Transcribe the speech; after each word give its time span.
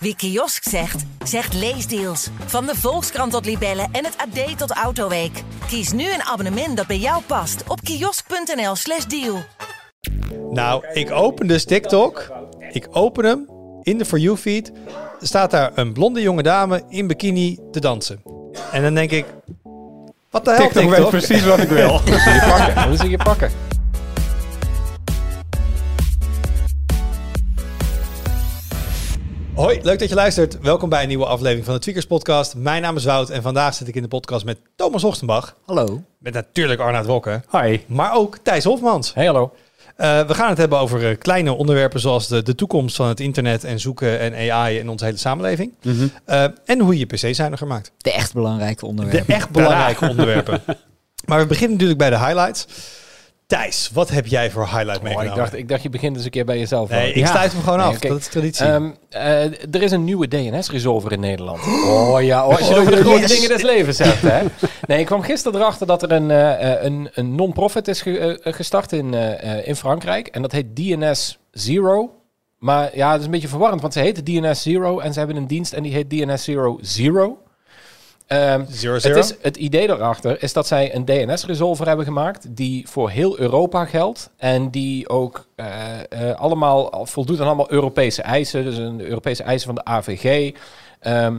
Wie 0.00 0.16
kiosk 0.16 0.62
zegt, 0.68 1.04
zegt 1.24 1.54
leesdeals. 1.54 2.28
Van 2.46 2.66
de 2.66 2.74
Volkskrant 2.76 3.32
tot 3.32 3.44
Libellen 3.44 3.88
en 3.92 4.04
het 4.04 4.16
AD 4.16 4.58
tot 4.58 4.70
Autoweek. 4.70 5.42
Kies 5.66 5.92
nu 5.92 6.12
een 6.12 6.22
abonnement 6.22 6.76
dat 6.76 6.86
bij 6.86 6.98
jou 6.98 7.22
past 7.26 7.62
op 7.68 7.80
kiosk.nl/slash 7.82 9.04
deal. 9.04 9.38
Nou, 10.50 10.84
ik 10.92 11.10
open 11.10 11.46
dus 11.46 11.64
TikTok. 11.64 12.32
Ik 12.72 12.88
open 12.90 13.24
hem. 13.24 13.48
In 13.82 13.98
de 13.98 14.04
For 14.04 14.18
You 14.18 14.36
feed 14.36 14.72
staat 15.20 15.50
daar 15.50 15.70
een 15.74 15.92
blonde 15.92 16.20
jonge 16.20 16.42
dame 16.42 16.82
in 16.88 17.06
bikini 17.06 17.58
te 17.72 17.80
dansen. 17.80 18.22
En 18.72 18.82
dan 18.82 18.94
denk 18.94 19.10
ik, 19.10 19.24
wat 20.30 20.44
de 20.44 20.50
hel 20.50 20.68
TikTok 20.68 20.90
weet 20.90 21.08
precies 21.08 21.44
wat 21.44 21.58
ik 21.58 21.68
wil. 21.78 21.88
Hoe 21.88 22.18
ze 22.18 22.30
je 22.30 22.46
pakken? 22.48 22.88
Hoe 22.88 22.96
ze 22.96 23.08
je 23.10 23.16
pakken? 23.16 23.50
Hoi, 29.58 29.78
leuk 29.82 29.98
dat 29.98 30.08
je 30.08 30.14
luistert. 30.14 30.60
Welkom 30.60 30.88
bij 30.88 31.02
een 31.02 31.08
nieuwe 31.08 31.26
aflevering 31.26 31.64
van 31.64 31.74
de 31.74 31.80
Tweakers 31.80 32.06
Podcast. 32.06 32.54
Mijn 32.54 32.82
naam 32.82 32.96
is 32.96 33.04
Wout 33.04 33.30
en 33.30 33.42
vandaag 33.42 33.74
zit 33.74 33.88
ik 33.88 33.94
in 33.94 34.02
de 34.02 34.08
podcast 34.08 34.44
met 34.44 34.58
Thomas 34.76 35.02
Hochtenbach. 35.02 35.56
Hallo. 35.66 36.02
Met 36.18 36.32
natuurlijk 36.34 36.80
Arnaud 36.80 37.06
Wokke. 37.06 37.42
Hi. 37.50 37.80
Maar 37.86 38.14
ook 38.14 38.38
Thijs 38.42 38.64
Hofmans. 38.64 39.14
Hey, 39.14 39.26
hallo. 39.26 39.52
Eh, 39.96 40.20
we 40.20 40.34
gaan 40.34 40.48
het 40.48 40.58
hebben 40.58 40.78
over 40.78 41.08
eh, 41.10 41.18
kleine 41.18 41.52
onderwerpen 41.52 42.00
zoals 42.00 42.28
de, 42.28 42.42
de 42.42 42.54
toekomst 42.54 42.96
van 42.96 43.08
het 43.08 43.20
internet 43.20 43.64
en 43.64 43.80
zoeken 43.80 44.18
en 44.18 44.52
AI 44.52 44.78
in 44.78 44.88
onze 44.88 45.04
hele 45.04 45.16
samenleving. 45.16 45.72
Eh, 46.24 46.44
en 46.64 46.80
hoe 46.80 46.92
je 46.92 46.98
je 46.98 47.06
PC 47.06 47.34
zuiniger 47.34 47.66
maakt. 47.66 47.92
De 47.96 48.12
echt 48.12 48.34
belangrijke 48.34 48.80
De 48.80 48.86
onderwerpen. 48.86 49.34
echt 49.34 49.50
belangrijke 49.50 50.08
onderwerpen. 50.08 50.62
Maar 51.26 51.38
we 51.38 51.46
beginnen 51.46 51.72
natuurlijk 51.72 51.98
bij 51.98 52.10
de 52.10 52.18
highlights. 52.18 52.66
Thijs, 53.48 53.90
wat 53.92 54.10
heb 54.10 54.26
jij 54.26 54.50
voor 54.50 54.64
highlight 54.64 54.96
Oh, 54.96 55.02
meegenomen? 55.02 55.30
ik, 55.32 55.36
dacht, 55.38 55.54
ik 55.54 55.68
dacht, 55.68 55.82
je 55.82 55.88
begint 55.88 56.16
eens 56.16 56.24
een 56.24 56.30
keer 56.30 56.44
bij 56.44 56.58
jezelf. 56.58 56.88
nee, 56.90 57.12
ik 57.12 57.26
stuit 57.26 57.52
hem 57.52 57.62
gewoon 57.62 57.78
Nee, 57.78 57.86
af. 57.86 57.98
Dat 57.98 58.18
is 58.18 58.26
traditie. 58.28 58.66
Ehm, 58.66 58.90
eh, 59.08 59.44
er 59.74 59.82
is 59.82 59.90
een 59.90 60.04
nieuwe 60.04 60.28
DNS-resolver 60.28 61.12
in 61.12 61.20
Nederland. 61.20 61.60
Oh 61.88 62.22
ja, 62.22 62.46
oh, 62.46 62.56
als 62.58 62.68
je 62.68 62.76
over 62.76 62.90
de 62.90 62.96
yes. 62.96 63.06
grote 63.06 63.26
dingen 63.34 63.48
des 63.48 63.62
levens 63.62 63.98
hebt. 63.98 64.22
Hè? 64.22 64.42
Nee, 64.86 64.98
ik 65.00 65.06
kwam 65.06 65.22
gisteren 65.22 65.60
erachter 65.60 65.86
dat 65.86 66.02
er 66.02 66.12
een, 66.12 66.30
eh, 66.30 66.72
eh, 66.72 66.82
een, 66.84 67.08
een 67.12 67.34
non-profit 67.34 67.88
is 67.88 68.02
ge- 68.02 68.38
gestart 68.44 68.92
in, 68.92 69.14
in 69.64 69.76
Frankrijk. 69.76 70.26
En 70.26 70.42
dat 70.42 70.52
heet 70.52 70.76
DNS 70.76 71.38
Zero. 71.50 72.10
Maar 72.58 72.96
ja, 72.96 73.10
het 73.10 73.18
is 73.20 73.24
een 73.26 73.30
beetje 73.32 73.48
verwarrend, 73.48 73.80
want 73.80 73.92
ze 73.92 74.00
heten 74.00 74.24
DNS 74.24 74.62
Zero 74.62 74.98
en 74.98 75.12
ze 75.12 75.18
hebben 75.18 75.36
een 75.36 75.46
dienst 75.46 75.72
en 75.72 75.82
die 75.82 75.92
heet 75.92 76.10
DNS 76.10 76.44
Zero 76.44 76.78
Zero. 76.80 77.38
Ehm, 78.28 78.64
Zero, 78.68 78.94
het, 78.94 79.16
is, 79.16 79.34
het 79.40 79.56
idee 79.56 79.86
daarachter 79.86 80.42
is 80.42 80.52
dat 80.52 80.66
zij 80.66 80.94
een 80.94 81.04
DNS-resolver 81.04 81.86
hebben 81.86 82.04
gemaakt 82.04 82.56
die 82.56 82.88
voor 82.88 83.10
heel 83.10 83.38
Europa 83.38 83.84
geldt 83.84 84.30
en 84.36 84.70
die 84.70 85.08
ook 85.08 85.46
eh, 85.54 85.66
eh, 86.08 86.40
allemaal 86.40 87.06
voldoet 87.06 87.40
aan 87.40 87.46
allemaal 87.46 87.72
Europese 87.72 88.22
eisen, 88.22 88.64
dus 88.64 88.76
een 88.76 89.00
Europese 89.00 89.42
eisen 89.42 89.66
van 89.66 89.74
de 89.74 89.84
AVG, 89.84 90.54
ehm, 91.00 91.36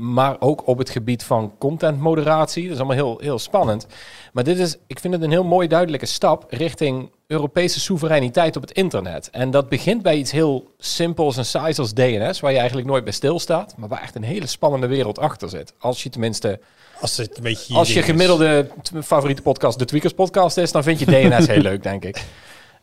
maar 0.00 0.36
ook 0.38 0.66
op 0.66 0.78
het 0.78 0.90
gebied 0.90 1.24
van 1.24 1.52
contentmoderatie. 1.58 2.62
Dat 2.62 2.72
is 2.72 2.78
allemaal 2.78 2.96
heel, 2.96 3.18
heel 3.20 3.38
spannend. 3.38 3.86
Maar 4.32 4.44
dit 4.44 4.58
is, 4.58 4.76
ik 4.86 5.00
vind 5.00 5.14
het 5.14 5.22
een 5.22 5.30
heel 5.30 5.44
mooi 5.44 5.68
duidelijke 5.68 6.06
stap 6.06 6.44
richting 6.48 7.10
Europese 7.26 7.80
soevereiniteit 7.80 8.56
op 8.56 8.62
het 8.62 8.70
internet. 8.70 9.30
En 9.30 9.50
dat 9.50 9.68
begint 9.68 10.02
bij 10.02 10.16
iets 10.16 10.30
heel 10.30 10.70
simpels 10.78 11.36
en 11.36 11.44
saais 11.44 11.78
als 11.78 11.92
DNS, 11.92 12.40
waar 12.40 12.52
je 12.52 12.58
eigenlijk 12.58 12.88
nooit 12.88 13.04
bij 13.04 13.12
stilstaat, 13.12 13.74
maar 13.76 13.88
waar 13.88 14.02
echt 14.02 14.14
een 14.14 14.22
hele 14.22 14.46
spannende 14.46 14.86
wereld 14.86 15.18
achter 15.18 15.48
zit. 15.48 15.74
Als 15.78 16.02
je 16.02 16.08
tenminste, 16.08 16.60
Als 17.00 17.16
het 17.16 17.36
een 17.36 17.42
beetje 17.42 17.74
als 17.74 17.92
je 17.92 18.02
gemiddelde 18.02 18.68
favoriete 19.02 19.42
podcast 19.42 19.78
de 19.78 19.84
Tweakers 19.84 20.12
podcast 20.12 20.56
is, 20.56 20.72
dan 20.72 20.82
vind 20.82 20.98
je 20.98 21.06
DNS 21.06 21.46
heel 21.46 21.62
leuk, 21.70 21.82
denk 21.82 22.04
ik. 22.04 22.24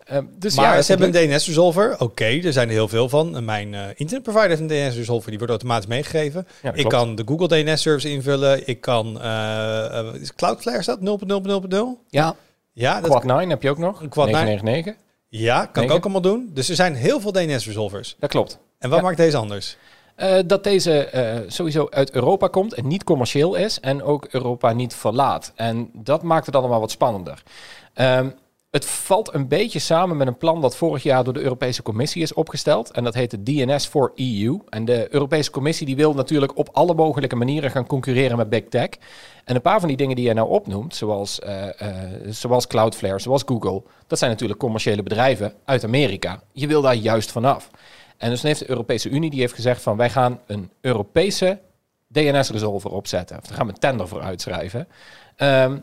Ehm, 0.10 0.26
dus 0.38 0.56
Maar 0.56 0.76
ja, 0.76 0.82
ze 0.82 0.92
hebben 0.96 1.16
een 1.22 1.30
DNS-resolver. 1.30 2.00
Oké, 2.00 2.26
er 2.26 2.54
zijn 2.54 2.68
er 2.68 2.74
heel 2.74 2.88
veel 2.88 3.10
van. 3.10 3.46
Mijn 3.46 3.74
eh, 3.74 3.82
internetprovider 3.96 4.50
heeft 4.50 4.62
een 4.62 4.68
DNS-resolver. 4.68 5.28
Die 5.30 5.38
wordt 5.38 5.54
automatisch 5.54 5.88
meegegeven. 5.88 6.48
Ja, 6.62 6.74
ik 6.74 6.88
kan 6.88 7.16
de 7.16 7.24
Google 7.26 7.48
DNS-service 7.48 8.10
invullen. 8.10 8.68
Ik 8.68 8.82
kan... 8.82 9.22
eh, 9.22 10.00
eh, 10.00 10.14
is 10.14 10.36
Cloudflare 10.36 10.82
staat 10.82 11.00
0.0.0.0? 11.00 11.78
Ja, 12.08 12.36
Ja, 12.74 13.02
dat 13.02 13.10
Quad 13.10 13.24
9 13.24 13.50
heb 13.50 13.62
je 13.64 13.70
ook 13.70 13.78
nog. 13.78 13.98
Quad 14.10 14.26
9. 14.26 14.46
999. 14.46 14.96
ja, 15.28 15.66
kan 15.66 15.84
ik 15.84 15.92
ook 15.92 16.04
allemaal 16.04 16.22
doen. 16.22 16.50
Dus 16.54 16.70
er 16.70 16.76
zijn 16.76 16.96
heel 16.96 17.20
veel 17.20 17.32
DNS-resolvers. 17.32 18.16
Dat 18.20 18.30
klopt. 18.30 18.60
En 18.80 18.90
wat 18.90 19.00
Ja. 19.00 19.06
maakt 19.06 19.18
deze 19.18 19.38
anders? 19.38 19.78
Eh, 20.16 20.38
dat 20.46 20.64
deze 20.64 21.06
eh, 21.06 21.38
sowieso 21.48 21.88
uit 21.90 22.12
Europa 22.12 22.48
komt 22.48 22.74
en 22.74 22.88
niet 22.88 23.04
commercieel 23.04 23.56
is 23.56 23.80
en 23.80 24.04
ook 24.04 24.28
Europa 24.32 24.74
niet 24.74 24.94
verlaat. 24.96 25.52
En 25.56 25.90
dat 25.94 26.24
maakt 26.24 26.46
het 26.46 26.56
allemaal 26.56 26.80
wat 26.80 26.92
spannender. 26.92 27.44
Ehm, 27.94 28.30
het 28.70 28.86
valt 28.86 29.34
een 29.34 29.48
beetje 29.48 29.80
samen 29.80 30.18
met 30.18 30.28
een 30.28 30.38
plan 30.38 30.62
dat 30.62 30.76
vorig 30.76 31.04
jaar 31.04 31.24
door 31.24 31.34
de 31.34 31.42
Europese 31.42 31.82
Commissie 31.82 32.22
is 32.22 32.34
opgesteld. 32.34 32.92
En 32.92 33.04
dat 33.04 33.14
heet 33.14 33.32
de 33.32 33.44
DNS 33.44 33.86
for 33.86 34.12
EU. 34.16 34.60
En 34.70 34.86
de 34.86 35.14
Europese 35.14 35.52
Commissie 35.52 35.86
die 35.86 35.96
wil 35.96 36.14
natuurlijk 36.14 36.58
op 36.58 36.70
alle 36.72 36.94
mogelijke 36.94 37.36
manieren 37.36 37.72
gaan 37.72 37.88
concurreren 37.88 38.38
met 38.38 38.50
Big 38.50 38.64
Tech. 38.64 38.90
En 39.44 39.56
een 39.56 39.62
paar 39.62 39.80
van 39.80 39.88
die 39.88 39.98
dingen 39.98 40.16
die 40.16 40.26
jij 40.26 40.34
nou 40.34 40.50
opnoemt, 40.50 40.96
zoals, 40.96 41.40
eh, 41.40 41.82
eh, 41.82 42.12
zoals 42.30 42.68
Cloudflare, 42.68 43.20
zoals 43.20 43.44
Google, 43.46 43.84
dat 44.08 44.20
zijn 44.20 44.32
natuurlijk 44.32 44.60
commerciële 44.60 45.04
bedrijven 45.04 45.54
uit 45.66 45.84
Amerika. 45.84 46.42
Je 46.52 46.68
wil 46.68 46.82
daar 46.82 46.96
juist 46.96 47.32
vanaf. 47.32 47.70
En 48.18 48.30
dus 48.30 48.42
heeft 48.42 48.60
de 48.60 48.70
Europese 48.70 49.10
Unie 49.10 49.30
die 49.30 49.40
heeft 49.40 49.54
gezegd 49.54 49.82
van 49.82 49.98
wij 49.98 50.10
gaan 50.10 50.40
een 50.46 50.72
Europese 50.82 51.60
DNS-resolver 52.08 52.92
opzetten. 52.92 53.38
Of 53.38 53.44
daar 53.44 53.58
gaan 53.58 53.66
we 53.66 53.74
een 53.74 53.80
tender 53.80 54.08
voor 54.08 54.22
uitschrijven. 54.22 54.88
Ehm, 55.36 55.78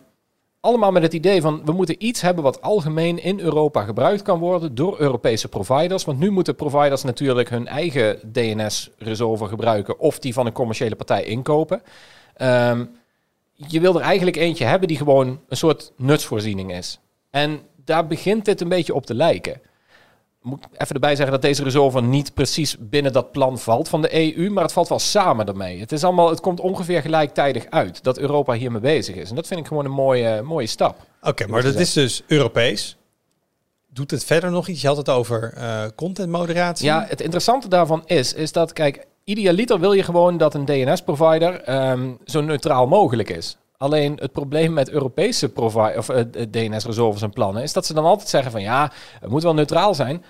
allemaal 0.66 0.92
met 0.92 1.02
het 1.02 1.12
idee 1.12 1.40
van 1.40 1.62
we 1.64 1.72
moeten 1.72 2.04
iets 2.06 2.20
hebben 2.20 2.44
wat 2.44 2.62
algemeen 2.62 3.22
in 3.22 3.40
Europa 3.40 3.82
gebruikt 3.84 4.22
kan 4.22 4.38
worden 4.38 4.74
door 4.74 5.00
Europese 5.00 5.48
providers. 5.48 6.04
Want 6.04 6.18
nu 6.18 6.30
moeten 6.30 6.54
providers 6.54 7.02
natuurlijk 7.02 7.48
hun 7.50 7.66
eigen 7.66 8.32
DNS-resolver 8.32 9.48
gebruiken 9.48 9.98
of 9.98 10.18
die 10.18 10.32
van 10.32 10.46
een 10.46 10.52
commerciële 10.52 10.96
partij 10.96 11.24
inkopen. 11.24 11.82
Ehm, 12.34 12.84
je 13.52 13.80
wil 13.80 13.94
er 13.94 14.00
eigenlijk 14.00 14.36
eentje 14.36 14.64
hebben 14.64 14.88
die 14.88 14.96
gewoon 14.96 15.40
een 15.48 15.56
soort 15.56 15.92
nutsvoorziening 15.96 16.72
is. 16.72 17.00
En 17.30 17.60
daar 17.84 18.06
begint 18.06 18.44
dit 18.44 18.60
een 18.60 18.68
beetje 18.68 18.94
op 18.94 19.06
te 19.06 19.14
lijken. 19.14 19.60
Moet 20.46 20.64
ik 20.64 20.80
even 20.80 20.94
erbij 20.94 21.14
zeggen 21.14 21.32
dat 21.32 21.42
deze 21.42 21.62
resolver 21.62 22.02
niet 22.02 22.34
precies 22.34 22.76
binnen 22.78 23.12
dat 23.12 23.32
plan 23.32 23.58
valt 23.58 23.88
van 23.88 24.02
de 24.02 24.36
EU, 24.36 24.50
maar 24.50 24.62
het 24.62 24.72
valt 24.72 24.88
wel 24.88 24.98
samen 24.98 25.46
ermee. 25.46 25.80
Het, 25.80 25.92
is 25.92 26.04
allemaal, 26.04 26.30
het 26.30 26.40
komt 26.40 26.60
ongeveer 26.60 27.00
gelijktijdig 27.00 27.66
uit 27.70 28.02
dat 28.02 28.18
Europa 28.18 28.52
hiermee 28.52 28.80
bezig 28.80 29.14
is. 29.14 29.28
En 29.28 29.34
dat 29.36 29.46
vind 29.46 29.60
ik 29.60 29.66
gewoon 29.66 29.84
een 29.84 29.90
mooie, 29.90 30.42
mooie 30.42 30.66
stap. 30.66 30.96
Oké, 31.22 31.46
maar 31.46 31.62
dat 31.62 31.74
is 31.74 31.92
dus 31.92 32.22
Europees. 32.26 32.96
Doet 33.86 34.10
het 34.10 34.24
verder 34.24 34.50
nog 34.50 34.68
iets? 34.68 34.80
Je 34.80 34.86
had 34.86 34.96
het 34.96 35.08
over 35.08 35.52
eh 35.56 35.82
contentmoderatie. 35.94 36.86
Ja, 36.86 37.06
het 37.08 37.20
interessante 37.20 37.68
daarvan 37.68 38.02
is, 38.04 38.32
is 38.32 38.52
dat, 38.52 38.72
kijk, 38.72 39.06
idealiter 39.24 39.80
wil 39.80 39.92
je 39.92 40.02
gewoon 40.02 40.36
dat 40.36 40.54
een 40.54 40.64
DNS-provider 40.64 41.60
ehm, 41.60 42.10
zo 42.24 42.40
neutraal 42.40 42.86
mogelijk 42.86 43.30
is. 43.30 43.56
Alleen 43.76 44.16
het 44.20 44.32
probleem 44.32 44.72
met 44.72 44.90
Europese 44.90 45.50
of, 45.54 45.76
eh, 46.08 46.20
DNS-resolvers 46.50 47.22
en 47.22 47.30
plannen 47.30 47.62
is 47.62 47.72
dat 47.72 47.86
ze 47.86 47.94
dan 47.94 48.04
altijd 48.04 48.28
zeggen 48.28 48.50
van 48.50 48.62
ja, 48.62 48.92
het 49.20 49.30
moet 49.30 49.42
wel 49.42 49.54
neutraal 49.54 49.94
zijn, 49.94 50.24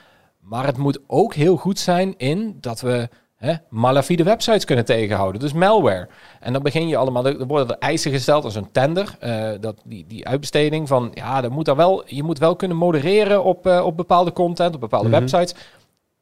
maar 0.48 0.66
het 0.66 0.76
moet 0.76 0.98
ook 1.06 1.34
heel 1.34 1.56
goed 1.56 1.78
zijn 1.78 2.14
in 2.16 2.56
dat 2.60 2.80
we 2.80 3.08
hè, 3.36 3.54
malafide 3.68 4.22
websites 4.22 4.64
kunnen 4.64 4.84
tegenhouden. 4.84 5.40
Dus 5.40 5.52
malware. 5.52 6.08
En 6.40 6.52
dan 6.52 6.62
begin 6.62 6.88
je 6.88 6.96
allemaal, 6.96 7.26
er 7.26 7.46
worden 7.46 7.68
er 7.68 7.78
eisen 7.78 8.10
gesteld 8.12 8.44
als 8.44 8.54
een 8.54 8.72
tender, 8.72 9.16
eh, 9.20 9.50
dat, 9.60 9.80
die, 9.84 10.04
die 10.06 10.26
uitbesteding 10.28 10.88
van 10.88 11.10
ja, 11.14 11.40
dat 11.40 11.50
moet 11.50 11.64
daar 11.64 11.76
wel, 11.76 12.02
je 12.06 12.22
moet 12.22 12.38
wel 12.38 12.56
kunnen 12.56 12.76
modereren 12.76 13.44
op, 13.44 13.66
eh, 13.66 13.84
op 13.84 13.96
bepaalde 13.96 14.32
content, 14.32 14.74
op 14.74 14.80
bepaalde 14.80 15.08
Mhm. 15.08 15.18
websites. 15.18 15.54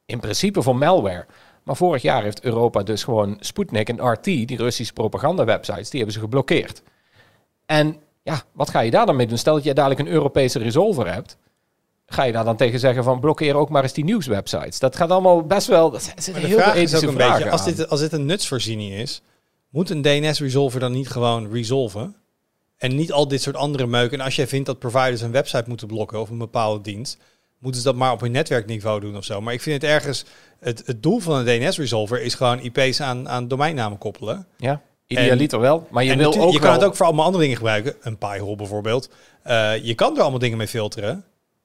In 0.06 0.20
principe 0.20 0.62
voor 0.62 0.76
malware. 0.76 1.26
Maar 1.62 1.76
vorig 1.76 2.02
jaar 2.02 2.22
heeft 2.22 2.42
Europa 2.44 2.82
dus 2.82 3.04
gewoon 3.04 3.36
Sputnik 3.40 3.88
en 3.88 4.12
RT, 4.12 4.24
die 4.24 4.56
Russische 4.56 4.92
propaganda-websites, 4.92 5.90
die 5.90 5.96
hebben 6.00 6.12
ze 6.14 6.20
geblokkeerd. 6.20 6.82
En 7.66 7.96
ja, 8.22 8.42
wat 8.52 8.70
ga 8.70 8.80
je 8.80 8.90
daar 8.90 9.06
dan 9.06 9.16
mee 9.16 9.26
doen? 9.26 9.38
Stel 9.38 9.54
dat 9.54 9.64
je 9.64 9.74
dadelijk 9.74 10.00
een 10.00 10.08
Europese 10.14 10.58
resolver 10.58 11.12
hebt. 11.12 11.36
Ga 12.06 12.22
je 12.22 12.32
daar 12.32 12.44
dan 12.44 12.56
tegen 12.56 12.78
zeggen 12.80 13.04
van 13.04 13.20
blokkeer 13.20 13.54
ook 13.56 13.68
maar 13.68 13.82
eens 13.82 13.92
die 13.92 14.04
nieuwswebsites? 14.04 14.78
Dat 14.78 14.96
gaat 14.96 15.10
allemaal 15.10 15.42
best 15.42 15.66
wel. 15.66 15.90
Dat 15.90 16.12
de 16.14 16.22
heel 16.32 16.32
veel 16.40 16.48
vraag 16.58 16.74
is 16.74 16.80
ethische 16.80 16.96
ook 17.06 17.12
een 17.12 17.18
beetje, 17.30 17.50
als 17.50 17.64
dit, 17.64 17.88
als 17.88 18.00
dit 18.00 18.12
een 18.12 18.26
nutsvoorziening 18.26 18.92
is, 18.92 19.22
moet 19.70 19.90
een 19.90 20.02
DNS-resolver 20.02 20.80
dan 20.80 20.92
niet 20.92 21.08
gewoon 21.08 21.52
resolven? 21.52 22.14
En 22.76 22.94
niet 22.96 23.12
al 23.12 23.28
dit 23.28 23.42
soort 23.42 23.56
andere 23.56 23.86
meuk. 23.86 24.12
En 24.12 24.20
als 24.20 24.36
jij 24.36 24.46
vindt 24.46 24.66
dat 24.66 24.78
providers 24.78 25.20
een 25.20 25.30
website 25.32 25.64
moeten 25.66 25.86
blokken 25.86 26.20
of 26.20 26.30
een 26.30 26.38
bepaalde 26.38 26.80
dienst, 26.80 27.18
moeten 27.58 27.80
ze 27.80 27.86
dat 27.86 27.96
maar 27.96 28.12
op 28.12 28.20
hun 28.20 28.32
netwerkniveau 28.32 29.00
doen 29.00 29.16
of 29.16 29.24
zo. 29.24 29.40
Maar 29.40 29.52
ik 29.54 29.62
vind 29.62 29.82
het 29.82 29.90
ergens, 29.90 30.24
het, 30.60 30.82
het 30.86 31.02
doel 31.02 31.18
van 31.18 31.46
een 31.46 31.60
DNS-resolver 31.60 32.22
is 32.22 32.34
gewoon 32.34 32.60
IP's 32.60 33.00
aan, 33.00 33.28
aan 33.28 33.48
domeinnamen 33.48 33.98
koppelen. 33.98 34.46
Ja, 34.56 34.80
idealiter 35.06 35.60
wel. 35.60 35.86
Maar 35.90 36.04
je 36.04 36.16
wil 36.16 36.26
ook 36.26 36.52
je 36.52 36.58
kan 36.58 36.60
wel- 36.68 36.72
het 36.72 36.84
ook 36.84 36.96
voor 36.96 37.06
allemaal 37.06 37.24
andere 37.24 37.42
dingen 37.42 37.56
gebruiken. 37.56 37.94
Een 38.00 38.18
pi-hole 38.18 38.56
bijvoorbeeld. 38.56 39.08
Eh, 39.42 39.84
je 39.84 39.94
kan 39.94 40.14
er 40.16 40.20
allemaal 40.22 40.38
dingen 40.38 40.58
mee 40.58 40.68
filteren. 40.68 41.24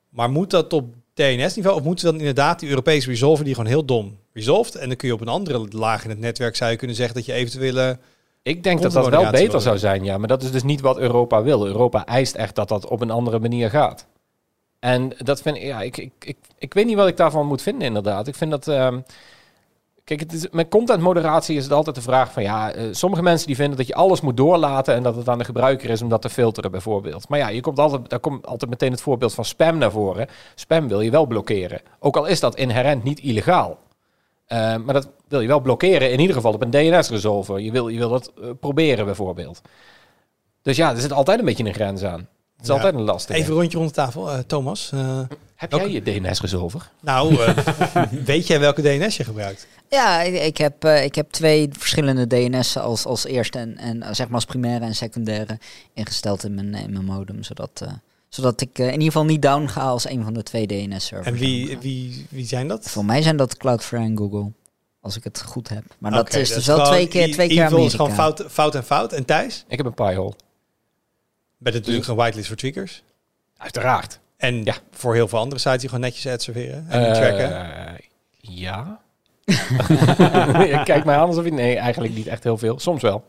Maar 0.10 0.30
moet 0.30 0.50
dat 0.50 0.74
op 0.74 0.94
DNS-niveau? 1.14 1.78
Of 1.78 1.84
moeten 1.84 2.06
ze 2.06 2.12
dan 2.12 2.20
inderdaad 2.20 2.60
die 2.60 2.70
Europese 2.70 3.10
resolver 3.10 3.46
die 3.46 3.54
gewoon 3.54 3.70
heel 3.70 3.86
dom 3.86 4.18
resolved? 4.34 4.76
En 4.76 4.88
dan 4.88 4.98
kun 4.98 5.08
je 5.08 5.14
op 5.14 5.22
een 5.22 5.28
andere 5.28 5.68
laag 5.70 6.04
in 6.04 6.10
het 6.10 6.20
netwerk 6.20 6.56
zou 6.56 6.72
je 6.72 6.78
kunnen 6.78 6.96
zeggen 6.96 7.16
dat 7.16 7.26
je 7.26 7.34
eventuele... 7.34 7.98
Ik 8.42 8.64
denk 8.64 8.82
dat 8.82 8.92
dat 8.92 9.10
wel 9.10 9.32
beter 9.32 9.62
zou 9.62 9.78
zijn, 9.78 10.04
ja. 10.04 10.18
Maar 10.18 10.28
dat 10.28 10.44
is 10.44 10.52
dus 10.52 10.64
niet 10.64 10.82
wat 10.82 10.98
Europa 10.98 11.44
wil. 11.44 11.66
Europa 11.66 12.06
eist 12.06 12.36
echt 12.36 12.56
dat 12.56 12.68
dat 12.68 12.88
op 12.88 13.02
een 13.02 13.12
andere 13.12 13.40
manier 13.40 13.70
gaat. 13.70 14.06
En 14.80 15.12
dat 15.18 15.42
vind 15.42 15.56
ik, 15.56 15.64
ja, 15.64 15.82
ik, 15.82 15.98
ik, 15.98 16.12
ik, 16.20 16.38
ik 16.58 16.74
weet 16.74 16.86
niet 16.86 16.96
wat 16.96 17.08
ik 17.08 17.18
daarvan 17.18 17.48
moet 17.48 17.62
vinden, 17.62 17.88
inderdaad. 17.88 18.28
Ik 18.28 18.36
vind 18.36 18.52
dat. 18.52 18.68
ehm, 18.68 19.00
Kijk, 20.10 20.22
het 20.22 20.34
is, 20.34 20.50
met 20.52 20.70
contentmoderatie 20.70 21.58
is 21.58 21.64
het 21.64 21.74
altijd 21.74 21.96
de 21.96 22.02
vraag 22.02 22.32
van 22.32 22.44
ja, 22.44 22.72
eh, 22.72 22.88
sommige 22.92 23.22
mensen 23.22 23.48
die 23.48 23.56
vinden 23.56 23.78
dat 23.78 23.88
je 23.88 23.94
alles 23.96 24.22
moet 24.22 24.38
doorlaten 24.38 24.94
en 24.96 25.04
dat 25.04 25.16
het 25.16 25.30
aan 25.30 25.38
de 25.38 25.44
gebruiker 25.44 25.90
is 25.90 26.02
om 26.02 26.10
dat 26.10 26.22
te 26.22 26.30
filteren 26.30 26.72
bijvoorbeeld. 26.72 27.30
Maar 27.30 27.40
ja, 27.40 27.48
je 27.50 27.62
komt 27.62 27.80
altijd, 27.80 28.10
daar 28.10 28.20
komt 28.20 28.48
altijd 28.48 28.70
meteen 28.72 28.92
het 28.92 29.02
voorbeeld 29.02 29.34
van 29.34 29.46
spam 29.46 29.78
naar 29.78 29.92
voren. 29.92 30.28
Spam 30.56 30.88
wil 30.88 31.02
je 31.02 31.12
wel 31.12 31.26
blokkeren. 31.26 31.82
Ook 32.00 32.18
al 32.18 32.26
is 32.26 32.40
dat 32.40 32.56
inherent 32.56 33.04
niet 33.04 33.20
illegaal. 33.20 33.78
Eh, 34.46 34.58
maar 34.58 34.94
dat 34.94 35.10
wil 35.28 35.42
je 35.42 35.48
wel 35.48 35.60
blokkeren, 35.60 36.12
in 36.12 36.20
ieder 36.20 36.36
geval 36.36 36.54
op 36.54 36.62
een 36.62 36.70
DNS-resolver. 36.72 37.60
Je 37.60 37.72
wil, 37.72 37.88
je 37.88 37.98
wil 37.98 38.10
dat 38.10 38.32
eh, 38.42 38.50
proberen 38.60 39.06
bijvoorbeeld. 39.06 39.62
Dus 40.62 40.78
ja, 40.78 40.92
er 40.92 41.02
zit 41.02 41.14
altijd 41.14 41.40
een 41.40 41.46
beetje 41.46 41.66
een 41.66 41.74
grens 41.74 42.04
aan. 42.04 42.20
Het 42.20 42.62
is 42.62 42.68
Ja. 42.68 42.74
altijd 42.74 42.94
een 42.94 43.02
lastige. 43.02 43.40
Even 43.40 43.52
een 43.54 43.60
rondje 43.60 43.78
rond 43.78 43.90
de 43.90 43.96
tafel. 43.96 44.46
Thomas, 44.48 44.92
Heb 45.60 45.72
welke- 45.72 45.92
jij 45.92 46.02
je 46.04 46.20
DNS-resolver? 46.22 46.90
nou, 47.02 47.36
eh, 47.44 48.04
weet 48.26 48.48
jij 48.48 48.60
welke 48.60 48.82
DNS 48.82 49.18
je 49.18 49.24
gebruikt? 49.24 49.68
Ja, 49.90 50.22
ik, 50.22 50.42
ik 50.42 50.58
heb, 50.58 50.84
eh, 50.84 51.04
ik 51.04 51.16
heb 51.16 51.32
twee 51.32 51.70
verschillende 51.72 52.28
DNS'en 52.28 52.82
als, 52.82 53.06
als 53.06 53.26
eerste 53.26 53.58
en, 53.60 53.78
en 53.78 54.02
eh, 54.04 54.14
zeg 54.14 54.26
maar 54.26 54.36
als 54.36 54.46
primaire 54.46 54.86
en 54.86 54.96
secundaire 54.96 55.60
ingesteld 55.94 56.44
in 56.44 56.54
mijn, 56.54 56.74
in 56.76 56.92
mijn 56.94 57.06
modem. 57.06 57.44
Zodat, 57.44 57.82
eh, 57.84 57.92
zodat 58.30 58.62
ik 58.62 58.78
in 58.78 58.86
ieder 58.92 59.06
geval 59.06 59.26
niet 59.26 59.42
down 59.42 59.68
ga 59.68 59.82
als 59.82 60.10
een 60.10 60.24
van 60.24 60.34
de 60.34 60.44
twee 60.44 60.68
DNS-servers. 60.68 61.28
En 61.28 61.34
wie, 61.34 61.78
wie, 61.78 62.26
wie 62.30 62.46
zijn 62.46 62.68
dat? 62.68 62.90
Voor 62.90 63.06
mij 63.06 63.22
zijn 63.22 63.38
dat 63.38 63.58
Cloudflare 63.58 64.04
en 64.06 64.18
Google. 64.18 64.52
Als 65.02 65.16
ik 65.18 65.24
het 65.24 65.42
goed 65.42 65.70
heb. 65.70 65.84
Maar 65.98 66.12
dat 66.12 66.34
is 66.34 66.54
dus 66.54 66.66
wel 66.66 66.86
twee 66.86 67.08
keer, 67.08 67.32
twee 67.32 67.48
keer 67.48 67.66
Evil 67.66 67.78
is 67.78 67.94
Amerika. 67.94 67.98
gewoon 67.98 68.14
fout, 68.14 68.44
fout 68.52 68.76
en 68.76 68.84
fout. 68.84 69.14
En 69.14 69.26
Thijs? 69.26 69.66
Ik 69.68 69.78
heb 69.78 69.86
een 69.86 69.94
piehole. 69.94 70.34
Met 71.58 71.74
natuurlijk 71.74 72.08
een 72.08 72.16
whitelist 72.16 72.48
voor 72.48 72.58
tweakers. 72.58 73.04
Uiteraard. 73.58 74.20
En 74.40 74.64
Ja. 74.64 74.74
voor 74.92 75.14
heel 75.14 75.28
veel 75.28 75.40
andere 75.40 75.62
sites 75.62 75.80
die 75.80 75.90
gewoon 75.90 76.04
netjes 76.04 76.28
ad 76.34 76.42
serveren. 76.42 76.86
En 76.90 77.06
Eh, 77.06 77.14
tracken. 77.14 77.68
Ja. 78.40 79.00
je 80.66 80.82
kijkt 80.84 81.06
mij 81.06 81.16
aan 81.16 81.28
alsof 81.28 81.44
je... 81.44 81.52
Nee, 81.52 81.78
eigenlijk 81.78 82.14
niet 82.16 82.28
echt 82.28 82.44
heel 82.44 82.58
veel. 82.58 82.80
Soms 82.80 83.02
wel. 83.02 83.24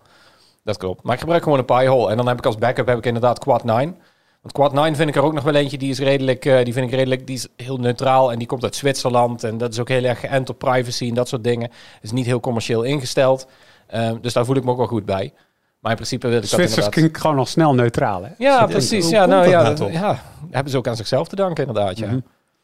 Dat 0.64 0.76
klopt. 0.76 1.02
Maar 1.02 1.14
ik 1.14 1.20
gebruik 1.20 1.42
gewoon 1.42 1.58
een 1.58 1.64
piehole. 1.64 2.10
En 2.10 2.16
dan 2.16 2.26
heb 2.28 2.38
ik 2.38 2.46
als 2.46 2.56
backup 2.58 2.86
heb 2.86 2.98
ik 2.98 3.06
inderdaad 3.06 3.38
Quad 3.38 3.64
9. 3.64 3.96
Want 4.42 4.52
Quad 4.54 4.72
9 4.72 4.96
vind 4.96 5.08
ik 5.08 5.16
er 5.16 5.22
ook 5.22 5.32
nog 5.32 5.44
wel 5.44 5.54
eentje. 5.54 5.78
Die 5.78 5.90
is 5.90 5.98
redelijk... 5.98 6.44
eh, 6.44 6.64
die 6.64 6.72
vind 6.72 6.86
ik 6.86 6.92
redelijk... 6.94 7.26
Die 7.26 7.36
is 7.36 7.48
heel 7.56 7.76
neutraal. 7.76 8.32
En 8.32 8.38
die 8.38 8.46
komt 8.46 8.62
uit 8.62 8.76
Zwitserland. 8.76 9.44
En 9.44 9.58
dat 9.58 9.72
is 9.72 9.78
ook 9.78 9.88
heel 9.88 10.04
erg 10.04 10.20
geënt 10.20 10.48
op 10.48 10.58
privacy 10.58 11.08
en 11.08 11.14
dat 11.14 11.28
soort 11.28 11.44
dingen. 11.44 11.70
Is 12.02 12.12
niet 12.12 12.26
heel 12.26 12.40
commercieel 12.40 12.82
ingesteld. 12.82 13.46
Ehm, 13.86 14.16
dus 14.20 14.32
daar 14.32 14.44
voel 14.44 14.56
ik 14.56 14.64
me 14.64 14.70
ook 14.70 14.76
wel 14.76 14.86
goed 14.86 15.04
bij. 15.04 15.32
Maar 15.80 15.90
in 15.90 15.96
principe 15.96 16.26
wil 16.26 16.36
ik 16.36 16.40
dat 16.42 16.50
Zwitsers 16.50 16.76
inderdaad... 16.76 17.00
klinkt 17.00 17.20
gewoon 17.20 17.38
al 17.38 17.46
snel 17.46 17.74
neutraal, 17.74 18.22
hè? 18.22 18.30
Ja, 18.38 18.66
precies. 18.66 19.08
Ja, 19.08 19.26
nou 19.26 19.42
dat 19.42 19.50
ja, 19.50 19.62
nou 19.62 19.74
dat- 19.76 19.76
toch? 19.76 19.92
ja, 19.92 20.22
hebben 20.50 20.72
ze 20.72 20.78
ook 20.78 20.86
aan 20.88 20.96
zichzelf 20.96 21.28
te 21.28 21.36
danken 21.36 21.66
inderdaad, 21.66 21.98
ja. 21.98 22.06
Mhm. 22.06 22.18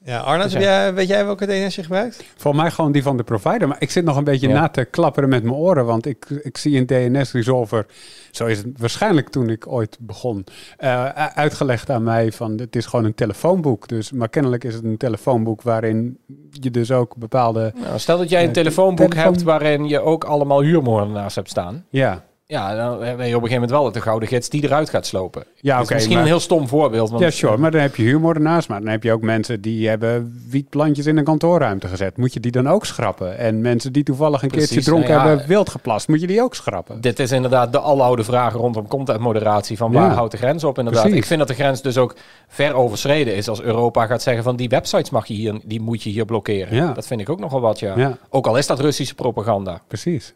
Ja, 0.05 0.19
Arnoud, 0.21 0.43
Dus 0.43 0.53
heb 0.53 0.63
jij, 0.63 0.95
weet 0.95 1.09
jij 1.09 1.25
welke 1.25 1.47
DNS 1.47 1.75
je 1.75 1.83
gebruikt? 1.83 2.25
Volgens 2.37 2.63
mij 2.63 2.73
gewoon 2.73 2.93
die 2.93 3.03
van 3.03 3.17
de 3.17 3.23
provider. 3.23 3.69
Maar 3.69 3.77
ik 3.81 3.91
zit 3.91 4.05
nog 4.05 4.17
een 4.17 4.25
beetje 4.25 4.49
Ja. 4.49 4.61
na 4.61 4.69
te 4.69 4.85
klapperen 4.85 5.29
met 5.29 5.43
mijn 5.43 5.55
oren. 5.55 5.85
Want 5.87 6.07
ik, 6.07 6.27
ik 6.43 6.57
zie 6.57 6.79
een 6.79 6.87
DNS-resolver. 6.87 7.87
Zo 8.31 8.47
is 8.47 8.59
het 8.59 8.67
waarschijnlijk 8.79 9.29
toen 9.29 9.49
ik 9.51 9.67
ooit 9.69 9.97
begon. 10.01 10.45
eh, 10.77 11.05
uitgelegd 11.15 11.91
aan 11.91 12.03
mij 12.03 12.33
van 12.33 12.59
het 12.59 12.77
is 12.77 12.87
gewoon 12.87 13.05
een 13.05 13.15
telefoonboek. 13.15 13.89
Dus, 13.89 14.13
maar 14.13 14.29
kennelijk 14.29 14.65
is 14.65 14.75
het 14.75 14.85
een 14.85 14.97
telefoonboek 14.97 15.63
waarin 15.63 16.19
je 16.51 16.71
dus 16.71 16.91
ook 16.93 17.17
bepaalde... 17.17 17.73
Nou, 17.83 17.99
stel 17.99 18.19
dat 18.19 18.29
jij 18.29 18.41
een 18.43 18.47
Eh, 18.49 18.53
telefoonboek 18.55 19.11
telefoon- 19.11 19.33
hebt 19.33 19.43
waarin 19.45 19.89
je 19.89 20.01
ook 20.01 20.25
allemaal 20.25 20.61
huurmoordenaars 20.63 21.35
hebt 21.35 21.49
staan. 21.51 21.85
Ja, 21.91 22.25
Ja, 22.49 22.75
dan 22.77 22.99
ben 22.99 23.09
je 23.09 23.15
op 23.15 23.19
een 23.19 23.29
gegeven 23.49 23.53
moment 23.53 23.71
wel 23.71 23.93
de 23.93 24.01
gouden 24.01 24.29
gids 24.29 24.49
die 24.49 24.65
eruit 24.65 24.91
gaat 24.91 25.07
slopen. 25.07 25.45
ja 25.61 25.81
oké. 25.83 25.93
misschien 25.93 26.15
maar- 26.15 26.23
een 26.23 26.29
heel 26.31 26.41
stom 26.41 26.69
voorbeeld. 26.69 27.11
Want, 27.11 27.23
Ja, 27.23 27.31
sure. 27.31 27.57
Maar 27.57 27.71
dan 27.71 27.81
heb 27.81 27.97
je 27.97 28.03
huurmoordenaars. 28.03 28.67
Maar 28.67 28.81
dan 28.81 28.89
heb 28.89 29.03
je 29.03 29.13
ook 29.13 29.23
mensen 29.23 29.61
die 29.61 29.89
hebben 29.89 30.43
wietplantjes 30.51 31.07
in 31.07 31.17
een 31.17 31.25
kantoorruimte 31.25 31.89
gezet. 31.89 32.17
Moet 32.17 32.33
je 32.33 32.41
die 32.41 32.51
dan 32.53 32.69
ook 32.69 32.87
schrappen? 32.87 33.39
En 33.39 33.61
mensen 33.61 33.93
die 33.93 34.03
toevallig 34.03 34.43
een 34.43 34.49
Precies, 34.49 34.69
keertje 34.69 34.91
dronken 34.91 35.11
nou 35.11 35.23
ja, 35.23 35.29
hebben 35.29 35.47
wild 35.49 35.69
geplast. 35.71 36.09
Moet 36.09 36.21
je 36.21 36.27
die 36.27 36.43
ook 36.43 36.55
schrappen? 36.55 37.01
Dit 37.01 37.19
is 37.19 37.33
inderdaad 37.33 37.73
de 37.73 37.81
aloude 37.81 38.25
vraag 38.25 38.53
rondom 38.55 38.89
contentmoderatie. 38.89 39.77
Van 39.77 39.93
waar 39.93 40.09
Ja. 40.11 40.15
houdt 40.15 40.33
de 40.33 40.39
grens 40.39 40.65
op 40.65 40.79
inderdaad? 40.79 41.03
Precies. 41.03 41.21
Ik 41.21 41.27
vind 41.27 41.39
dat 41.39 41.49
de 41.49 41.55
grens 41.55 41.83
dus 41.83 41.99
ook 41.99 42.15
ver 42.49 42.75
overschreden 42.75 43.35
is 43.35 43.49
als 43.49 43.63
Europa 43.63 44.07
gaat 44.07 44.23
zeggen 44.23 44.45
van 44.45 44.57
die 44.57 44.69
websites 44.69 45.11
mag 45.11 45.27
je 45.27 45.35
hier, 45.35 45.61
die 45.65 45.81
moet 45.81 46.03
je 46.03 46.11
hier 46.11 46.25
blokkeren. 46.25 46.75
Ja. 46.75 46.93
Dat 46.93 47.07
vind 47.07 47.21
ik 47.21 47.29
ook 47.29 47.41
nogal 47.41 47.61
wat. 47.61 47.79
Ja, 47.79 48.19
Ook 48.31 48.47
al 48.47 48.57
is 48.57 48.67
dat 48.67 48.81
Russische 48.81 49.15
propaganda. 49.15 49.81
precies. 49.89 50.35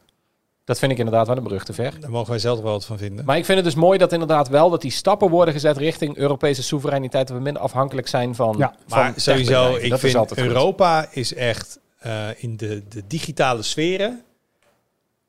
Dat 0.71 0.79
vind 0.79 0.93
ik 0.93 0.99
inderdaad 0.99 1.27
wel 1.27 1.37
een 1.37 1.43
brug 1.43 1.65
te 1.65 1.73
ver. 1.73 2.01
Daar 2.01 2.11
mogen 2.11 2.31
wij 2.31 2.39
zelf 2.39 2.61
wel 2.61 2.73
wat 2.73 2.85
van 2.85 2.99
vinden. 2.99 3.25
Maar 3.25 3.37
ik 3.37 3.45
vind 3.45 3.57
het 3.57 3.67
dus 3.67 3.75
mooi 3.75 3.99
dat 3.99 4.13
inderdaad 4.13 4.49
wel 4.49 4.71
dat 4.71 4.81
die 4.81 4.91
stappen 4.91 5.31
worden 5.31 5.55
gezet 5.55 5.77
richting 5.77 6.17
Europese 6.17 6.63
soevereiniteit. 6.63 7.29
Dat 7.29 7.37
we 7.37 7.43
minder 7.43 7.63
afhankelijk 7.63 8.09
zijn 8.09 8.35
van. 8.35 8.55
Ja, 8.59 8.75
van 8.87 8.99
maar 8.99 9.13
sowieso, 9.17 9.75
ik 9.75 9.91
Dat 9.91 10.03
is 10.03 10.13
vind 10.13 10.29
goed. 10.29 10.39
Europa 10.39 11.09
is 11.11 11.35
echt 11.35 11.79
eh, 11.99 12.29
in 12.37 12.57
de, 12.57 12.83
de 12.89 13.03
digitale 13.07 13.63
sferen 13.63 14.23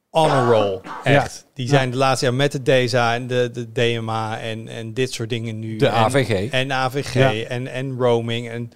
on 0.09 0.29
a 0.29 0.49
roll. 0.49 0.79
Echt. 1.03 1.45
Die 1.53 1.67
zijn 1.67 1.91
de 1.91 1.97
laatste 1.97 2.25
jaar 2.25 2.33
met 2.33 2.51
de 2.51 2.61
DESA 2.61 3.13
en 3.13 3.27
de, 3.27 3.49
de 3.53 3.71
DMA 3.71 4.39
en, 4.39 4.67
en 4.67 4.93
dit 4.93 5.13
soort 5.13 5.29
dingen 5.29 5.59
nu. 5.59 5.75
De 5.75 5.87
en, 5.87 5.93
AVG. 5.93 6.51
En 6.51 6.71
AVG 6.71 7.13
Ja. 7.13 7.33
en, 7.33 7.67
en 7.67 7.97
roaming. 7.97 8.49
En 8.49 8.71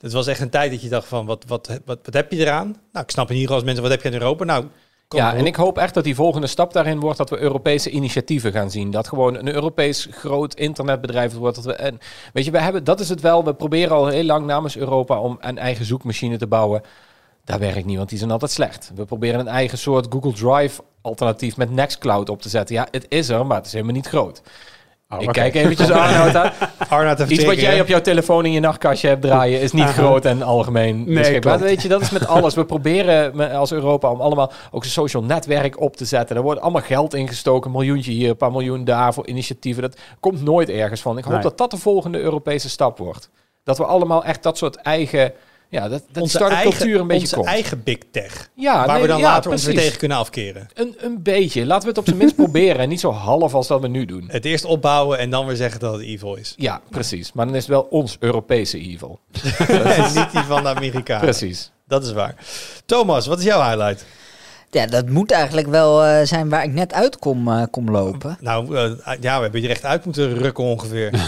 het 0.00 0.12
was 0.12 0.26
echt 0.26 0.40
een 0.40 0.50
tijd 0.50 0.70
dat 0.70 0.82
je 0.82 0.88
dacht 0.88 1.06
van, 1.08 1.26
wat, 1.26 1.44
wat, 1.46 1.80
wat, 1.84 1.98
wat 2.04 2.14
heb 2.14 2.32
je 2.32 2.38
eraan? 2.38 2.76
Nou, 2.92 3.04
ik 3.04 3.10
snap 3.10 3.30
in 3.30 3.36
ieder 3.36 3.48
geval 3.50 3.54
als 3.54 3.64
mensen, 3.64 3.82
wat 3.82 3.92
heb 3.92 4.02
je 4.02 4.08
in 4.08 4.22
Europa? 4.22 4.44
Nou, 4.44 4.64
Ja, 5.14 5.34
en 5.34 5.46
ik 5.46 5.56
hoop 5.56 5.78
echt 5.78 5.94
dat 5.94 6.04
die 6.04 6.14
volgende 6.14 6.46
stap 6.46 6.72
daarin 6.72 7.00
wordt 7.00 7.18
dat 7.18 7.30
we 7.30 7.38
Europese 7.38 7.90
initiatieven 7.90 8.52
gaan 8.52 8.70
zien. 8.70 8.90
Dat 8.90 9.08
gewoon 9.08 9.34
een 9.34 9.54
Europees 9.54 10.08
groot 10.10 10.54
internetbedrijf 10.54 11.34
wordt. 11.34 11.56
Dat 11.56 11.64
we, 11.64 11.72
en, 11.72 11.98
weet 12.32 12.44
je, 12.44 12.50
we 12.50 12.60
hebben, 12.60 12.84
dat 12.84 13.00
is 13.00 13.08
het 13.08 13.20
wel. 13.20 13.44
We 13.44 13.54
proberen 13.54 13.96
al 13.96 14.06
heel 14.06 14.24
lang 14.24 14.46
namens 14.46 14.76
Europa 14.76 15.20
om 15.20 15.36
een 15.40 15.58
eigen 15.58 15.84
zoekmachine 15.84 16.36
te 16.36 16.46
bouwen. 16.46 16.82
Dat 17.44 17.58
werkt 17.58 17.84
niet, 17.84 17.96
want 17.96 18.08
die 18.08 18.18
zijn 18.18 18.30
altijd 18.30 18.50
slecht. 18.50 18.92
We 18.94 19.04
proberen 19.04 19.40
een 19.40 19.48
eigen 19.48 19.78
soort 19.78 20.06
Google 20.10 20.32
Drive 20.32 20.82
alternatief 21.00 21.56
met 21.56 21.70
Nextcloud 21.70 22.28
op 22.28 22.42
te 22.42 22.48
zetten. 22.48 22.74
Ja, 22.74 22.88
het 22.90 23.06
is 23.08 23.28
er, 23.28 23.46
maar 23.46 23.56
het 23.56 23.66
is 23.66 23.72
helemaal 23.72 23.94
niet 23.94 24.06
groot. 24.06 24.42
Oh, 25.16 25.22
ik 25.22 25.28
kijk 25.28 25.54
eventjes 25.54 25.90
aan. 25.90 26.32
Arnoud 26.88 27.20
even 27.20 27.32
Iets 27.32 27.44
wat 27.44 27.60
jij 27.60 27.80
op 27.80 27.86
jouw 27.86 28.00
telefoon 28.00 28.44
in 28.44 28.52
je 28.52 28.60
nachtkastje 28.60 29.08
hebt 29.08 29.22
draaien 29.22 29.60
is 29.60 29.72
niet 29.72 29.88
groot 29.88 30.24
en 30.24 30.42
algemeen 30.42 31.04
Nee, 31.06 31.38
klopt. 31.38 31.60
Weet 31.60 31.82
je, 31.82 31.88
dat 31.88 32.00
is 32.00 32.10
met 32.10 32.26
alles. 32.26 32.54
We 32.54 32.64
proberen 32.64 33.50
als 33.50 33.72
Europa 33.72 34.10
om 34.10 34.20
allemaal 34.20 34.52
ook 34.70 34.84
een 34.84 34.90
social 34.90 35.22
netwerk 35.22 35.80
op 35.80 35.96
te 35.96 36.04
zetten. 36.04 36.36
Er 36.36 36.42
wordt 36.42 36.60
allemaal 36.60 36.82
geld 36.82 37.14
ingestoken, 37.14 37.70
een 37.70 37.76
miljoentje 37.76 38.10
hier, 38.12 38.28
een 38.30 38.36
paar 38.36 38.52
miljoen 38.52 38.84
daar 38.84 39.14
voor 39.14 39.26
initiatieven. 39.26 39.82
Dat 39.82 39.98
komt 40.20 40.42
nooit 40.42 40.68
ergens 40.68 41.00
van. 41.00 41.18
Ik 41.18 41.24
hoop 41.24 41.32
Nee. 41.32 41.42
dat 41.42 41.58
dat 41.58 41.70
de 41.70 41.76
volgende 41.76 42.18
Europese 42.20 42.68
stap 42.68 42.98
wordt. 42.98 43.30
Dat 43.64 43.78
we 43.78 43.84
allemaal 43.84 44.24
echt 44.24 44.42
dat 44.42 44.58
soort 44.58 44.76
eigen, 44.76 45.32
ja, 45.74 45.88
dat, 45.88 46.02
dat 46.12 46.22
onze 46.22 46.36
start-up 46.36 46.58
eigen, 46.58 46.78
cultuur 46.78 47.00
een 47.00 47.06
beetje 47.06 47.22
onze 47.22 47.34
komt. 47.34 47.46
eigen 47.46 47.82
big 47.82 47.98
tech. 48.10 48.50
ja, 48.54 48.74
waar 48.74 48.86
nee, 48.86 49.02
we 49.02 49.08
dan 49.08 49.18
ja, 49.18 49.24
later 49.24 49.50
ons 49.50 49.64
weer 49.64 49.74
tegen 49.74 49.98
kunnen 49.98 50.16
afkeren. 50.16 50.68
Een, 50.74 50.94
een 50.98 51.22
beetje. 51.22 51.66
Laten 51.66 51.82
we 51.82 51.88
het 51.88 51.98
op 51.98 52.04
zijn 52.04 52.16
minst 52.16 52.34
proberen 52.44 52.78
en 52.78 52.88
niet 52.88 53.00
zo 53.00 53.10
half 53.10 53.54
als 53.54 53.66
dat 53.66 53.80
we 53.80 53.88
nu 53.88 54.04
doen. 54.04 54.24
Het 54.28 54.44
eerst 54.44 54.64
opbouwen 54.64 55.18
en 55.18 55.30
dan 55.30 55.46
weer 55.46 55.56
zeggen 55.56 55.80
dat 55.80 55.92
het 55.92 56.02
evil 56.02 56.34
is. 56.34 56.54
Ja, 56.56 56.80
precies. 56.90 57.32
Maar 57.32 57.46
dan 57.46 57.54
is 57.54 57.60
het 57.60 57.70
wel 57.70 57.86
ons 57.90 58.16
Europese 58.20 58.78
evil. 58.78 59.20
en 59.68 60.12
niet 60.14 60.32
die 60.32 60.42
van 60.42 60.62
de 60.62 60.68
Amerikanen. 60.68 61.22
Precies. 61.22 61.70
Dat 61.86 62.04
is 62.04 62.12
waar. 62.12 62.34
Thomas, 62.86 63.26
wat 63.26 63.38
is 63.38 63.44
jouw 63.44 63.62
highlight? 63.62 64.04
Ja, 64.74 64.86
dat 64.86 65.08
moet 65.08 65.30
eigenlijk 65.30 65.66
wel 65.66 66.04
eh, 66.04 66.26
zijn 66.26 66.48
waar 66.48 66.64
ik 66.64 66.72
net 66.72 66.92
uit 66.92 67.18
kom, 67.18 67.48
eh, 67.48 67.62
kom 67.70 67.90
lopen. 67.90 68.36
Nou, 68.40 68.76
eh, 68.76 68.92
ja, 69.20 69.36
we 69.36 69.42
hebben 69.42 69.60
je 69.60 69.66
recht 69.66 69.84
uit 69.84 70.04
moeten 70.04 70.34
rukken 70.34 70.64
ongeveer. 70.64 71.10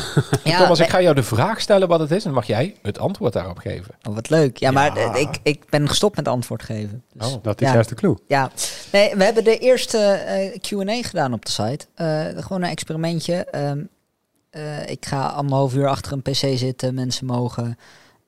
Ja, 0.44 0.58
Thomas, 0.58 0.80
ik 0.80 0.88
ga 0.88 1.00
jou 1.02 1.14
de 1.14 1.22
vraag 1.22 1.60
stellen 1.60 1.88
wat 1.88 2.00
het 2.00 2.10
is 2.10 2.16
en 2.16 2.22
dan 2.24 2.32
mag 2.34 2.46
jij 2.46 2.76
het 2.82 2.98
antwoord 2.98 3.32
daarop 3.32 3.58
geven. 3.58 3.94
oh, 4.08 4.14
wat 4.14 4.30
leuk. 4.30 4.56
Ja, 4.56 4.70
maar 4.70 4.98
Ja. 4.98 5.14
ik, 5.14 5.38
ik 5.42 5.62
ben 5.70 5.88
gestopt 5.88 6.16
met 6.16 6.28
antwoord 6.28 6.62
geven. 6.62 7.02
Dus, 7.12 7.26
Oh. 7.34 7.42
Dat 7.42 7.60
is 7.60 7.66
Ja. 7.66 7.72
juist 7.74 7.88
de 7.88 7.94
clue. 7.94 8.16
Ja, 8.26 8.50
nee, 8.92 9.14
we 9.16 9.24
hebben 9.24 9.44
de 9.44 9.58
eerste 9.58 10.20
Q&A 10.60 11.02
gedaan 11.02 11.32
op 11.32 11.44
de 11.44 11.50
site. 11.50 11.86
Eh, 11.94 12.24
gewoon 12.42 12.62
een 12.62 12.70
experimentje. 12.70 13.34
Ehm, 13.44 13.78
eh, 14.50 14.86
ik 14.88 15.06
ga 15.06 15.26
anderhalf 15.26 15.74
uur 15.74 15.88
achter 15.88 16.12
een 16.12 16.22
pc 16.22 16.34
zitten. 16.58 16.94
Mensen 16.94 17.26
mogen 17.26 17.78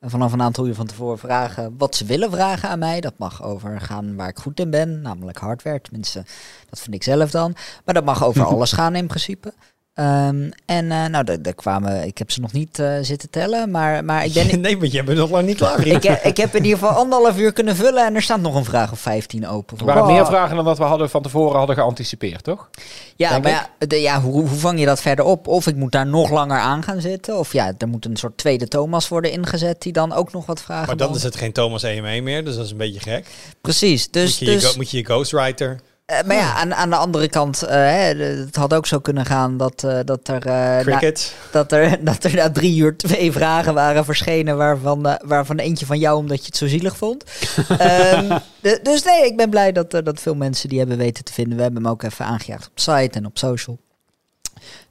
vanaf 0.01 0.33
een 0.33 0.41
aantal 0.41 0.67
uur 0.67 0.75
van 0.75 0.87
tevoren 0.87 1.19
vragen 1.19 1.77
wat 1.77 1.95
ze 1.95 2.05
willen 2.05 2.31
vragen 2.31 2.69
aan 2.69 2.79
mij. 2.79 3.01
Dat 3.01 3.17
mag 3.17 3.43
over 3.43 3.81
gaan 3.81 4.15
waar 4.15 4.29
ik 4.29 4.37
goed 4.37 4.59
in 4.59 4.69
ben, 4.69 5.01
namelijk 5.01 5.37
hardware. 5.37 5.81
Tenminste, 5.81 6.25
dat 6.69 6.79
vind 6.79 6.95
ik 6.95 7.03
zelf 7.03 7.31
dan. 7.31 7.55
Maar 7.85 7.93
dat 7.93 8.05
mag 8.05 8.23
over 8.23 8.45
alles 8.53 8.71
gaan 8.71 8.95
in 8.95 9.07
principe. 9.07 9.53
Ehm, 9.99 10.49
en 10.65 10.91
eh, 10.91 11.05
nou, 11.05 11.23
daar 11.41 11.53
kwamen, 11.53 12.05
ik 12.07 12.17
heb 12.17 12.31
ze 12.31 12.41
nog 12.41 12.51
niet 12.51 12.79
eh, 12.79 12.97
zitten 13.01 13.29
tellen, 13.29 13.71
maar, 13.71 14.05
maar 14.05 14.25
ik 14.25 14.33
ben, 14.33 14.59
nee, 14.61 14.77
maar 14.77 14.87
jij 14.87 15.03
bent 15.03 15.17
nog 15.17 15.29
lang 15.29 15.47
niet 15.47 15.57
klaar. 15.57 15.87
ik, 15.87 16.03
ik 16.03 16.37
heb 16.37 16.55
in 16.55 16.63
ieder 16.63 16.79
geval 16.79 16.95
anderhalf 16.95 17.37
uur 17.37 17.53
kunnen 17.53 17.75
vullen 17.75 18.05
en 18.05 18.15
er 18.15 18.21
staat 18.21 18.41
nog 18.41 18.55
een 18.55 18.65
vraag 18.65 18.91
of 18.91 18.99
15 18.99 19.47
open. 19.47 19.77
Er 19.77 19.85
waren 19.85 20.05
meer 20.05 20.25
vragen 20.25 20.55
dan 20.55 20.65
dat 20.65 20.77
we 20.77 20.83
hadden 20.83 21.09
van 21.09 21.21
tevoren 21.21 21.57
hadden 21.57 21.75
geanticipeerd, 21.75 22.43
toch? 22.43 22.69
Ja, 23.15 23.29
denk 23.29 23.43
maar 23.43 23.51
ja, 23.51 23.87
de, 23.87 24.01
ja 24.01 24.21
hoe, 24.21 24.47
hoe 24.47 24.59
vang 24.59 24.79
je 24.79 24.85
dat 24.85 25.01
verder 25.01 25.25
op? 25.25 25.47
Of 25.47 25.67
ik 25.67 25.75
moet 25.75 25.91
daar 25.91 26.07
nog 26.07 26.29
langer 26.29 26.59
aan 26.59 26.83
gaan 26.83 27.01
zitten. 27.01 27.37
Of 27.37 27.53
ja, 27.53 27.73
er 27.77 27.87
moet 27.87 28.05
een 28.05 28.17
soort 28.17 28.37
tweede 28.37 28.67
Thomas 28.67 29.07
worden 29.07 29.31
ingezet 29.31 29.81
die 29.81 29.93
dan 29.93 30.13
ook 30.13 30.31
nog 30.31 30.45
wat 30.45 30.61
vragen 30.61 30.87
Maar 30.87 30.97
dan 30.97 31.15
is 31.15 31.23
het 31.23 31.35
geen 31.35 31.51
Thomas 31.51 31.83
EME 31.83 32.21
meer, 32.21 32.45
dus 32.45 32.55
dat 32.55 32.65
is 32.65 32.71
een 32.71 32.77
beetje 32.77 32.99
gek. 32.99 33.27
Precies, 33.61 34.09
dus... 34.09 34.29
moet, 34.29 34.39
je 34.39 34.45
je 34.45 34.51
dus 34.51 34.65
go- 34.65 34.77
moet 34.77 34.91
je 34.91 34.97
je 34.97 35.05
ghostwriter 35.05 35.79
Eh, 36.09 36.23
maar 36.25 36.35
ja, 36.35 36.53
aan, 36.53 36.73
aan 36.75 36.89
de 36.89 36.95
andere 36.95 37.29
kant, 37.29 37.61
eh, 37.63 37.75
hè, 37.75 38.15
het 38.15 38.55
had 38.55 38.73
ook 38.73 38.85
zo 38.85 38.99
kunnen 38.99 39.25
gaan 39.25 39.57
dat, 39.57 39.83
eh, 39.83 39.99
dat 40.05 40.27
er, 40.27 40.45
eh, 40.45 40.53
na- 40.53 40.81
Cricket. 40.81 41.35
dat 41.51 41.71
er 41.71 41.97
dat 42.05 42.23
er 42.23 42.35
na 42.35 42.51
drie 42.51 42.77
uur 42.77 42.97
twee 42.97 43.31
vragen 43.31 43.73
waren 43.73 44.05
verschenen 44.05 44.57
waarvan, 44.57 45.17
waarvan 45.25 45.57
eentje 45.57 45.85
van 45.85 45.99
jou 45.99 46.17
omdat 46.17 46.39
je 46.39 46.45
het 46.45 46.57
zo 46.57 46.67
zielig 46.67 46.97
vond. 46.97 47.23
Ehm, 47.77 48.37
de- 48.61 48.79
dus 48.83 49.03
nee, 49.03 49.25
ik 49.25 49.37
ben 49.37 49.49
blij 49.49 49.71
dat, 49.71 49.91
dat 49.91 50.19
veel 50.19 50.35
mensen 50.35 50.69
die 50.69 50.79
hebben 50.79 50.97
weten 50.97 51.23
te 51.23 51.33
vinden. 51.33 51.55
We 51.57 51.63
hebben 51.63 51.83
hem 51.83 51.91
ook 51.91 52.03
even 52.03 52.25
aangejaagd 52.25 52.65
op 52.67 52.79
site 52.79 53.09
en 53.17 53.25
op 53.25 53.37
social. 53.37 53.77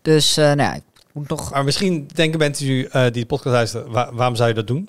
Dus 0.03 0.37
eh, 0.37 0.45
nou 0.45 0.57
ja, 0.63 0.75
ik 0.75 0.83
moet 1.13 1.29
nog 1.29 1.51
Maar 1.51 1.65
misschien 1.65 2.09
denken 2.15 2.39
mensen 2.39 2.91
eh, 2.91 3.03
die 3.03 3.11
de 3.13 3.27
podcast 3.27 3.55
luisteren, 3.55 3.91
wa- 3.91 4.11
waarom 4.13 4.37
zou 4.37 4.49
je 4.49 4.55
dat 4.55 4.67
doen? 4.67 4.89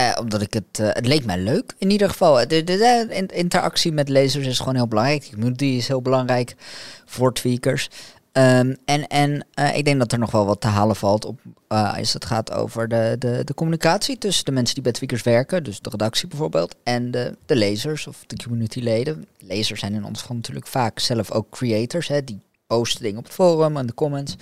Eh, 0.00 0.16
omdat 0.20 0.42
ik 0.42 0.52
het, 0.52 0.78
eh, 0.78 0.88
het 0.92 1.06
leek 1.06 1.24
mij 1.24 1.38
leuk 1.38 1.74
in 1.78 1.90
ieder 1.90 2.10
geval. 2.10 2.34
De, 2.34 2.46
de, 2.46 2.64
de 2.64 3.06
in- 3.10 3.26
interactie 3.26 3.92
met 3.92 4.08
lezers 4.08 4.46
is 4.46 4.58
gewoon 4.58 4.74
heel 4.74 4.88
belangrijk. 4.88 5.22
De 5.24 5.30
community 5.30 5.64
is 5.64 5.88
heel 5.88 6.02
belangrijk 6.02 6.54
voor 7.04 7.32
tweakers. 7.34 7.88
Ehm, 8.32 8.74
en 8.84 9.06
en 9.06 9.46
eh, 9.54 9.76
ik 9.76 9.84
denk 9.84 9.98
dat 9.98 10.12
er 10.12 10.18
nog 10.18 10.30
wel 10.30 10.46
wat 10.46 10.60
te 10.60 10.66
halen 10.66 10.96
valt 10.96 11.24
op, 11.24 11.40
als 11.68 12.12
het 12.12 12.24
gaat 12.24 12.52
over 12.52 12.88
de, 12.88 13.16
de, 13.18 13.44
de 13.44 13.54
communicatie 13.54 14.18
tussen 14.18 14.44
de 14.44 14.52
mensen 14.52 14.74
die 14.74 14.82
bij 14.82 14.92
tweakers 14.92 15.22
werken, 15.22 15.64
dus 15.64 15.80
de 15.80 15.90
redactie 15.90 16.28
bijvoorbeeld, 16.28 16.74
en 16.82 17.10
de, 17.10 17.36
de 17.46 17.56
lezers 17.56 18.06
of 18.06 18.24
de 18.26 18.36
communityleden. 18.36 19.26
Lezers 19.38 19.80
zijn 19.80 19.94
in 19.94 20.04
ons 20.04 20.20
geval 20.20 20.36
natuurlijk 20.36 20.66
vaak 20.66 20.98
zelf 20.98 21.30
ook 21.30 21.50
creators, 21.50 22.08
hè, 22.08 22.24
die 22.24 22.40
posten 22.66 23.02
dingen 23.02 23.18
op 23.18 23.24
het 23.24 23.32
forum 23.34 23.76
en 23.76 23.86
de 23.86 23.94
comments. 23.94 24.36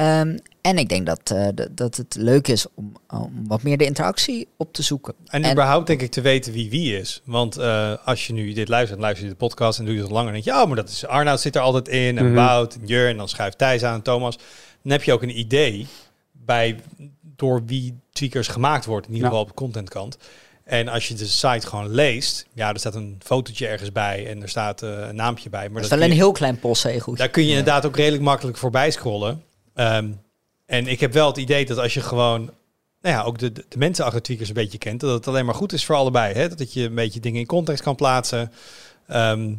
Ehm, 0.00 0.36
en 0.60 0.78
ik 0.78 0.88
denk 0.88 1.06
dat, 1.06 1.30
eh, 1.30 1.48
dat, 1.54 1.68
dat 1.76 1.96
het 1.96 2.14
leuk 2.18 2.48
is 2.48 2.66
om, 2.74 2.92
om 3.10 3.46
wat 3.46 3.62
meer 3.62 3.78
de 3.78 3.84
interactie 3.84 4.48
op 4.56 4.72
te 4.72 4.82
zoeken. 4.82 5.14
En, 5.26 5.42
En- 5.44 5.52
überhaupt 5.52 5.86
denk 5.86 6.00
ik 6.02 6.10
te 6.10 6.20
weten 6.20 6.52
wie 6.52 6.70
wie 6.70 6.98
is. 6.98 7.20
Want 7.24 7.56
eh, 7.56 7.92
als 8.04 8.26
je 8.26 8.32
nu 8.32 8.52
dit 8.52 8.68
luistert, 8.68 9.00
luister 9.00 9.24
je 9.24 9.30
de 9.30 9.36
podcast 9.36 9.78
en 9.78 9.84
doe 9.84 9.94
je 9.94 10.00
het 10.00 10.10
langer, 10.10 10.32
dan 10.32 10.42
denk 10.42 10.44
je, 10.56 10.62
oh, 10.62 10.66
maar 10.66 10.76
dat 10.76 10.88
is 10.88 11.06
Arnoud 11.06 11.40
zit 11.40 11.54
er 11.56 11.62
altijd 11.62 11.88
in, 11.88 12.18
en 12.18 12.24
Mhm. 12.24 12.34
Wout, 12.34 12.74
en 12.74 12.86
Jur, 12.86 13.08
en 13.08 13.16
dan 13.16 13.28
schuift 13.28 13.58
Thijs 13.58 13.82
aan 13.82 13.94
en 13.94 14.02
Thomas. 14.02 14.36
Dan 14.82 14.92
heb 14.92 15.02
je 15.02 15.12
ook 15.12 15.22
een 15.22 15.38
idee 15.38 15.86
bij 16.32 16.76
door 17.36 17.62
wie 17.66 17.98
tweakers 18.12 18.48
gemaakt 18.48 18.84
wordt, 18.84 19.06
in 19.06 19.12
ieder 19.14 19.24
Ja. 19.30 19.30
geval 19.34 19.48
op 19.48 19.56
de 19.56 19.62
contentkant. 19.62 20.16
En 20.64 20.88
als 20.88 21.08
je 21.08 21.14
de 21.14 21.26
site 21.26 21.66
gewoon 21.66 21.88
leest, 21.90 22.46
ja, 22.52 22.68
er 22.72 22.78
staat 22.78 22.94
een 22.94 23.16
fotootje 23.24 23.66
ergens 23.66 23.92
bij 23.92 24.26
en 24.26 24.42
er 24.42 24.48
staat 24.48 24.82
eh, 24.82 24.90
een 25.08 25.14
naampje 25.16 25.50
bij. 25.50 25.68
Maar 25.68 25.82
Dat 25.82 25.90
is 25.92 25.98
kun 25.98 26.06
een 26.10 26.16
heel 26.16 26.32
klein 26.32 26.58
postzegel. 26.58 27.14
daar 27.14 27.28
kun 27.28 27.42
je 27.42 27.48
inderdaad 27.48 27.86
ook 27.86 27.96
redelijk 27.96 28.22
makkelijk 28.22 28.56
voorbij 28.56 28.90
scrollen. 28.90 29.42
Ehm, 29.74 30.12
en 30.66 30.86
ik 30.86 31.00
heb 31.00 31.12
wel 31.12 31.26
het 31.26 31.36
idee 31.36 31.66
dat 31.66 31.78
als 31.78 31.94
je 31.94 32.00
gewoon, 32.00 32.40
nou 33.00 33.16
ja, 33.16 33.22
ook 33.22 33.38
de, 33.38 33.52
de, 33.52 33.64
de 33.68 33.78
mensen 33.78 34.04
achter 34.04 34.22
tweakers 34.22 34.48
een 34.48 34.54
beetje 34.54 34.78
kent, 34.78 35.00
dat 35.00 35.10
het 35.14 35.28
alleen 35.28 35.44
maar 35.44 35.54
goed 35.54 35.72
is 35.72 35.84
voor 35.84 35.96
allebei. 35.96 36.34
Hè? 36.34 36.48
Dat 36.54 36.72
je 36.72 36.84
een 36.84 36.94
beetje 36.94 37.20
dingen 37.20 37.40
in 37.40 37.46
context 37.46 37.82
kan 37.82 37.94
plaatsen. 37.94 38.52
Ehm, 39.06 39.54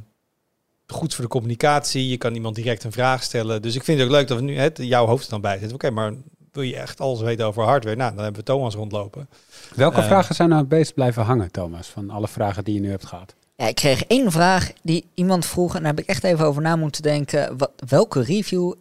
goed 0.88 1.14
voor 1.16 1.24
de 1.24 1.30
communicatie. 1.30 2.08
Je 2.10 2.18
kan 2.18 2.34
iemand 2.36 2.56
direct 2.56 2.84
een 2.84 2.92
vraag 2.92 3.24
stellen. 3.24 3.62
Dus 3.62 3.76
ik 3.76 3.84
vind 3.84 3.98
het 4.00 4.08
ook 4.08 4.14
leuk 4.14 4.28
dat 4.28 4.38
we 4.38 4.44
nu 4.44 4.58
het, 4.58 4.78
jouw 4.82 5.06
hoofd 5.06 5.24
er 5.24 5.30
dan 5.30 5.42
bij 5.42 5.58
zitten. 5.58 5.74
Oké, 5.76 5.90
maar 5.90 6.14
wil 6.52 6.64
je 6.64 6.76
echt 6.76 7.00
alles 7.00 7.22
weten 7.22 7.46
over 7.46 7.64
hardware? 7.64 7.96
Nou, 7.96 8.14
dan 8.16 8.24
hebben 8.24 8.42
we 8.42 8.48
Thomas 8.48 8.76
rondlopen. 8.76 9.30
Welke 9.76 10.00
Eh. 10.00 10.06
vragen 10.06 10.36
zijn 10.36 10.50
nou 10.50 10.62
het 10.62 10.72
meest 10.72 10.94
blijven 10.94 11.24
hangen, 11.24 11.52
Thomas? 11.52 11.88
Van 11.88 12.10
alle 12.10 12.28
vragen 12.28 12.64
die 12.64 12.74
je 12.74 12.80
nu 12.80 12.90
hebt 12.90 13.06
gehad. 13.06 13.36
Ja, 13.56 13.68
ik 13.68 13.76
kreeg 13.76 14.04
één 14.06 14.32
vraag 14.32 14.72
die 14.84 15.06
iemand 15.14 15.46
vroeg, 15.46 15.76
en 15.76 15.80
daar 15.84 15.92
heb 15.96 16.00
ik 16.00 16.10
echt 16.10 16.24
even 16.24 16.46
over 16.46 16.62
na 16.62 16.76
moeten 16.76 17.02
denken. 17.02 17.58
Wat, 17.58 17.72
welke 17.88 18.22
review 18.22 18.74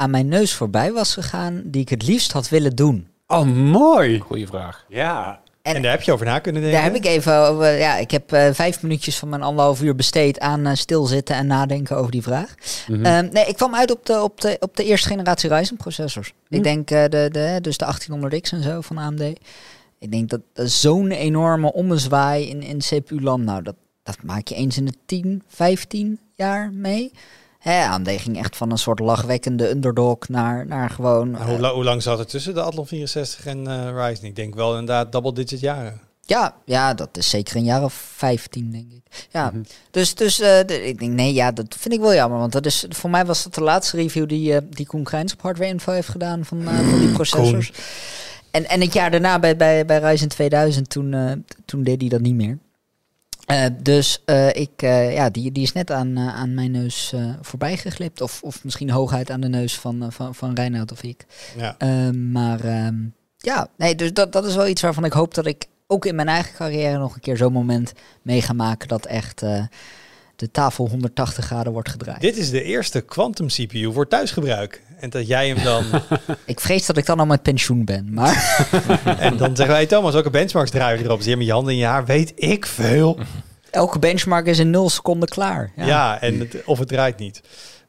aan 0.00 0.10
mijn 0.10 0.28
neus 0.28 0.54
voorbij 0.54 0.92
was 0.92 1.14
gegaan, 1.14 1.62
die 1.64 1.80
ik 1.80 1.88
het 1.88 2.06
liefst 2.06 2.32
had 2.32 2.48
willen 2.48 2.76
doen? 2.76 3.08
Oh, 3.26 3.44
mooi! 3.54 4.18
Goeie 4.18 4.46
vraag. 4.46 4.84
Ja. 4.88 5.40
En- 5.62 5.74
En, 5.74 5.82
daar 5.82 5.90
heb 5.90 6.02
je 6.02 6.12
over 6.12 6.26
na 6.26 6.38
kunnen 6.38 6.62
denken. 6.62 6.80
Daar 6.80 6.90
heb 6.92 7.02
ik 7.04 7.08
even 7.10 7.36
over, 7.48 7.78
ja, 7.78 7.96
ik 7.96 8.10
heb 8.10 8.32
eh, 8.32 8.48
vijf 8.52 8.82
minuutjes 8.82 9.18
van 9.18 9.28
mijn 9.28 9.42
anderhalf 9.42 9.82
uur 9.82 9.94
besteed 9.94 10.38
aan 10.40 10.66
eh, 10.66 10.74
stilzitten 10.74 11.36
en 11.36 11.46
nadenken 11.46 11.96
over 11.96 12.10
die 12.10 12.22
vraag. 12.22 12.54
Mhm. 12.88 13.04
Ehm, 13.04 13.28
nee, 13.32 13.44
ik 13.46 13.56
kwam 13.56 13.74
uit 13.74 13.90
op 13.90 14.06
de, 14.06 14.22
op 14.22 14.40
de, 14.40 14.56
op 14.60 14.76
de 14.76 14.84
eerste 14.84 15.08
generatie 15.08 15.54
Ryzen 15.54 15.76
processors. 15.76 16.32
Ik 16.48 16.62
denk 16.62 16.90
eh, 16.90 17.02
de, 17.08 17.28
de, 17.32 17.58
dus 17.62 17.76
de 17.76 17.94
1800X 17.94 18.50
en 18.52 18.62
zo 18.62 18.80
van 18.80 18.98
AMD. 18.98 19.20
Ik 19.98 20.10
denk 20.10 20.28
dat, 20.28 20.40
dat 20.52 20.70
zo'n 20.70 21.10
enorme 21.10 21.72
ommezwaai 21.72 22.48
in, 22.48 22.62
in 22.62 22.78
CPU-land, 22.78 23.44
nou, 23.44 23.62
dat, 23.62 23.74
dat 24.02 24.16
maak 24.22 24.48
je 24.48 24.54
eens 24.54 24.76
in 24.76 24.84
de 24.84 24.94
10, 25.06 25.42
15 25.48 26.18
jaar 26.34 26.70
mee. 26.72 27.12
Hè, 27.60 27.84
AMD 27.86 28.08
ging 28.10 28.38
echt 28.38 28.56
van 28.56 28.70
een 28.70 28.78
soort 28.78 28.98
lachwekkende 28.98 29.70
underdog 29.70 30.28
naar, 30.28 30.66
naar 30.66 30.90
gewoon... 30.90 31.36
Hoe, 31.42 31.54
eh, 31.54 31.60
la- 31.60 31.72
hoe 31.72 31.84
lang 31.84 32.02
zat 32.02 32.18
er 32.18 32.26
tussen 32.26 32.54
de 32.54 32.62
Athlon 32.62 32.86
64 32.86 33.46
en 33.46 33.66
eh 33.66 33.90
Ryzen? 33.94 34.24
Ik 34.26 34.36
denk 34.36 34.54
wel 34.54 34.70
inderdaad 34.78 35.12
double 35.12 35.32
digit 35.32 35.60
jaren. 35.60 36.00
Ja, 36.22 36.54
ja, 36.64 36.94
dat 36.94 37.08
is 37.16 37.30
zeker 37.30 37.56
een 37.56 37.64
jaar 37.64 37.84
of 37.84 37.92
15, 38.16 38.70
denk 38.70 38.92
ik. 38.92 39.26
Ja, 39.30 39.50
Mhm. 39.50 39.62
dus, 39.90 40.14
dus 40.14 40.40
eh, 40.40 40.58
ik 40.60 40.98
denk, 40.98 41.12
nee, 41.12 41.32
ja, 41.34 41.52
dat 41.52 41.76
vind 41.78 41.94
ik 41.94 42.00
wel 42.00 42.14
jammer. 42.14 42.38
Want 42.38 42.52
dat 42.52 42.66
is, 42.66 42.84
voor 42.88 43.10
mij 43.10 43.24
was 43.26 43.42
dat 43.42 43.54
de 43.54 43.60
laatste 43.62 43.96
review 43.96 44.28
die, 44.28 44.54
eh 44.54 44.60
die 44.70 44.86
Koen 44.86 45.04
Krijns 45.04 45.32
op 45.32 45.42
Hardware 45.42 45.70
Info 45.70 45.92
heeft 45.92 46.08
gedaan 46.08 46.44
van, 46.44 46.62
van 46.62 46.98
die 46.98 47.12
processors. 47.12 47.72
En, 48.50 48.68
en 48.68 48.80
het 48.80 48.92
jaar 48.92 49.10
daarna 49.10 49.38
bij, 49.38 49.56
bij, 49.56 49.84
bij 49.86 49.98
Ryzen 49.98 50.28
2000, 50.28 50.90
toen, 50.90 51.14
eh, 51.14 51.32
toen 51.64 51.82
deed 51.82 52.00
hij 52.00 52.10
dat 52.10 52.20
niet 52.20 52.34
meer. 52.34 52.58
Eh, 53.46 53.64
dus 53.82 54.22
eh, 54.24 54.48
ik, 54.48 54.82
eh, 54.82 55.14
ja, 55.14 55.30
die, 55.30 55.52
die 55.52 55.62
is 55.62 55.72
net 55.72 55.90
aan, 55.90 56.18
aan 56.18 56.54
mijn 56.54 56.70
neus 56.70 57.14
voorbij 57.40 57.76
geglipt. 57.76 58.20
Of, 58.20 58.42
of 58.42 58.64
misschien 58.64 58.90
hooguit 58.90 59.30
aan 59.30 59.40
de 59.40 59.48
neus 59.48 59.78
van, 59.78 60.12
van, 60.12 60.34
van 60.34 60.54
Reinoud 60.54 60.92
of 60.92 61.02
ik. 61.02 61.26
Ja. 61.56 61.74
Ehm, 61.78 62.32
maar 62.32 62.60
ehm, 62.64 62.96
ja, 63.36 63.68
nee, 63.76 63.94
dus 63.94 64.12
dat, 64.12 64.32
dat 64.32 64.44
is 64.46 64.54
wel 64.54 64.68
iets 64.68 64.82
waarvan 64.82 65.04
ik 65.04 65.12
hoop 65.12 65.34
dat 65.34 65.46
ik 65.46 65.66
ook 65.86 66.04
in 66.04 66.14
mijn 66.14 66.28
eigen 66.28 66.54
carrière 66.54 66.98
nog 66.98 67.14
een 67.14 67.20
keer 67.20 67.36
zo'n 67.36 67.52
moment 67.52 67.92
mee 68.22 68.42
ga 68.42 68.52
maken 68.52 68.88
dat 68.88 69.06
echt 69.06 69.42
de 70.40 70.50
tafel 70.50 70.88
180 70.88 71.44
graden 71.44 71.72
wordt 71.72 71.88
gedraaid. 71.88 72.20
Dit 72.20 72.36
is 72.36 72.50
de 72.50 72.62
eerste 72.62 73.00
quantum 73.00 73.46
CPU 73.46 73.92
voor 73.92 74.08
thuisgebruik. 74.08 74.82
En 75.00 75.10
dat 75.10 75.26
jij 75.26 75.48
hem 75.48 75.62
dan... 75.64 75.84
Ik 76.46 76.60
vrees 76.60 76.86
dat 76.86 76.96
ik 76.96 77.06
dan 77.06 77.20
al 77.20 77.26
met 77.26 77.42
pensioen 77.42 77.84
ben, 77.84 78.08
maar 78.14 78.68
en 79.18 79.36
dan 79.36 79.56
zeggen 79.56 79.74
wij, 79.74 79.86
Thomas, 79.86 80.12
welke 80.12 80.30
benchmarks 80.30 80.70
draaien 80.70 80.98
we 80.98 81.04
erop? 81.04 81.20
Zie 81.20 81.30
je 81.30 81.36
met 81.36 81.46
je 81.46 81.52
handen 81.52 81.72
in 81.72 81.78
je 81.78 81.84
haar? 81.86 82.04
Weet 82.04 82.32
ik 82.36 82.66
veel. 82.66 83.18
elke 83.70 83.98
benchmark 83.98 84.46
is 84.46 84.58
in 84.58 84.70
nul 84.70 84.90
seconden 84.90 85.28
klaar. 85.28 85.70
Ja. 85.76 85.86
Ja, 85.86 86.20
en 86.20 86.38
het- 86.38 86.64
of 86.64 86.78
het 86.78 86.88
draait 86.88 87.18
niet. 87.18 87.40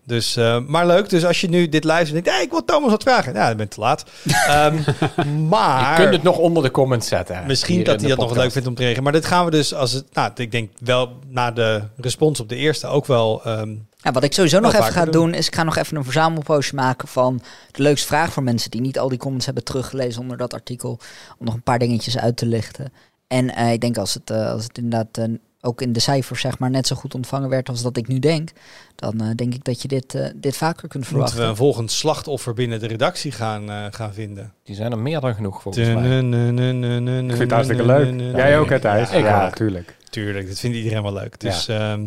Dus, 0.03 0.36
eh, 0.36 0.60
maar 0.67 0.88
leuk. 0.88 1.10
Dus 1.10 1.25
als 1.25 1.41
je 1.41 1.50
nu 1.50 1.70
dit 1.70 1.84
luistert 1.84 2.17
en 2.17 2.24
denkt, 2.24 2.38
hey, 2.38 2.46
ik 2.46 2.51
wil 2.51 2.65
Thomas 2.65 2.91
wat 2.91 3.03
vragen. 3.03 3.34
Ja, 3.34 3.48
dan 3.48 3.58
ben 3.58 3.65
je 3.65 3.72
te 3.72 3.79
laat. 3.79 4.05
Ehm, 4.48 4.77
maar... 5.50 5.89
Je 5.96 6.01
kunt 6.01 6.13
het 6.13 6.24
nog 6.24 6.38
onder 6.38 6.63
de 6.63 6.72
comments 6.72 7.08
zetten. 7.08 7.43
Misschien 7.48 7.84
dat 7.84 8.00
hij 8.00 8.10
dat 8.10 8.17
nog 8.17 8.36
leuk 8.36 8.51
vindt 8.51 8.67
om 8.67 8.74
te 8.74 8.79
reageren. 8.81 9.03
Maar 9.03 9.13
dit 9.13 9.25
gaan 9.25 9.46
we 9.46 9.51
dus 9.51 9.74
als 9.74 9.91
het. 9.91 10.05
Nou, 10.13 10.31
ik 10.36 10.51
denk 10.51 10.72
wel 10.79 11.20
na 11.27 11.51
de 11.51 11.81
respons 11.98 12.39
op 12.39 12.50
de 12.50 12.55
eerste 12.55 12.88
ook 12.88 13.05
wel. 13.05 13.41
ehm, 13.43 13.75
Ja, 13.98 14.12
wat 14.12 14.24
ik 14.24 14.34
sowieso 14.34 14.60
nog 14.60 14.74
even 14.74 14.91
ga 14.91 15.03
doen. 15.03 15.12
doen. 15.12 15.34
is 15.34 15.48
ik 15.48 15.55
ga 15.55 15.63
nog 15.63 15.77
even 15.77 15.98
een 15.98 16.03
verzamelpostje 16.03 16.75
maken 16.75 17.08
van 17.08 17.41
de 17.72 17.81
leukste 17.81 18.08
vraag 18.08 18.34
voor 18.34 18.43
mensen 18.43 18.72
die 18.72 18.81
niet 18.81 19.00
al 19.00 19.10
die 19.10 19.17
comments 19.17 19.46
hebben 19.46 19.63
teruggelezen 19.63 20.22
onder 20.22 20.38
dat 20.38 20.53
artikel. 20.53 21.00
Om 21.38 21.46
nog 21.46 21.53
een 21.53 21.63
paar 21.63 21.79
dingetjes 21.79 22.17
uit 22.17 22.38
te 22.38 22.46
lichten. 22.46 22.93
En 23.27 23.55
eh, 23.55 23.72
ik 23.72 23.81
denk 23.81 23.98
als 23.98 24.13
het, 24.13 24.29
eh, 24.29 24.51
als 24.51 24.63
het 24.63 24.77
inderdaad 24.77 25.27
ook 25.61 25.81
in 25.81 25.93
de 25.93 25.99
cijfers 25.99 26.41
zeg 26.41 26.59
maar 26.59 26.69
net 26.69 26.87
zo 26.87 26.95
goed 26.95 27.15
ontvangen 27.15 27.49
werd 27.49 27.69
als 27.69 27.81
dat 27.81 27.97
ik 27.97 28.07
nu 28.07 28.19
denk. 28.19 28.49
Dan 28.95 29.21
eh, 29.21 29.27
denk 29.35 29.53
ik 29.53 29.63
dat 29.63 29.81
je 29.81 29.87
dit, 29.87 30.15
eh, 30.15 30.29
dit 30.35 30.57
vaker 30.57 30.87
kunt 30.87 30.93
moeten 30.93 31.11
we 31.11 31.17
verwachten. 31.19 31.49
een 31.49 31.55
volgend 31.55 31.91
slachtoffer 31.91 32.53
binnen 32.53 32.79
de 32.79 32.87
redactie 32.87 33.31
gaan, 33.31 33.69
eh, 33.69 33.85
gaan 33.89 34.13
vinden. 34.13 34.53
Die 34.63 34.75
zijn 34.75 34.91
er 34.91 34.99
meer 34.99 35.19
dan 35.19 35.35
genoeg 35.35 35.61
volgens 35.61 35.87
mij. 35.87 36.19
Ik 36.19 37.27
vind 37.27 37.39
het 37.39 37.51
hartstikke 37.51 37.85
leuk. 37.85 38.35
Jij 38.35 38.59
ook, 38.59 38.69
hè, 38.69 38.79
Thijs? 38.79 39.11
Ja, 39.11 39.17
Ja, 39.17 39.45
ook. 39.47 39.55
tuurlijk. 39.55 39.97
tuurlijk. 40.09 40.47
Dat 40.47 40.59
vindt 40.59 40.77
iedereen 40.77 41.03
wel 41.03 41.13
leuk. 41.13 41.39
Dus 41.39 41.67
ehm, 41.67 42.05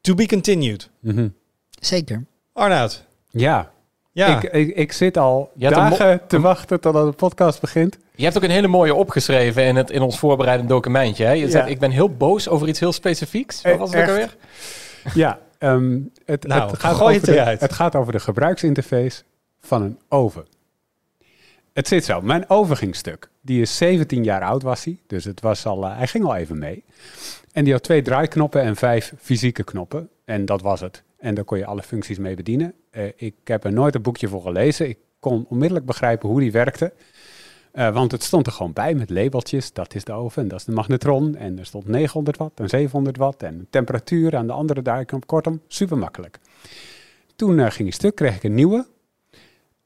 to 0.00 0.14
be 0.14 0.26
continued. 0.26 0.90
Mhm. 1.00 1.28
Zeker. 1.80 2.24
Arnoud. 2.52 3.04
Ja, 3.30 3.70
Ja. 4.18 4.36
Ik, 4.42 4.52
ik, 4.52 4.76
ik 4.76 4.92
zit 4.92 5.16
al 5.16 5.50
Je 5.54 5.68
dagen 5.68 6.20
te 6.26 6.40
wachten 6.40 6.80
totdat 6.80 7.06
de 7.10 7.12
podcast 7.16 7.60
begint. 7.60 7.98
Je 8.14 8.24
hebt 8.24 8.36
ook 8.36 8.42
een 8.42 8.50
hele 8.50 8.66
mooie 8.68 8.94
opgeschreven 8.94 9.64
in, 9.64 9.76
het, 9.76 9.90
in 9.90 10.02
ons 10.02 10.18
voorbereidend 10.18 10.68
documentje. 10.68 11.24
Hè? 11.24 11.32
Je 11.32 11.44
Ja. 11.44 11.50
zegt, 11.50 11.68
ik 11.68 11.78
ben 11.78 11.90
heel 11.90 12.08
boos 12.16 12.48
over 12.48 12.68
iets 12.68 12.80
heel 12.80 12.92
specifieks. 12.92 13.62
Wat 13.62 13.72
Eh, 13.72 13.78
was 13.78 13.92
het 13.92 14.02
ook 14.02 14.08
alweer? 14.08 14.36
Ja, 15.14 15.38
ehm, 15.58 15.98
het, 16.24 16.46
Nou, 16.46 16.70
het, 16.70 16.78
gaat 16.80 16.94
gooi 16.96 17.16
over 17.16 17.28
het 17.34 17.58
de, 17.60 17.64
het 17.64 17.72
gaat 17.72 17.94
over 17.94 18.12
de 18.12 18.20
gebruiksinterface 18.20 19.22
van 19.60 19.82
een 19.82 19.98
oven. 20.08 20.46
Het 21.72 21.88
zit 21.88 22.04
zo, 22.04 22.20
mijn 22.20 22.50
oven 22.50 22.76
ging 22.76 22.96
stuk. 22.96 23.28
Die 23.40 23.60
is 23.60 23.76
17 23.76 24.24
jaar 24.24 24.42
oud 24.42 24.62
was 24.62 24.84
hij, 24.84 24.98
dus 25.06 25.24
het 25.24 25.40
was 25.40 25.66
al, 25.66 25.84
eh, 25.84 25.96
hij 25.96 26.06
ging 26.06 26.24
al 26.24 26.36
even 26.36 26.58
mee. 26.58 26.84
En 27.52 27.64
die 27.64 27.72
had 27.72 27.82
twee 27.82 28.02
draaiknoppen 28.02 28.62
en 28.62 28.76
vijf 28.76 29.12
fysieke 29.20 29.64
knoppen. 29.64 30.08
En 30.24 30.44
dat 30.44 30.62
was 30.62 30.80
het. 30.80 31.02
En 31.18 31.34
daar 31.34 31.44
kon 31.44 31.58
je 31.58 31.66
alle 31.66 31.82
functies 31.82 32.18
mee 32.18 32.36
bedienen. 32.36 32.74
Eh, 32.90 33.06
ik 33.16 33.34
heb 33.44 33.64
er 33.64 33.72
nooit 33.72 33.94
een 33.94 34.02
boekje 34.02 34.28
voor 34.28 34.42
gelezen. 34.42 34.88
Ik 34.88 34.98
kon 35.20 35.46
onmiddellijk 35.48 35.86
begrijpen 35.86 36.28
hoe 36.28 36.40
die 36.40 36.52
werkte. 36.52 36.92
Eh, 37.72 37.92
want 37.92 38.12
het 38.12 38.22
stond 38.22 38.46
er 38.46 38.52
gewoon 38.52 38.72
bij 38.72 38.94
met 38.94 39.10
labeltjes. 39.10 39.72
Dat 39.72 39.94
is 39.94 40.04
de 40.04 40.12
oven, 40.12 40.42
en 40.42 40.48
dat 40.48 40.58
is 40.58 40.64
de 40.64 40.72
magnetron. 40.72 41.36
En 41.36 41.58
er 41.58 41.66
stond 41.66 41.86
900 41.86 42.36
watt 42.36 42.60
en 42.60 42.68
700 42.68 43.16
watt. 43.16 43.42
En 43.42 43.66
temperatuur 43.70 44.36
aan 44.36 44.46
de 44.46 44.52
andere 44.52 44.82
draaiknop. 44.82 45.26
Kortom, 45.26 45.60
super 45.68 45.98
makkelijk. 45.98 46.38
Toen 47.36 47.58
eh, 47.58 47.64
ging 47.64 47.88
hij 47.88 47.90
stuk, 47.90 48.14
kreeg 48.14 48.36
ik 48.36 48.42
een 48.42 48.54
nieuwe. 48.54 48.86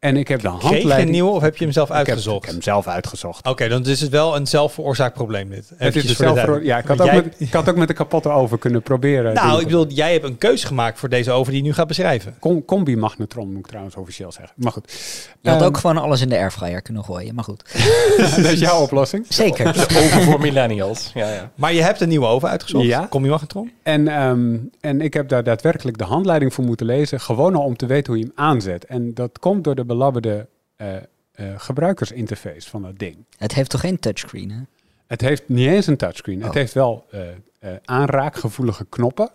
En 0.03 0.17
ik 0.17 0.29
heb 0.29 0.41
de 0.41 0.49
Kreeg 0.49 0.61
je 0.61 0.67
een 0.67 0.73
handleiding... 0.75 1.11
nieuwe 1.11 1.31
of 1.31 1.43
heb 1.43 1.57
je 1.57 1.65
hem 1.65 1.73
zelf 1.73 1.89
ik, 1.89 1.95
heb, 1.95 2.03
ik 2.05 2.09
uitgezocht? 2.09 2.45
heb 2.45 2.55
hem 2.55 2.63
zelf 2.63 2.87
uitgezocht. 2.87 3.47
Oké, 3.49 3.69
dan 3.69 3.87
is 3.87 4.01
het 4.01 4.11
wel 4.11 4.37
een 4.37 4.47
zelfveroorzaakt 4.47 5.15
probleem 5.15 5.49
dit. 5.51 5.73
Het 5.77 5.97
is 5.97 6.07
dus 6.07 6.19
ja, 6.63 6.79
ik 6.79 6.87
had, 6.87 7.01
ook 7.01 7.07
Jij- 7.07 7.15
met, 7.15 7.35
ik 7.39 7.53
had 7.53 7.69
ook 7.69 7.77
met 7.77 7.89
de 7.89 7.95
kapotte 7.95 8.29
oven 8.29 8.59
kunnen 8.59 8.83
proberen. 8.83 9.35
Nou, 9.35 9.61
ik 9.61 9.67
bedoel, 9.67 9.87
jij 9.89 10.13
hebt 10.13 10.25
een 10.25 10.39
keuze 10.39 10.67
gemaakt 10.67 10.99
voor 10.99 11.09
deze 11.09 11.31
oven 11.31 11.53
die 11.53 11.63
je 11.63 11.69
nu 11.69 11.75
gaat 11.75 11.87
beschrijven. 11.87 12.35
Com- 12.39 12.65
Combi-magnetron 12.65 13.49
moet 13.51 13.59
ik 13.59 13.67
trouwens 13.67 13.97
officieel 13.97 14.33
zeggen. 14.33 14.55
Maar 14.57 14.73
goed. 14.73 14.93
Je 15.41 15.49
had 15.49 15.59
Ehm, 15.59 15.67
ook 15.67 15.77
gewoon 15.77 15.99
alles 15.99 16.21
in 16.21 16.29
de 16.29 16.37
airfryer 16.37 16.83
kunnen 16.83 17.05
gooien, 17.05 17.35
maar 17.35 17.45
goed. 17.45 17.65
dat 18.37 18.39
is 18.39 18.61
jouw 18.61 18.81
oplossing. 18.83 19.27
Zeker. 19.29 19.69
Over 19.69 20.23
voor 20.23 20.41
millennials. 20.41 21.11
Ja, 21.15 21.33
ja. 21.33 21.51
Maar 21.55 21.73
je 21.73 21.83
hebt 21.83 22.01
een 22.01 22.09
nieuwe 22.09 22.27
oven 22.27 22.49
uitgezocht. 22.49 22.85
Ja. 22.87 23.07
Kom 23.11 23.25
je 23.25 23.31
magnetron? 23.31 23.71
En, 23.83 24.09
ehm, 24.09 24.57
en 24.81 25.01
ik 25.01 25.15
heb 25.15 25.29
daar 25.29 25.45
daadwerkelijk 25.45 25.99
de 25.99 26.05
handleiding 26.05 26.55
voor 26.55 26.65
moeten 26.65 26.87
lezen. 26.87 27.21
Gewoon 27.21 27.55
al 27.57 27.65
om 27.65 27.77
te 27.77 27.87
weten 27.87 28.13
hoe 28.13 28.23
je 28.23 28.31
hem 28.35 28.47
aanzet. 28.47 28.85
En 28.85 29.15
dat 29.15 29.39
komt 29.39 29.65
door 29.65 29.75
de 29.75 29.85
belabberde 29.97 30.47
eh, 30.77 30.97
eh, 30.97 31.03
gebruikersinterface 31.57 32.71
van 32.71 32.83
dat 32.83 32.99
ding. 32.99 33.17
Het 33.37 33.55
heeft 33.55 33.71
toch 33.71 33.81
geen 33.81 33.99
touchscreen, 33.99 34.51
hè? 34.51 34.59
Het 35.07 35.21
heeft 35.21 35.43
niet 35.49 35.67
eens 35.69 35.87
een 35.87 35.97
touchscreen. 35.97 36.41
Het 36.41 36.49
Oh. 36.49 36.55
heeft 36.55 36.73
wel 36.75 37.05
eh, 37.11 37.21
eh, 37.59 37.71
aanraakgevoelige 37.85 38.87
knoppen. 38.89 39.31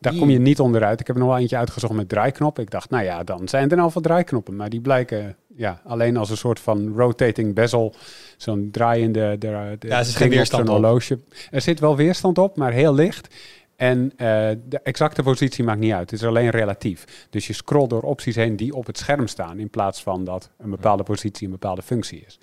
Daar 0.00 0.14
kom 0.14 0.30
je 0.30 0.38
niet 0.38 0.60
onderuit. 0.60 1.00
Ik 1.00 1.06
heb 1.06 1.16
er 1.16 1.22
nog 1.22 1.30
wel 1.30 1.40
eentje 1.40 1.56
uitgezocht 1.56 1.92
met 1.92 2.08
draaiknoppen. 2.08 2.62
Ik 2.62 2.70
dacht, 2.70 2.90
nou 2.90 3.04
ja, 3.04 3.24
dan 3.24 3.48
zijn 3.48 3.70
er 3.70 3.80
al 3.80 3.90
veel 3.90 4.00
draaiknoppen. 4.00 4.56
Maar 4.56 4.68
die 4.70 4.80
blijken 4.80 5.36
ja, 5.56 5.80
alleen 5.84 6.16
als 6.16 6.30
een 6.30 6.36
soort 6.36 6.60
van 6.60 6.92
rotating 6.96 7.54
bezel. 7.54 7.94
Zo'n 8.36 8.68
draaiende 8.72 9.36
de, 9.38 9.76
de, 9.78 9.86
Ja, 9.88 9.98
er 9.98 10.04
zit 10.04 10.16
geen 10.16 10.28
weerstand 10.30 10.62
op. 10.68 10.74
horloge. 10.74 11.18
Er 11.50 11.60
zit 11.60 11.80
wel 11.80 11.96
weerstand 11.96 12.38
op, 12.38 12.56
maar 12.56 12.72
heel 12.72 12.94
licht. 12.94 13.34
En 13.80 14.12
eh, 14.16 14.26
de 14.68 14.80
exacte 14.82 15.22
positie 15.22 15.64
maakt 15.64 15.80
niet 15.80 15.92
uit. 15.92 16.10
Het 16.10 16.20
is 16.20 16.26
alleen 16.26 16.50
relatief. 16.50 17.26
Dus 17.30 17.46
je 17.46 17.52
scrolt 17.52 17.90
door 17.90 18.02
opties 18.02 18.34
heen 18.34 18.56
die 18.56 18.74
op 18.74 18.86
het 18.86 18.98
scherm 18.98 19.26
staan. 19.26 19.58
In 19.58 19.70
plaats 19.70 20.02
van 20.02 20.24
dat 20.24 20.50
een 20.58 20.70
bepaalde 20.70 21.02
positie 21.02 21.46
een 21.46 21.52
bepaalde 21.52 21.82
functie 21.82 22.24
is. 22.26 22.38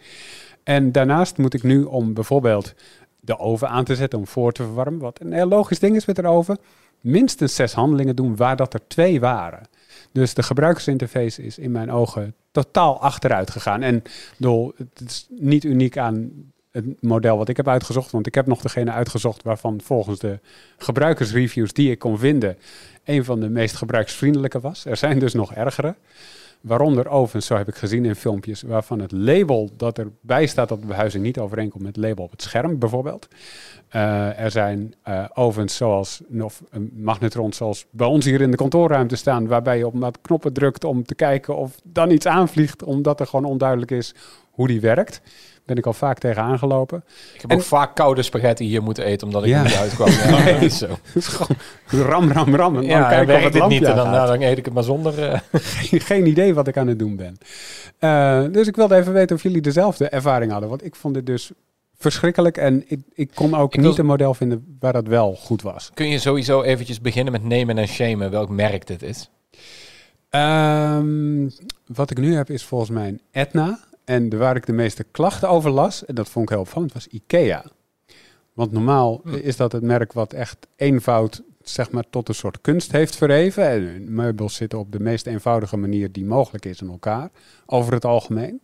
En 0.64 0.92
daarnaast 0.92 1.38
moet 1.38 1.54
ik 1.54 1.64
nu 1.64 1.84
om 1.84 2.14
bijvoorbeeld 2.14 2.74
de 3.20 3.40
oven 3.40 3.70
aan 3.70 3.84
te 3.84 3.96
zetten 3.96 4.20
om 4.20 4.28
voor 4.28 4.52
te 4.52 4.64
verwarmen. 4.64 5.00
Wat 5.00 5.20
een 5.22 5.34
heel 5.34 5.48
logisch 5.48 5.80
ding 5.80 5.96
is 5.96 6.06
met 6.06 6.18
een 6.18 6.26
oven. 6.26 6.60
Minstens 7.02 7.56
zes 7.56 7.74
handelingen 7.74 8.16
doen 8.16 8.36
waar 8.36 8.56
dat 8.56 8.74
er 8.74 8.88
twee 8.88 9.20
waren. 9.20 9.68
Dus 10.12 10.34
de 10.34 10.44
gebruikersinterface 10.44 11.44
is 11.44 11.58
in 11.58 11.72
mijn 11.72 11.92
ogen 11.92 12.36
totaal 12.52 13.02
achteruit 13.02 13.52
gegaan. 13.52 13.82
En 13.82 14.04
het 14.76 15.02
is 15.06 15.28
niet 15.30 15.64
uniek 15.64 15.98
aan 15.98 16.32
het 16.86 17.02
model 17.02 17.38
wat 17.38 17.50
ik 17.50 17.58
heb 17.58 17.68
uitgezocht. 17.68 18.12
Want 18.12 18.28
ik 18.28 18.36
heb 18.36 18.48
nog 18.48 18.62
degene 18.62 18.92
uitgezocht 18.92 19.44
waarvan 19.44 19.82
volgens 19.84 20.20
de 20.20 20.40
gebruikersreviews 20.78 21.74
die 21.74 21.92
ik 21.92 22.00
kon 22.00 22.18
vinden... 22.18 22.58
een 23.04 23.26
van 23.26 23.40
de 23.40 23.50
meest 23.50 23.76
gebruiksvriendelijke 23.76 24.60
was. 24.60 24.86
Er 24.86 24.98
zijn 24.98 25.20
dus 25.20 25.34
nog 25.34 25.54
ergere. 25.54 25.96
Waaronder 26.62 27.08
ovens, 27.08 27.46
zo 27.46 27.56
heb 27.56 27.68
ik 27.68 27.76
gezien 27.76 28.06
in 28.06 28.16
filmpjes, 28.16 28.62
waarvan 28.62 29.00
het 29.00 29.12
label 29.12 29.70
dat 29.78 29.98
erbij 29.98 30.46
staat 30.48 30.72
op 30.72 30.82
de 30.82 30.88
behuizing 30.88 31.24
niet 31.24 31.40
overeenkomt 31.40 31.84
met 31.84 31.96
het 31.96 32.06
label 32.06 32.24
op 32.24 32.32
het 32.32 32.42
scherm, 32.42 32.80
bijvoorbeeld. 32.80 33.28
Eh, 33.88 34.40
er 34.40 34.52
zijn 34.52 34.94
eh, 35.02 35.26
ovens 35.34 35.76
zoals, 35.76 36.22
of 36.40 36.64
een 36.70 36.92
magnetron 36.96 37.54
zoals 37.54 37.86
bij 37.90 38.08
ons 38.08 38.26
hier 38.26 38.42
in 38.42 38.52
de 38.52 38.58
kantoorruimte 38.58 39.16
staan, 39.16 39.48
waarbij 39.48 39.78
je 39.78 39.88
op 39.88 39.94
wat 39.94 40.22
knoppen 40.22 40.54
drukt 40.54 40.84
om 40.84 41.04
te 41.04 41.16
kijken 41.16 41.56
of 41.58 41.80
dan 41.84 42.12
iets 42.12 42.26
aanvliegt, 42.26 42.84
omdat 42.84 43.20
er 43.20 43.28
gewoon 43.28 43.46
onduidelijk 43.46 43.92
is 43.92 44.16
hoe 44.52 44.68
die 44.68 44.82
werkt. 44.82 45.22
Ben 45.68 45.78
ik 45.78 45.86
al 45.86 45.94
vaak 45.94 46.18
tegen 46.20 46.42
aangelopen. 46.42 47.04
Ik 47.34 47.42
heb 47.42 47.52
En- 47.52 47.58
ook 47.58 47.64
vaak 47.64 47.96
koude 47.96 48.22
spaghetti 48.22 48.66
hier 48.66 48.84
moeten 48.84 49.04
eten, 49.04 49.28
omdat 49.28 49.44
ik 49.44 49.50
Ja. 49.50 49.58
er 49.58 49.64
niet 49.64 49.76
uitkwam. 49.76 50.10
Ja, 50.28 50.44
Nee. 50.44 50.54
dat 50.54 50.62
is 50.62 50.78
zo. 50.78 50.88
Ram, 51.88 52.32
ram, 52.32 52.56
ram. 52.56 52.76
En 52.76 52.82
dan 52.82 52.90
Ja, 52.90 53.08
kijken 53.10 53.36
of 53.36 53.42
werkt 53.42 53.54
het 53.54 53.68
niet 53.68 53.84
en 53.84 53.96
dan, 53.96 54.10
nou, 54.12 54.28
dan 54.28 54.42
eet 54.42 54.58
ik 54.58 54.66
het 54.66 54.74
maar 54.74 54.84
zonder... 54.84 55.24
eh, 55.32 55.40
geen, 55.84 56.00
geen 56.02 56.26
idee 56.28 56.54
wat 56.54 56.68
ik 56.68 56.78
aan 56.78 56.88
het 56.88 57.00
doen 57.00 57.16
ben. 57.16 57.38
Eh, 58.00 58.44
dus 58.52 58.68
ik 58.68 58.76
wilde 58.76 58.96
even 58.96 59.14
weten 59.14 59.36
of 59.36 59.44
jullie 59.44 59.62
dezelfde 59.62 60.10
ervaring 60.10 60.52
hadden. 60.52 60.70
Want 60.70 60.86
ik 60.86 60.96
vond 60.96 61.14
dit 61.14 61.26
dus 61.26 61.52
verschrikkelijk. 61.98 62.58
En 62.58 62.84
ik, 62.88 63.00
ik 63.14 63.30
kon 63.34 63.56
ook 63.56 63.74
Ik 63.74 63.80
wil- 63.82 63.90
niet 63.90 64.00
een 64.00 64.06
model 64.06 64.34
vinden 64.34 64.78
waar 64.80 64.94
dat 64.94 65.08
wel 65.08 65.36
goed 65.36 65.62
was. 65.62 65.92
Kun 65.94 66.10
je 66.10 66.20
sowieso 66.20 66.62
eventjes 66.62 67.02
beginnen 67.02 67.32
met 67.34 67.44
nemen 67.44 67.78
en 67.78 67.88
shamen 67.88 68.32
welk 68.32 68.50
merk 68.50 68.88
dit 68.88 69.04
is? 69.04 69.30
Ehm, 70.30 71.50
wat 71.86 72.12
ik 72.12 72.18
nu 72.18 72.36
heb 72.36 72.50
is 72.50 72.64
volgens 72.64 72.90
mij 72.90 73.08
een 73.08 73.22
Etna. 73.32 73.80
En 74.08 74.38
waar 74.38 74.56
ik 74.56 74.66
de 74.66 74.74
meeste 74.74 75.04
klachten 75.04 75.50
over 75.50 75.70
las, 75.70 76.06
en 76.06 76.16
dat 76.16 76.30
vond 76.30 76.46
ik 76.46 76.52
heel 76.52 76.64
opvallend, 76.64 76.94
was 76.94 77.08
Ikea. 77.08 77.64
Want 78.54 78.72
normaal 78.72 79.22
Hm. 79.24 79.34
is 79.34 79.56
dat 79.56 79.72
het 79.72 79.84
merk 79.84 80.14
wat 80.14 80.34
echt 80.34 80.68
eenvoud 80.76 81.44
zeg 81.62 81.92
maar, 81.92 82.04
tot 82.10 82.30
een 82.30 82.36
soort 82.36 82.62
kunst 82.62 82.92
heeft 82.92 83.16
verheven. 83.16 83.68
En 83.68 84.14
meubels 84.14 84.56
zitten 84.56 84.80
op 84.80 84.92
de 84.92 85.00
meest 85.00 85.28
eenvoudige 85.28 85.78
manier 85.78 86.12
die 86.12 86.26
mogelijk 86.26 86.66
is 86.66 86.82
in 86.82 86.90
elkaar, 86.90 87.30
over 87.66 87.94
het 87.94 88.06
algemeen. 88.06 88.62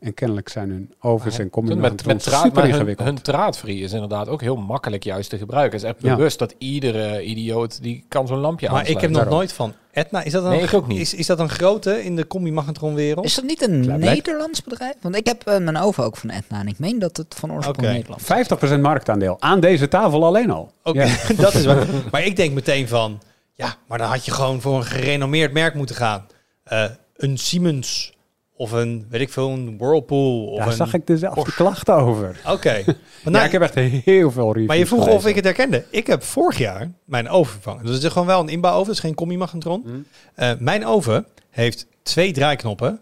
En 0.00 0.14
kennelijk 0.14 0.48
zijn 0.48 0.70
hun 0.70 0.92
ovens 1.00 1.38
en 1.38 1.50
combinaties 1.50 2.24
super 2.24 2.62
hun, 2.62 2.70
ingewikkeld. 2.70 3.08
hun 3.08 3.22
draadvrij 3.22 3.74
is 3.74 3.92
inderdaad 3.92 4.28
ook 4.28 4.40
heel 4.40 4.56
makkelijk 4.56 5.04
juist 5.04 5.30
te 5.30 5.38
gebruiken. 5.38 5.72
Het 5.78 5.82
is 5.86 5.94
echt 5.94 6.02
Ja. 6.02 6.16
bewust 6.16 6.38
dat 6.38 6.54
iedere 6.58 7.22
idioot 7.24 7.82
die 7.82 8.04
kan 8.08 8.26
zo'n 8.26 8.38
lampje 8.38 8.70
Maar 8.70 8.88
ik 8.88 9.00
heb 9.00 9.10
nog 9.10 9.18
daarom. 9.18 9.34
nooit 9.34 9.52
van 9.52 9.72
Etna. 9.92 10.22
Is 10.22 10.32
dat 10.32 10.44
een, 10.44 10.50
Nee, 10.50 10.60
ik 10.62 10.74
ook 10.74 10.86
niet. 10.86 11.00
Is, 11.00 11.14
is 11.14 11.26
dat 11.26 11.38
een 11.38 11.48
grote 11.48 12.04
in 12.04 12.16
de 12.16 12.26
combi-magnetron 12.26 12.94
wereld? 12.94 13.24
Is 13.24 13.34
dat 13.34 13.44
niet 13.44 13.62
een. 13.68 13.98
Nederlands 13.98 14.62
bedrijf? 14.62 14.94
Want 15.00 15.16
ik 15.16 15.26
heb 15.26 15.46
eh, 15.46 15.58
mijn 15.58 15.76
oven 15.76 16.04
ook 16.04 16.16
van 16.16 16.30
Etna 16.30 16.60
en 16.60 16.66
ik 16.68 16.78
meen 16.78 16.98
dat 16.98 17.16
het 17.16 17.34
van 17.38 17.52
oorsprong 17.52 17.78
Oké. 17.78 17.88
Nederlands 17.92 18.24
is. 18.30 18.76
50% 18.76 18.80
marktaandeel 18.80 19.36
aan 19.40 19.60
deze 19.60 19.88
tafel 19.88 20.24
alleen 20.24 20.50
al. 20.50 20.72
Oké, 20.82 21.02
Ja. 21.02 21.16
dat 21.42 21.54
is 21.54 21.64
waar. 21.64 21.86
Maar 22.10 22.24
ik 22.24 22.36
denk 22.36 22.54
meteen 22.54 22.88
van, 22.88 23.20
ja, 23.52 23.74
maar 23.86 23.98
dan 23.98 24.08
had 24.08 24.24
je 24.24 24.30
gewoon 24.30 24.60
voor 24.60 24.76
een 24.76 24.84
gerenommeerd 24.84 25.52
merk 25.52 25.74
moeten 25.74 25.96
gaan. 25.96 26.26
Eh, 26.64 26.84
een 27.16 27.38
Siemens 27.38 28.16
of 28.58 28.72
een, 28.72 29.06
weet 29.08 29.20
ik 29.20 29.28
veel, 29.30 29.50
een 29.50 29.78
Whirlpool. 29.78 30.46
Of 30.46 30.58
Daar 30.58 30.66
een... 30.66 30.72
zag 30.72 30.94
ik 30.94 31.06
dezelfde 31.06 31.40
Porsche. 31.40 31.62
klachten 31.62 31.94
over. 31.94 32.40
Oké. 32.54 32.82
Maar, 32.86 32.94
Ja, 33.24 33.30
nou, 33.30 33.44
ik 33.44 33.52
heb 33.52 33.62
echt 33.62 33.74
heel 34.04 34.30
veel 34.30 34.46
reviews 34.48 34.66
maar 34.66 34.76
je 34.76 34.86
vroeg 34.86 35.06
of 35.08 35.26
ik 35.26 35.34
het 35.34 35.44
herkende. 35.44 35.84
Ik 35.90 36.06
heb 36.06 36.22
vorig 36.22 36.58
jaar 36.58 36.90
mijn 37.04 37.28
oven 37.28 37.52
vervangen. 37.52 37.84
Dus 37.84 37.94
het 37.94 38.02
is 38.04 38.12
gewoon 38.12 38.26
wel 38.26 38.40
een 38.40 38.48
inbouwoven, 38.48 38.86
het 38.88 38.96
is 38.96 39.04
geen 39.04 39.14
combi-magnetron. 39.14 39.82
Hm. 39.84 39.90
Eh, 40.34 40.52
mijn 40.58 40.86
oven 40.86 41.26
heeft 41.50 41.86
twee 42.02 42.32
draaiknoppen. 42.32 43.00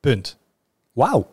Punt. 0.00 0.38
Wauw. 0.92 1.26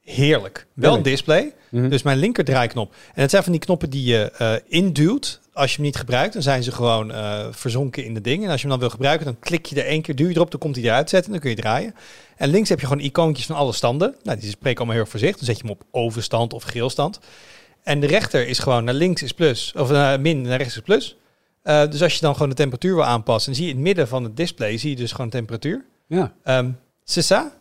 Heerlijk. 0.00 0.66
Wel 0.74 0.90
een 0.90 0.96
Really? 0.96 1.10
display. 1.10 1.54
Mhm. 1.68 1.88
Dus 1.88 2.02
mijn 2.02 2.18
linker 2.18 2.44
draaiknop. 2.44 2.92
En 3.14 3.20
het 3.22 3.30
zijn 3.30 3.42
van 3.42 3.52
die 3.52 3.60
knoppen 3.60 3.90
die 3.90 4.04
je 4.04 4.30
eh, 4.38 4.52
induwt. 4.68 5.40
Als 5.60 5.70
je 5.70 5.76
hem 5.76 5.84
niet 5.84 5.96
gebruikt, 5.96 6.32
dan 6.32 6.42
zijn 6.42 6.62
ze 6.62 6.72
gewoon 6.72 7.12
eh, 7.12 7.46
verzonken 7.50 8.04
in 8.04 8.14
de 8.14 8.20
ding. 8.20 8.44
En 8.44 8.50
als 8.50 8.60
je 8.60 8.68
hem 8.68 8.70
dan 8.70 8.78
wil 8.78 8.90
gebruiken, 8.90 9.26
dan 9.26 9.38
klik 9.38 9.66
je 9.66 9.82
er 9.82 9.86
één 9.86 10.02
keer, 10.02 10.16
duw 10.16 10.28
je 10.28 10.34
erop, 10.34 10.50
dan 10.50 10.60
komt 10.60 10.76
hij 10.76 10.84
eruit 10.84 11.10
zetten. 11.10 11.26
En 11.26 11.32
dan 11.32 11.40
kun 11.40 11.50
je 11.50 11.62
draaien. 11.62 11.94
En 12.36 12.48
links 12.48 12.68
heb 12.68 12.80
je 12.80 12.86
gewoon 12.86 13.02
icoontjes 13.02 13.46
van 13.46 13.56
alle 13.56 13.72
standen. 13.72 14.14
Nou, 14.22 14.38
die 14.38 14.50
spreken 14.50 14.76
allemaal 14.76 14.94
heel 14.94 15.04
erg 15.04 15.10
voor 15.10 15.20
zich. 15.20 15.36
Dan 15.36 15.44
zet 15.44 15.56
je 15.56 15.62
hem 15.62 15.70
op 15.70 15.84
ovenstand 15.90 16.52
of 16.52 16.62
grillstand. 16.62 17.20
En 17.82 18.00
de 18.00 18.06
rechter 18.06 18.48
is 18.48 18.58
gewoon 18.58 18.84
naar 18.84 18.94
links 18.94 19.22
is 19.22 19.32
plus, 19.32 19.72
of 19.76 19.90
naar 19.90 20.20
min, 20.20 20.40
naar 20.40 20.58
rechts 20.58 20.76
is 20.76 20.82
plus. 20.82 21.16
Eh, 21.62 21.90
dus 21.90 22.02
als 22.02 22.14
je 22.14 22.20
dan 22.20 22.32
gewoon 22.32 22.48
de 22.48 22.54
temperatuur 22.54 22.94
wil 22.94 23.04
aanpassen, 23.04 23.52
dan 23.52 23.60
zie 23.60 23.64
je 23.64 23.70
in 23.70 23.76
het 23.76 23.86
midden 23.86 24.08
van 24.08 24.24
het 24.24 24.36
display, 24.36 24.78
zie 24.78 24.90
je 24.90 24.96
dus 24.96 25.10
gewoon 25.10 25.26
de 25.26 25.36
temperatuur. 25.36 25.84
Ja. 26.06 26.32
Ehm 26.42 26.70
c'est 27.10 27.26
ça. 27.26 27.52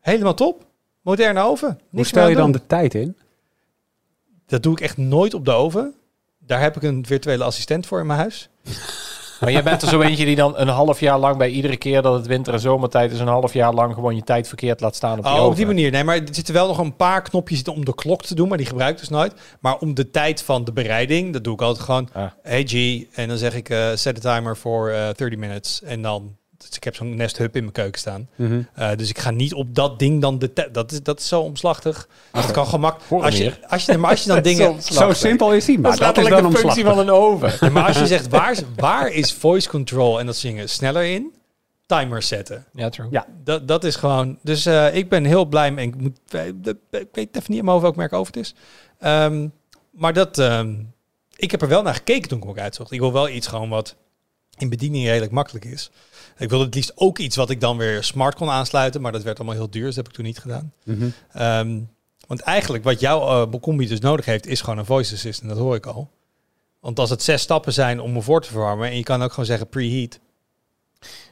Helemaal 0.00 0.34
top. 0.34 0.66
Moderne 1.02 1.40
oven. 1.40 1.80
Hoe 1.90 2.06
stel 2.06 2.28
je 2.28 2.36
dan 2.36 2.52
de 2.52 2.66
tijd 2.66 2.94
in? 2.94 3.16
Dat 4.46 4.62
doe 4.62 4.72
ik 4.72 4.80
echt 4.80 4.96
nooit 4.96 5.34
op 5.34 5.44
de 5.44 5.52
oven. 5.52 5.94
Daar 6.48 6.60
heb 6.60 6.76
ik 6.76 6.82
een 6.82 7.06
virtuele 7.06 7.44
assistent 7.44 7.86
voor 7.86 8.00
in 8.00 8.06
mijn 8.06 8.18
huis. 8.18 8.48
Maar 9.40 9.52
jij 9.52 9.62
bent 9.62 9.82
er 9.82 9.88
zo 9.88 10.00
eentje 10.00 10.24
die 10.24 10.36
dan 10.36 10.58
een 10.58 10.68
half 10.68 11.00
jaar 11.00 11.18
lang 11.18 11.36
bij 11.36 11.48
iedere 11.48 11.76
keer 11.76 12.02
dat 12.02 12.14
het 12.14 12.26
winter- 12.26 12.52
en 12.52 12.60
zomertijd 12.60 13.12
is, 13.12 13.20
een 13.20 13.26
half 13.26 13.52
jaar 13.52 13.74
lang 13.74 13.94
gewoon 13.94 14.14
je 14.16 14.22
tijd 14.22 14.48
verkeerd 14.48 14.80
laat 14.80 14.96
staan 14.96 15.18
op 15.18 15.24
die 15.24 15.32
Oh, 15.32 15.44
op 15.44 15.56
die 15.56 15.66
manier. 15.66 15.90
Nee, 15.90 16.04
maar 16.04 16.16
er 16.16 16.28
zitten 16.30 16.54
wel 16.54 16.66
nog 16.66 16.78
een 16.78 16.96
paar 16.96 17.22
knopjes 17.22 17.62
om 17.62 17.84
de 17.84 17.94
klok 17.94 18.22
te 18.22 18.34
doen, 18.34 18.48
maar 18.48 18.58
die 18.58 18.66
gebruik 18.66 18.92
ik 18.92 18.98
dus 18.98 19.08
nooit. 19.08 19.32
Maar 19.60 19.78
om 19.78 19.94
de 19.94 20.10
tijd 20.10 20.42
van 20.42 20.64
de 20.64 20.72
bereiding, 20.72 21.32
dat 21.32 21.44
doe 21.44 21.54
ik 21.54 21.62
altijd 21.62 21.84
gewoon. 21.84 22.08
Ah. 22.12 22.24
Hey 22.42 22.64
G, 22.66 23.02
en 23.16 23.28
dan 23.28 23.38
zeg 23.38 23.54
ik 23.54 23.68
eh 23.70 23.88
set 23.94 24.26
a 24.26 24.34
timer 24.34 24.56
voor 24.56 24.90
eh 24.90 25.08
30 25.16 25.38
minutes. 25.38 25.82
En 25.82 26.02
dan, 26.02 26.36
dus 26.58 26.76
ik 26.76 26.84
heb 26.84 26.94
zo'n 26.94 27.16
Nest 27.16 27.38
Hub 27.38 27.54
in 27.56 27.60
mijn 27.62 27.72
keuken 27.72 28.00
staan. 28.00 28.28
Mhm. 28.36 28.62
Eh, 28.74 28.90
dus 28.96 29.08
ik 29.08 29.18
ga 29.18 29.30
niet 29.30 29.54
op 29.54 29.74
dat 29.74 29.98
ding 29.98 30.20
dan 30.20 30.38
de 30.38 30.52
tijd. 30.52 30.74
Dat 30.74 30.92
is, 30.92 31.02
dat 31.02 31.18
is 31.20 31.28
zo 31.28 31.40
omslachtig. 31.40 32.08
Dat 32.32 32.50
kan 32.50 32.66
gemakkelijk. 32.66 33.24
Als 33.24 33.36
je, 33.36 33.42
meer. 33.44 33.58
als 33.68 33.84
je, 33.84 33.98
maar 33.98 34.10
als 34.10 34.22
je 34.22 34.28
dan 34.28 34.42
dingen. 34.52 34.82
Zo 34.82 35.12
simpel 35.12 35.52
is 35.54 35.66
hij, 35.66 35.76
maar 35.78 35.82
Dat 35.90 35.92
is 35.92 35.98
dat, 36.06 36.16
is 36.16 36.22
letterlijk 36.22 36.42
wel 36.42 36.50
de 36.50 36.58
functie 36.68 36.84
van 36.84 36.98
een 36.98 37.10
oven. 37.10 37.52
Ja, 37.66 37.70
maar 37.72 37.86
als 37.86 37.98
je 37.98 38.06
zegt 38.06 38.28
waar, 38.28 38.50
is- 38.52 38.62
waar 38.76 39.08
is 39.10 39.32
voice 39.32 39.68
control 39.68 40.18
en 40.20 40.26
dat 40.26 40.36
zingen 40.36 40.68
sneller 40.68 41.04
in, 41.04 41.32
timer 41.86 42.22
zetten. 42.22 42.64
Ja, 42.72 42.88
true. 42.88 43.06
Ja. 43.10 43.26
Dat, 43.44 43.68
dat 43.68 43.84
is 43.84 43.96
gewoon. 43.96 44.38
Dus 44.42 44.66
eh, 44.66 44.94
ik 44.94 45.08
ben 45.08 45.24
heel 45.24 45.44
blij 45.44 45.72
mee. 45.72 45.86
Ik, 45.86 45.96
moet, 45.96 46.18
ik 46.90 47.06
weet 47.12 47.28
even 47.36 47.42
niet 47.46 47.58
in 47.58 47.64
mijn 47.64 47.66
hoofd 47.68 47.82
welk 47.82 47.96
merk 47.96 48.12
over 48.12 48.34
het 48.34 48.42
is. 48.44 48.54
Ehm, 48.98 49.48
maar 49.90 50.12
dat. 50.12 50.38
ehm, 50.38 50.74
ik 51.36 51.50
heb 51.50 51.62
er 51.62 51.68
wel 51.68 51.82
naar 51.82 51.94
gekeken 51.94 52.28
toen 52.28 52.36
ik 52.38 52.42
hem 52.44 52.52
ook 52.52 52.58
uitzocht. 52.58 52.90
Ik 52.92 53.00
wil 53.00 53.12
wel 53.12 53.28
iets 53.28 53.46
gewoon 53.46 53.68
wat 53.68 53.96
in 54.56 54.68
bediening 54.68 55.04
redelijk 55.06 55.32
makkelijk 55.32 55.64
is. 55.64 55.90
Ik 56.38 56.48
wilde 56.48 56.64
het 56.64 56.74
liefst 56.74 56.92
ook 56.94 57.18
iets 57.18 57.36
wat 57.36 57.50
ik 57.50 57.60
dan 57.60 57.76
weer 57.76 58.04
smart 58.04 58.34
kon 58.34 58.50
aansluiten. 58.50 59.00
Maar 59.00 59.12
dat 59.12 59.22
werd 59.22 59.38
allemaal 59.38 59.56
heel 59.56 59.70
duur. 59.70 59.84
Dus 59.84 59.94
dat 59.94 60.04
heb 60.04 60.08
ik 60.08 60.14
toen 60.14 60.24
niet 60.24 60.38
gedaan. 60.38 60.72
Mhm. 60.84 61.08
Ehm, 61.32 61.80
want 62.26 62.40
eigenlijk 62.40 62.84
wat 62.84 63.00
jouw 63.00 63.46
uh, 63.46 63.60
combi 63.60 63.86
dus 63.86 64.00
nodig 64.00 64.24
heeft, 64.24 64.46
is 64.46 64.60
gewoon 64.60 64.78
een 64.78 64.84
voice 64.84 65.14
assistant. 65.14 65.50
Dat 65.50 65.58
hoor 65.58 65.74
ik 65.74 65.86
al. 65.86 66.10
Want 66.80 66.98
als 66.98 67.10
het 67.10 67.22
zes 67.22 67.42
stappen 67.42 67.72
zijn 67.72 68.00
om 68.00 68.12
me 68.12 68.22
voor 68.22 68.42
te 68.42 68.48
verwarmen 68.48 68.88
en 68.88 68.96
je 68.96 69.02
kan 69.02 69.22
ook 69.22 69.30
gewoon 69.30 69.44
zeggen 69.46 69.68
preheat, 69.68 70.18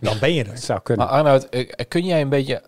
Dan 0.00 0.18
ben 0.18 0.34
je 0.34 0.44
er. 0.44 0.50
Het 0.50 0.64
zou 0.64 0.80
kunnen. 0.80 1.06
Maar 1.06 1.14
Arnoud, 1.14 1.44
eh, 1.48 1.88
kun 1.88 2.04
jij 2.04 2.20
een 2.20 2.28
beetje 2.28 2.62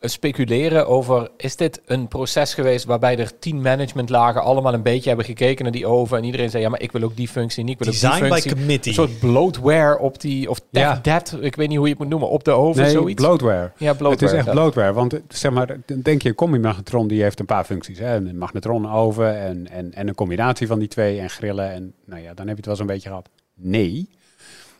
speculeren 0.00 0.86
over... 0.86 1.30
is 1.36 1.56
dit 1.56 1.80
een 1.86 2.08
proces 2.08 2.54
geweest 2.54 2.84
waarbij 2.84 3.18
er 3.18 3.38
tien 3.38 3.62
managementlagen... 3.62 4.42
allemaal 4.42 4.74
een 4.74 4.82
beetje 4.82 5.08
hebben 5.08 5.26
gekeken 5.26 5.62
naar 5.62 5.72
die 5.72 5.86
oven... 5.86 6.18
en 6.18 6.24
iedereen 6.24 6.50
zei, 6.50 6.62
ja, 6.62 6.68
maar 6.68 6.80
ik 6.80 6.92
wil 6.92 7.02
ook 7.02 7.16
die 7.16 7.28
functie 7.28 7.62
en 7.62 7.68
ik 7.68 7.78
wil 7.78 7.88
ook 7.88 8.00
die 8.00 8.10
by 8.10 8.16
functie. 8.16 8.54
committee. 8.54 8.88
Een 8.92 8.98
soort 8.98 9.18
bloatware 9.18 9.98
op 9.98 10.20
die... 10.20 10.50
of 10.50 10.60
Ja. 10.70 10.98
debt, 11.02 11.36
ik 11.40 11.56
weet 11.56 11.68
niet 11.68 11.76
hoe 11.76 11.86
je 11.86 11.92
het 11.92 12.02
moet 12.02 12.10
noemen, 12.10 12.28
op 12.28 12.44
de 12.44 12.50
oven, 12.50 12.82
nee, 12.82 12.90
zoiets. 12.90 13.22
bloatware. 13.22 13.72
ja, 13.76 13.94
bloatware. 13.94 14.10
Het 14.10 14.22
is 14.22 14.32
echt 14.32 14.46
ja. 14.46 14.52
bloatware, 14.52 14.92
want 14.92 15.20
zeg 15.28 15.52
maar, 15.52 15.66
dan 15.86 16.00
denk 16.00 16.22
je 16.22 16.28
een 16.28 16.34
combi-magnetron 16.34 17.08
die 17.08 17.22
heeft 17.22 17.40
een 17.40 17.46
paar 17.46 17.64
functies. 17.64 17.98
Hè? 17.98 18.14
Een 18.14 18.38
magnetronoven 18.38 19.40
en, 19.40 19.70
en, 19.70 19.92
en 19.94 20.08
een 20.08 20.14
combinatie 20.14 20.66
van 20.66 20.78
die 20.78 20.88
twee 20.88 21.20
en 21.20 21.30
grillen. 21.30 21.72
En 21.72 21.94
nou 22.04 22.22
ja, 22.22 22.34
dan 22.34 22.46
heb 22.46 22.48
je 22.48 22.56
het 22.56 22.66
wel 22.66 22.76
zo'n 22.76 22.86
beetje 22.86 23.08
gehad. 23.08 23.28
Nee, 23.54 24.08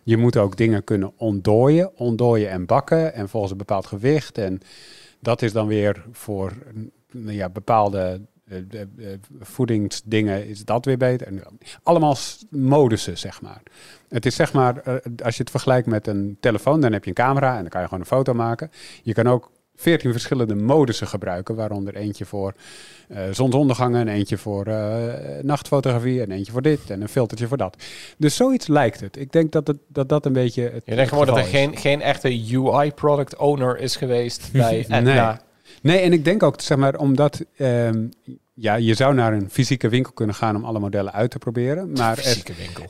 je 0.05 0.17
moet 0.17 0.37
ook 0.37 0.57
dingen 0.57 0.85
kunnen 0.85 1.13
ontdooien, 1.17 1.97
ontdooien 1.97 2.51
en 2.51 2.67
bakken 2.67 3.15
en 3.15 3.29
volgens 3.29 3.53
een 3.53 3.59
bepaald 3.59 3.87
gewicht. 3.87 4.39
En 4.39 4.61
dat 5.21 5.43
is 5.43 5.53
dan 5.53 5.67
weer 5.67 6.05
voor 6.13 6.53
nou 7.11 7.33
ja, 7.33 7.49
bepaalde 7.49 8.21
eh, 8.45 8.59
eh, 8.59 8.81
eh, 8.81 9.19
voedingsdingen 9.41 10.49
is 10.49 10.65
dat 10.65 10.85
weer 10.85 10.97
beter. 10.97 11.29
Allemaal 11.83 12.17
modussen, 12.51 13.19
zeg 13.19 13.43
maar. 13.43 13.63
Het 14.09 14.27
is 14.27 14.35
zeg 14.35 14.53
maar, 14.53 14.83
als 15.25 15.37
je 15.37 15.43
het 15.43 15.51
vergelijkt 15.51 15.87
met 15.87 16.07
een 16.07 16.37
telefoon, 16.41 16.81
dan 16.81 16.93
heb 16.93 17.03
je 17.05 17.09
een 17.09 17.17
camera 17.17 17.55
en 17.55 17.61
dan 17.61 17.69
kan 17.69 17.81
je 17.81 17.87
gewoon 17.87 18.03
een 18.03 18.17
foto 18.17 18.35
maken. 18.35 18.71
Je 19.03 19.13
kan 19.13 19.27
ook 19.27 19.51
veertien 19.77 20.13
verschillende 20.13 20.55
modussen 20.55 21.07
gebruiken, 21.07 21.55
waaronder 21.55 21.95
eentje 21.97 22.25
voor 22.25 22.55
eh 23.09 23.23
zonsondergangen, 23.31 24.01
en 24.01 24.09
eentje 24.09 24.39
voor 24.39 24.67
eh, 24.67 25.43
nachtfotografie 25.43 26.23
en 26.23 26.31
eentje 26.31 26.53
voor 26.53 26.63
dit 26.63 26.91
en 26.91 27.03
een 27.03 27.09
filtertje 27.09 27.47
voor 27.47 27.57
dat. 27.57 27.77
Dus 28.19 28.37
zoiets 28.37 28.67
lijkt 28.67 29.01
het. 29.01 29.17
Ik 29.17 29.33
denk 29.33 29.53
dat 29.53 29.67
het, 29.67 29.79
dat, 29.89 30.09
dat 30.09 30.27
een 30.27 30.33
beetje 30.33 30.63
het 30.63 30.83
Je 30.85 30.95
denkt 30.95 31.11
gewoon 31.11 31.27
dat 31.27 31.37
er 31.37 31.45
geen, 31.45 31.77
geen 31.77 32.01
echte 32.01 32.29
UI-product 32.29 33.37
owner 33.37 33.79
is 33.79 33.97
geweest 33.97 34.49
bij 34.53 34.87
Nee. 34.89 34.99
Etna. 34.99 35.41
Nee, 35.83 35.99
en 35.99 36.13
ik 36.13 36.25
denk 36.25 36.43
ook, 36.43 36.61
zeg 36.61 36.79
maar, 36.79 36.97
omdat 36.97 37.45
ehm, 37.57 38.07
ja, 38.55 38.75
je 38.75 38.95
zou 38.95 39.15
naar 39.15 39.33
een 39.33 39.51
fysieke 39.51 39.89
winkel 39.89 40.13
kunnen 40.13 40.35
gaan 40.35 40.57
om 40.57 40.65
alle 40.65 40.79
modellen 40.79 41.13
uit 41.13 41.31
te 41.31 41.39
proberen. 41.39 41.93
Maar 41.99 42.19
er, 42.19 42.43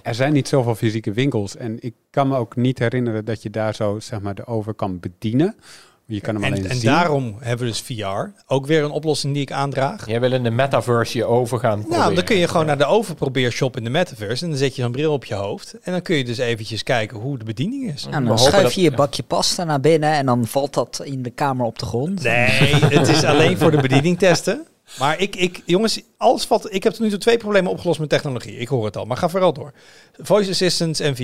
er 0.03 0.15
zijn 0.15 0.33
niet 0.33 0.49
zoveel 0.49 0.75
fysieke 0.75 1.13
winkels. 1.13 1.57
En 1.57 1.77
ik 1.81 1.95
kan 2.11 2.29
me 2.29 2.37
ook 2.37 2.57
niet 2.57 2.79
herinneren 2.79 3.25
dat 3.25 3.43
je 3.43 3.51
daar 3.51 3.75
zo, 3.75 4.01
zeg 4.01 4.21
maar, 4.21 4.35
de 4.35 4.47
over 4.47 4.75
kan 4.75 5.01
bedienen. 5.01 5.57
Je 6.07 6.21
kan 6.21 6.35
hem 6.35 6.45
En, 6.45 6.53
alleen 6.53 6.69
en 6.69 6.77
zien. 6.77 6.85
daarom 6.91 7.37
hebben 7.41 7.67
we 7.67 7.73
dus 7.73 7.81
VR. 7.99 8.31
Ook 8.47 8.67
weer 8.67 8.85
een 8.85 8.91
oplossing 8.91 9.33
die 9.33 9.43
ik 9.43 9.53
aandraag. 9.53 10.07
Jij 10.07 10.21
wil 10.21 10.33
in 10.33 10.43
de 10.43 10.51
metaverse 10.51 11.19
je 11.19 11.25
over 11.25 11.59
gaan 11.59 11.79
Nou, 11.79 11.89
proberen. 11.91 12.15
dan 12.15 12.25
kun 12.25 12.37
je 12.37 12.49
gewoon 12.49 12.67
naar 12.67 12.79
de 12.79 12.85
overprobeershop 12.85 13.77
in 13.77 13.85
de 13.85 13.91
metaverse. 13.91 14.45
En 14.45 14.51
dan 14.51 14.59
zet 14.59 14.77
je 14.77 14.83
zo'n 14.83 14.93
bril 14.93 15.13
op 15.13 15.25
je 15.25 15.35
hoofd. 15.35 15.75
En 15.83 15.93
dan 15.93 16.03
kun 16.03 16.17
je 16.17 16.25
dus 16.25 16.39
eventjes 16.39 16.83
kijken 16.83 17.19
hoe 17.19 17.39
de 17.39 17.45
bediening 17.45 17.93
is. 17.93 18.07
Dan 18.11 18.39
schuif 18.39 18.63
dat- 18.63 18.75
je 18.75 18.81
je 18.83 18.91
ja. 18.91 18.97
bakje 18.97 19.23
pasta 19.23 19.65
naar 19.65 19.81
binnen 19.81 20.13
en 20.13 20.27
dan 20.27 20.47
valt 20.47 20.75
dat 20.75 21.01
in 21.05 21.23
de 21.23 21.31
kamer 21.31 21.67
op 21.67 21.79
de 21.79 21.87
grond. 21.87 22.23
Nee, 22.23 22.75
het 22.99 23.09
is 23.09 23.25
alleen 23.25 23.59
voor 23.59 23.71
de 23.71 23.81
bediening 23.81 24.19
testen. 24.19 24.67
Maar 24.99 25.21
ik, 25.21 25.37
ik, 25.37 25.63
jongens, 25.65 26.01
alles 26.17 26.45
valt. 26.45 26.75
Ik 26.75 26.83
heb 26.83 26.93
tot 26.93 27.03
nu 27.03 27.09
toe 27.11 27.19
twee 27.19 27.37
problemen 27.37 27.71
opgelost 27.71 28.01
met 28.01 28.09
technologie. 28.09 28.57
Ik 28.57 28.69
hoor 28.69 28.85
het 28.85 28.97
al, 28.97 29.05
maar 29.05 29.17
ga 29.17 29.29
vooral 29.29 29.53
door. 29.53 29.73
Voice 30.19 30.51
assistants 30.51 31.01
en 31.01 31.17
VR. 31.17 31.23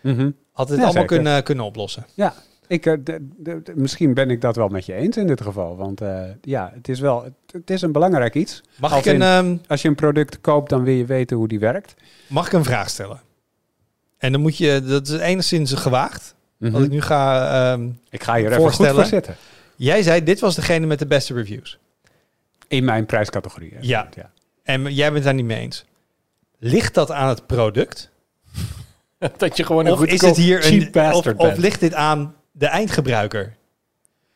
Mhm. 0.00 0.30
Had 0.52 0.68
het 0.68 0.78
Ja, 0.78 0.84
allemaal 0.84 0.90
zeker. 0.92 1.06
kunnen, 1.06 1.42
kunnen 1.42 1.64
oplossen. 1.64 2.06
Ja, 2.14 2.34
ik, 2.66 2.86
eh, 2.86 2.94
de- 3.00 3.28
de- 3.36 3.62
de- 3.62 3.72
misschien 3.76 4.14
ben 4.14 4.30
ik 4.30 4.40
dat 4.40 4.56
wel 4.56 4.68
met 4.68 4.86
je 4.86 4.94
eens 4.94 5.16
in 5.16 5.26
dit 5.26 5.40
geval. 5.40 5.76
Want 5.76 6.00
eh, 6.00 6.22
ja, 6.40 6.70
het 6.74 6.88
is 6.88 7.00
wel, 7.00 7.24
het, 7.24 7.32
het 7.52 7.70
is 7.70 7.82
een 7.82 7.92
belangrijk 7.92 8.34
iets. 8.34 8.62
Mag 8.76 8.90
Als 8.92 9.00
ik, 9.00 9.06
een, 9.06 9.14
in- 9.14 9.22
ehm, 9.22 9.56
Als 9.68 9.82
je 9.82 9.88
een 9.88 9.94
product 9.94 10.40
koopt, 10.40 10.68
dan 10.70 10.84
wil 10.84 10.94
je 10.94 11.04
weten 11.04 11.36
hoe 11.36 11.48
die 11.48 11.58
werkt. 11.58 11.94
mag 12.26 12.46
ik 12.46 12.52
een 12.52 12.64
vraag 12.64 12.90
stellen? 12.90 13.20
En 14.18 14.32
dan 14.32 14.40
moet 14.40 14.56
je, 14.56 14.82
dat 14.86 15.08
is 15.08 15.18
enigszins 15.18 15.72
gewaagd. 15.72 16.34
Wat 16.58 16.82
ik 16.82 16.90
nu 16.90 17.00
ga. 17.00 17.50
ehm, 17.72 17.88
Ik 18.10 18.22
ga 18.22 18.36
hier 18.36 18.52
even 18.52 18.70
goed 18.72 18.86
voor 18.88 19.04
zitten. 19.04 19.36
jij 19.76 20.02
zei, 20.02 20.22
dit 20.22 20.40
was 20.40 20.54
degene 20.54 20.86
met 20.86 20.98
de 20.98 21.06
beste 21.06 21.34
reviews. 21.34 21.78
In 22.68 22.84
mijn 22.84 23.06
prijscategorie. 23.06 23.70
hè. 23.74 23.78
Ja. 23.80 24.08
ja. 24.16 24.30
En 24.62 24.94
jij 24.94 25.12
bent 25.12 25.24
daar 25.24 25.34
niet 25.34 25.44
mee 25.44 25.58
eens. 25.60 25.84
Ligt 26.58 26.94
dat 26.94 27.10
aan 27.10 27.28
het 27.28 27.46
product? 27.46 28.10
dat 29.36 29.56
je 29.56 29.64
gewoon 29.64 29.86
een 29.86 29.92
Of 29.92 30.04
is 30.04 30.20
het 30.20 30.36
hier 30.36 30.62
cheap 30.62 30.80
een. 30.80 30.86
Of, 30.86 30.92
bastard 31.12 31.36
of 31.38 31.46
bent. 31.46 31.58
ligt 31.58 31.80
dit 31.80 31.94
aan 31.94 32.34
de 32.56 32.66
eindgebruiker? 32.66 33.56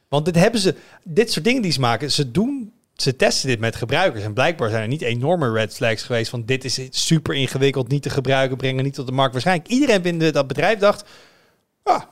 Want 0.08 0.24
dit 0.24 0.34
hebben 0.34 0.60
ze. 0.60 0.74
Dit 1.02 1.32
soort 1.32 1.44
dingen 1.44 1.62
die 1.62 1.72
ze 1.72 1.80
maken, 1.80 2.10
ze 2.10 2.30
doen. 2.30 2.72
Ze 2.94 3.16
testen 3.16 3.48
dit 3.48 3.60
met 3.60 3.76
gebruikers. 3.76 4.24
En 4.24 4.32
blijkbaar 4.32 4.70
zijn 4.70 4.82
er 4.82 4.88
niet 4.88 5.02
enorme 5.02 5.52
red 5.52 5.74
flags 5.74 6.02
geweest. 6.02 6.30
van 6.30 6.44
dit 6.44 6.64
is 6.64 6.80
super 6.90 7.34
ingewikkeld, 7.34 7.88
niet 7.88 8.02
te 8.02 8.10
gebruiken, 8.10 8.56
brengen 8.56 8.84
niet 8.84 8.94
tot 8.94 9.06
de 9.06 9.12
markt. 9.12 9.32
Waarschijnlijk 9.32 9.68
iedereen 9.68 10.02
binnen 10.02 10.32
dat 10.32 10.46
bedrijf 10.46 10.78
dacht. 10.78 11.04
Ah, 11.82 12.02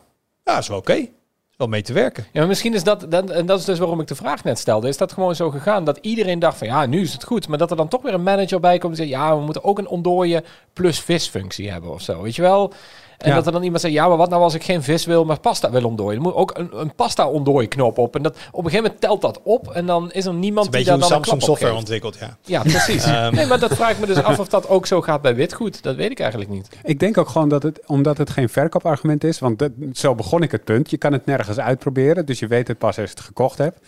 ja, 0.45 0.59
is 0.59 0.69
wel 0.69 0.79
oké. 0.79 1.09
Wel 1.57 1.67
mee 1.67 1.83
te 1.83 1.93
werken. 1.93 2.27
Ja, 2.33 2.47
misschien 2.47 2.75
is 2.75 2.85
dat, 2.85 3.07
dat, 3.09 3.31
en 3.31 3.47
dat 3.47 3.59
is 3.59 3.65
dus 3.65 3.79
waarom 3.79 4.01
ik 4.01 4.07
de 4.07 4.15
vraag 4.15 4.45
net 4.45 4.59
stelde, 4.59 4.89
is 4.89 4.97
dat 4.97 5.13
gewoon 5.13 5.35
zo 5.35 5.51
gegaan 5.51 5.85
dat 5.85 5.99
iedereen 6.01 6.39
dacht 6.39 6.59
van 6.59 6.67
ja, 6.67 6.87
nu 6.87 7.01
is 7.01 7.13
het 7.13 7.25
goed, 7.25 7.49
maar 7.49 7.59
dat 7.59 7.71
er 7.71 7.77
dan 7.77 7.89
toch 7.89 8.03
weer 8.03 8.15
een 8.15 8.23
manager 8.23 8.61
bij 8.61 8.79
komt 8.79 8.93
en 8.93 8.99
zegt 8.99 9.11
ja, 9.11 9.37
we 9.37 9.45
moeten 9.45 9.65
ook 9.65 9.79
een 9.79 9.89
ontdooien 9.89 10.45
plus 10.73 11.01
visfunctie 11.01 11.71
hebben 11.71 11.91
of 11.91 12.03
zo, 12.03 12.23
weet 12.23 12.35
je 12.35 12.43
wel? 12.43 12.73
En 13.17 13.29
Ja. 13.29 13.35
dat 13.35 13.47
er 13.47 13.53
dan 13.53 13.63
iemand 13.63 13.81
zegt, 13.81 13.95
ja, 13.95 14.09
maar 14.09 14.17
wat 14.17 14.31
nou 14.31 14.43
als 14.43 14.55
ik 14.55 14.65
geen 14.65 14.83
vis 14.83 15.05
wil, 15.05 15.25
maar 15.25 15.41
pasta 15.41 15.71
wil 15.71 15.85
ontdooien? 15.85 16.15
Dan 16.15 16.23
moet 16.23 16.35
ook 16.35 16.59
een, 16.59 16.69
een 16.81 16.95
pasta 16.95 17.29
ontdooiknop 17.29 17.99
op. 17.99 18.17
En 18.17 18.23
dat, 18.23 18.37
op 18.37 18.65
een 18.65 18.71
gegeven 18.71 18.83
moment 18.83 19.01
telt 19.01 19.21
dat 19.21 19.41
op 19.45 19.71
en 19.71 19.87
dan 19.87 20.13
is 20.13 20.25
er 20.25 20.35
niemand 20.35 20.67
een 20.67 20.73
die 20.73 20.85
daar 20.85 20.99
dan 20.99 21.03
een 21.03 21.15
Samsung 21.15 21.25
klap 21.25 21.37
op 21.37 21.45
software 21.45 21.73
geeft. 21.73 21.83
ontwikkelt, 21.85 22.17
ja. 22.21 22.37
Ja, 22.43 22.63
precies. 22.63 23.05
Ehm. 23.17 23.35
nee, 23.35 23.47
maar 23.47 23.59
dat 23.61 23.75
vraag 23.75 23.91
ik 23.91 23.99
me 23.99 24.07
dus 24.07 24.23
af 24.23 24.39
of 24.39 24.49
dat 24.49 24.69
ook 24.69 24.87
zo 24.87 25.01
gaat 25.01 25.23
bij 25.23 25.35
witgoed. 25.35 25.83
Dat 25.83 25.97
weet 25.97 26.11
ik 26.11 26.21
eigenlijk 26.21 26.51
niet. 26.51 26.69
Ik 26.85 26.99
denk 26.99 27.19
ook 27.19 27.29
gewoon 27.29 27.49
dat 27.49 27.63
het, 27.63 27.81
omdat 27.87 28.19
het 28.19 28.31
geen 28.31 28.49
verkoopargument 28.49 29.25
is, 29.25 29.39
want 29.39 29.59
dat, 29.59 29.71
zo 29.93 30.15
begon 30.15 30.43
ik 30.43 30.51
het 30.53 30.65
punt. 30.65 30.91
Je 30.91 30.97
kan 30.97 31.13
het 31.13 31.27
nergens 31.27 31.59
uitproberen, 31.59 32.27
dus 32.27 32.39
je 32.39 32.47
weet 32.47 32.69
het 32.69 32.79
pas 32.79 32.99
als 32.99 33.11
je 33.11 33.17
het 33.17 33.21
gekocht 33.21 33.59
hebt. 33.59 33.79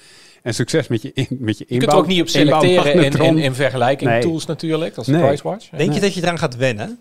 En 0.43 0.55
succes 0.55 0.89
met 0.89 1.03
je, 1.03 1.11
in, 1.15 1.27
met 1.31 1.59
je 1.59 1.65
Je 1.69 1.73
inbouw. 1.75 1.79
kunt 1.89 1.93
er 1.93 1.99
ook 1.99 2.07
niet 2.07 2.21
op 2.21 2.29
selecteren 2.29 2.95
in, 3.25 3.39
in, 3.39 3.55
vergelijking 3.55 4.11
Nee. 4.11 4.21
tools 4.21 4.47
natuurlijk, 4.47 4.97
als 4.97 5.07
Nee. 5.07 5.23
PriceWatch. 5.27 5.69
Denk 5.77 5.93
je 5.93 6.01
dat 6.01 6.15
je 6.15 6.23
eraan 6.23 6.39
gaat 6.39 6.57
wennen? 6.57 6.99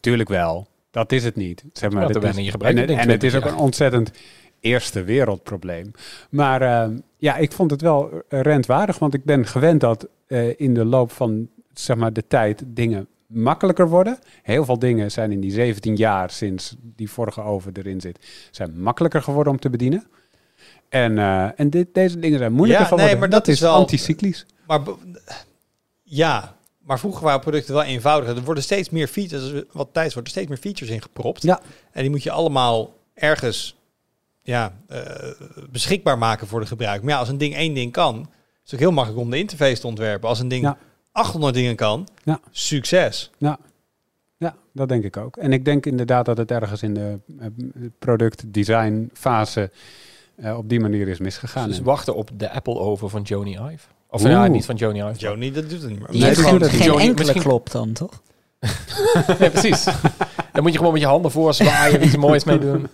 Tuurlijk 0.00 0.28
wel. 0.28 0.66
Dat 0.90 1.12
is 1.12 1.24
het 1.24 1.36
niet. 1.36 1.64
Zeg 1.72 1.90
maar, 1.90 2.06
wennen. 2.08 2.30
is- 2.38 2.44
Je 2.44 2.50
gebruikt 2.50 2.78
en, 2.78 2.88
het, 2.88 2.98
en 2.98 3.08
is 3.08 3.34
ook 3.34 3.40
20 3.40 3.52
een 3.52 3.56
ontzettend 3.58 4.10
eerste 4.60 5.02
wereldprobleem. 5.02 5.90
Maar 6.30 6.62
eh, 6.62 6.88
ja, 7.16 7.36
ik 7.36 7.52
vond 7.52 7.70
het 7.70 7.80
wel 7.80 8.22
rentwaardig, 8.28 8.98
want 8.98 9.14
ik 9.14 9.24
ben 9.24 9.46
gewend 9.46 9.80
dat 9.80 10.08
eh, 10.26 10.60
in 10.60 10.74
de 10.74 10.84
loop 10.84 11.12
van 11.12 11.48
zeg 11.72 11.96
maar, 11.96 12.12
de 12.12 12.24
tijd 12.28 12.62
dingen 12.66 13.06
makkelijker 13.26 13.88
worden. 13.88 14.18
Heel 14.42 14.64
veel 14.64 14.78
dingen 14.78 15.10
zijn 15.10 15.32
in 15.32 15.40
die 15.40 15.50
17 15.50 15.96
jaar 15.96 16.30
sinds 16.30 16.76
die 16.80 17.10
vorige 17.10 17.40
oven 17.40 17.72
erin 17.76 18.00
zit, 18.00 18.26
zijn 18.50 18.80
makkelijker 18.80 19.22
geworden 19.22 19.52
om 19.52 19.58
te 19.58 19.70
bedienen. 19.70 20.06
En, 20.88 21.18
eh, 21.18 21.60
en 21.60 21.70
dit, 21.70 21.94
deze 21.94 22.18
dingen 22.18 22.38
zijn 22.38 22.52
moeilijker 22.52 22.84
Ja, 22.84 22.88
van 22.90 22.98
nee, 22.98 23.16
maar 23.16 23.30
dat 23.30 23.48
is 23.48 23.60
wel- 23.60 23.74
anticyclisch. 23.74 24.46
Maar 24.66 24.80
ja, 26.02 26.56
maar 26.88 26.98
vroeger 26.98 27.24
waren 27.24 27.40
producten 27.40 27.74
wel 27.74 27.82
eenvoudiger. 27.82 28.36
Er 28.36 28.42
worden 28.44 28.62
steeds 28.62 28.90
meer 28.90 29.06
features, 29.08 29.64
wat 29.72 29.88
tijd 29.92 30.12
wordt 30.12 30.28
er 30.28 30.34
steeds 30.34 30.48
meer 30.48 30.58
features 30.58 30.92
in 30.94 31.02
gepropt. 31.02 31.42
Ja. 31.42 31.60
En 31.92 32.00
die 32.02 32.10
moet 32.10 32.22
je 32.22 32.30
allemaal 32.30 32.94
ergens 33.14 33.76
ja, 34.42 34.72
eh, 34.88 35.00
beschikbaar 35.70 36.18
maken 36.18 36.46
voor 36.46 36.60
de 36.60 36.66
gebruiker. 36.66 37.04
Maar 37.04 37.12
ja, 37.14 37.18
als 37.20 37.28
een 37.28 37.38
ding 37.38 37.54
één 37.54 37.74
ding 37.74 37.92
kan, 37.92 38.18
is 38.64 38.70
het 38.70 38.72
ook 38.72 38.78
heel 38.78 38.92
makkelijk 38.92 39.22
om 39.22 39.30
de 39.30 39.38
interface 39.38 39.80
te 39.80 39.86
ontwerpen. 39.86 40.28
Als 40.28 40.40
een 40.40 40.48
ding 40.48 40.62
Ja. 40.62 40.78
800 41.12 41.54
dingen 41.54 41.76
kan, 41.76 42.08
Ja. 42.24 42.40
succes. 42.50 43.30
Ja. 43.38 43.58
ja, 44.36 44.56
dat 44.72 44.88
denk 44.88 45.04
ik 45.04 45.16
ook. 45.16 45.36
En 45.36 45.52
ik 45.52 45.64
denk 45.64 45.86
inderdaad 45.86 46.24
dat 46.24 46.36
het 46.38 46.50
ergens 46.50 46.82
in 46.82 46.94
de 46.94 47.18
eh, 47.40 47.46
product-design 47.98 49.10
fase 49.12 49.70
eh, 50.36 50.56
op 50.56 50.68
die 50.68 50.80
manier 50.80 51.08
is 51.08 51.18
misgegaan. 51.18 51.68
Dus 51.68 51.78
En- 51.78 51.84
wachten 51.84 52.14
op 52.14 52.30
de 52.34 52.50
Apple 52.50 52.78
over 52.78 53.08
van 53.08 53.22
Joni 53.22 53.50
Ive. 53.72 53.86
Of 54.10 54.20
Oeh. 54.22 54.30
ja, 54.30 54.46
niet 54.46 54.64
van 54.64 54.74
Joni 54.74 54.98
Ive. 55.02 55.18
Joni, 55.18 55.52
dat 55.52 55.70
doet 55.70 55.80
het 55.82 55.90
niet 55.90 55.98
meer. 55.98 56.08
Die 56.10 56.20
Nee, 56.20 56.28
het 56.30 56.38
geen 56.38 56.52
niet. 56.54 56.62
enkele 56.72 57.12
Misschien- 57.14 57.42
klop 57.42 57.70
dan, 57.70 57.92
toch? 57.92 58.10
Nee, 59.38 59.50
precies. 59.50 59.84
Dan 60.52 60.62
moet 60.62 60.72
je 60.72 60.78
gewoon 60.78 60.92
met 60.92 61.02
je 61.02 61.08
handen 61.08 61.30
voor 61.30 61.54
zwaaien, 61.54 62.04
iets 62.04 62.16
moois 62.16 62.44
mee 62.44 62.58
doen. 62.58 62.88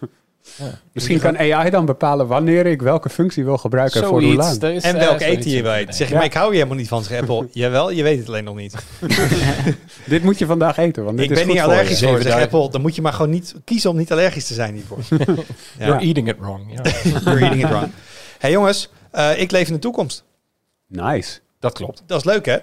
Misschien 0.92 1.18
kan 1.20 1.38
AI 1.38 1.70
dan 1.70 1.84
bepalen 1.86 2.26
wanneer 2.26 2.66
ik 2.66 2.82
welke 2.82 3.08
functie 3.08 3.44
wil 3.44 3.58
gebruiken 3.58 4.00
en 4.02 4.06
voor 4.08 4.20
hoe 4.22 4.32
Zoiets. 4.34 4.60
lang. 4.60 4.74
Is, 4.74 4.82
En 4.82 4.94
eh, 4.96 5.00
welke 5.06 5.24
eten 5.24 5.50
je 5.50 5.62
weet. 5.62 5.94
Zeg 5.96 6.06
je, 6.06 6.12
Ja. 6.12 6.18
maar 6.18 6.28
ik 6.28 6.34
hou 6.34 6.48
je 6.50 6.54
helemaal 6.56 6.76
niet 6.76 6.88
van, 6.88 7.02
zegt 7.04 7.20
Apple. 7.20 7.48
Jawel, 7.62 7.90
je 7.90 8.02
weet 8.02 8.18
het 8.18 8.28
alleen 8.28 8.44
nog 8.44 8.56
niet. 8.56 8.74
Dit 10.06 10.22
moet 10.22 10.38
je 10.38 10.46
vandaag 10.46 10.76
eten, 10.76 11.04
want 11.04 11.16
dit 11.16 11.24
ik 11.24 11.30
is 11.32 11.36
ben 11.36 11.44
goed 11.46 11.54
niet 11.54 11.62
voor 11.62 11.72
je. 11.72 11.76
allergisch 11.78 11.98
voor, 12.02 12.08
7000. 12.08 12.42
Apple. 12.54 12.70
Dan 12.70 12.80
moet 12.80 12.94
je 12.94 13.02
maar 13.02 13.12
gewoon 13.12 13.30
niet 13.30 13.54
kiezen 13.64 13.90
om 13.90 13.96
niet 13.96 14.12
allergisch 14.12 14.46
te 14.46 14.54
zijn 14.54 14.74
hiervoor. 14.74 14.98
ja. 15.78 15.86
You're 15.86 16.00
eating 16.04 16.28
it 16.28 16.36
wrong. 16.38 16.60
Ja. 16.82 16.90
You're 17.24 17.40
eating 17.40 17.62
it 17.64 17.68
wrong. 17.70 17.90
hey 18.38 18.50
jongens, 18.50 18.88
eh, 19.10 19.40
ik 19.40 19.50
leef 19.50 19.66
in 19.68 19.72
de 19.74 19.78
toekomst. 19.80 20.24
Nice. 21.02 21.40
Dat 21.58 21.72
klopt. 21.72 22.02
Dat 22.06 22.18
is 22.18 22.24
leuk 22.24 22.46
hè? 22.46 22.58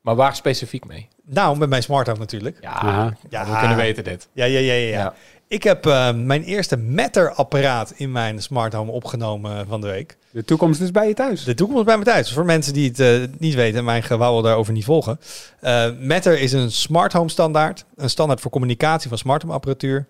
Maar 0.00 0.14
waar 0.14 0.36
specifiek 0.36 0.84
mee? 0.84 1.08
Nou, 1.24 1.58
met 1.58 1.68
mijn 1.68 1.82
smart 1.82 2.06
home 2.06 2.18
natuurlijk. 2.18 2.58
Ja. 2.60 3.16
Ja. 3.28 3.46
we 3.46 3.58
kunnen 3.58 3.76
weten 3.76 4.04
dit. 4.04 4.28
Ja, 4.32 4.44
ja, 4.44 4.58
ja, 4.58 4.72
ja. 4.72 4.88
ja. 4.88 4.98
Ja. 4.98 5.14
Ik 5.48 5.62
heb 5.62 5.86
eh, 5.86 6.12
mijn 6.14 6.42
eerste 6.42 6.76
Matter-apparaat 6.76 7.92
in 7.96 8.12
mijn 8.12 8.42
smart 8.42 8.72
home 8.72 8.90
opgenomen 8.90 9.66
van 9.66 9.80
de 9.80 9.86
week. 9.86 10.16
De 10.30 10.44
toekomst 10.44 10.80
is 10.80 10.90
bij 10.90 11.08
je 11.08 11.14
thuis. 11.14 11.44
De 11.44 11.54
toekomst 11.54 11.84
bij 11.84 11.98
me 11.98 12.04
thuis. 12.04 12.32
Voor 12.32 12.44
mensen 12.44 12.72
die 12.72 12.88
het 12.88 13.00
eh, 13.00 13.22
niet 13.38 13.54
weten 13.54 13.78
en 13.78 13.84
mijn 13.84 14.02
gewauwel 14.02 14.42
daarover 14.42 14.72
niet 14.72 14.84
volgen. 14.84 15.20
Eh, 15.60 15.90
Matter 16.00 16.38
is 16.40 16.52
een 16.52 16.72
smart 16.72 17.12
home 17.12 17.28
standaard. 17.28 17.84
Een 17.96 18.10
standaard 18.10 18.40
voor 18.40 18.50
communicatie 18.50 19.08
van 19.08 19.18
smart 19.18 19.42
home 19.42 19.54
apparatuur. 19.54 20.06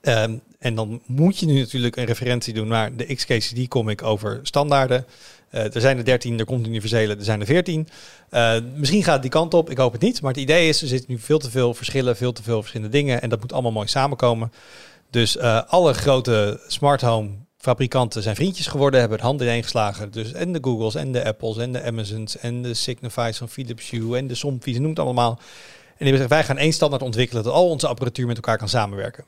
Ehm, 0.00 0.36
En 0.58 0.74
dan 0.74 1.02
moet 1.06 1.38
je 1.38 1.46
nu 1.46 1.58
natuurlijk 1.58 1.96
een 1.96 2.04
referentie 2.04 2.54
doen 2.54 2.68
naar 2.68 2.96
de 2.96 3.14
XKCD 3.14 3.68
comic 3.68 4.02
over 4.02 4.40
standaarden. 4.42 5.06
Eh, 5.50 5.74
er 5.74 5.80
zijn 5.80 5.98
er 5.98 6.04
13, 6.04 6.38
er 6.38 6.44
komt 6.44 6.64
een 6.64 6.70
universele, 6.70 7.16
er 7.16 7.24
zijn 7.24 7.40
er 7.40 7.46
14. 7.46 7.88
Eh, 8.30 8.56
misschien 8.74 9.02
gaat 9.02 9.12
het 9.12 9.22
die 9.22 9.30
kant 9.30 9.54
op, 9.54 9.70
ik 9.70 9.78
hoop 9.78 9.92
het 9.92 10.00
niet. 10.00 10.22
Maar 10.22 10.32
het 10.32 10.40
idee 10.40 10.68
is, 10.68 10.82
er 10.82 10.88
zitten 10.88 11.10
nu 11.10 11.18
veel 11.18 11.38
te 11.38 11.50
veel 11.50 11.74
verschillen, 11.74 12.16
veel 12.16 12.32
te 12.32 12.42
veel 12.42 12.60
verschillende 12.60 12.92
dingen. 12.92 13.22
En 13.22 13.28
dat 13.28 13.40
moet 13.40 13.52
allemaal 13.52 13.72
mooi 13.72 13.88
samenkomen. 13.88 14.52
Dus 15.10 15.36
eh, 15.36 15.62
alle 15.66 15.94
grote 15.94 16.60
smart 16.66 17.00
home 17.00 17.30
fabrikanten 17.58 18.22
zijn 18.22 18.34
vriendjes 18.34 18.66
geworden, 18.66 19.00
hebben 19.00 19.18
het 19.18 19.26
hand 19.26 19.40
ineen 19.40 19.62
geslagen. 19.62 20.10
Dus 20.10 20.32
en 20.32 20.52
de 20.52 20.58
Googles 20.60 20.94
en 20.94 21.12
de 21.12 21.24
Apples 21.24 21.56
en 21.56 21.72
de 21.72 21.82
Amazons 21.82 22.38
en 22.38 22.62
de 22.62 22.74
Signify's 22.74 23.38
van 23.38 23.48
Philips 23.48 23.90
Hue 23.90 24.16
en 24.16 24.26
de 24.26 24.34
Somfy's, 24.34 24.78
noem 24.78 24.90
het 24.90 24.98
allemaal. 24.98 25.38
En 25.96 26.04
die 26.04 26.12
gezegd, 26.12 26.30
wij 26.30 26.44
gaan 26.44 26.58
één 26.58 26.72
standaard 26.72 27.02
ontwikkelen 27.02 27.44
dat 27.44 27.52
al 27.52 27.68
onze 27.68 27.88
apparatuur 27.88 28.26
met 28.26 28.36
elkaar 28.36 28.58
kan 28.58 28.68
samenwerken. 28.68 29.24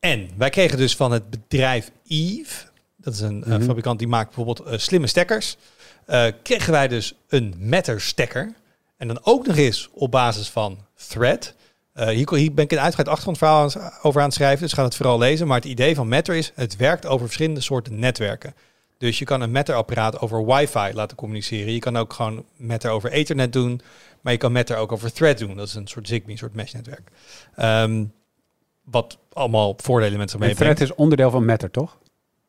En 0.00 0.30
wij 0.36 0.50
kregen 0.50 0.78
dus 0.78 0.96
van 0.96 1.12
het 1.12 1.30
bedrijf 1.30 1.90
Eve, 2.08 2.67
dat 3.10 3.16
is 3.16 3.28
een 3.28 3.44
eh, 3.44 3.50
Mhm. 3.50 3.62
fabrikant 3.62 3.98
die 3.98 4.08
maakt 4.08 4.26
bijvoorbeeld 4.34 4.60
eh, 4.68 4.78
slimme 4.78 5.06
stekkers, 5.06 5.56
eh, 6.06 6.26
kregen 6.42 6.72
wij 6.72 6.88
dus 6.88 7.14
een 7.28 7.54
Matter 7.58 8.00
stekker. 8.00 8.52
En 8.96 9.08
dan 9.08 9.18
ook 9.22 9.46
nog 9.46 9.56
eens 9.56 9.88
op 9.92 10.10
basis 10.10 10.48
van 10.48 10.78
Thread. 11.08 11.54
Hier, 11.94 12.34
hier 12.34 12.54
ben 12.54 12.64
ik 12.64 12.72
een 12.72 12.78
uitgebreid 12.78 13.08
achtergrondverhaal 13.08 13.62
aan- 13.62 13.92
over 14.02 14.20
aan 14.20 14.26
het 14.26 14.34
schrijven, 14.36 14.62
dus 14.62 14.72
ga 14.72 14.84
het 14.84 14.94
vooral 14.94 15.18
lezen. 15.18 15.46
Maar 15.46 15.56
het 15.56 15.64
idee 15.64 15.94
van 15.94 16.08
Matter 16.08 16.34
is, 16.34 16.52
het 16.54 16.76
werkt 16.76 17.06
over 17.06 17.26
verschillende 17.26 17.60
soorten 17.60 17.98
netwerken. 17.98 18.54
Dus 18.98 19.18
je 19.18 19.24
kan 19.24 19.40
een 19.40 19.50
Matter-apparaat 19.50 20.20
over 20.20 20.46
wifi 20.46 20.90
laten 20.92 21.16
communiceren. 21.16 21.72
Je 21.72 21.78
kan 21.78 21.96
ook 21.96 22.12
gewoon 22.12 22.44
Matter 22.56 22.90
over 22.90 23.10
Ethernet 23.12 23.52
doen. 23.52 23.80
Maar 24.20 24.32
je 24.32 24.38
kan 24.38 24.52
Matter 24.52 24.76
ook 24.76 24.92
over 24.92 25.12
Thread 25.12 25.38
doen. 25.38 25.56
Dat 25.56 25.66
is 25.68 25.74
een 25.74 25.86
soort 25.86 26.08
Zigbee, 26.08 26.32
een 26.32 26.38
soort 26.38 26.54
mesh-netwerk. 26.54 27.10
Ehm, 27.56 28.04
wat 28.84 29.18
allemaal 29.32 29.74
voordelen 29.76 30.18
met 30.18 30.30
zich 30.30 30.40
En 30.40 30.46
meebrengt. 30.46 30.76
Thread 30.76 30.90
is 30.90 30.96
onderdeel 30.96 31.30
van 31.30 31.44
Matter, 31.44 31.70
toch? 31.70 31.98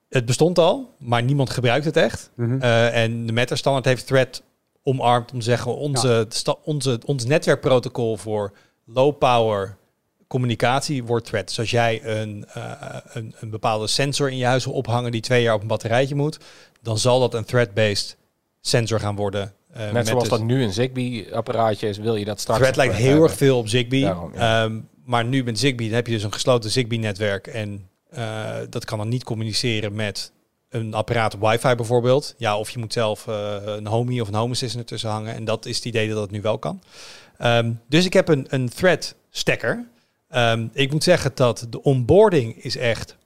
Het 0.10 0.26
bestond 0.26 0.58
al, 0.60 0.96
maar 1.00 1.24
niemand 1.24 1.50
gebruikt 1.50 1.86
het 1.86 1.98
echt. 1.98 2.32
Mhm. 2.36 2.62
Eh, 2.62 3.04
en 3.04 3.26
de 3.26 3.34
Matter-standaard 3.34 3.86
heeft 3.86 4.08
Thread 4.08 4.44
omarmd 4.84 5.32
om 5.32 5.40
te 5.40 5.46
zeggen... 5.46 5.76
Onze, 5.76 6.26
sta- 6.30 6.56
onze, 6.64 7.00
ons 7.06 7.26
netwerkprotocol 7.26 8.18
voor 8.18 8.52
low-power 8.86 9.78
communicatie 10.28 11.04
wordt 11.04 11.26
Thread. 11.26 11.48
Dus 11.48 11.60
als 11.60 11.72
jij 11.72 12.04
een, 12.04 12.46
eh, 12.54 12.72
een, 13.14 13.36
een 13.40 13.50
bepaalde 13.50 13.88
sensor 13.88 14.30
in 14.30 14.38
je 14.38 14.46
huis 14.46 14.66
wil 14.66 14.74
ophangen... 14.74 15.12
die 15.12 15.22
twee 15.22 15.42
jaar 15.42 15.54
op 15.54 15.62
een 15.62 15.68
batterijtje 15.68 16.16
moet... 16.16 16.38
dan 16.82 16.98
zal 16.98 17.20
dat 17.20 17.34
een 17.34 17.46
Thread-based 17.46 18.18
sensor 18.62 19.00
gaan 19.00 19.16
worden. 19.16 19.54
eh, 19.72 19.80
Net 19.84 19.94
met 19.94 20.08
zoals 20.08 20.24
dus- 20.24 20.32
dat 20.32 20.42
nu 20.48 20.64
een 20.64 20.74
Zigbee-apparaatje 20.74 21.88
is, 21.88 21.98
wil 21.98 22.16
je 22.16 22.26
dat 22.26 22.40
straks... 22.40 22.60
Thread 22.60 22.76
lijkt 22.76 22.94
heel 22.94 23.06
hebben. 23.10 23.24
erg 23.30 23.38
veel 23.38 23.58
op 23.58 23.68
Zigbee. 23.68 24.02
Daarom, 24.02 24.34
ja. 24.34 24.64
Ehm, 24.64 24.80
maar 25.06 25.26
nu 25.26 25.44
met 25.44 25.60
Zigbee 25.60 25.88
dan 25.88 25.96
heb 25.96 26.08
je 26.08 26.14
dus 26.14 26.24
een 26.24 26.34
gesloten 26.34 26.72
Zigbee-netwerk. 26.72 27.48
En 27.48 27.88
eh, 28.10 28.56
dat 28.70 28.86
kan 28.86 28.98
dan 28.98 29.10
niet 29.10 29.24
communiceren 29.24 29.96
met 29.96 30.32
een 30.70 30.94
apparaat 30.94 31.34
op 31.34 31.42
wifi 31.42 31.76
bijvoorbeeld. 31.76 32.36
Ja, 32.38 32.58
of 32.58 32.70
je 32.70 32.80
moet 32.80 32.94
zelf 32.94 33.28
eh, 33.28 33.56
een 33.64 33.88
homie 33.88 34.22
of 34.22 34.28
een 34.28 34.34
home 34.34 34.52
assistant 34.52 34.84
ertussen 34.84 35.10
hangen. 35.10 35.36
En 35.36 35.46
dat 35.46 35.66
is 35.66 35.76
het 35.76 35.86
idee 35.86 36.08
dat 36.08 36.18
dat 36.18 36.32
nu 36.32 36.42
wel 36.42 36.58
kan. 36.58 36.82
Ehm, 37.38 37.72
dus 37.88 38.06
ik 38.06 38.14
heb 38.14 38.28
een, 38.28 38.46
een 38.50 38.70
thread 38.70 39.16
stekker. 39.30 39.86
Ehm, 40.30 40.68
ik 40.74 40.92
moet 40.92 41.04
zeggen 41.04 41.32
dat 41.36 41.68
de 41.70 41.84
onboarding 41.84 42.64
is 42.64 42.78
echt 42.78 43.18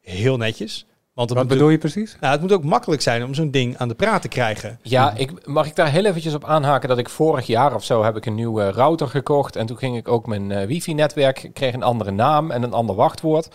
heel 0.00 0.36
netjes. 0.36 0.86
Want 1.14 1.30
het 1.30 1.38
Wat 1.38 1.48
moet, 1.48 1.56
bedoel 1.56 1.72
je 1.72 1.78
precies? 1.78 2.16
nou, 2.20 2.32
het 2.32 2.40
moet 2.40 2.52
ook 2.52 2.64
makkelijk 2.64 3.02
zijn 3.02 3.24
om 3.24 3.34
zo'n 3.34 3.50
ding 3.50 3.76
aan 3.76 3.88
de 3.88 3.94
praat 3.94 4.22
te 4.22 4.28
krijgen. 4.28 4.78
Ja, 4.82 5.14
ik, 5.16 5.46
mag 5.46 5.66
ik 5.66 5.76
daar 5.76 5.90
heel 5.90 6.04
eventjes 6.04 6.34
op 6.34 6.44
aanhaken 6.44 6.88
dat 6.88 6.98
ik 6.98 7.08
vorig 7.08 7.46
jaar 7.46 7.74
of 7.74 7.84
zo 7.84 8.04
heb 8.04 8.16
ik 8.16 8.26
een 8.26 8.34
nieuwe 8.34 8.70
router 8.70 9.08
gekocht. 9.08 9.56
En 9.56 9.66
toen 9.66 9.78
ging 9.78 9.96
ik 9.96 10.08
ook 10.08 10.26
mijn 10.26 10.50
eh, 10.52 10.66
wifi-netwerk, 10.66 11.50
kreeg 11.52 11.74
een 11.74 11.82
andere 11.82 12.10
naam 12.10 12.50
en 12.50 12.62
een 12.62 12.72
ander 12.72 12.94
wachtwoord. 12.94 13.48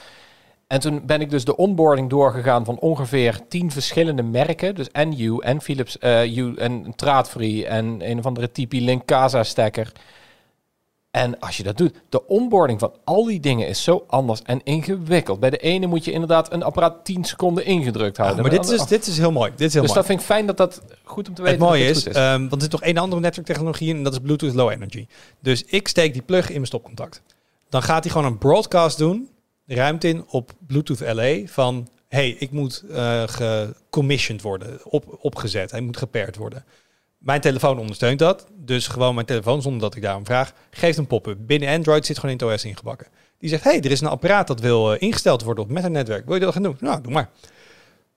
En 0.67 0.79
toen 0.79 1.05
ben 1.05 1.21
ik 1.21 1.29
dus 1.29 1.45
de 1.45 1.55
onboarding 1.55 2.09
doorgegaan 2.09 2.65
van 2.65 2.79
ongeveer 2.79 3.39
tien 3.47 3.71
verschillende 3.71 4.23
merken. 4.23 4.75
Dus 4.75 4.91
en 4.91 5.21
U, 5.21 5.37
en 5.39 5.61
Philips 5.61 5.97
eh 5.97 6.37
U, 6.37 6.55
en 6.55 6.93
Traadfree 6.95 7.65
en 7.67 8.09
een 8.09 8.17
of 8.19 8.25
andere 8.25 8.51
TP-Link 8.51 9.05
Casa-stekker. 9.05 9.91
En 11.11 11.39
als 11.39 11.57
je 11.57 11.63
dat 11.63 11.77
doet, 11.77 11.93
de 12.09 12.27
onboarding 12.27 12.79
van 12.79 12.93
al 13.03 13.25
die 13.25 13.39
dingen 13.39 13.67
is 13.67 13.83
zo 13.83 14.03
anders 14.07 14.41
en 14.41 14.61
ingewikkeld. 14.63 15.39
Bij 15.39 15.49
de 15.49 15.57
ene 15.57 15.87
moet 15.87 16.05
je 16.05 16.11
inderdaad 16.11 16.53
een 16.53 16.63
apparaat 16.63 17.05
10 17.05 17.23
seconden 17.23 17.65
ingedrukt 17.65 18.17
Ja, 18.17 18.23
houden. 18.23 18.43
maar 18.45 18.51
dit 18.53 18.63
is, 18.63 18.71
andere- 18.71 18.89
dit 18.89 19.07
is 19.07 19.17
heel 19.17 19.31
mooi. 19.31 19.51
Dit 19.55 19.67
is 19.67 19.73
heel 19.73 19.81
dus 19.81 19.91
mooi. 19.93 19.93
dat 20.01 20.05
vind 20.05 20.19
ik 20.19 20.25
fijn 20.25 20.45
dat 20.45 20.57
dat 20.57 20.81
goed 21.03 21.27
om 21.27 21.33
te 21.33 21.41
weten 21.41 21.59
Het 21.59 21.67
mooie 21.69 21.85
is, 21.85 22.07
ehm, 22.07 22.39
want 22.39 22.51
er 22.51 22.61
is 22.61 22.67
nog 22.67 22.81
één 22.81 22.97
andere 22.97 23.21
netwerktechnologie 23.21 23.89
in 23.89 23.97
en 23.97 24.03
dat 24.03 24.13
is 24.13 24.19
Bluetooth 24.19 24.53
Low 24.53 24.71
Energy. 24.71 25.07
Dus 25.39 25.63
ik 25.63 25.87
steek 25.87 26.13
die 26.13 26.21
plug 26.21 26.47
in 26.47 26.53
mijn 26.53 26.65
stopcontact. 26.65 27.21
Dan 27.69 27.81
gaat 27.83 28.03
hij 28.03 28.11
gewoon 28.13 28.27
een 28.31 28.37
broadcast 28.37 28.97
doen, 28.97 29.29
ruimte 29.65 30.07
in 30.07 30.25
op 30.27 30.51
Bluetooth 30.59 30.99
LE 30.99 31.43
van 31.45 31.87
hey, 32.07 32.29
ik 32.29 32.51
moet 32.51 32.83
eh 32.91 33.23
gecommissioned 33.27 34.41
worden, 34.41 34.79
op, 34.83 35.17
opgezet, 35.21 35.71
hij 35.71 35.81
moet 35.81 35.97
gepaired 35.97 36.35
worden. 36.35 36.65
Mijn 37.17 37.41
telefoon 37.41 37.79
ondersteunt 37.79 38.19
dat, 38.19 38.47
dus 38.55 38.87
gewoon 38.87 39.13
mijn 39.13 39.25
telefoon 39.25 39.61
zonder 39.61 39.81
dat 39.81 39.95
ik 39.95 40.01
daarom 40.01 40.25
vraag, 40.25 40.53
geeft 40.71 40.97
een 40.97 41.07
pop-up. 41.07 41.37
Binnen 41.39 41.75
Android 41.75 42.05
zit 42.05 42.19
gewoon 42.19 42.39
in 42.39 42.45
het 42.45 42.55
OS 42.55 42.65
ingebakken. 42.65 43.07
Die 43.37 43.49
zegt, 43.49 43.63
hey, 43.63 43.81
er 43.81 43.91
is 43.91 44.01
een 44.01 44.07
apparaat 44.07 44.47
dat 44.47 44.59
wil 44.59 44.93
eh, 44.93 45.01
ingesteld 45.01 45.43
worden 45.43 45.63
op 45.63 45.69
met 45.69 45.83
een 45.83 45.91
netwerk. 45.91 46.25
Wil 46.25 46.35
je 46.35 46.41
dat 46.41 46.53
gaan 46.53 46.63
doen? 46.63 46.77
Nou, 46.79 47.01
doe 47.01 47.11
maar. 47.11 47.29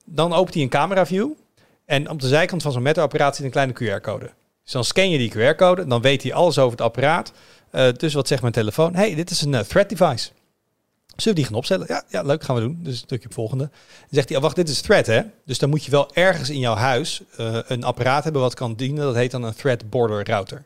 Dan 0.04 0.32
opent 0.32 0.54
hij 0.54 0.62
een 0.62 0.68
camera 0.68 1.06
view. 1.06 1.30
En 1.84 2.10
op 2.10 2.20
de 2.20 2.28
zijkant 2.28 2.62
van 2.62 2.72
zo'n 2.72 2.82
Meta-apparaat 2.82 3.36
zit 3.36 3.44
een 3.44 3.50
kleine 3.50 3.72
QR-code. 3.72 4.30
Dus 4.62 4.72
dan 4.72 4.84
scan 4.84 5.10
je 5.10 5.18
die 5.18 5.32
QR-code, 5.32 5.86
dan 5.86 6.02
weet 6.02 6.22
hij 6.22 6.32
alles 6.32 6.58
over 6.58 6.70
het 6.70 6.80
apparaat. 6.80 7.32
Eh, 7.70 7.92
dus 7.92 8.14
wat 8.14 8.28
zegt 8.28 8.40
mijn 8.40 8.52
telefoon? 8.52 8.94
hey, 8.94 9.14
dit 9.14 9.30
is 9.30 9.40
een 9.40 9.66
thread 9.66 9.88
device. 9.88 10.30
Zullen 11.16 11.34
we 11.34 11.34
die 11.34 11.44
gaan 11.44 11.54
opstellen? 11.54 11.86
Ja, 11.88 12.02
ja, 12.08 12.22
leuk, 12.22 12.42
gaan 12.42 12.54
we 12.54 12.60
doen. 12.60 12.78
Dus 12.82 13.00
druk 13.06 13.20
je 13.20 13.26
op 13.28 13.34
volgende. 13.34 13.64
Dan 13.64 14.08
zegt 14.10 14.28
hij, 14.28 14.36
oh, 14.36 14.42
wacht, 14.42 14.56
dit 14.56 14.68
is 14.68 14.80
thread, 14.80 15.06
hè? 15.06 15.22
Dus 15.44 15.58
dan 15.58 15.68
moet 15.70 15.84
je 15.84 15.90
wel 15.90 16.14
ergens 16.14 16.50
in 16.50 16.58
jouw 16.58 16.74
huis 16.74 17.22
eh, 17.36 17.58
een 17.66 17.84
apparaat 17.84 18.24
hebben 18.24 18.42
wat 18.42 18.54
kan 18.54 18.74
dienen. 18.74 19.04
Dat 19.04 19.14
heet 19.14 19.30
dan 19.30 19.42
een 19.42 19.54
thread 19.54 19.90
border 19.90 20.26
router. 20.26 20.64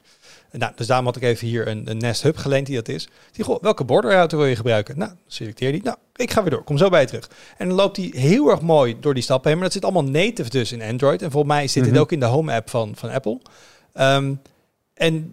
Nou, 0.53 0.73
dus 0.77 0.87
daarom 0.87 1.07
had 1.07 1.17
ik 1.17 1.23
even 1.23 1.47
hier 1.47 1.69
een, 1.69 1.91
een 1.91 1.99
Nest 1.99 2.23
Hub 2.23 2.37
geleend 2.37 2.67
die 2.67 2.77
dat 2.77 2.89
is. 2.89 3.09
Die, 3.33 3.45
goh, 3.45 3.63
welke 3.63 3.85
border 3.85 4.11
router 4.11 4.39
wil 4.39 4.47
je 4.47 4.57
gebruiken? 4.57 4.99
Nou, 4.99 5.11
selecteer 5.27 5.73
die. 5.73 5.83
Nou, 5.83 5.97
ik 6.17 6.31
ga 6.31 6.41
weer 6.43 6.51
door. 6.51 6.63
Kom 6.65 6.79
zo 6.79 6.89
bij 6.89 7.01
je 7.01 7.07
terug. 7.07 7.31
En 7.59 7.69
dan 7.69 7.77
loopt 7.77 7.97
hij 7.97 8.11
heel 8.15 8.51
erg 8.51 8.61
mooi 8.61 8.97
door 9.01 9.15
die 9.15 9.23
stappen 9.23 9.49
heen. 9.51 9.59
Maar 9.59 9.67
dat 9.69 9.75
zit 9.83 9.85
allemaal 9.85 10.11
native 10.11 10.51
dus 10.51 10.73
in 10.73 10.83
Android. 10.83 11.23
En 11.23 11.31
volgens 11.31 11.53
mij 11.53 11.67
zit 11.67 11.83
dit 11.83 11.93
Mhm. 11.93 12.01
ook 12.03 12.13
in 12.13 12.21
de 12.21 12.27
Home 12.27 12.53
app 12.55 12.71
van, 12.71 12.93
van 12.97 13.11
Apple. 13.11 13.41
Ehm, 13.93 14.35
en 14.95 15.33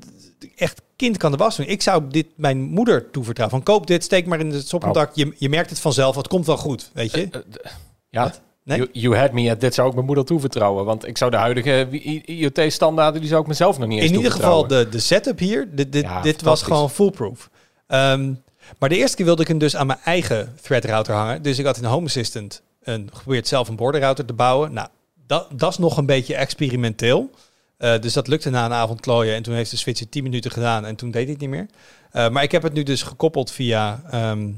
echt, 0.56 0.82
kind 0.98 1.18
kan 1.18 1.32
de 1.32 1.38
was 1.38 1.56
doen. 1.58 1.66
Ik 1.68 1.82
zou 1.82 2.04
dit 2.10 2.26
mijn 2.36 2.62
moeder 2.62 3.10
toevertrouwen. 3.12 3.58
Van 3.64 3.74
koop 3.74 3.88
dit, 3.88 4.04
steek 4.04 4.26
maar 4.26 4.40
in 4.40 4.50
de 4.50 4.62
stopcontact. 4.62 5.16
Je, 5.16 5.34
je 5.38 5.50
merkt 5.50 5.70
het 5.70 5.80
vanzelf. 5.80 6.16
Het 6.16 6.28
komt 6.28 6.46
wel 6.46 6.58
goed, 6.58 6.90
weet 6.94 7.12
je? 7.12 7.28
Eh, 7.32 7.40
d- 7.40 7.76
ja, 8.10 8.24
Wat? 8.24 8.42
Nee? 8.64 8.78
you, 8.78 8.90
you 8.92 9.16
had 9.18 9.32
me 9.32 9.52
at 9.52 9.62
dit 9.62 9.74
zou 9.74 9.88
ik 9.88 9.94
mijn 9.94 10.06
moeder 10.06 10.26
toevertrouwen. 10.26 10.86
Want 10.86 11.08
ik 11.08 11.18
zou 11.18 11.32
de 11.32 11.38
huidige 11.38 11.88
IoT-standaarden, 12.26 13.20
die 13.22 13.30
zou 13.30 13.42
ik 13.42 13.48
mezelf 13.48 13.78
nog 13.80 13.88
niet 13.88 14.00
eens 14.02 14.10
in 14.12 14.16
ieder 14.18 14.32
geval 14.32 14.68
de, 14.68 14.88
de 14.90 15.00
setup 15.00 15.40
hier, 15.40 15.68
dit, 15.76 15.92
dit, 15.92 16.04
Ja, 16.04 16.22
dit 16.22 16.42
was 16.42 16.62
gewoon 16.62 16.90
foolproof. 16.90 17.50
Ehm, 17.88 18.34
maar 18.80 18.90
de 18.90 18.96
eerste 18.98 19.16
keer 19.16 19.26
wilde 19.26 19.42
ik 19.42 19.48
hem 19.48 19.58
dus 19.58 19.76
aan 19.76 19.88
mijn 19.88 20.00
eigen 20.04 20.56
thread 20.62 20.86
router 20.86 21.14
hangen. 21.14 21.42
Dus 21.42 21.60
ik 21.60 21.66
had 21.66 21.78
in 21.78 21.84
Home 21.84 22.06
Assistant 22.06 22.62
een, 22.84 23.10
geprobeerd 23.14 23.48
zelf 23.48 23.68
een 23.68 23.76
border 23.76 24.02
router 24.02 24.26
te 24.26 24.34
bouwen. 24.34 24.74
Nou, 24.74 24.88
dat, 25.28 25.48
dat 25.52 25.72
is 25.72 25.78
nog 25.78 25.98
een 25.98 26.06
beetje 26.06 26.36
experimenteel. 26.36 27.30
Eh, 27.78 28.00
dus 28.00 28.14
dat 28.14 28.28
lukte 28.28 28.50
na 28.50 28.66
een 28.66 28.74
avond 28.74 29.02
klooien. 29.02 29.36
En 29.36 29.44
toen 29.44 29.54
heeft 29.54 29.72
de 29.72 29.78
switch 29.78 30.00
het 30.00 30.12
10 30.12 30.24
minuten 30.24 30.52
gedaan 30.52 30.86
en 30.86 30.96
toen 30.96 31.12
deed 31.12 31.24
hij 31.24 31.32
het 31.32 31.42
niet 31.42 31.50
meer. 31.50 31.68
Eh, 32.12 32.30
maar 32.30 32.44
ik 32.44 32.52
heb 32.52 32.64
het 32.64 32.74
nu 32.74 32.84
dus 32.84 33.02
gekoppeld 33.04 33.52
via, 33.52 34.02
ehm, 34.12 34.50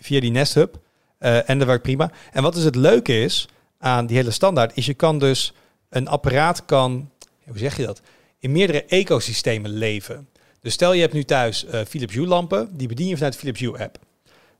via 0.00 0.20
die 0.20 0.30
Nest 0.30 0.54
Hub. 0.54 0.78
Eh, 1.18 1.48
en 1.50 1.58
dat 1.58 1.66
werkt 1.66 1.82
prima. 1.82 2.10
En 2.32 2.42
wat 2.42 2.54
dus 2.54 2.64
het 2.64 2.74
leuke 2.74 3.20
is 3.20 3.48
aan 3.78 4.06
die 4.06 4.16
hele 4.16 4.30
standaard, 4.30 4.76
is 4.76 4.86
je 4.86 4.94
kan 4.94 5.18
dus 5.18 5.52
een 5.88 6.08
apparaat 6.08 6.64
kan, 6.64 7.10
hoe 7.46 7.58
zeg 7.58 7.76
je 7.76 7.86
dat? 7.86 8.00
in 8.38 8.52
meerdere 8.52 8.84
ecosystemen 8.84 9.70
leven. 9.70 10.28
Dus 10.60 10.72
stel 10.72 10.92
je 10.92 11.00
hebt 11.00 11.12
nu 11.12 11.24
thuis 11.24 11.66
Philips 11.88 12.14
Hue 12.14 12.26
lampen, 12.26 12.76
die 12.76 12.88
bedien 12.88 13.08
je 13.08 13.14
vanuit 13.14 13.32
de 13.32 13.38
Philips 13.38 13.60
Hue 13.60 13.78
app. 13.78 13.98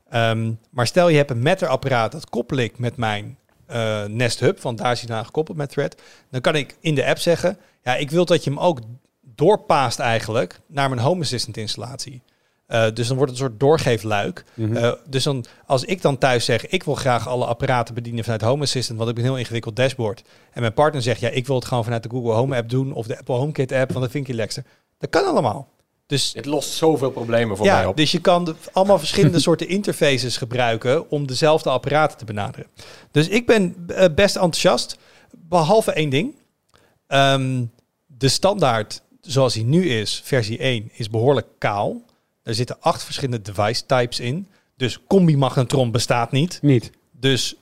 Ehm, 0.09 0.51
maar 0.69 0.87
stel 0.87 1.09
je 1.09 1.17
hebt 1.17 1.31
een 1.31 1.41
Matter 1.41 1.67
apparaat, 1.67 2.11
dat 2.11 2.29
koppel 2.29 2.57
ik 2.57 2.79
met 2.79 2.97
mijn 2.97 3.37
eh, 3.65 4.03
Nest 4.05 4.39
Hub, 4.39 4.61
want 4.61 4.77
daar 4.77 4.91
is 4.91 5.01
hij 5.01 5.15
aan 5.15 5.25
gekoppeld 5.25 5.57
met 5.57 5.69
Thread. 5.69 5.95
Dan 6.29 6.41
kan 6.41 6.55
ik 6.55 6.75
in 6.79 6.95
de 6.95 7.05
app 7.05 7.17
zeggen, 7.17 7.57
ja, 7.83 7.95
ik 7.95 8.11
wil 8.11 8.25
dat 8.25 8.43
je 8.43 8.49
hem 8.49 8.59
ook 8.59 8.79
doorpaast 9.21 9.99
eigenlijk 9.99 10.59
naar 10.67 10.89
mijn 10.89 11.01
Home 11.01 11.21
Assistant 11.21 11.57
installatie. 11.57 12.21
Eh, 12.65 12.85
dus 12.93 13.07
dan 13.07 13.17
wordt 13.17 13.31
het 13.31 13.41
een 13.41 13.47
soort 13.47 13.59
doorgeefluik. 13.59 14.43
Mhm. 14.53 14.75
Eh, 14.75 14.91
dus 15.07 15.23
dan, 15.23 15.45
als 15.65 15.83
ik 15.83 16.01
dan 16.01 16.17
thuis 16.17 16.45
zeg, 16.45 16.67
ik 16.67 16.83
wil 16.83 16.95
graag 16.95 17.27
alle 17.27 17.45
apparaten 17.45 17.93
bedienen 17.93 18.23
vanuit 18.23 18.41
Home 18.41 18.63
Assistant, 18.63 18.97
want 18.97 19.09
ik 19.09 19.15
heb 19.15 19.25
een 19.25 19.31
heel 19.31 19.39
ingewikkeld 19.39 19.75
dashboard. 19.75 20.23
En 20.51 20.61
mijn 20.61 20.73
partner 20.73 21.01
zegt, 21.01 21.19
ja, 21.19 21.29
ik 21.29 21.47
wil 21.47 21.55
het 21.55 21.65
gewoon 21.65 21.83
vanuit 21.83 22.03
de 22.03 22.09
Google 22.09 22.33
Home 22.33 22.55
app 22.55 22.69
doen 22.69 22.93
of 22.93 23.07
de 23.07 23.17
Apple 23.17 23.35
HomeKit 23.35 23.71
app, 23.71 23.91
want 23.91 24.01
dat 24.01 24.11
vind 24.11 24.27
ik 24.27 24.31
relaxter. 24.31 24.63
Dat 24.97 25.09
kan 25.09 25.25
allemaal. 25.25 25.67
Dus 26.05 26.33
Het 26.33 26.45
lost 26.45 26.71
zoveel 26.73 27.11
problemen 27.11 27.57
voor 27.57 27.65
mij 27.65 27.85
op. 27.85 27.97
dus 27.97 28.11
je 28.11 28.19
kan 28.21 28.45
de- 28.45 28.55
allemaal 28.71 28.99
verschillende 28.99 29.39
soorten 29.47 29.67
interfaces 29.67 30.37
gebruiken 30.37 31.09
om 31.09 31.27
dezelfde 31.27 31.69
apparaten 31.69 32.17
te 32.17 32.25
benaderen. 32.25 32.67
Dus 33.11 33.27
ik 33.27 33.45
ben 33.45 33.75
eh, 33.87 34.05
best 34.15 34.35
enthousiast, 34.35 34.97
behalve 35.31 35.91
één 35.91 36.09
ding. 36.09 36.35
Ehm, 37.07 37.63
de 38.07 38.27
standaard, 38.27 39.01
zoals 39.21 39.53
hij 39.53 39.63
nu 39.63 39.89
is, 39.89 40.21
versie 40.23 40.57
1, 40.57 40.89
is 40.93 41.09
behoorlijk 41.09 41.47
kaal. 41.57 42.01
Er 42.43 42.55
zitten 42.55 42.77
acht 42.79 43.03
verschillende 43.03 43.41
device 43.53 43.85
types 43.85 44.19
in. 44.19 44.47
Dus 44.77 44.99
combi-magnetron 45.07 45.91
bestaat 45.91 46.31
niet. 46.31 46.59
Niet. 46.61 46.91
Dus, 47.11 47.55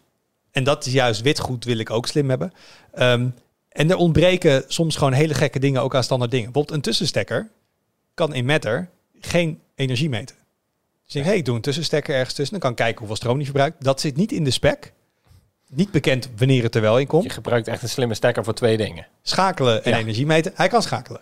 en 0.52 0.64
dat 0.64 0.86
is 0.86 0.94
juist 0.94 1.22
witgoed 1.22 1.66
wil 1.66 1.78
ik 1.78 1.90
ook 1.90 2.08
slim 2.08 2.30
hebben. 2.30 2.52
Ehm, 2.94 3.28
en 3.70 3.90
er 3.90 3.96
ontbreken 3.98 4.64
soms 4.68 4.96
gewoon 4.96 5.14
hele 5.14 5.34
gekke 5.34 5.60
dingen 5.60 5.82
ook 5.82 5.96
aan 5.96 6.04
standaard 6.04 6.32
dingen. 6.32 6.46
Bijvoorbeeld 6.46 6.76
een 6.78 6.84
tussenstekker 6.84 7.50
kan 8.14 8.34
in 8.34 8.46
Matter 8.46 8.90
geen 9.20 9.60
energie 9.76 10.10
meten. 10.10 10.36
Dus 11.04 11.14
denkt, 11.14 11.28
hey, 11.28 11.38
ik 11.38 11.46
doe 11.46 11.56
een 11.56 11.62
tussenstekker 11.62 12.16
ergens 12.16 12.34
tussen. 12.34 12.52
Dan 12.52 12.60
kan 12.62 12.70
ik 12.72 12.76
kijken 12.76 12.98
hoeveel 12.98 13.16
stroom 13.16 13.36
die 13.36 13.46
verbruikt. 13.46 13.84
Dat 13.84 14.02
zit 14.02 14.16
niet 14.16 14.32
in 14.32 14.44
de 14.44 14.52
spec. 14.52 14.92
Niet 15.70 15.92
bekend 15.92 16.30
wanneer 16.38 16.64
het 16.64 16.76
er 16.76 16.82
wel 16.82 17.00
in 17.00 17.08
komt. 17.08 17.24
Je 17.24 17.30
gebruikt 17.30 17.68
echt 17.68 17.82
een 17.84 17.90
slimme 17.90 18.14
stekker 18.14 18.44
voor 18.44 18.54
twee 18.54 18.78
dingen. 18.78 19.08
Schakelen 19.22 19.84
en 19.84 19.92
Ja. 19.92 19.98
energie 19.98 20.26
meten. 20.26 20.52
Hij 20.56 20.68
kan 20.68 20.82
schakelen. 20.82 21.22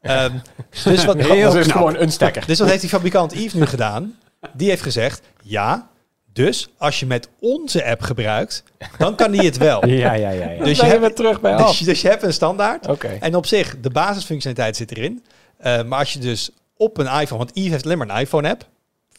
Ehm, 0.00 0.38
dus, 0.84 1.04
wat, 1.04 1.16
Heel 1.16 1.56
is 1.56 1.64
knap. 1.64 1.76
gewoon 1.76 1.96
een 1.96 2.12
stekker. 2.12 2.46
dus 2.46 2.58
wat 2.58 2.68
heeft 2.68 2.80
die 2.80 2.90
fabrikant 2.90 3.32
Yves 3.32 3.52
nu 3.52 3.66
gedaan? 3.66 4.18
Die 4.52 4.68
heeft 4.68 4.82
gezegd, 4.82 5.22
ja, 5.42 5.88
dus 6.32 6.68
als 6.78 7.00
je 7.00 7.06
met 7.06 7.28
onze 7.40 7.84
app 7.84 8.02
gebruikt, 8.02 8.62
dan 8.98 9.14
kan 9.14 9.30
die 9.30 9.40
het 9.40 9.56
wel. 9.56 9.86
Ja, 9.88 10.12
ja, 10.12 10.30
ja. 10.30 10.50
ja. 10.50 10.64
Dus 10.64 10.78
je, 10.78 10.84
hebt, 10.84 11.16
terug 11.16 11.40
bij 11.40 11.56
dus, 11.66 11.78
dus 11.78 12.00
je 12.02 12.08
hebt 12.08 12.22
een 12.22 12.32
standaard. 12.32 12.86
Oké. 12.88 13.08
En 13.20 13.34
op 13.34 13.46
zich, 13.46 13.80
de 13.80 13.90
basisfunctionaliteit 13.90 14.76
zit 14.76 14.90
erin. 14.96 15.24
Eh, 15.60 15.82
maar 15.82 15.98
als 15.98 16.12
je 16.12 16.18
dus 16.18 16.50
op 16.76 16.98
een 16.98 17.06
iPhone, 17.06 17.38
want 17.44 17.50
Yves 17.54 17.70
heeft 17.70 17.84
alleen 17.84 17.98
maar 17.98 18.08
een 18.10 18.20
iPhone-app, 18.20 18.68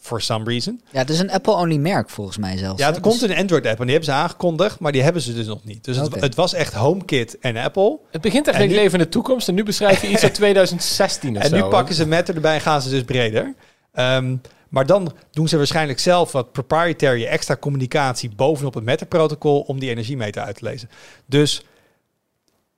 for 0.01 0.21
some 0.21 0.43
reason. 0.45 0.81
Ja, 0.91 0.99
het 0.99 1.09
is 1.09 1.19
een 1.19 1.31
Apple-only 1.31 1.75
merk 1.77 2.09
volgens 2.09 2.37
mij 2.37 2.57
zelfs. 2.57 2.79
Ja, 2.81 2.93
er 2.93 2.99
komt 3.01 3.19
Dus- 3.19 3.29
een 3.29 3.37
Android-app 3.37 3.79
en 3.79 3.85
die 3.85 3.95
hebben 3.95 4.13
ze 4.13 4.19
aangekondigd, 4.19 4.79
maar 4.79 4.91
die 4.91 5.01
hebben 5.03 5.21
ze 5.21 5.33
dus 5.33 5.45
nog 5.45 5.63
niet. 5.63 5.83
Dus 5.83 5.97
het, 5.97 6.21
het 6.21 6.35
was 6.35 6.53
echt 6.53 6.73
HomeKit 6.73 7.39
en 7.39 7.57
Apple. 7.57 7.99
Het 8.11 8.21
begint 8.21 8.47
echt 8.47 8.55
En 8.57 8.61
een 8.63 8.69
nu- 8.69 8.75
leven 8.75 8.99
in 8.99 9.03
de 9.05 9.09
toekomst 9.11 9.47
en 9.47 9.53
nu 9.55 9.63
beschrijf 9.63 10.01
je 10.01 10.07
iets 10.09 10.23
uit 10.23 10.33
2016 10.41 11.37
of 11.37 11.43
En 11.43 11.49
zo. 11.49 11.55
nu 11.55 11.63
pakken 11.63 11.95
ze 11.95 12.07
Matter 12.07 12.35
erbij 12.35 12.53
en 12.53 12.61
gaan 12.61 12.81
ze 12.81 12.89
dus 12.89 13.03
breder. 13.03 13.53
Ehm, 13.93 14.35
maar 14.69 14.85
dan 14.85 15.13
doen 15.31 15.47
ze 15.47 15.57
waarschijnlijk 15.57 15.99
zelf 15.99 16.31
wat 16.31 16.51
proprietary 16.51 17.25
extra 17.25 17.57
communicatie 17.57 18.29
bovenop 18.35 18.73
het 18.73 18.85
Matter-protocol 18.85 19.59
om 19.61 19.79
die 19.79 19.89
energiemeter 19.89 20.41
uit 20.41 20.55
te 20.57 20.63
lezen. 20.65 20.89
Dus 21.25 21.65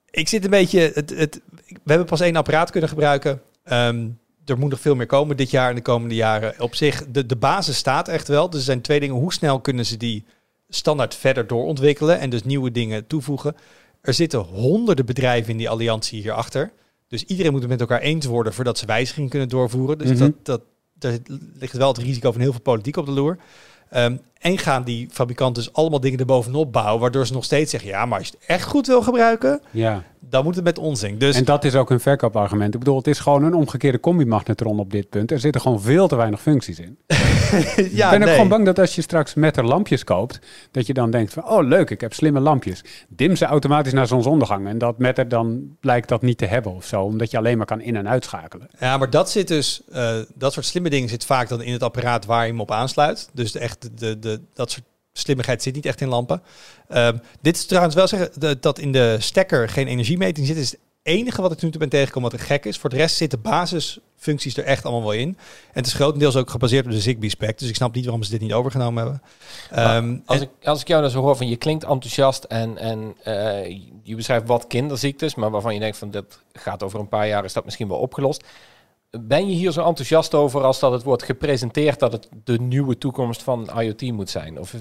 ik 0.09 0.27
zit 0.27 0.43
een 0.43 0.49
beetje. 0.49 0.91
Het, 0.93 1.09
het, 1.17 1.41
we 1.67 1.79
hebben 1.85 2.05
pas 2.07 2.19
één 2.21 2.35
apparaat 2.35 2.71
kunnen 2.71 2.89
gebruiken. 2.89 3.41
Ehm, 3.63 4.07
er 4.45 4.57
moet 4.59 4.69
nog 4.69 4.79
veel 4.79 4.95
meer 4.95 5.05
komen 5.05 5.37
dit 5.37 5.49
jaar 5.51 5.69
en 5.69 5.75
de 5.75 5.81
komende 5.81 6.15
jaren. 6.15 6.53
Op 6.59 6.75
zich, 6.75 7.05
de, 7.07 7.25
de 7.25 7.35
basis 7.35 7.77
staat 7.77 8.07
echt 8.07 8.27
wel. 8.27 8.49
Dus 8.49 8.59
er 8.59 8.65
zijn 8.65 8.81
twee 8.81 8.99
dingen. 8.99 9.15
Hoe 9.15 9.33
snel 9.33 9.59
kunnen 9.59 9.85
ze 9.85 9.97
die 9.97 10.25
standaard 10.69 11.15
verder 11.15 11.47
doorontwikkelen 11.47 12.19
en 12.19 12.29
dus 12.29 12.43
nieuwe 12.43 12.71
dingen 12.71 13.07
toevoegen? 13.07 13.55
Er 14.01 14.13
zitten 14.13 14.39
honderden 14.39 15.05
bedrijven 15.05 15.51
in 15.51 15.57
die 15.57 15.69
alliantie 15.69 16.21
hierachter. 16.21 16.71
Dus 17.07 17.23
iedereen 17.23 17.51
moet 17.51 17.61
het 17.61 17.69
met 17.69 17.79
elkaar 17.79 18.01
eens 18.01 18.25
worden 18.25 18.53
voordat 18.53 18.77
ze 18.77 18.85
wijzigingen 18.85 19.29
kunnen 19.29 19.49
doorvoeren. 19.49 19.97
Dus 19.97 20.09
Mhm. 20.09 20.17
dat, 20.19 20.33
dat, 20.43 20.61
daar 20.93 21.17
ligt 21.59 21.73
wel 21.73 21.87
het 21.87 21.97
risico 21.97 22.31
van 22.31 22.41
heel 22.41 22.51
veel 22.51 22.61
politiek 22.61 22.97
op 22.97 23.05
de 23.05 23.11
loer. 23.11 23.37
Ehm, 23.89 24.17
en 24.43 24.57
gaan 24.57 24.83
die 24.83 25.07
fabrikanten 25.11 25.63
dus 25.63 25.73
allemaal 25.73 25.99
dingen 25.99 26.19
erbovenop 26.19 26.71
bouwen, 26.71 27.01
waardoor 27.01 27.27
ze 27.27 27.33
nog 27.33 27.43
steeds 27.43 27.71
zeggen, 27.71 27.89
ja, 27.89 28.05
maar 28.05 28.19
als 28.19 28.27
je 28.27 28.33
het 28.39 28.47
echt 28.49 28.63
goed 28.67 28.87
wil 28.87 29.01
gebruiken, 29.01 29.61
ja. 29.71 30.03
dan 30.19 30.43
moet 30.43 30.55
het 30.55 30.63
met 30.63 30.77
ons 30.79 31.03
in. 31.03 31.17
Dus 31.17 31.35
En 31.35 31.43
dat 31.45 31.63
is 31.63 31.75
ook 31.75 31.89
een 31.89 31.99
verkoopargument. 31.99 32.73
Ik 32.73 32.79
bedoel, 32.79 32.97
het 32.97 33.07
is 33.07 33.19
gewoon 33.19 33.43
een 33.43 33.53
omgekeerde 33.53 33.99
combi-magnetron 33.99 34.79
op 34.79 34.91
dit 34.91 35.09
punt. 35.09 35.31
Er 35.31 35.39
zitten 35.39 35.61
gewoon 35.61 35.81
veel 35.81 36.07
te 36.07 36.15
weinig 36.15 36.41
functies 36.41 36.79
in. 36.79 36.97
ja, 37.91 38.11
ik 38.13 38.19
ben 38.19 38.27
ook 38.27 38.33
gewoon 38.33 38.47
bang 38.47 38.65
dat 38.65 38.79
als 38.79 38.95
je 38.95 39.01
straks 39.01 39.33
met 39.33 39.57
er 39.57 39.65
lampjes 39.65 40.03
koopt, 40.03 40.39
dat 40.71 40.87
je 40.87 40.93
dan 40.93 41.11
denkt 41.11 41.33
van, 41.33 41.49
oh 41.49 41.67
leuk, 41.67 41.89
ik 41.89 42.01
heb 42.01 42.13
slimme 42.13 42.39
lampjes. 42.39 42.83
Dim 43.07 43.35
ze 43.35 43.45
automatisch 43.45 43.93
naar 43.93 44.07
zonsondergang. 44.07 44.67
En 44.67 44.77
dat 44.77 44.97
met 44.97 45.17
er 45.17 45.27
dan 45.27 45.61
blijkt 45.79 46.07
dat 46.09 46.21
niet 46.21 46.37
te 46.37 46.45
hebben 46.45 46.75
of 46.75 46.85
zo, 46.85 47.01
omdat 47.01 47.31
je 47.31 47.37
alleen 47.37 47.57
maar 47.57 47.65
kan 47.65 47.81
in- 47.81 47.95
en 47.95 48.07
uitschakelen. 48.09 48.67
Ja, 48.79 48.97
maar 48.97 49.09
dat 49.09 49.31
zit 49.31 49.47
dus, 49.47 49.81
eh, 49.91 50.15
dat 50.35 50.53
soort 50.53 50.65
slimme 50.65 50.89
dingen 50.89 51.09
zit 51.09 51.25
vaak 51.25 51.49
dan 51.49 51.61
in 51.61 51.73
het 51.73 51.83
apparaat 51.83 52.25
waar 52.25 52.45
je 52.45 52.51
hem 52.51 52.61
op 52.61 52.71
aansluit. 52.71 53.29
Dus 53.33 53.51
de, 53.51 53.59
echt, 53.59 53.89
de, 53.99 54.19
de, 54.19 54.32
dat 54.53 54.71
soort 54.71 54.85
slimmigheid 55.13 55.63
zit 55.63 55.75
niet 55.75 55.85
echt 55.85 56.01
in 56.01 56.07
lampen. 56.07 56.41
Ehm, 56.87 57.17
dit 57.41 57.55
is 57.55 57.65
trouwens 57.65 57.95
wel 57.95 58.07
zeggen 58.07 58.29
de- 58.39 58.57
dat 58.59 58.79
in 58.79 58.91
de 58.91 59.15
stekker 59.19 59.69
geen 59.69 59.87
energiemeting 59.87 60.47
zit. 60.47 60.57
is 60.57 60.71
het 60.71 60.79
enige 61.03 61.41
wat 61.41 61.51
ik 61.51 61.61
nu 61.61 61.69
toe 61.69 61.79
ben 61.79 61.89
tegengekomen 61.89 62.31
wat 62.31 62.39
er 62.39 62.45
gek 62.45 62.65
is. 62.65 62.77
Voor 62.77 62.89
de 62.89 62.95
rest 62.95 63.15
zitten 63.15 63.41
basisfuncties 63.41 64.57
er 64.57 64.63
echt 64.63 64.83
allemaal 64.83 65.01
wel 65.09 65.11
in. 65.19 65.27
En 65.27 65.37
het 65.71 65.85
is 65.85 65.93
grotendeels 65.93 66.35
ook 66.35 66.49
gebaseerd 66.49 66.85
op 66.85 66.91
de 66.91 66.99
Zigbee-spec. 67.01 67.59
Dus 67.59 67.69
ik 67.69 67.75
snap 67.75 67.93
niet 67.95 68.03
waarom 68.05 68.23
ze 68.23 68.31
dit 68.31 68.41
niet 68.41 68.53
overgenomen 68.53 69.03
hebben. 69.03 69.21
Ehm, 69.71 70.17
Als 70.25 70.37
en- 70.39 70.43
ik, 70.59 70.67
als 70.67 70.81
ik 70.81 70.87
jou 70.87 71.01
dan 71.01 71.11
zo 71.11 71.21
hoor 71.21 71.35
van 71.35 71.47
je 71.47 71.55
klinkt 71.55 71.83
enthousiast 71.83 72.43
en, 72.43 72.77
en 72.77 73.15
eh, 73.23 73.81
je 74.03 74.15
beschrijft 74.15 74.47
wat 74.47 74.67
kinderziektes, 74.67 75.35
maar 75.35 75.49
waarvan 75.51 75.73
je 75.73 75.79
denkt 75.79 75.97
van 75.97 76.11
dit 76.11 76.39
gaat 76.53 76.83
over 76.83 76.99
een 76.99 77.07
paar 77.07 77.27
jaar, 77.27 77.45
is 77.45 77.53
dat 77.53 77.65
misschien 77.65 77.87
wel 77.87 77.97
opgelost. 77.99 78.43
Ben 79.21 79.47
je 79.47 79.53
hier 79.55 79.71
zo 79.71 79.85
enthousiast 79.85 80.33
over 80.33 80.63
als 80.63 80.79
dat 80.79 80.91
het 80.91 81.03
wordt 81.03 81.23
gepresenteerd 81.23 81.99
dat 81.99 82.11
het 82.11 82.29
de 82.43 82.59
nieuwe 82.59 82.97
toekomst 82.97 83.43
van 83.43 83.69
IoT 83.79 84.01
moet 84.01 84.29
zijn? 84.29 84.59
Of 84.59 84.73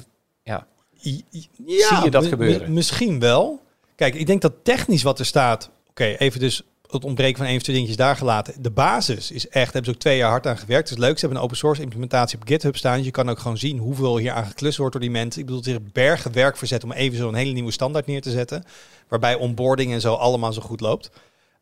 ja, 0.42 0.66
I- 1.04 1.24
Zie 1.66 2.02
je 2.04 2.10
dat 2.10 2.26
gebeuren? 2.26 2.68
mi- 2.68 2.74
misschien 2.74 3.18
wel. 3.20 3.60
Kijk, 3.94 4.14
ik 4.14 4.26
denk 4.26 4.40
dat 4.42 4.52
technisch 4.62 5.02
wat 5.02 5.18
er 5.18 5.26
staat... 5.26 5.70
Oké, 5.90 6.04
even 6.04 6.40
dus 6.40 6.62
het 6.90 7.04
ontbreken 7.04 7.36
van 7.36 7.46
één 7.46 7.56
of 7.56 7.62
twee 7.62 7.74
dingetjes 7.76 8.00
daar 8.00 8.16
gelaten. 8.16 8.62
De 8.62 8.70
basis 8.70 9.30
is 9.30 9.48
echt, 9.48 9.72
hebben 9.72 9.84
ze 9.84 9.90
ook 9.90 10.02
twee 10.02 10.16
jaar 10.16 10.30
hard 10.30 10.46
aan 10.46 10.58
gewerkt. 10.58 10.88
Het 10.88 10.98
is 10.98 11.04
leuk, 11.04 11.14
ze 11.14 11.20
hebben 11.20 11.38
een 11.38 11.44
open 11.44 11.56
source 11.56 11.82
implementatie 11.82 12.38
op 12.38 12.46
GitHub 12.46 12.76
staan. 12.76 12.96
Dus 12.96 13.04
je 13.04 13.10
kan 13.10 13.30
ook 13.30 13.38
gewoon 13.38 13.58
zien 13.58 13.78
hoeveel 13.78 14.16
hier 14.16 14.32
aan 14.32 14.46
geklust 14.46 14.76
wordt 14.76 14.92
door 14.92 15.00
die 15.02 15.10
mensen. 15.10 15.40
Ik 15.40 15.46
bedoel, 15.46 15.60
het 15.60 15.70
is 15.70 15.74
er 15.76 15.82
bergen 15.92 16.32
werk 16.32 16.56
verzet 16.56 16.84
om 16.84 16.92
even 16.92 17.18
zo'n 17.18 17.34
hele 17.34 17.52
nieuwe 17.52 17.70
standaard 17.70 18.06
neer 18.06 18.20
te 18.22 18.30
zetten. 18.30 18.64
Waarbij 19.08 19.34
onboarding 19.34 19.92
en 19.92 20.00
zo 20.00 20.14
allemaal 20.14 20.52
zo 20.52 20.60
goed 20.60 20.80
loopt. 20.80 21.10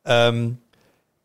Ehm, 0.02 0.50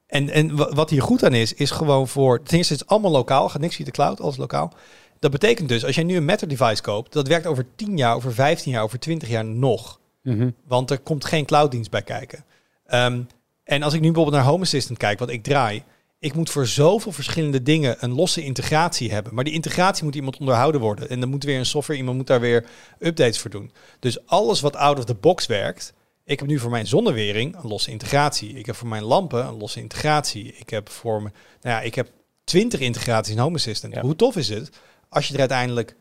en, 0.08 0.30
en 0.30 0.56
wa- 0.56 0.74
wat 0.74 0.90
hier 0.90 1.02
goed 1.02 1.24
aan 1.24 1.34
is, 1.34 1.54
is 1.54 1.72
gewoon 1.72 2.08
voor... 2.08 2.44
Ten 2.44 2.58
eerste 2.58 2.74
is 2.74 2.80
het 2.80 2.90
allemaal 2.90 3.12
lokaal, 3.12 3.50
gaat 3.50 3.62
niks 3.62 3.76
via 3.76 3.86
de 3.86 3.92
cloud, 3.92 4.22
alles 4.22 4.38
lokaal. 4.38 4.74
Dat 5.20 5.32
betekent 5.32 5.70
dus, 5.70 5.86
als 5.86 5.96
jij 5.96 6.04
nu 6.04 6.16
een 6.16 6.26
Matter 6.26 6.48
device 6.48 6.82
koopt, 6.82 7.14
dat 7.14 7.28
werkt 7.28 7.46
over 7.46 7.66
10 7.76 7.98
jaar, 7.98 8.16
over 8.16 8.34
15 8.34 8.72
jaar, 8.72 8.84
over 8.84 9.00
20 9.00 9.30
jaar 9.30 9.46
nog. 9.46 10.00
Mhm. 10.24 10.50
Want 10.68 10.92
er 10.92 11.00
komt 11.00 11.26
geen 11.26 11.46
clouddienst 11.46 11.92
bij 11.92 12.02
kijken. 12.02 12.46
Ehm, 12.86 13.22
en 13.64 13.84
als 13.84 13.94
ik 13.94 14.00
nu 14.02 14.06
bijvoorbeeld 14.06 14.36
naar 14.36 14.52
Home 14.52 14.64
Assistant 14.64 14.98
kijk, 14.98 15.20
wat 15.20 15.30
ik 15.30 15.44
draai, 15.44 15.84
ik 16.20 16.34
moet 16.36 16.50
voor 16.50 16.68
zoveel 16.68 17.12
verschillende 17.12 17.64
dingen 17.64 17.96
een 18.00 18.14
losse 18.14 18.44
integratie 18.44 19.12
hebben. 19.12 19.34
Maar 19.34 19.44
die 19.44 19.54
integratie 19.54 20.04
moet 20.04 20.16
iemand 20.16 20.38
onderhouden 20.38 20.82
worden. 20.82 21.10
En 21.10 21.20
dan 21.20 21.30
moet 21.30 21.44
weer 21.44 21.58
een 21.58 21.66
software, 21.66 22.00
iemand 22.00 22.18
moet 22.18 22.28
daar 22.28 22.40
weer 22.40 22.66
updates 23.00 23.40
voor 23.40 23.50
doen. 23.52 23.72
Dus 24.00 24.28
alles 24.28 24.62
wat 24.62 24.76
out 24.76 24.98
of 24.98 25.06
the 25.06 25.14
box 25.14 25.46
werkt. 25.46 25.94
Ik 26.26 26.40
heb 26.40 26.48
nu 26.48 26.60
voor 26.60 26.72
mijn 26.72 26.88
zonnewering 26.88 27.56
een 27.56 27.68
losse 27.68 27.92
integratie. 27.92 28.54
Ik 28.54 28.66
heb 28.66 28.76
voor 28.76 28.88
mijn 28.88 29.04
lampen 29.04 29.46
een 29.46 29.58
losse 29.58 29.80
integratie. 29.80 30.54
Ik 30.54 30.70
heb 30.70 30.90
voor 30.90 31.22
me, 31.22 31.30
nou 31.62 31.76
ja, 31.76 31.82
ik 31.82 31.96
heb 31.96 32.12
20 32.44 32.80
integraties 32.80 33.34
in 33.34 33.40
Home 33.40 33.56
Assistant. 33.56 33.94
Ja. 33.94 34.02
Hoe 34.02 34.16
tof 34.16 34.36
is 34.36 34.50
het 34.50 34.70
als 35.10 35.28
je 35.28 35.34
er 35.34 35.40
uiteindelijk 35.40 35.96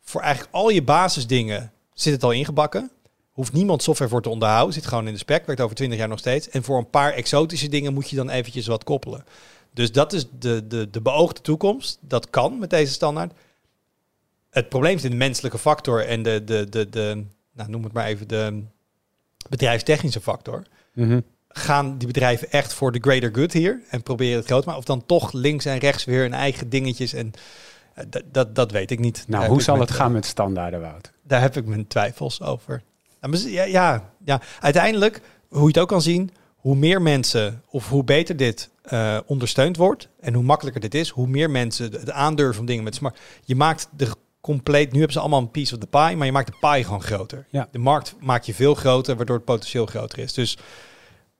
voor 0.00 0.20
eigenlijk 0.20 0.54
al 0.54 0.68
je 0.68 0.82
basisdingen 0.82 1.72
zit 1.92 2.12
het 2.12 2.22
al 2.22 2.30
ingebakken. 2.30 2.90
Hoeft 3.32 3.52
niemand 3.52 3.82
software 3.82 4.10
voor 4.10 4.22
te 4.22 4.28
onderhouden. 4.28 4.74
Zit 4.74 4.86
gewoon 4.86 5.06
in 5.06 5.12
de 5.12 5.18
spec. 5.18 5.46
Werkt 5.46 5.60
over 5.60 5.76
20 5.76 5.98
jaar 5.98 6.08
nog 6.08 6.18
steeds. 6.18 6.48
En 6.48 6.62
voor 6.62 6.78
een 6.78 6.90
paar 6.90 7.12
exotische 7.12 7.68
dingen 7.68 7.94
moet 7.94 8.10
je 8.10 8.16
dan 8.16 8.30
eventjes 8.30 8.66
wat 8.66 8.84
koppelen. 8.84 9.24
Dus 9.72 9.92
dat 9.92 10.12
is 10.12 10.26
de, 10.38 10.66
de, 10.66 10.90
de 10.90 11.00
beoogde 11.00 11.40
toekomst. 11.40 11.98
Dat 12.00 12.30
kan 12.30 12.58
met 12.58 12.70
deze 12.70 12.92
standaard. 12.92 13.32
Het 14.50 14.68
probleem 14.68 14.94
zit 14.94 15.04
in 15.04 15.10
de 15.10 15.24
menselijke 15.24 15.58
factor 15.58 16.06
en 16.06 16.22
de, 16.22 16.44
de, 16.44 16.68
de, 16.68 16.88
de 16.88 17.24
nou, 17.52 17.70
noem 17.70 17.84
het 17.84 17.92
maar 17.92 18.06
even, 18.06 18.28
de 18.28 18.62
bedrijfstechnische 19.48 20.20
factor. 20.20 20.62
Mhm. 20.92 21.20
Gaan 21.48 21.98
die 21.98 22.06
bedrijven 22.06 22.50
echt 22.50 22.72
voor 22.72 22.92
de 22.92 22.98
greater 23.00 23.30
good 23.34 23.52
hier 23.52 23.80
en 23.90 24.02
proberen 24.02 24.36
het 24.36 24.46
groot 24.46 24.60
te 24.62 24.66
maken? 24.68 24.82
Of 24.82 24.88
dan 24.88 25.06
toch 25.06 25.32
links 25.32 25.64
en 25.64 25.78
rechts 25.78 26.04
weer 26.04 26.20
hun 26.20 26.34
eigen 26.34 26.68
dingetjes? 26.68 27.12
En 27.12 27.30
eh, 27.94 28.04
dat, 28.32 28.54
dat, 28.54 28.70
weet 28.70 28.90
ik 28.90 28.98
niet. 28.98 29.24
Nou, 29.28 29.46
hoe 29.46 29.62
zal 29.62 29.80
het 29.80 29.90
gaan 29.90 30.12
met 30.12 30.26
standaarden, 30.26 30.80
Wout? 30.80 31.12
daar 31.22 31.40
heb 31.40 31.56
ik 31.56 31.66
mijn 31.66 31.86
twijfels 31.86 32.42
over. 32.42 32.82
Ja, 33.20 33.28
maar 33.28 33.38
z- 33.38 33.44
ja, 33.46 33.64
ja, 33.64 34.10
ja, 34.24 34.40
uiteindelijk, 34.60 35.20
hoe 35.48 35.60
je 35.60 35.66
het 35.66 35.78
ook 35.78 35.88
kan 35.88 36.02
zien, 36.02 36.30
hoe 36.56 36.76
meer 36.76 37.02
mensen 37.02 37.62
of 37.68 37.88
hoe 37.88 38.04
beter 38.04 38.36
dit 38.36 38.70
eh, 38.82 39.18
ondersteund 39.26 39.76
wordt 39.76 40.08
en 40.20 40.34
hoe 40.34 40.42
makkelijker 40.44 40.80
dit 40.80 40.94
is, 40.94 41.08
hoe 41.08 41.26
meer 41.26 41.50
mensen 41.50 41.92
het 41.92 42.10
aandurven 42.10 42.54
van 42.54 42.66
dingen 42.66 42.84
met 42.84 42.94
smart. 42.94 43.18
Je 43.44 43.56
maakt 43.56 43.88
de 43.96 44.08
compleet, 44.44 44.92
nu 44.92 44.96
hebben 44.96 45.12
ze 45.12 45.20
allemaal 45.20 45.40
een 45.40 45.50
piece 45.50 45.74
of 45.74 45.80
the 45.80 45.86
pie, 45.86 46.16
maar 46.16 46.26
je 46.26 46.32
maakt 46.32 46.52
de 46.52 46.68
pie 46.68 46.84
gewoon 46.84 47.02
groter. 47.02 47.46
Ja. 47.50 47.68
De 47.72 47.78
markt 47.78 48.14
maak 48.20 48.42
je 48.42 48.54
veel 48.54 48.74
groter, 48.74 49.16
waardoor 49.16 49.36
het 49.36 49.44
potentieel 49.44 49.86
groter 49.86 50.18
is. 50.18 50.32
Dus 50.32 50.58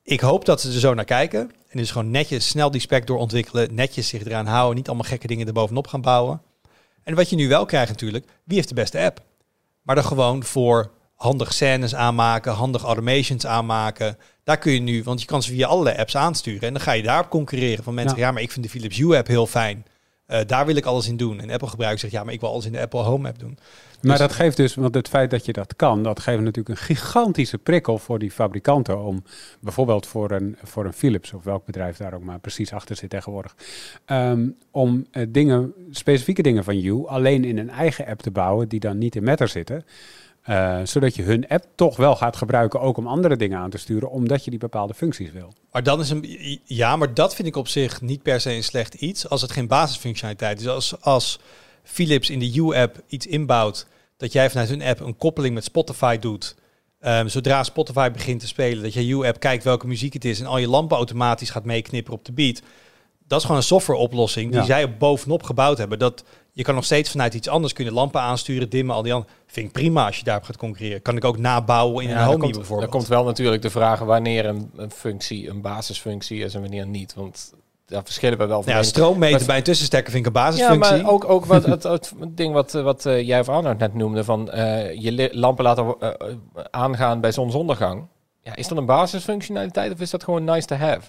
ik 0.02 0.20
hoop 0.20 0.44
dat 0.44 0.60
ze 0.60 0.68
er 0.68 0.78
zo 0.78 0.94
naar 0.94 1.04
kijken 1.04 1.40
en 1.68 1.78
dus 1.78 1.90
gewoon 1.90 2.10
netjes 2.10 2.48
snel 2.48 2.70
die 2.70 2.80
spec 2.80 3.06
doorontwikkelen, 3.06 3.74
netjes 3.74 4.08
zich 4.08 4.24
eraan 4.24 4.46
houden, 4.46 4.76
niet 4.76 4.88
allemaal 4.88 5.08
gekke 5.08 5.26
dingen 5.26 5.46
erbovenop 5.46 5.86
gaan 5.86 6.00
bouwen. 6.00 6.42
En 7.02 7.14
wat 7.14 7.30
je 7.30 7.36
nu 7.36 7.48
wel 7.48 7.64
krijgt 7.64 7.90
natuurlijk, 7.90 8.26
wie 8.44 8.56
heeft 8.56 8.68
de 8.68 8.74
beste 8.74 9.00
app? 9.00 9.22
Maar 9.82 9.94
dan 9.94 10.04
gewoon 10.04 10.44
voor 10.44 10.90
handig 11.14 11.52
scènes 11.52 11.94
aanmaken, 11.94 12.52
handig 12.52 12.82
automations 12.82 13.46
aanmaken. 13.46 14.18
Daar 14.44 14.58
kun 14.58 14.72
je 14.72 14.80
nu, 14.80 15.02
want 15.02 15.20
je 15.20 15.26
kan 15.26 15.42
ze 15.42 15.50
via 15.50 15.66
allerlei 15.66 15.96
apps 15.96 16.16
aansturen. 16.16 16.62
En 16.62 16.72
dan 16.72 16.82
ga 16.82 16.92
je 16.92 17.02
daarop 17.02 17.30
concurreren 17.30 17.84
van 17.84 17.94
mensen. 17.94 18.18
Ja. 18.18 18.26
Ja, 18.26 18.32
maar 18.32 18.42
ik 18.42 18.50
vind 18.50 18.64
de 18.64 18.70
Philips 18.70 18.96
Hue 18.96 19.16
app 19.16 19.26
heel 19.26 19.46
fijn. 19.46 19.84
Eh, 20.26 20.40
daar 20.46 20.66
wil 20.66 20.76
ik 20.76 20.84
alles 20.84 21.08
in 21.08 21.16
doen. 21.16 21.40
En 21.40 21.50
Apple-gebruiker 21.50 22.00
zegt, 22.00 22.12
ja, 22.12 22.24
maar 22.24 22.32
ik 22.32 22.40
wil 22.40 22.48
alles 22.50 22.66
in 22.66 22.72
de 22.72 22.80
Apple 22.80 23.00
Home 23.02 23.28
app 23.28 23.38
doen. 23.38 23.58
Maar 24.00 24.10
Dus- 24.18 24.26
dat 24.26 24.32
geeft 24.36 24.56
dus, 24.56 24.74
want 24.74 24.94
het 24.94 25.08
feit 25.08 25.30
dat 25.30 25.44
je 25.44 25.52
dat 25.52 25.76
kan, 25.76 26.02
dat 26.02 26.20
geeft 26.20 26.38
natuurlijk 26.40 26.68
een 26.68 26.84
gigantische 26.84 27.58
prikkel 27.58 27.98
voor 27.98 28.18
die 28.18 28.30
fabrikanten 28.30 28.98
om 29.02 29.22
bijvoorbeeld 29.60 30.06
voor 30.06 30.30
een, 30.30 30.56
voor 30.62 30.84
een 30.84 30.92
Philips 30.92 31.32
of 31.32 31.44
welk 31.44 31.64
bedrijf 31.66 31.96
daar 31.96 32.14
ook 32.14 32.22
maar 32.22 32.38
precies 32.38 32.72
achter 32.72 32.96
zit 32.96 33.10
tegenwoordig, 33.10 33.54
ehm, 34.04 34.48
om 34.70 35.06
eh, 35.10 35.26
dingen, 35.28 35.72
specifieke 35.90 36.42
dingen 36.42 36.64
van 36.64 36.78
You 36.80 37.06
alleen 37.08 37.44
in 37.44 37.58
een 37.58 37.70
eigen 37.70 38.06
app 38.06 38.22
te 38.22 38.30
bouwen 38.30 38.68
die 38.68 38.80
dan 38.80 38.98
niet 38.98 39.16
in 39.16 39.24
Matter 39.24 39.48
zitten. 39.48 39.84
Eh, 40.44 40.78
zodat 40.84 41.14
je 41.14 41.22
hun 41.22 41.48
app 41.48 41.64
toch 41.74 41.96
wel 41.96 42.16
gaat 42.16 42.36
gebruiken 42.36 42.80
ook 42.80 42.96
om 42.96 43.06
andere 43.06 43.36
dingen 43.36 43.58
aan 43.58 43.70
te 43.70 43.78
sturen, 43.78 44.10
omdat 44.10 44.44
je 44.44 44.50
die 44.50 44.58
bepaalde 44.58 44.94
functies 44.94 45.32
wil. 45.32 45.52
Maar 45.72 45.82
dan 45.82 46.00
is 46.00 46.10
een, 46.10 46.60
ja, 46.64 46.96
maar 46.96 47.14
dat 47.14 47.34
vind 47.34 47.48
ik 47.48 47.56
op 47.56 47.68
zich 47.68 48.00
niet 48.00 48.22
per 48.22 48.40
se 48.40 48.52
een 48.52 48.64
slecht 48.64 48.94
iets 48.94 49.28
als 49.28 49.42
het 49.42 49.52
geen 49.52 49.66
basisfunctionaliteit 49.66 50.60
is. 50.60 50.68
Als, 50.68 51.00
als 51.00 51.38
Philips 51.82 52.30
in 52.30 52.38
de 52.38 52.54
U-app 52.54 53.02
iets 53.06 53.26
inbouwt, 53.26 53.86
dat 54.16 54.32
jij 54.32 54.50
vanuit 54.50 54.68
hun 54.68 54.82
app 54.82 55.00
een 55.00 55.16
koppeling 55.16 55.54
met 55.54 55.64
Spotify 55.64 56.18
doet. 56.18 56.54
Ehm, 57.00 57.28
zodra 57.28 57.62
Spotify 57.62 58.10
begint 58.10 58.40
te 58.40 58.46
spelen, 58.46 58.82
dat 58.82 58.94
je 58.94 59.06
U-app 59.08 59.40
kijkt 59.40 59.64
welke 59.64 59.86
muziek 59.86 60.12
het 60.12 60.24
is 60.24 60.40
en 60.40 60.46
al 60.46 60.58
je 60.58 60.68
lampen 60.68 60.96
automatisch 60.96 61.50
gaat 61.50 61.64
meeknipperen 61.64 62.18
op 62.18 62.24
de 62.24 62.32
beat. 62.32 62.62
Dat 63.26 63.38
is 63.38 63.44
gewoon 63.44 63.60
een 63.60 63.66
softwareoplossing 63.66 64.50
die 64.50 64.60
Ja. 64.60 64.66
zij 64.66 64.84
op 64.84 64.98
bovenop 64.98 65.42
gebouwd 65.42 65.78
hebben. 65.78 65.98
Dat 65.98 66.24
je 66.56 66.62
kan 66.62 66.74
nog 66.74 66.84
steeds 66.84 67.10
vanuit 67.10 67.34
iets 67.34 67.48
anders 67.48 67.72
kunnen 67.72 67.94
lampen 67.94 68.20
aansturen, 68.20 68.68
dimmen, 68.70 68.94
al 68.94 69.02
die 69.02 69.12
andere. 69.12 69.32
Vind 69.46 69.66
ik 69.66 69.72
prima 69.72 70.06
als 70.06 70.18
je 70.18 70.24
daarop 70.24 70.44
gaat 70.44 70.56
concurreren. 70.56 71.02
Kan 71.02 71.16
ik 71.16 71.24
ook 71.24 71.38
nabouwen 71.38 72.02
in 72.04 72.08
Ja, 72.10 72.14
een 72.14 72.20
dan 72.20 72.26
homie 72.26 72.42
komt, 72.42 72.56
bijvoorbeeld. 72.56 72.90
Dan 72.90 72.98
komt 73.00 73.10
wel 73.10 73.24
natuurlijk 73.24 73.62
de 73.62 73.70
vraag 73.70 73.98
wanneer 73.98 74.46
een, 74.46 74.70
een 74.76 74.90
functie 74.90 75.48
een 75.48 75.60
basisfunctie 75.60 76.44
is 76.44 76.54
en 76.54 76.60
wanneer 76.60 76.86
niet. 76.86 77.14
Want 77.14 77.52
daar 77.86 78.02
verschillen 78.04 78.38
we 78.38 78.46
wel 78.46 78.62
van. 78.62 78.72
ja, 78.72 78.82
stroommeten 78.82 79.36
Maar- 79.36 79.46
bij 79.46 79.56
een 79.56 79.62
tussenstekker 79.62 80.12
vind 80.12 80.26
ik 80.26 80.34
een 80.34 80.40
Ja, 80.40 80.46
basisfunctie. 80.50 81.02
maar 81.02 81.12
ook, 81.12 81.28
ook 81.28 81.44
wat, 81.44 81.64
het, 81.74 81.82
het 81.82 82.12
ding 82.30 82.52
wat, 82.52 82.72
wat 82.72 83.06
eh, 83.06 83.26
jij 83.26 83.40
of 83.40 83.76
net 83.78 83.94
noemde, 83.94 84.24
van 84.24 84.50
eh, 84.50 84.94
je 85.00 85.28
lampen 85.32 85.64
laten 85.64 85.94
eh, 86.00 86.10
aangaan 86.70 87.20
bij 87.20 87.32
zonsondergang. 87.32 88.06
Ja, 88.42 88.56
is 88.56 88.68
dat 88.68 88.78
een 88.78 88.86
basisfunctionaliteit 88.86 89.92
of 89.92 90.00
is 90.00 90.10
dat 90.10 90.24
gewoon 90.24 90.44
nice 90.44 90.66
to 90.66 90.76
have? 90.76 91.00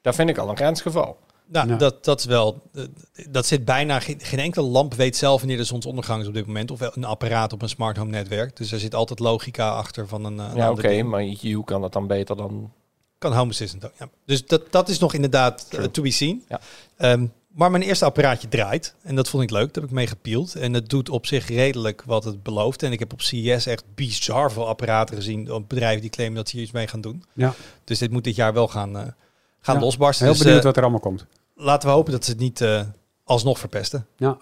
Daar 0.00 0.14
vind 0.14 0.28
ik 0.28 0.38
al 0.38 0.48
een 0.48 0.56
grensgeval. 0.56 1.16
Nou, 1.52 1.68
Ja. 1.68 1.76
dat, 1.76 2.04
dat 2.04 2.18
is 2.18 2.24
wel. 2.24 2.62
eh, 2.74 2.84
Dat 3.30 3.46
zit 3.46 3.64
bijna. 3.64 4.00
Geen, 4.00 4.20
geen 4.22 4.38
enkele 4.38 4.66
lamp 4.66 4.94
weet 4.94 5.16
zelf 5.16 5.40
wanneer 5.40 5.56
de 5.58 5.64
zonsondergang 5.64 6.22
is 6.22 6.28
op 6.28 6.34
dit 6.34 6.46
moment. 6.46 6.70
Of 6.70 6.80
een 6.80 7.04
apparaat 7.04 7.52
op 7.52 7.62
een 7.62 7.68
smart 7.68 7.96
home 7.96 8.10
netwerk. 8.10 8.56
Dus 8.56 8.72
er 8.72 8.78
zit 8.78 8.94
altijd 8.94 9.18
logica 9.18 9.68
achter 9.70 10.08
van 10.08 10.24
een. 10.24 10.40
eh, 10.40 10.46
een 10.50 10.56
Ja, 10.56 10.70
oké, 10.70 11.02
maar 11.02 11.24
you 11.24 11.64
kan 11.64 11.80
dat 11.80 11.92
dan 11.92 12.06
beter 12.06 12.36
dan... 12.36 12.72
Kan 13.18 13.32
Home 13.32 13.50
Assistant 13.50 13.84
ook. 13.84 13.92
Ja. 13.98 14.08
Dus 14.26 14.46
dat, 14.46 14.62
dat 14.72 14.88
is 14.88 14.98
nog 14.98 15.14
inderdaad 15.14 15.66
eh, 15.70 15.84
to 15.84 16.02
be 16.02 16.10
seen. 16.10 16.44
Ja. 16.48 16.60
Ehm, 16.96 17.26
maar 17.54 17.70
mijn 17.70 17.82
eerste 17.82 18.04
apparaatje 18.04 18.48
draait. 18.48 18.94
En 19.02 19.14
dat 19.14 19.28
vond 19.28 19.42
ik 19.42 19.50
leuk. 19.50 19.64
Daar 19.74 19.82
heb 19.82 19.84
ik 19.92 19.98
mee 19.98 20.06
gepield. 20.06 20.54
En 20.54 20.72
het 20.74 20.88
doet 20.88 21.08
op 21.08 21.26
zich 21.26 21.48
redelijk 21.48 22.02
wat 22.06 22.24
het 22.24 22.42
belooft. 22.42 22.82
En 22.82 22.92
ik 22.92 22.98
heb 22.98 23.12
op 23.12 23.20
CES 23.20 23.66
echt 23.66 23.84
bizar 23.94 24.52
veel 24.52 24.68
apparaten 24.68 25.16
gezien. 25.16 25.64
Bedrijven 25.68 26.00
die 26.00 26.10
claimen 26.10 26.36
dat 26.36 26.48
ze 26.48 26.54
hier 26.56 26.64
iets 26.64 26.74
mee 26.74 26.86
gaan 26.86 27.00
doen. 27.00 27.24
Ja. 27.32 27.54
Dus 27.84 27.98
dit 27.98 28.10
moet 28.10 28.24
dit 28.24 28.36
jaar 28.36 28.52
wel 28.52 28.68
gaan, 28.68 29.14
gaan 29.60 29.74
Ja, 29.74 29.80
losbarsten. 29.80 30.24
Heel 30.26 30.34
Dus, 30.34 30.42
benieuwd 30.42 30.60
eh, 30.60 30.66
wat 30.66 30.76
er 30.76 30.82
allemaal 30.82 31.00
komt. 31.00 31.26
Laten 31.60 31.88
we 31.88 31.94
hopen 31.94 32.12
dat 32.12 32.24
ze 32.24 32.30
het 32.30 32.40
niet 32.40 32.60
eh, 32.60 32.80
alsnog 33.24 33.58
verpesten. 33.58 34.06
Ja. 34.16 34.36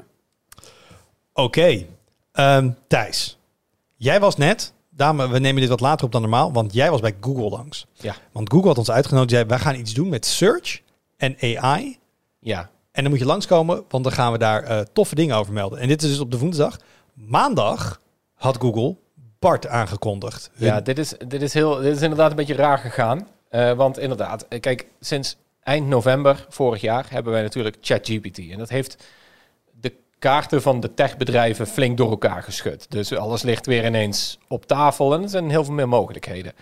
Oké, 1.32 1.84
Ehm, 2.32 2.70
Thijs. 2.86 3.38
Jij 3.96 4.20
was 4.20 4.36
net, 4.36 4.72
dame, 4.90 5.28
we 5.28 5.38
nemen 5.38 5.60
dit 5.60 5.70
wat 5.70 5.80
later 5.80 6.06
op 6.06 6.12
dan 6.12 6.20
normaal, 6.20 6.52
want 6.52 6.72
jij 6.72 6.90
was 6.90 7.00
bij 7.00 7.14
Google 7.20 7.48
langs. 7.48 7.86
Ja. 7.92 8.14
Want 8.32 8.50
Google 8.52 8.68
had 8.68 8.78
ons 8.78 8.90
uitgenodigd, 8.90 9.30
zei 9.30 9.44
wij 9.44 9.58
gaan 9.58 9.74
iets 9.74 9.94
doen 9.94 10.08
met 10.08 10.26
search 10.26 10.80
en 11.16 11.36
AI. 11.56 11.98
Ja, 12.38 12.70
En 12.92 13.02
dan 13.02 13.10
moet 13.12 13.20
je 13.20 13.26
langskomen, 13.26 13.84
want 13.88 14.04
dan 14.04 14.12
gaan 14.12 14.32
we 14.32 14.38
daar 14.38 14.62
eh, 14.62 14.80
toffe 14.92 15.14
dingen 15.14 15.36
over 15.36 15.52
melden. 15.52 15.78
En 15.78 15.88
dit 15.88 16.02
is 16.02 16.08
dus 16.10 16.20
op 16.20 16.30
de 16.30 16.38
woensdag. 16.38 16.76
Maandag 17.14 18.00
had 18.34 18.56
Google 18.56 18.96
Bart 19.38 19.66
aangekondigd. 19.66 20.50
Hun- 20.54 20.66
Ja, 20.66 20.80
dit 20.80 20.98
is, 20.98 21.14
dit, 21.28 21.42
is 21.42 21.54
heel, 21.54 21.74
dit 21.76 21.96
is 21.96 22.02
inderdaad 22.02 22.30
een 22.30 22.36
beetje 22.36 22.54
raar 22.54 22.78
gegaan. 22.78 23.26
Eh, 23.48 23.72
want 23.72 23.98
inderdaad, 23.98 24.46
kijk, 24.60 24.86
sinds 25.00 25.36
eind 25.68 25.86
november 25.86 26.46
vorig 26.48 26.80
jaar 26.80 27.06
hebben 27.10 27.32
wij 27.32 27.42
natuurlijk 27.42 27.76
ChatGPT. 27.80 28.38
En 28.38 28.58
dat 28.58 28.68
heeft 28.68 29.04
de 29.80 29.92
kaarten 30.18 30.62
van 30.62 30.80
de 30.80 30.94
techbedrijven 30.94 31.66
flink 31.66 31.96
door 31.96 32.10
elkaar 32.10 32.42
geschud. 32.42 32.90
Dus 32.90 33.12
alles 33.12 33.42
ligt 33.42 33.66
weer 33.66 33.84
ineens 33.84 34.38
op 34.48 34.66
tafel 34.66 35.14
en 35.14 35.22
er 35.22 35.28
zijn 35.28 35.50
heel 35.50 35.64
veel 35.64 35.74
meer 35.74 35.88
mogelijkheden. 35.88 36.52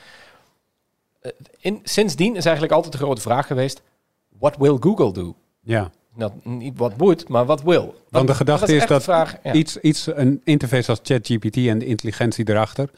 Eh, 1.20 1.30
in, 1.60 1.80
sindsdien 1.82 2.36
is 2.36 2.44
eigenlijk 2.44 2.74
altijd 2.74 2.92
de 2.92 2.98
grote 2.98 3.20
vraag 3.20 3.46
geweest, 3.46 3.82
what 4.38 4.56
will 4.56 4.76
Google 4.80 5.12
do? 5.12 5.34
Ja. 5.60 5.90
Nou, 6.14 6.32
niet 6.42 6.78
wat 6.78 6.96
moet, 6.96 7.28
maar 7.28 7.44
wat 7.46 7.62
wil. 7.62 7.94
Want 8.10 8.26
de 8.28 8.34
gedachte 8.34 8.74
is 8.74 8.86
dat 8.86 8.98
de 8.98 9.04
vraag, 9.04 9.36
ja. 9.42 9.52
iets, 9.52 9.76
iets, 9.76 10.06
een 10.06 10.40
interface 10.44 10.90
als 10.90 11.00
ChatGPT 11.02 11.56
en 11.56 11.78
de 11.78 11.86
intelligentie 11.86 12.48
erachter, 12.48 12.90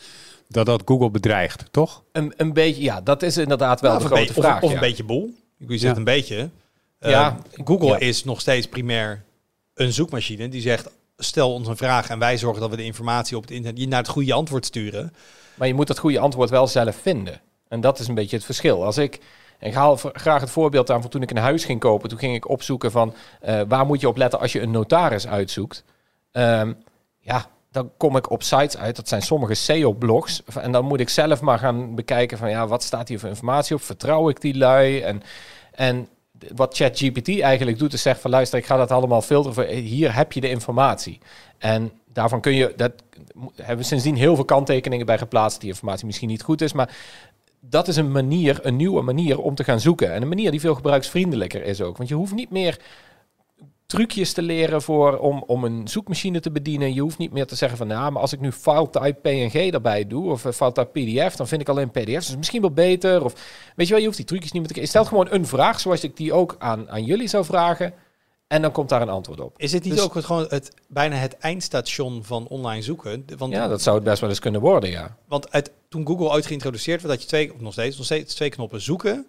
dat 0.49 0.67
dat 0.67 0.83
Google 0.85 1.11
bedreigt, 1.11 1.65
toch? 1.71 2.03
een, 2.13 2.33
een 2.37 2.53
beetje, 2.53 2.83
ja, 2.83 3.01
dat 3.01 3.23
is 3.23 3.37
inderdaad 3.37 3.81
wel 3.81 3.91
de 3.99 4.01
een 4.01 4.07
grote 4.07 4.23
beetje- 4.23 4.41
vraag. 4.41 4.57
Of, 4.57 4.63
of 4.63 4.69
ja. 4.69 4.75
een 4.75 4.81
beetje 4.81 5.05
boel. 5.05 5.35
Je 5.59 5.79
zegt 5.79 5.93
Ja. 5.93 5.99
een 5.99 6.05
beetje. 6.05 6.51
Eh, 6.99 7.11
Ja. 7.11 7.37
Google 7.65 7.89
Ja. 7.89 7.99
is 7.99 8.25
nog 8.25 8.41
steeds 8.41 8.69
primair 8.69 9.23
een 9.75 9.93
zoekmachine 9.93 10.49
die 10.49 10.61
zegt: 10.61 10.91
stel 11.17 11.53
ons 11.53 11.69
een 11.69 11.77
vraag 11.77 12.09
en 12.09 12.19
wij 12.19 12.37
zorgen 12.39 12.61
dat 12.61 12.71
we 12.71 12.77
de 12.77 12.85
informatie 12.85 13.37
op 13.37 13.43
het 13.43 13.51
internet 13.51 13.81
je 13.81 13.89
naar 13.89 13.99
het 13.99 14.09
goede 14.09 14.33
antwoord 14.33 14.67
sturen. 14.67 15.15
Maar 15.55 15.69
je 15.69 15.75
moet 15.75 15.87
dat 15.87 15.99
goede 15.99 16.19
antwoord 16.19 16.51
wel 16.51 16.67
zelf 16.67 16.97
vinden. 16.97 17.41
En 17.69 17.81
dat 17.81 17.99
is 17.99 18.09
een 18.09 18.15
beetje 18.15 18.37
het 18.37 18.45
verschil. 18.45 18.85
Als 18.85 18.99
ik, 18.99 19.19
ik 19.61 19.75
haal 19.75 19.97
graag 19.97 20.41
het 20.41 20.51
voorbeeld 20.51 20.91
aan 20.91 21.01
van 21.01 21.11
toen 21.11 21.23
ik 21.23 21.31
een 21.31 21.37
huis 21.37 21.65
ging 21.65 21.81
kopen. 21.81 22.09
Toen 22.09 22.19
ging 22.19 22.35
ik 22.35 22.49
opzoeken 22.49 22.91
van 22.91 23.15
eh, 23.41 23.61
waar 23.69 23.87
moet 23.87 24.01
je 24.01 24.09
op 24.09 24.17
letten 24.17 24.41
als 24.41 24.53
je 24.53 24.61
een 24.61 24.71
notaris 24.71 25.27
uitzoekt. 25.27 25.85
Ehm, 26.33 26.73
ja, 27.19 27.47
dan 27.79 27.91
kom 27.97 28.17
ik 28.17 28.31
op 28.31 28.43
sites 28.43 28.77
uit. 28.77 28.97
Dat 28.97 29.09
zijn 29.09 29.23
sommige 29.23 29.55
SEO-blogs. 29.55 30.43
En 30.61 30.73
dan 30.73 30.85
moet 30.85 31.01
ik 31.01 31.09
zelf 31.09 31.41
maar 31.41 31.59
gaan 31.59 31.95
bekijken 31.95 32.39
van 32.39 32.51
ja, 32.51 32.67
wat 32.67 32.83
staat 32.83 33.09
hier 33.09 33.19
voor 33.19 33.29
informatie 33.29 33.77
op? 33.77 33.83
Vertrouw 33.83 34.29
ik 34.29 34.41
die 34.41 34.57
lui? 34.57 35.01
En, 35.01 35.23
en 35.73 36.09
wat 36.55 36.77
ChatGPT 36.77 37.41
eigenlijk 37.41 37.79
doet, 37.79 37.93
is 37.93 38.03
zegt 38.03 38.21
van 38.21 38.31
luister, 38.31 38.59
ik 38.59 38.67
ga 38.67 38.77
dat 38.77 38.91
allemaal 38.91 39.23
filteren. 39.23 39.55
Voor, 39.55 39.65
hier 39.65 40.15
heb 40.15 40.33
je 40.33 40.41
de 40.41 40.51
informatie. 40.51 41.19
En 41.59 41.93
daarvan 42.13 42.41
kun 42.41 42.55
je, 42.55 42.73
dat 42.77 42.93
hebben 43.57 43.77
we 43.77 43.83
sindsdien 43.83 44.17
heel 44.17 44.35
veel 44.35 44.45
kanttekeningen 44.45 45.07
bij 45.07 45.19
geplaatst. 45.19 45.61
Die 45.61 45.71
informatie 45.71 46.07
misschien 46.07 46.29
niet 46.29 46.43
goed 46.43 46.61
is, 46.61 46.73
maar 46.73 46.97
dat 47.61 47.89
is 47.89 47.97
een 47.97 48.13
manier, 48.13 48.59
een 48.63 48.77
nieuwe 48.77 49.03
manier 49.03 49.41
om 49.41 49.55
te 49.55 49.65
gaan 49.65 49.81
zoeken. 49.81 50.13
En 50.13 50.23
een 50.23 50.29
manier 50.29 50.51
die 50.51 50.61
veel 50.61 50.75
gebruiksvriendelijker 50.75 51.65
is 51.65 51.81
ook. 51.83 51.97
Want 51.97 52.09
je 52.09 52.15
hoeft 52.15 52.35
niet 52.35 52.51
meer 52.51 52.79
trucjes 53.89 54.33
te 54.33 54.43
leren 54.43 54.83
voor, 54.83 55.19
om, 55.19 55.43
om 55.47 55.65
een 55.65 55.89
zoekmachine 55.89 56.41
te 56.41 56.51
bedienen. 56.51 56.95
Je 56.95 57.01
hoeft 57.01 57.19
niet 57.19 57.33
meer 57.33 57.47
te 57.47 57.55
zeggen 57.55 57.79
van, 57.79 57.87
nou, 57.87 58.13
maar 58.13 58.23
als 58.23 58.33
ik 58.33 58.41
nu 58.41 58.53
file 58.53 58.91
type 58.91 59.13
PNG 59.23 59.73
erbij 59.73 60.07
doe, 60.07 60.31
of 60.31 60.45
eh, 60.45 60.53
file 60.53 60.73
type 60.73 61.01
PDF, 61.01 61.37
dan 61.37 61.49
vind 61.49 61.61
ik 61.61 61.69
alleen 61.69 61.91
PDF's. 61.91 62.27
Dus 62.27 62.37
misschien 62.37 62.61
wel 62.61 62.71
beter. 62.71 63.25
Of 63.25 63.33
weet 63.77 63.87
je 63.87 63.93
wel, 63.93 63.99
je 63.99 64.05
hoeft 64.05 64.17
die 64.17 64.27
trucjes 64.27 64.53
niet 64.53 64.63
meer 64.63 64.73
te... 64.73 64.81
Je 64.81 64.87
stelt 64.87 65.09
gewoon 65.09 65.27
een 65.31 65.47
vraag, 65.47 65.81
zoals 65.81 66.05
ik 66.05 66.17
die 66.17 66.33
ook 66.33 66.57
aan, 66.59 66.91
aan 66.91 67.05
jullie 67.05 67.29
zou 67.29 67.45
vragen. 67.45 67.95
En 68.47 68.63
dan 68.63 68.73
komt 68.73 68.89
daar 68.89 69.03
een 69.03 69.09
antwoord 69.09 69.41
op. 69.41 69.55
Is 69.57 69.71
dit 69.71 69.85
niet 69.85 69.93
Dus- 69.95 70.03
ook 70.03 70.15
het, 70.15 70.25
gewoon 70.25 70.47
het, 70.49 70.73
bijna 70.89 71.17
het 71.17 71.37
eindstation 71.39 72.25
van 72.25 72.47
online 72.49 72.83
zoeken? 72.83 73.25
Want, 73.39 73.53
Ja, 73.53 73.69
dat 73.69 73.83
zou 73.83 73.97
het 73.97 74.05
best 74.05 74.21
wel 74.21 74.31
eens 74.31 74.39
kunnen 74.39 74.61
worden, 74.61 74.91
ja. 74.91 75.17
want 75.29 75.53
uit, 75.53 75.71
toen 75.89 76.07
Google 76.07 76.29
ooit 76.31 76.47
geïntroduceerd 76.47 77.03
werd, 77.03 77.15
had 77.15 77.23
je 77.23 77.29
twee, 77.29 77.55
of 77.55 77.61
nog 77.61 77.73
steeds, 77.73 77.97
nog 77.97 78.05
steeds 78.07 78.35
twee 78.35 78.49
knoppen 78.49 78.81
zoeken 78.81 79.27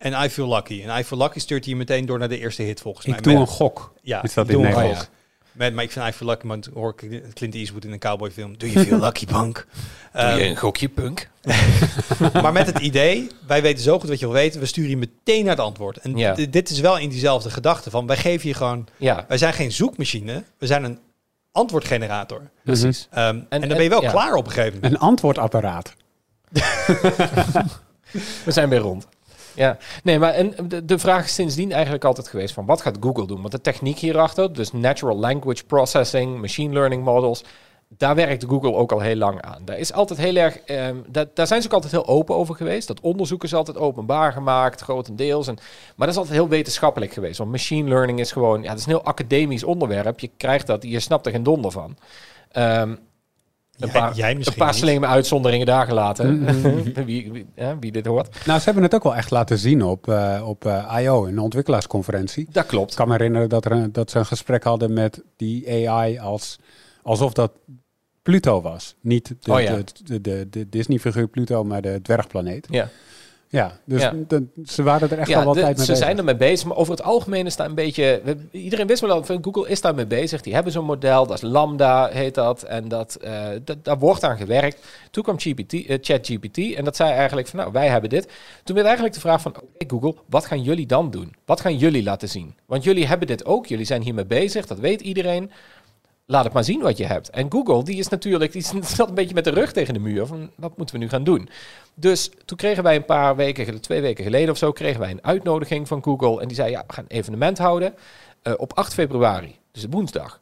en 0.00 0.24
I 0.24 0.28
feel 0.30 0.48
lucky. 0.54 0.82
En 0.86 0.98
I 0.98 1.04
feel 1.04 1.18
lucky 1.18 1.38
stuurt 1.38 1.64
hij 1.64 1.72
je 1.72 1.78
meteen 1.78 2.06
door 2.06 2.18
naar 2.18 2.28
de 2.28 2.38
eerste 2.38 2.62
hit 2.62 2.80
volgens 2.80 3.06
mij. 3.06 3.16
Ik 3.16 3.22
doe 3.22 3.32
Met- 3.32 3.42
een 3.42 3.48
gok. 3.48 3.92
Ja, 4.02 4.22
Is 4.22 4.34
dat 4.34 4.44
ik 4.44 4.50
in 4.50 4.56
doe 4.58 4.66
een 4.66 4.94
gok. 4.94 5.06
Met, 5.52 5.74
maar 5.74 5.84
ik 5.84 5.90
vind 5.90 6.06
I 6.08 6.12
feel 6.12 6.28
lucky, 6.28 6.46
want 6.46 6.68
hoor 6.74 6.94
ik 6.96 7.22
Clint 7.34 7.54
Eastwood 7.54 7.84
in 7.84 7.92
een 7.92 7.98
cowboyfilm. 7.98 8.58
Do 8.58 8.66
you 8.66 8.86
feel 8.86 9.00
lucky, 9.00 9.26
punk? 9.26 9.66
Ehm, 10.12 10.54
gokje, 10.54 10.88
punk? 10.88 11.28
maar 12.42 12.52
met 12.52 12.66
het 12.66 12.78
idee, 12.78 13.30
wij 13.46 13.62
weten 13.62 13.82
zo 13.82 13.98
goed 13.98 14.08
wat 14.08 14.18
je 14.18 14.24
wil 14.26 14.34
weten, 14.34 14.60
we 14.60 14.66
sturen 14.66 14.90
je 14.90 14.96
meteen 14.96 15.44
naar 15.44 15.56
het 15.56 15.64
antwoord. 15.64 15.96
En 15.96 16.16
Ja. 16.16 16.34
dit 16.50 16.70
is 16.70 16.80
wel 16.80 16.98
in 16.98 17.08
diezelfde 17.08 17.50
gedachte 17.50 17.90
van, 17.90 18.06
wij 18.06 18.16
geven 18.16 18.48
je 18.48 18.54
gewoon, 18.54 18.86
Ja, 18.96 19.24
wij 19.28 19.38
zijn 19.38 19.52
geen 19.52 19.72
zoekmachine, 19.72 20.44
we 20.58 20.66
zijn 20.66 20.84
een 20.84 20.98
antwoordgenerator. 21.52 22.50
precies. 22.64 23.08
Ehm, 23.10 23.26
en, 23.26 23.46
En- 23.48 23.60
dan 23.60 23.68
ben 23.68 23.82
je 23.82 23.88
wel 23.88 23.98
en- 23.98 24.04
ja. 24.04 24.10
klaar 24.10 24.34
op 24.34 24.46
een 24.46 24.52
gegeven 24.52 24.74
moment. 24.74 24.92
Een 24.94 25.00
antwoordapparaat. 25.08 25.94
We 28.44 28.50
zijn 28.52 28.68
weer 28.68 28.78
rond. 28.78 29.06
Ja, 29.54 29.76
nee, 30.02 30.18
maar 30.18 30.32
en 30.32 30.54
de, 30.68 30.84
de 30.84 30.98
vraag 30.98 31.24
is 31.24 31.34
sindsdien 31.34 31.72
eigenlijk 31.72 32.04
altijd 32.04 32.28
geweest 32.28 32.54
van 32.54 32.66
wat 32.66 32.80
gaat 32.80 32.96
Google 33.00 33.26
doen? 33.26 33.40
Want 33.40 33.52
de 33.52 33.60
techniek 33.60 33.98
hierachter, 33.98 34.52
dus 34.52 34.72
natural 34.72 35.18
language 35.18 35.64
processing, 35.64 36.40
machine 36.40 36.72
learning 36.72 37.04
models, 37.04 37.44
daar 37.96 38.14
werkt 38.14 38.44
Google 38.44 38.74
ook 38.74 38.92
al 38.92 39.00
heel 39.00 39.16
lang 39.16 39.42
aan. 39.42 39.62
Daar 39.64 39.78
is 39.78 39.92
altijd 39.92 40.18
heel 40.18 40.36
erg, 40.36 40.58
ehm, 40.58 40.96
daar, 41.08 41.46
zijn 41.46 41.60
ze 41.60 41.66
ook 41.66 41.74
altijd 41.74 41.92
heel 41.92 42.06
open 42.06 42.34
over 42.34 42.54
geweest. 42.54 42.88
Dat 42.88 43.00
onderzoek 43.00 43.44
is 43.44 43.54
altijd 43.54 43.76
openbaar 43.76 44.32
gemaakt, 44.32 44.80
grotendeels. 44.80 45.46
En, 45.46 45.54
maar 45.96 46.06
dat 46.06 46.08
is 46.08 46.16
altijd 46.16 46.36
heel 46.36 46.48
wetenschappelijk 46.48 47.12
geweest. 47.12 47.38
Want 47.38 47.50
machine 47.50 47.88
learning 47.88 48.20
is 48.20 48.32
gewoon, 48.32 48.62
ja, 48.62 48.68
het 48.68 48.78
is 48.78 48.84
een 48.84 48.92
heel 48.92 49.04
academisch 49.04 49.64
onderwerp. 49.64 50.20
Je 50.20 50.30
krijgt 50.36 50.66
dat, 50.66 50.82
je 50.82 51.00
snapt 51.00 51.26
er 51.26 51.32
geen 51.32 51.42
donder 51.42 51.70
van. 51.70 51.96
Ehm, 52.50 52.94
Een 53.80 53.88
Jij- 53.90 54.00
paar, 54.00 54.14
jij 54.16 54.30
een 54.30 54.36
misschien 54.36 54.58
paar 54.58 54.66
niet. 54.72 54.76
slimme 54.76 55.06
uitzonderingen 55.06 55.66
daar 55.66 55.86
gelaten. 55.86 56.38
Mm-hmm. 56.38 56.82
wie, 57.06 57.32
wie, 57.32 57.46
hè, 57.54 57.78
wie 57.78 57.92
dit 57.92 58.06
hoort. 58.06 58.46
Nou, 58.46 58.58
ze 58.58 58.64
hebben 58.64 58.82
het 58.82 58.94
ook 58.94 59.02
wel 59.02 59.16
echt 59.16 59.30
laten 59.30 59.58
zien 59.58 59.82
op, 59.82 60.08
eh, 60.08 60.42
op 60.46 60.64
eh, 60.64 60.96
I.O., 61.00 61.26
een 61.26 61.38
ontwikkelaarsconferentie. 61.38 62.46
Dat 62.52 62.62
Ik 62.62 62.68
klopt. 62.68 62.94
kan 62.94 63.06
me 63.08 63.12
herinneren 63.12 63.48
dat, 63.48 63.64
er 63.64 63.72
een, 63.72 63.92
dat 63.92 64.10
ze 64.10 64.18
een 64.18 64.26
gesprek 64.26 64.64
hadden 64.64 64.92
met 64.92 65.22
die 65.36 65.88
AI 65.88 66.18
als, 66.18 66.58
alsof 67.02 67.32
dat 67.32 67.52
Pluto 68.22 68.60
was. 68.62 68.94
Niet 69.00 69.34
de, 69.40 69.52
Oh 69.52 69.60
ja. 69.60 69.76
de, 69.76 69.84
de, 70.04 70.20
de, 70.20 70.46
de 70.50 70.68
Disney-figuur 70.68 71.28
Pluto, 71.28 71.64
maar 71.64 71.82
de 71.82 72.02
dwergplaneet. 72.02 72.66
Ja. 72.70 72.88
Ja, 73.52 73.72
dus 73.84 74.02
Ja. 74.02 74.12
de- 74.28 74.46
ze 74.66 74.82
waren 74.82 75.10
er 75.10 75.18
echt 75.18 75.28
Ja, 75.28 75.38
al 75.38 75.44
wat 75.44 75.54
de- 75.54 75.60
tijd 75.60 75.76
mee 75.76 75.84
ze 75.84 75.90
bezig. 75.90 76.06
zijn 76.06 76.18
ermee 76.18 76.36
bezig, 76.36 76.66
maar 76.68 76.76
over 76.76 76.92
het 76.92 77.02
algemeen 77.02 77.46
is 77.46 77.56
daar 77.56 77.66
een 77.68 77.74
beetje... 77.74 78.20
we- 78.24 78.36
iedereen 78.50 78.86
wist 78.86 79.00
wel, 79.00 79.22
dat 79.22 79.38
Google 79.42 79.68
is 79.68 79.80
daarmee 79.80 80.06
bezig. 80.06 80.40
Die 80.40 80.54
hebben 80.54 80.72
zo'n 80.72 80.84
model, 80.84 81.26
dat 81.26 81.36
is 81.42 81.50
Lambda, 81.50 82.08
heet 82.08 82.34
dat. 82.34 82.62
En 82.62 82.88
dat, 82.88 83.14
eh, 83.14 83.46
dat, 83.64 83.84
daar 83.84 83.98
wordt 83.98 84.24
aan 84.24 84.36
gewerkt. 84.36 84.86
Toen 85.10 85.22
kwam 85.22 85.38
GPT, 85.38 85.72
eh, 85.86 85.98
ChatGPT 86.00 86.74
en 86.74 86.84
dat 86.84 86.96
zei 86.96 87.10
eigenlijk 87.12 87.48
van, 87.48 87.58
nou, 87.58 87.72
wij 87.72 87.88
hebben 87.88 88.10
dit. 88.10 88.28
Toen 88.64 88.74
werd 88.74 88.86
eigenlijk 88.86 89.14
de 89.14 89.20
vraag 89.20 89.40
van, 89.40 89.54
oké 89.56 89.84
Google, 89.88 90.14
wat 90.26 90.44
gaan 90.46 90.62
jullie 90.62 90.86
dan 90.86 91.10
doen? 91.10 91.34
Wat 91.44 91.60
gaan 91.60 91.76
jullie 91.76 92.02
laten 92.02 92.28
zien? 92.28 92.54
Want 92.66 92.84
jullie 92.84 93.06
hebben 93.06 93.26
dit 93.26 93.44
ook, 93.44 93.66
jullie 93.66 93.84
zijn 93.86 94.02
hiermee 94.02 94.26
bezig, 94.26 94.66
dat 94.66 94.78
weet 94.78 95.00
iedereen. 95.00 95.50
Laat 96.30 96.44
het 96.44 96.52
maar 96.52 96.64
zien 96.64 96.80
wat 96.80 96.96
je 96.96 97.06
hebt. 97.06 97.30
En 97.30 97.52
Google, 97.52 97.84
die 97.84 97.98
is 97.98 98.08
natuurlijk, 98.08 98.52
die 98.52 98.62
zat 98.84 99.08
een 99.08 99.14
beetje 99.14 99.34
met 99.34 99.44
de 99.44 99.50
rug 99.50 99.72
tegen 99.72 99.94
de 99.94 100.00
muur 100.00 100.26
van, 100.26 100.50
wat 100.56 100.76
moeten 100.76 100.94
we 100.94 101.00
nu 101.00 101.08
gaan 101.08 101.24
doen? 101.24 101.48
Dus 101.94 102.30
toen 102.44 102.56
kregen 102.56 102.82
wij 102.82 102.96
een 102.96 103.04
paar 103.04 103.36
weken, 103.36 103.80
twee 103.80 104.00
weken 104.00 104.24
geleden 104.24 104.50
of 104.50 104.56
zo, 104.56 104.72
kregen 104.72 105.00
wij 105.00 105.10
een 105.10 105.24
uitnodiging 105.24 105.88
van 105.88 106.02
Google. 106.02 106.40
En 106.40 106.48
die 106.48 106.56
zei, 106.56 106.70
ja, 106.70 106.84
we 106.86 106.92
gaan 106.92 107.04
een 107.08 107.16
evenement 107.16 107.58
houden 107.58 107.94
eh, 108.42 108.52
op 108.56 108.72
8 108.72 108.94
februari, 108.94 109.58
dus 109.72 109.86
woensdag. 109.90 110.40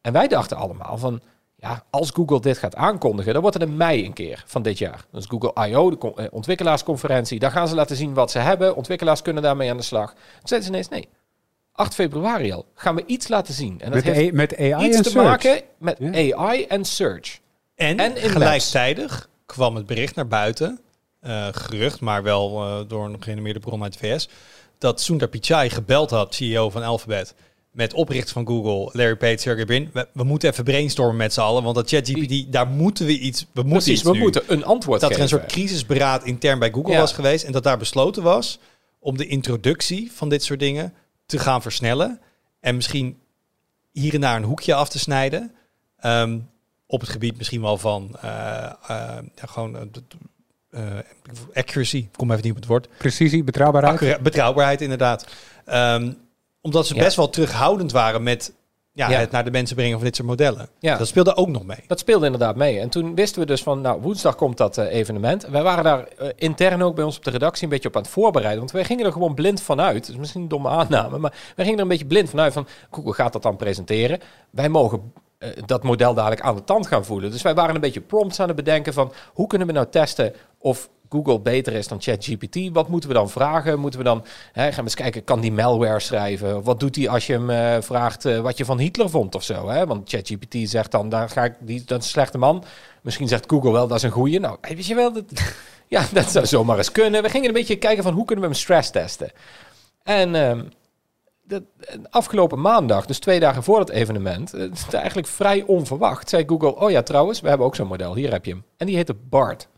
En 0.00 0.12
wij 0.12 0.28
dachten 0.28 0.56
allemaal 0.56 0.98
van, 0.98 1.20
ja, 1.56 1.82
als 1.90 2.10
Google 2.10 2.40
dit 2.40 2.58
gaat 2.58 2.76
aankondigen, 2.76 3.32
dan 3.32 3.42
wordt 3.42 3.58
het 3.58 3.68
in 3.68 3.76
mei 3.76 4.04
een 4.04 4.12
keer 4.12 4.42
van 4.46 4.62
dit 4.62 4.78
jaar. 4.78 5.04
Dus 5.12 5.26
Google 5.26 5.68
I.O., 5.68 5.90
de 5.90 6.12
eh, 6.14 6.26
ontwikkelaarsconferentie, 6.30 7.38
daar 7.38 7.50
gaan 7.50 7.68
ze 7.68 7.74
laten 7.74 7.96
zien 7.96 8.14
wat 8.14 8.30
ze 8.30 8.38
hebben. 8.38 8.76
Ontwikkelaars 8.76 9.22
kunnen 9.22 9.42
daarmee 9.42 9.70
aan 9.70 9.76
de 9.76 9.82
slag. 9.82 10.12
Toen 10.12 10.48
zeiden 10.48 10.68
ze 10.68 10.74
ineens, 10.74 10.88
nee, 10.88 11.08
8 11.78 11.94
februari 11.94 12.52
al, 12.52 12.66
gaan 12.74 12.94
we 12.94 13.02
iets 13.06 13.28
laten 13.28 13.54
zien. 13.54 13.80
En 13.80 13.90
dat 13.92 14.04
met, 14.04 14.14
heeft 14.14 14.32
A- 14.32 14.34
met 14.36 14.56
AI 14.58 14.86
iets 14.86 14.96
en 14.96 15.02
te 15.02 15.10
search. 15.10 15.24
maken 15.26 15.60
met 15.78 15.96
Ja. 16.00 16.36
AI 16.36 16.64
en 16.64 16.84
search. 16.84 17.38
En, 17.74 17.98
En 17.98 18.16
in 18.22 18.30
gelijktijdig 18.30 19.28
kwam 19.46 19.74
het 19.76 19.86
bericht 19.86 20.14
naar 20.14 20.26
buiten, 20.28 20.80
eh, 21.20 21.46
gerucht, 21.52 22.00
maar 22.00 22.22
wel 22.22 22.64
eh, 22.64 22.80
door 22.88 23.04
een 23.04 23.16
gerenommeerde 23.22 23.60
bron 23.60 23.82
uit 23.82 23.92
de 23.92 23.98
VS, 23.98 24.28
dat 24.78 25.00
Sundar 25.00 25.28
Pichai 25.28 25.70
gebeld 25.70 26.10
had, 26.10 26.34
CEO 26.34 26.70
van 26.70 26.82
Alphabet, 26.82 27.34
met 27.72 27.94
oprichter 27.94 28.32
van 28.32 28.46
Google, 28.46 28.90
Larry 28.92 29.16
Page, 29.16 29.36
Sergey 29.38 29.64
Brin. 29.64 29.90
We, 29.92 30.08
we 30.12 30.24
moeten 30.24 30.50
even 30.50 30.64
brainstormen 30.64 31.16
met 31.16 31.32
z'n 31.32 31.40
allen, 31.40 31.62
want 31.62 31.74
dat 31.74 31.88
ChatGPT, 31.88 32.52
daar 32.52 32.66
moeten 32.66 33.06
we 33.06 33.18
iets, 33.18 33.40
we 33.40 33.46
moeten 33.52 33.70
Precies, 33.72 33.92
iets 33.92 34.02
we 34.02 34.12
nu. 34.12 34.18
moeten 34.20 34.42
een 34.46 34.64
antwoord 34.64 35.00
dat 35.00 35.10
er 35.14 35.20
een 35.20 35.28
soort 35.28 35.46
crisisberaad 35.46 36.24
intern 36.24 36.58
bij 36.58 36.70
Google 36.70 36.92
Ja. 36.92 36.98
was 36.98 37.12
geweest 37.12 37.44
en 37.44 37.52
dat 37.52 37.62
daar 37.62 37.78
besloten 37.78 38.22
was 38.22 38.58
om 38.98 39.16
de 39.16 39.26
introductie 39.26 40.12
van 40.14 40.28
dit 40.28 40.42
soort 40.42 40.60
dingen 40.60 40.92
te 41.28 41.38
gaan 41.38 41.62
versnellen 41.62 42.20
en 42.60 42.74
misschien 42.76 43.18
hier 43.92 44.14
en 44.14 44.20
daar 44.20 44.36
een 44.36 44.42
hoekje 44.42 44.74
af 44.74 44.88
te 44.88 44.98
snijden. 44.98 45.54
Ehm, 45.98 46.38
op 46.86 47.00
het 47.00 47.10
gebied 47.10 47.36
misschien 47.36 47.60
wel 47.60 47.78
van 47.78 48.16
eh, 48.20 48.22
ja, 49.34 49.46
gewoon 49.46 49.90
eh, 50.70 50.82
accuracy, 51.54 51.96
ik 51.96 52.08
kom 52.16 52.30
even 52.30 52.42
niet 52.42 52.52
op 52.52 52.58
het 52.58 52.66
woord. 52.66 52.88
Precisie, 52.98 53.44
betrouwbaarheid. 53.44 53.94
Accura- 53.94 54.18
betrouwbaarheid 54.18 54.80
inderdaad. 54.80 55.26
Ehm, 55.64 56.12
omdat 56.60 56.86
ze 56.86 56.94
Ja. 56.94 57.02
best 57.02 57.16
wel 57.16 57.30
terughoudend 57.30 57.92
waren 57.92 58.22
met 58.22 58.52
ja, 58.98 59.10
Ja. 59.10 59.18
het 59.18 59.30
naar 59.30 59.44
de 59.44 59.50
mensen 59.50 59.76
brengen 59.76 59.94
van 59.96 60.04
dit 60.04 60.16
soort 60.16 60.28
modellen. 60.28 60.68
Ja. 60.78 60.96
Dat 60.96 61.06
speelde 61.06 61.36
ook 61.36 61.48
nog 61.48 61.64
mee. 61.64 61.84
Dat 61.86 61.98
speelde 61.98 62.24
inderdaad 62.24 62.56
mee. 62.56 62.80
En 62.80 62.88
toen 62.88 63.14
wisten 63.14 63.40
we 63.40 63.46
dus 63.46 63.62
van, 63.62 63.80
nou, 63.80 64.00
woensdag 64.00 64.34
komt 64.34 64.56
dat 64.56 64.78
eh, 64.78 64.94
evenement. 64.94 65.46
Wij 65.46 65.62
waren 65.62 65.84
daar 65.84 66.06
eh, 66.06 66.28
intern 66.36 66.82
ook 66.82 66.94
bij 66.94 67.04
ons 67.04 67.16
op 67.16 67.24
de 67.24 67.30
redactie 67.30 67.64
een 67.64 67.68
beetje 67.68 67.88
op 67.88 67.96
aan 67.96 68.02
het 68.02 68.10
voorbereiden. 68.10 68.58
Want 68.58 68.70
wij 68.70 68.84
gingen 68.84 69.06
er 69.06 69.12
gewoon 69.12 69.34
blind 69.34 69.62
vanuit. 69.62 70.06
Dus 70.06 70.16
misschien 70.16 70.40
een 70.42 70.48
domme 70.48 70.68
aanname, 70.68 71.18
maar 71.18 71.32
wij 71.56 71.64
gingen 71.64 71.74
er 71.78 71.84
een 71.84 71.90
beetje 71.90 72.06
blind 72.06 72.30
vanuit 72.30 72.52
van, 72.52 72.66
Google 72.90 73.12
gaat 73.12 73.32
dat 73.32 73.42
dan 73.42 73.56
presenteren. 73.56 74.20
Wij 74.50 74.68
mogen 74.68 75.12
eh, 75.38 75.48
dat 75.66 75.82
model 75.82 76.14
dadelijk 76.14 76.40
aan 76.40 76.54
de 76.54 76.64
tand 76.64 76.86
gaan 76.86 77.04
voelen. 77.04 77.30
Dus 77.30 77.42
wij 77.42 77.54
waren 77.54 77.74
een 77.74 77.80
beetje 77.80 78.00
prompts 78.00 78.40
aan 78.40 78.46
het 78.46 78.56
bedenken 78.56 78.92
van, 78.92 79.12
hoe 79.32 79.46
kunnen 79.46 79.66
we 79.66 79.72
nou 79.72 79.86
testen 79.90 80.34
of 80.58 80.88
Google 81.08 81.40
beter 81.40 81.72
is 81.72 81.88
dan 81.88 82.00
ChatGPT? 82.00 82.72
Wat 82.72 82.88
moeten 82.88 83.08
we 83.08 83.14
dan 83.14 83.30
vragen? 83.30 83.78
Moeten 83.78 84.00
we 84.00 84.06
dan 84.06 84.24
hè, 84.52 84.62
gaan 84.62 84.74
we 84.74 84.82
eens 84.82 84.94
kijken, 84.94 85.24
kan 85.24 85.40
die 85.40 85.52
malware 85.52 86.00
schrijven? 86.00 86.62
Wat 86.62 86.80
doet 86.80 86.96
hij 86.96 87.08
als 87.08 87.26
je 87.26 87.32
hem 87.32 87.50
eh, 87.50 87.76
vraagt 87.80 88.24
eh, 88.24 88.40
wat 88.40 88.58
je 88.58 88.64
van 88.64 88.78
Hitler 88.78 89.10
vond 89.10 89.34
of 89.34 89.42
zo? 89.42 89.68
Hè? 89.68 89.86
Want 89.86 90.08
ChatGPT 90.10 90.68
zegt 90.68 90.90
dan, 90.90 91.08
daar 91.08 91.28
ga 91.28 91.44
ik, 91.44 91.54
die, 91.60 91.82
dat 91.84 91.98
is 91.98 92.04
een 92.04 92.10
slechte 92.10 92.38
man. 92.38 92.64
Misschien 93.02 93.28
zegt 93.28 93.44
Google 93.50 93.72
wel, 93.72 93.88
dat 93.88 93.96
is 93.96 94.02
een 94.02 94.10
goeie. 94.10 94.40
Nou, 94.40 94.56
weet 94.60 94.86
je 94.86 94.94
wel, 94.94 95.12
dat, 95.12 95.24
ja, 95.86 96.04
dat 96.12 96.30
zou 96.30 96.46
zomaar 96.46 96.76
eens 96.76 96.92
kunnen. 96.92 97.22
We 97.22 97.30
gingen 97.30 97.48
een 97.48 97.54
beetje 97.54 97.76
kijken 97.76 98.02
van, 98.02 98.12
hoe 98.12 98.24
kunnen 98.24 98.44
we 98.44 98.50
hem 98.50 98.60
stress 98.60 98.90
testen? 98.90 99.30
En 100.02 100.34
ehm, 100.34 100.64
de, 101.48 101.62
afgelopen 102.10 102.60
maandag, 102.60 103.06
dus 103.06 103.18
twee 103.18 103.40
dagen 103.40 103.62
voor 103.62 103.78
het 103.78 103.90
evenement, 103.90 104.54
eh, 104.54 104.60
het 104.60 104.94
eigenlijk 104.94 105.28
vrij 105.28 105.62
onverwacht, 105.66 106.28
zei 106.28 106.44
Google, 106.46 106.76
oh 106.76 106.90
ja, 106.90 107.02
trouwens, 107.02 107.40
we 107.40 107.48
hebben 107.48 107.66
ook 107.66 107.74
zo'n 107.74 107.86
model, 107.86 108.14
hier 108.14 108.32
heb 108.32 108.44
je 108.44 108.50
hem. 108.50 108.64
En 108.76 108.86
die 108.86 108.96
heette 108.96 109.14
BART. 109.14 109.68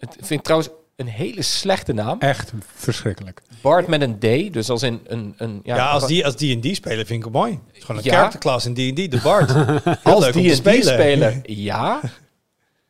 Het 0.00 0.14
vind 0.18 0.30
ik 0.30 0.42
trouwens 0.42 0.70
een 0.96 1.06
hele 1.06 1.42
slechte 1.42 1.92
naam. 1.92 2.18
Echt 2.20 2.52
verschrikkelijk. 2.74 3.42
Bart 3.62 3.86
met 3.86 4.00
een 4.00 4.18
D, 4.18 4.52
dus 4.52 4.70
als 4.70 4.82
in 4.82 5.00
een... 5.06 5.34
een 5.36 5.60
Ja, 5.64 5.90
als 5.90 6.06
die 6.06 6.24
als 6.24 6.34
D&D 6.34 6.66
spelen 6.76 7.06
vind 7.06 7.18
ik 7.18 7.24
het 7.24 7.32
mooi. 7.32 7.52
Het 7.66 7.76
is 7.76 7.84
gewoon 7.84 7.96
een 8.00 8.06
Ja. 8.06 8.14
characterclass 8.14 8.66
in 8.66 8.74
D&D, 8.74 9.10
de 9.10 9.20
Bard. 9.22 9.50
Heel 9.54 10.14
als 10.14 10.32
die 10.32 10.42
die 10.42 10.54
spelen. 10.54 10.82
spelen, 10.84 11.42
ja. 11.64 12.00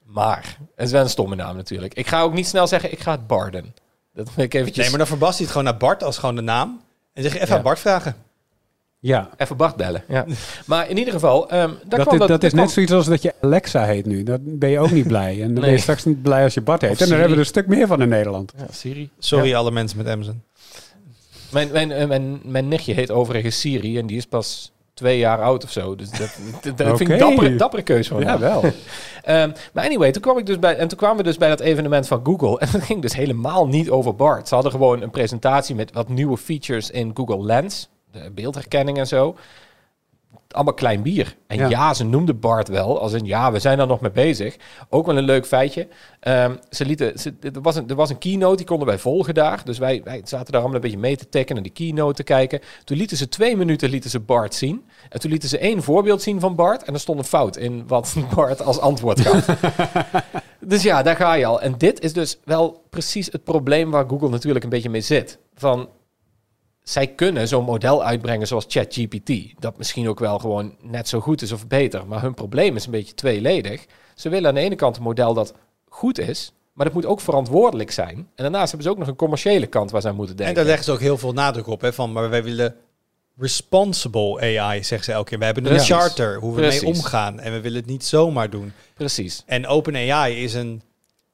Maar, 0.05 0.57
het 0.77 0.87
is 0.87 0.93
wel 0.93 1.03
een 1.03 1.09
stomme 1.11 1.35
naam 1.35 1.57
natuurlijk. 1.57 1.95
Ik 1.95 2.07
ga 2.07 2.21
ook 2.21 2.33
niet 2.33 2.47
snel 2.47 2.67
zeggen, 2.67 2.93
ik 2.93 3.01
ga 3.01 3.11
het 3.11 3.27
barden. 3.27 3.75
Dat 4.13 4.29
ik 4.37 4.55
eventjes... 4.55 4.77
Nee, 4.77 4.89
maar 4.89 4.99
dan 4.99 5.07
verbast 5.09 5.33
hij 5.37 5.43
het 5.43 5.51
gewoon 5.51 5.67
naar 5.67 5.77
Bart 5.77 6.03
als 6.03 6.19
gewoon 6.19 6.35
de 6.35 6.41
naam. 6.43 6.81
En 7.13 7.23
zeg 7.23 7.33
je 7.33 7.39
even 7.39 7.51
Ja. 7.51 7.57
aan 7.57 7.63
Bart 7.63 7.79
vragen. 7.79 8.17
Ja, 9.03 9.29
Even 9.37 9.57
Bart 9.57 9.77
bellen. 9.77 10.05
Ja. 10.09 10.25
Maar 10.67 10.89
in 10.89 10.99
ieder 10.99 11.13
geval, 11.13 11.51
ehm 11.51 11.59
daar 11.59 11.99
dat, 11.99 12.01
kwam 12.01 12.13
is, 12.13 12.19
dat, 12.19 12.29
dat 12.29 12.43
is 12.43 12.51
kwam- 12.51 12.65
net 12.65 12.73
zoiets 12.73 12.93
als 12.93 13.07
dat 13.07 13.23
je 13.23 13.35
Alexa 13.41 13.85
heet 13.85 14.07
nu. 14.07 14.23
Dan 14.23 14.39
ben 14.43 14.71
je 14.71 14.79
ook 14.79 14.91
niet 14.91 15.07
blij. 15.07 15.43
En 15.43 15.55
dan 15.55 15.65
ben 15.65 15.73
je 15.73 15.79
straks 15.79 16.05
niet 16.05 16.23
blij 16.23 16.43
als 16.45 16.55
je 16.55 16.61
Bart 16.61 16.81
heet. 16.81 16.91
En 16.91 16.97
dan 16.99 17.09
hebben 17.09 17.27
we 17.27 17.33
er 17.33 17.39
een 17.41 17.47
stuk 17.47 17.67
meer 17.67 17.87
van 17.87 18.03
in 18.03 18.09
Nederland. 18.09 18.53
Ja, 18.57 18.67
Siri. 18.71 19.11
Sorry 19.19 19.55
alle 19.55 19.71
mensen 19.71 19.99
met 19.99 20.09
Amazon. 20.09 20.43
Mijn, 21.51 21.71
mijn, 21.73 21.93
eh, 21.93 22.09
mijn, 22.09 22.41
mijn 22.45 22.69
nichtje 22.69 22.95
heet 22.95 23.11
overigens 23.11 23.61
Siri 23.61 23.99
en 23.99 24.07
die 24.07 24.17
is 24.17 24.27
pas 24.27 24.73
twee 24.95 25.19
jaar 25.19 25.43
oud 25.43 25.65
of 25.65 25.71
zo. 25.71 25.97
Dus 25.97 26.11
dat, 26.11 26.19
dat, 26.63 26.79
dat 26.79 26.97
vind 26.97 27.11
ik 27.11 27.19
dappere, 27.19 27.57
dappere 27.57 27.83
keuze 27.83 28.09
van 28.09 28.21
Ja, 28.21 28.39
wel. 28.39 28.65
Ehm, 29.23 29.51
maar 29.73 29.85
anyway, 29.85 30.11
toen 30.11 30.23
kwam 30.23 30.39
ik 30.39 30.47
dus 30.47 30.59
bij, 30.59 30.77
en 30.77 30.89
toen 30.89 30.99
kwamen 30.99 31.17
we 31.17 31.23
dus 31.23 31.37
bij 31.37 31.49
dat 31.49 31.61
evenement 31.61 32.07
van 32.07 32.21
Google. 32.25 32.59
En 32.59 32.69
dat 32.73 32.83
ging 32.83 33.03
dus 33.03 33.15
helemaal 33.15 33.67
niet 33.67 33.91
over 33.91 34.15
BART. 34.15 34.49
Ze 34.49 34.55
hadden 34.55 34.73
gewoon 34.73 35.03
een 35.03 35.11
presentatie 35.11 35.75
met 35.75 35.93
wat 35.93 36.09
nieuwe 36.09 36.37
features 36.37 36.91
in 36.91 37.11
Google 37.15 37.45
Lens. 37.45 37.89
De 38.13 38.31
beeldherkenning 38.31 38.99
en 38.99 39.07
zo. 39.07 39.37
Allemaal 40.51 40.75
klein 40.75 41.03
bier. 41.03 41.37
En 41.47 41.57
ja. 41.57 41.69
Ja. 41.69 41.95
ze 41.95 42.05
noemde 42.05 42.35
BART 42.35 42.69
wel. 42.69 43.01
Als 43.01 43.13
in, 43.13 43.25
ja, 43.25 43.53
we 43.53 43.59
zijn 43.59 43.79
daar 43.79 43.87
nog 43.87 44.01
mee 44.01 44.11
bezig. 44.11 44.57
Ook 44.89 45.07
wel 45.07 45.17
een 45.17 45.25
leuk 45.25 45.47
feitje. 45.47 45.89
Ehm, 46.21 46.55
ze 46.71 46.85
lieten, 46.85 47.19
ze, 47.19 47.35
er, 47.41 47.61
was 47.63 47.77
een, 47.77 47.89
er 47.89 47.95
was 47.95 48.11
een 48.11 48.19
keynote, 48.19 48.57
die 48.57 48.67
konden 48.67 48.87
wij 48.87 48.99
volgen 48.99 49.35
daar. 49.35 49.61
Dus 49.65 49.79
wij, 49.79 50.01
wij 50.05 50.21
zaten 50.25 50.53
daar 50.53 50.61
allemaal 50.61 50.77
een 50.77 50.83
beetje 50.83 50.99
mee 50.99 51.17
te 51.17 51.29
tikken 51.29 51.57
en 51.57 51.63
die 51.63 51.73
keynote 51.73 52.15
te 52.15 52.23
kijken. 52.23 52.61
Toen 52.85 52.97
lieten 52.97 53.17
ze 53.17 53.29
twee 53.29 53.57
minuten 53.57 53.91
lieten 53.91 54.11
ze 54.11 54.21
Bart 54.21 54.55
zien. 54.55 54.85
En 55.09 55.21
toen 55.21 55.31
lieten 55.31 55.49
ze 55.49 55.59
één 55.59 55.83
voorbeeld 55.83 56.23
zien 56.23 56.41
van 56.41 56.55
Bart. 56.55 56.83
En 56.83 56.95
er 56.95 57.01
stond 57.01 57.19
een 57.19 57.25
fout 57.25 57.57
in 57.57 57.87
wat 57.87 58.15
Bart 58.35 58.63
als 58.63 58.79
antwoord 58.79 59.21
gaf. 59.21 59.47
dus 60.61 60.83
ja, 60.83 61.03
daar 61.03 61.17
ga 61.17 61.35
je 61.35 61.47
al. 61.47 61.61
En 61.61 61.75
dit 61.79 62.01
is 62.01 62.13
dus 62.13 62.39
wel 62.45 62.83
precies 62.91 63.27
het 63.33 63.45
probleem 63.45 63.91
waar 63.91 64.09
Google 64.09 64.29
natuurlijk 64.29 64.65
een 64.65 64.71
beetje 64.71 64.91
mee 64.91 65.01
zit. 65.01 65.39
Van, 65.55 65.89
zij 66.83 67.07
kunnen 67.07 67.49
zo'n 67.49 67.65
model 67.65 68.05
uitbrengen 68.05 68.47
zoals 68.47 68.65
ChatGPT. 68.69 69.33
Dat 69.59 69.79
misschien 69.79 70.09
ook 70.09 70.19
wel 70.19 70.39
gewoon 70.39 70.75
net 70.83 71.09
zo 71.09 71.21
goed 71.21 71.43
is 71.43 71.53
of 71.53 71.67
beter. 71.67 72.07
Maar 72.07 72.23
hun 72.23 72.35
probleem 72.35 72.77
is 72.77 72.85
een 72.85 72.91
beetje 72.91 73.15
tweeledig. 73.15 73.87
Ze 74.15 74.29
willen 74.29 74.49
aan 74.49 74.55
de 74.55 74.61
ene 74.61 74.75
kant 74.75 74.97
een 74.97 75.03
model 75.03 75.35
dat 75.35 75.55
goed 75.89 76.19
is, 76.19 76.53
maar 76.73 76.87
dat 76.87 76.95
moet 76.95 77.07
ook 77.07 77.21
verantwoordelijk 77.21 77.91
zijn. 77.91 78.17
En 78.17 78.27
daarnaast 78.35 78.69
hebben 78.69 78.83
ze 78.83 78.93
ook 78.93 78.99
nog 78.99 79.09
een 79.09 79.17
commerciële 79.17 79.67
kant 79.67 79.91
waar 79.91 80.01
ze 80.01 80.09
aan 80.09 80.15
moeten 80.15 80.35
En 80.37 80.39
denken. 80.39 80.57
daar 80.57 80.67
leggen 80.67 80.85
ze 80.85 80.93
ook 80.93 81.01
heel 81.01 81.19
veel 81.19 81.33
nadruk 81.33 81.67
op. 81.67 81.81
Hè, 81.81 81.93
van, 81.93 82.13
maar 82.13 82.31
wij 82.31 82.43
willen 82.43 82.75
responsible 83.39 84.41
AI, 84.61 84.85
zeggen 84.85 85.05
ze 85.05 85.13
elke 85.13 85.29
keer. 85.29 85.39
We 85.39 85.45
hebben 85.45 85.73
een 85.73 85.81
charter, 85.81 86.39
hoe 86.39 86.55
we 86.55 86.61
mee 86.61 86.87
omgaan. 86.87 87.41
En 87.41 87.53
we 87.53 87.61
willen 87.61 87.79
het 87.79 87.87
niet 87.87 88.05
zomaar 88.05 88.51
doen. 88.51 88.73
Precies. 88.95 89.43
En 89.47 89.67
OpenAI 89.67 90.43
is 90.45 90.55
een, 90.55 90.83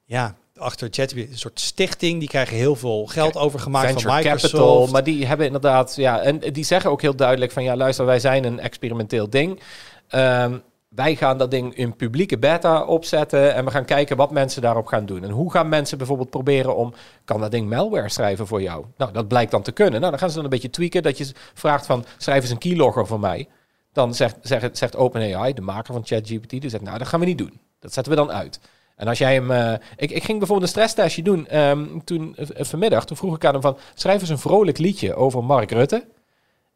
ja, 0.04 0.36
achter 0.58 0.88
ChatGPT, 0.90 1.30
een 1.30 1.38
soort 1.38 1.60
stichting. 1.60 2.18
Die 2.18 2.28
krijgen 2.28 2.56
heel 2.56 2.76
veel 2.76 3.06
geld 3.06 3.36
overgemaakt 3.36 3.86
Venture 3.86 4.08
van 4.08 4.16
Microsoft. 4.16 4.52
Capital, 4.52 4.86
maar 4.86 5.04
die 5.04 5.26
hebben 5.26 5.46
inderdaad, 5.46 5.96
ja, 5.96 6.20
en 6.20 6.38
die 6.38 6.64
zeggen 6.64 6.90
ook 6.90 7.02
heel 7.02 7.16
duidelijk 7.16 7.52
van, 7.52 7.62
ja, 7.62 7.76
luister, 7.76 8.06
wij 8.06 8.20
zijn 8.20 8.44
een 8.44 8.60
experimenteel 8.60 9.30
ding. 9.30 9.60
Ehm, 10.08 10.58
wij 10.88 11.16
gaan 11.16 11.38
dat 11.38 11.50
ding 11.50 11.74
in 11.74 11.96
publieke 11.96 12.38
beta 12.38 12.84
opzetten 12.84 13.54
en 13.54 13.64
we 13.64 13.70
gaan 13.70 13.84
kijken 13.84 14.16
wat 14.16 14.30
mensen 14.30 14.62
daarop 14.62 14.86
gaan 14.86 15.06
doen. 15.06 15.24
En 15.24 15.30
hoe 15.30 15.50
gaan 15.50 15.68
mensen 15.68 15.98
bijvoorbeeld 15.98 16.30
proberen 16.30 16.76
om, 16.76 16.94
kan 17.24 17.40
dat 17.40 17.50
ding 17.50 17.68
malware 17.68 18.08
schrijven 18.08 18.46
voor 18.46 18.62
jou? 18.62 18.84
Nou, 18.96 19.12
dat 19.12 19.28
blijkt 19.28 19.50
dan 19.50 19.62
te 19.62 19.72
kunnen. 19.72 20.00
Nou, 20.00 20.10
dan 20.10 20.20
gaan 20.20 20.28
ze 20.28 20.34
dan 20.34 20.44
een 20.44 20.50
beetje 20.50 20.70
tweaken, 20.70 21.02
dat 21.02 21.18
je 21.18 21.32
vraagt 21.54 21.86
van, 21.86 22.04
schrijf 22.16 22.42
eens 22.42 22.50
een 22.50 22.58
keylogger 22.58 23.06
voor 23.06 23.20
mij. 23.20 23.48
Dan 23.92 24.14
zegt, 24.14 24.36
zegt, 24.42 24.78
zegt 24.78 24.96
OpenAI, 24.96 25.52
de 25.52 25.60
maker 25.60 25.94
van 25.94 26.06
ChatGPT, 26.06 26.50
die 26.50 26.68
zegt, 26.68 26.82
nou, 26.82 26.98
dat 26.98 27.06
gaan 27.06 27.20
we 27.20 27.26
niet 27.26 27.38
doen. 27.38 27.60
Dat 27.78 27.92
zetten 27.92 28.12
we 28.12 28.18
dan 28.18 28.32
uit. 28.32 28.60
En 28.96 29.08
als 29.08 29.18
jij 29.18 29.34
hem... 29.34 29.50
eh, 29.50 29.72
ik, 29.96 30.10
ik 30.10 30.24
ging 30.24 30.38
bijvoorbeeld 30.38 30.62
een 30.62 30.68
stresstestje 30.82 31.22
doen 31.22 31.46
ehm, 31.48 31.84
toen 32.04 32.36
eh, 32.36 32.46
vanmiddag. 32.64 33.04
Toen 33.04 33.16
vroeg 33.16 33.34
ik 33.36 33.44
aan 33.44 33.52
hem 33.52 33.62
van... 33.62 33.78
Schrijf 33.94 34.20
eens 34.20 34.30
een 34.30 34.38
vrolijk 34.38 34.78
liedje 34.78 35.14
over 35.14 35.44
Mark 35.44 35.70
Rutte. 35.70 36.06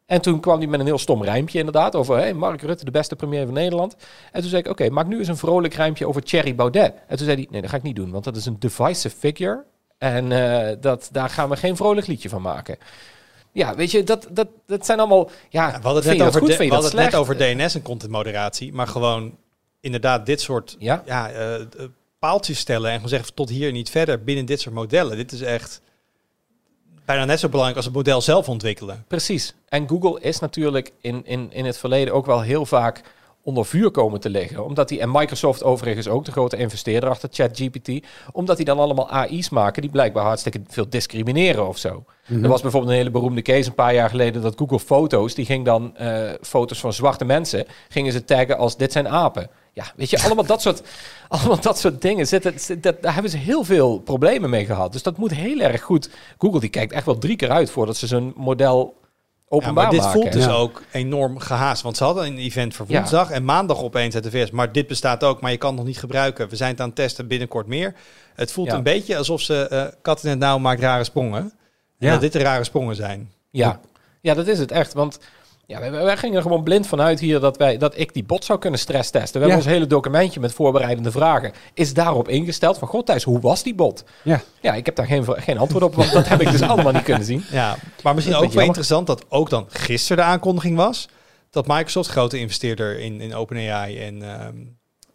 En 0.05 0.21
toen 0.21 0.39
kwam 0.39 0.57
hij 0.57 0.67
met 0.67 0.79
een 0.79 0.85
heel 0.85 0.97
stom 0.97 1.23
rijmpje 1.23 1.57
inderdaad. 1.59 1.95
Over 1.95 2.17
hey, 2.17 2.33
Mark 2.33 2.61
Rutte, 2.61 2.85
de 2.85 2.91
beste 2.91 3.15
premier 3.15 3.45
van 3.45 3.53
Nederland. 3.53 3.95
En 4.31 4.41
toen 4.41 4.49
zei 4.49 4.61
ik, 4.61 4.69
oké, 4.69 4.89
maak 4.89 5.07
nu 5.07 5.17
eens 5.19 5.27
een 5.27 5.37
vrolijk 5.37 5.73
rijmpje 5.73 6.07
over 6.07 6.23
Thierry 6.23 6.55
Baudet. 6.55 6.93
En 7.07 7.17
toen 7.17 7.25
zei 7.25 7.37
hij, 7.37 7.47
nee, 7.49 7.61
dat 7.61 7.69
ga 7.69 7.75
ik 7.77 7.83
niet 7.83 7.95
doen. 7.95 8.11
Want 8.11 8.23
dat 8.23 8.35
is 8.35 8.45
een 8.45 8.55
divisive 8.59 9.15
figure. 9.17 9.63
En 9.97 10.31
eh, 10.31 10.75
dat, 10.79 11.09
daar 11.11 11.29
gaan 11.29 11.49
we 11.49 11.55
geen 11.55 11.75
vrolijk 11.75 12.07
liedje 12.07 12.29
van 12.29 12.41
maken. 12.41 12.77
Ja, 13.51 13.75
weet 13.75 13.91
je, 13.91 14.03
dat, 14.03 14.27
dat, 14.31 14.47
dat 14.65 14.85
zijn 14.85 14.99
allemaal... 14.99 15.29
Ja, 15.49 15.67
Ja, 15.67 15.67
we 15.67 15.83
hadden 15.83 16.03
het 16.03 16.17
net 16.17 16.27
over, 16.27 16.39
goed, 16.39 16.49
de- 16.49 16.67
we 16.67 16.75
het 16.75 16.93
net 16.93 17.15
over 17.15 17.37
DNS 17.37 17.75
en 17.75 17.81
contentmoderatie, 17.81 18.73
maar 18.73 18.87
gewoon 18.87 19.37
inderdaad 19.79 20.25
dit 20.25 20.41
soort 20.41 20.75
Ja, 20.79 21.03
ja, 21.05 21.29
paaltjes 22.21 22.59
stellen 22.59 22.89
en 22.89 22.95
gewoon 22.95 23.09
zeggen 23.09 23.33
tot 23.33 23.49
hier 23.49 23.71
niet 23.71 23.89
verder 23.89 24.23
binnen 24.23 24.45
dit 24.45 24.61
soort 24.61 24.75
modellen. 24.75 25.17
Dit 25.17 25.31
is 25.31 25.41
echt 25.41 25.81
bijna 27.05 27.25
net 27.25 27.39
zo 27.39 27.47
belangrijk 27.47 27.77
als 27.77 27.85
het 27.85 27.95
model 27.95 28.21
zelf 28.21 28.49
ontwikkelen. 28.49 29.05
precies. 29.07 29.53
En 29.69 29.87
Google 29.87 30.21
is 30.21 30.39
natuurlijk 30.39 30.91
in, 31.01 31.25
in, 31.25 31.51
in 31.51 31.65
het 31.65 31.77
verleden 31.77 32.13
ook 32.13 32.25
wel 32.25 32.41
heel 32.41 32.65
vaak 32.65 33.01
onder 33.43 33.65
vuur 33.65 33.91
komen 33.91 34.19
te 34.19 34.29
liggen. 34.29 34.65
Omdat 34.65 34.89
die, 34.89 34.99
en 34.99 35.11
Microsoft 35.11 35.63
overigens 35.63 36.07
ook, 36.07 36.25
de 36.25 36.31
grote 36.31 36.57
investeerder 36.57 37.09
achter 37.09 37.29
ChatGPT, 37.31 38.05
omdat 38.31 38.57
die 38.57 38.65
dan 38.65 38.79
allemaal 38.79 39.09
AI's 39.09 39.49
maken 39.49 39.81
die 39.81 39.91
blijkbaar 39.91 40.23
hartstikke 40.23 40.61
veel 40.67 40.89
discrimineren 40.89 41.67
of 41.67 41.77
zo. 41.77 42.03
Mhm. 42.27 42.43
Er 42.43 42.49
was 42.49 42.61
bijvoorbeeld 42.61 42.91
een 42.91 42.97
hele 42.97 43.11
beroemde 43.11 43.41
case 43.41 43.69
een 43.69 43.75
paar 43.75 43.93
jaar 43.93 44.09
geleden 44.09 44.41
dat 44.41 44.57
Google 44.57 44.79
Foto's, 44.79 45.33
die 45.33 45.45
ging 45.45 45.65
dan 45.65 45.97
eh, 45.97 46.31
foto's 46.41 46.79
van 46.79 46.93
zwarte 46.93 47.25
mensen, 47.25 47.65
gingen 47.89 48.11
ze 48.11 48.23
taggen 48.23 48.57
als 48.57 48.77
dit 48.77 48.91
zijn 48.91 49.07
apen. 49.07 49.49
Ja, 49.73 49.85
weet 49.95 50.09
je, 50.09 50.21
allemaal 50.23 50.45
dat 50.45 50.61
soort, 50.61 50.81
allemaal 51.29 51.61
dat 51.61 51.79
soort 51.79 52.01
dingen. 52.01 52.27
Zitten, 52.27 52.59
zit- 52.59 52.83
dat, 52.83 53.01
daar 53.01 53.13
hebben 53.13 53.31
ze 53.31 53.37
heel 53.37 53.63
veel 53.63 53.99
problemen 53.99 54.49
mee 54.49 54.65
gehad. 54.65 54.91
Dus 54.91 55.03
dat 55.03 55.17
moet 55.17 55.31
heel 55.31 55.59
erg 55.59 55.81
goed. 55.81 56.09
Google 56.37 56.59
die 56.59 56.69
kijkt 56.69 56.93
echt 56.93 57.05
wel 57.05 57.17
drie 57.17 57.35
keer 57.35 57.49
uit 57.51 57.69
voordat 57.71 57.97
ze 57.97 58.07
zo'n 58.07 58.33
model 58.35 58.95
Ja, 58.99 59.57
openbaar 59.57 59.83
maar 59.83 59.91
dit 59.93 60.01
maken. 60.01 60.21
voelt 60.21 60.31
dus 60.33 60.45
Ja. 60.45 60.51
ook 60.51 60.81
enorm 60.91 61.39
gehaast. 61.39 61.81
Want 61.81 61.97
ze 61.97 62.03
hadden 62.03 62.25
een 62.25 62.37
event 62.37 62.75
voor 62.75 62.85
Ja. 62.89 62.97
woensdag 62.97 63.29
en 63.29 63.45
maandag 63.45 63.81
opeens 63.83 64.15
uit 64.15 64.23
de 64.23 64.31
VS. 64.31 64.51
Maar 64.51 64.71
dit 64.71 64.87
bestaat 64.87 65.23
ook, 65.23 65.41
maar 65.41 65.51
je 65.51 65.57
kan 65.57 65.69
het 65.69 65.77
nog 65.77 65.87
niet 65.87 65.99
gebruiken. 65.99 66.49
We 66.49 66.55
zijn 66.55 66.71
het 66.71 66.79
aan 66.81 66.87
het 66.87 66.95
testen, 66.95 67.27
binnenkort 67.27 67.67
meer. 67.67 67.93
Het 68.35 68.51
voelt 68.51 68.67
Ja. 68.67 68.75
een 68.75 68.83
beetje 68.83 69.17
alsof 69.17 69.41
ze 69.41 69.67
eh 69.67 69.85
kat 70.01 70.23
in 70.23 70.29
het 70.29 70.39
nauw 70.39 70.57
maakt 70.57 70.81
rare 70.81 71.03
sprongen. 71.03 71.41
En 71.41 71.51
Ja. 72.07 72.11
dat 72.11 72.21
dit 72.21 72.33
de 72.33 72.39
rare 72.39 72.63
sprongen 72.63 72.95
zijn. 72.95 73.31
Ja. 73.49 73.79
ja, 74.21 74.33
dat 74.33 74.47
is 74.47 74.59
het 74.59 74.71
echt. 74.71 74.93
Want 74.93 75.19
ja, 75.65 75.79
wij, 75.79 75.91
wij 75.91 76.17
gingen 76.17 76.35
er 76.35 76.41
gewoon 76.41 76.63
blind 76.63 76.87
vanuit 76.87 77.19
hier 77.19 77.39
dat, 77.39 77.57
wij, 77.57 77.77
dat 77.77 77.97
ik 77.99 78.13
die 78.13 78.23
bot 78.23 78.45
zou 78.45 78.59
kunnen 78.59 78.79
stresstesten. 78.79 79.33
We 79.41 79.47
hebben 79.47 79.65
ons 79.65 79.73
hele 79.73 79.87
documentje 79.87 80.39
met 80.39 80.53
voorbereidende 80.53 81.11
vragen. 81.11 81.51
Is 81.73 81.93
daarop 81.93 82.27
ingesteld 82.29 82.77
van, 82.77 82.87
god 82.87 83.05
Thijs, 83.05 83.23
hoe 83.23 83.39
was 83.39 83.63
die 83.63 83.75
bot? 83.75 84.03
Ja. 84.23 84.41
Ja, 84.61 84.73
ik 84.73 84.85
heb 84.85 84.95
daar 84.95 85.05
geen, 85.05 85.25
geen 85.27 85.57
antwoord 85.57 85.83
op, 85.83 85.95
want 85.95 86.11
dat 86.11 86.27
heb 86.27 86.41
ik 86.41 86.51
dus 86.51 86.61
allemaal 86.71 86.91
niet 86.91 87.03
kunnen 87.03 87.25
zien. 87.25 87.43
Ja, 87.51 87.77
maar 88.03 88.13
misschien 88.15 88.35
ook 88.35 88.41
wel 88.41 88.49
jammer. 88.49 88.65
interessant 88.67 89.07
dat 89.07 89.25
ook 89.29 89.49
dan 89.49 89.65
gisteren 89.69 90.17
de 90.17 90.29
aankondiging 90.29 90.75
was 90.75 91.07
dat 91.49 91.67
Microsoft, 91.67 92.09
grote 92.09 92.39
investeerder 92.39 92.99
in, 92.99 93.21
in 93.21 93.35
OpenAI 93.35 93.99
en 93.99 94.21
ehm, 94.21 94.55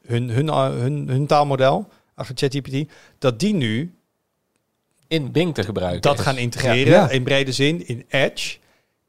hun, 0.06 0.28
hun, 0.30 0.46
uh, 0.46 0.68
hun, 0.68 1.08
hun 1.08 1.26
taalmodel 1.26 1.88
achter 2.14 2.34
ChatGPT, 2.38 2.90
dat 3.18 3.40
die 3.40 3.54
nu 3.54 3.94
In 5.08 5.32
Bing 5.32 5.54
te 5.54 5.62
gebruiken. 5.62 6.00
dat 6.00 6.18
is. 6.18 6.24
gaan 6.24 6.36
integreren 6.36 6.92
Ja. 6.92 7.10
in 7.10 7.22
brede 7.22 7.52
zin 7.52 7.86
in 7.86 8.04
Edge 8.08 8.56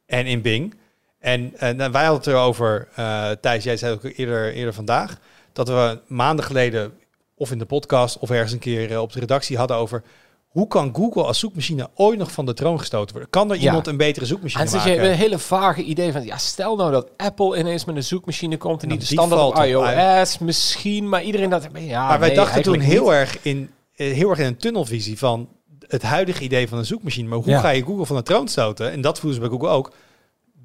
en 0.05 0.25
in 0.25 0.41
Bing. 0.41 0.75
En 1.19 1.53
nou, 1.59 1.91
wij 1.91 2.03
hadden 2.05 2.13
het 2.17 2.27
erover, 2.27 2.87
eh 2.95 3.29
Thijs, 3.41 3.63
jij 3.63 3.77
zei 3.77 3.93
ook 3.93 4.03
eerder, 4.03 4.53
eerder 4.53 4.73
vandaag, 4.73 5.17
dat 5.53 5.67
we 5.67 5.99
maanden 6.07 6.45
geleden 6.45 6.93
of 7.35 7.51
in 7.51 7.57
de 7.59 7.65
podcast 7.65 8.17
of 8.19 8.29
ergens 8.29 8.51
een 8.51 8.59
keer 8.59 8.91
eh, 8.91 9.01
op 9.01 9.13
de 9.13 9.19
redactie 9.19 9.57
hadden 9.57 9.77
over 9.77 10.03
hoe 10.47 10.67
kan 10.67 10.95
Google 10.95 11.23
als 11.23 11.39
zoekmachine 11.39 11.89
ooit 11.95 12.19
nog 12.19 12.31
van 12.31 12.45
de 12.45 12.53
troon 12.53 12.79
gestoten 12.79 13.11
worden? 13.11 13.29
Kan 13.29 13.49
er 13.51 13.55
Ja. 13.57 13.63
iemand 13.63 13.87
een 13.87 13.97
betere 13.97 14.25
zoekmachine 14.25 14.63
En 14.63 14.69
zit 14.69 14.79
maken? 14.79 14.93
je 15.03 15.09
een 15.09 15.15
hele 15.15 15.39
vage 15.39 15.81
idee 15.83 16.11
van, 16.11 16.25
ja, 16.25 16.37
stel 16.37 16.75
nou 16.75 16.91
dat 16.91 17.09
Apple 17.17 17.57
ineens 17.59 17.85
met 17.85 17.95
een 17.95 18.03
zoekmachine 18.03 18.57
komt 18.57 18.81
en 18.81 18.87
Nou, 18.87 18.99
niet 18.99 19.09
de 19.09 19.13
standaard 19.15 19.41
op 19.41 19.63
iOS, 19.63 20.37
misschien, 20.37 21.09
maar 21.09 21.23
iedereen 21.23 21.49
dat, 21.49 21.67
ja, 21.73 22.07
maar 22.07 22.19
wij 22.19 22.27
nee, 22.27 22.37
dachten 22.37 22.61
toen 22.61 22.79
heel 22.79 23.01
niet. 23.03 23.11
erg, 23.11 23.37
in, 23.41 23.71
eh, 23.95 24.13
heel 24.13 24.29
erg 24.29 24.39
in 24.39 24.45
een 24.45 24.57
tunnelvisie 24.57 25.17
van 25.17 25.49
het 25.87 26.01
huidige 26.01 26.43
idee 26.43 26.67
van 26.67 26.77
een 26.77 26.85
zoekmachine. 26.85 27.27
Maar 27.27 27.37
hoe 27.37 27.49
Ja. 27.49 27.59
ga 27.59 27.69
je 27.69 27.83
Google 27.83 28.05
van 28.05 28.15
de 28.15 28.23
troon 28.23 28.47
stoten? 28.47 28.91
En 28.91 29.01
dat 29.01 29.19
voelen 29.19 29.41
ze 29.41 29.47
bij 29.47 29.57
Google 29.57 29.69
ook. 29.69 29.91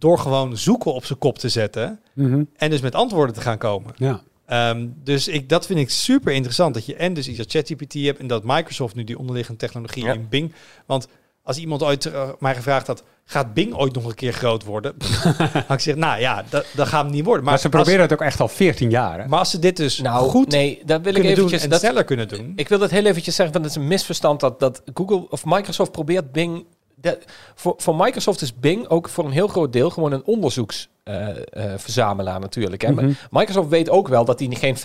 Door 0.03 0.19
gewoon 0.19 0.57
zoeken 0.57 0.93
op 0.95 1.05
zijn 1.05 1.19
kop 1.19 1.39
te 1.39 1.49
zetten. 1.49 2.01
Mhm. 2.15 2.45
En 2.57 2.71
dus 2.71 2.81
met 2.81 2.95
antwoorden 2.95 3.35
te 3.35 3.41
gaan 3.41 3.59
komen. 3.59 3.93
Ja. 3.97 4.21
Ehm, 4.47 4.87
dus 5.05 5.29
ik, 5.29 5.49
dat 5.49 5.67
vind 5.67 5.79
ik 5.79 5.91
super 5.91 6.33
interessant. 6.33 6.75
Dat 6.75 6.87
je 6.87 6.95
en 6.97 7.15
dus 7.15 7.29
iets 7.29 7.39
als 7.39 7.47
ChatGPT 7.51 7.93
hebt. 7.95 8.19
En 8.19 8.27
dat 8.27 8.43
Microsoft 8.45 8.95
nu 8.95 9.05
die 9.05 9.19
onderliggende 9.19 9.61
technologie 9.61 10.05
Ja. 10.05 10.13
in 10.13 10.27
Bing. 10.29 10.53
Want 10.87 11.09
als 11.43 11.57
iemand 11.59 11.83
ooit 11.83 12.07
eh, 12.07 12.29
mij 12.39 12.55
gevraagd 12.55 12.87
had. 12.87 13.03
Gaat 13.25 13.55
Bing 13.55 13.75
ooit 13.75 13.95
nog 13.95 14.05
een 14.05 14.15
keer 14.15 14.33
groot 14.33 14.65
worden? 14.65 14.95
had 15.39 15.55
ik 15.57 15.65
gezegd, 15.69 15.97
nou 15.99 16.21
ja, 16.21 16.45
dat, 16.49 16.67
dat 16.75 16.89
gaat 16.89 17.03
hem 17.03 17.13
niet 17.13 17.25
worden. 17.25 17.45
Maar, 17.45 17.53
Maar, 17.53 17.63
ze 17.63 17.69
als- 17.69 17.77
proberen 17.77 18.01
het 18.01 18.13
ook 18.13 18.21
echt 18.21 18.41
al 18.41 18.49
14 18.49 18.91
jaar. 18.91 19.21
Hè? 19.21 19.29
maar 19.29 19.39
als 19.39 19.51
ze 19.51 19.59
dit 19.59 19.77
dus 19.77 19.99
Nou, 19.99 20.29
goed 20.31 20.49
nee, 20.49 20.83
dat 20.85 21.01
wil 21.03 21.15
ik 21.15 21.25
eventjes... 21.25 21.63
en 21.63 21.71
dat, 21.71 21.81
sneller 21.81 22.05
kunnen 22.05 22.29
doen. 22.29 22.53
Ik 22.57 22.69
wil 22.69 22.79
dat 22.79 22.91
heel 22.91 23.05
eventjes 23.05 23.35
zeggen, 23.35 23.55
want 23.55 23.65
het 23.67 23.77
is 23.77 23.83
een 23.83 23.89
misverstand 23.89 24.41
dat, 24.41 24.61
dat 24.61 24.83
Google 24.95 25.27
of 25.31 25.45
Microsoft 25.45 25.93
probeert 25.93 26.33
Bing... 26.33 26.65
De, 27.03 27.19
voor, 27.55 27.75
voor 27.77 27.97
Microsoft 27.97 28.41
is 28.41 28.59
Bing 28.59 28.89
ook 28.89 29.09
voor 29.09 29.25
een 29.25 29.31
heel 29.31 29.49
groot 29.49 29.73
deel 29.73 29.91
gewoon 29.91 30.13
een 30.13 30.25
onderzoeksverzamelaar 30.25 32.41
natuurlijk. 32.41 32.83
Hè. 32.83 32.93
Mhm. 32.93 33.13
Microsoft 33.31 33.69
weet 33.69 33.91
ook 33.91 34.09
wel 34.09 34.25
dat 34.25 34.39
die 34.39 34.57
geen 34.57 34.77
50% 34.77 34.81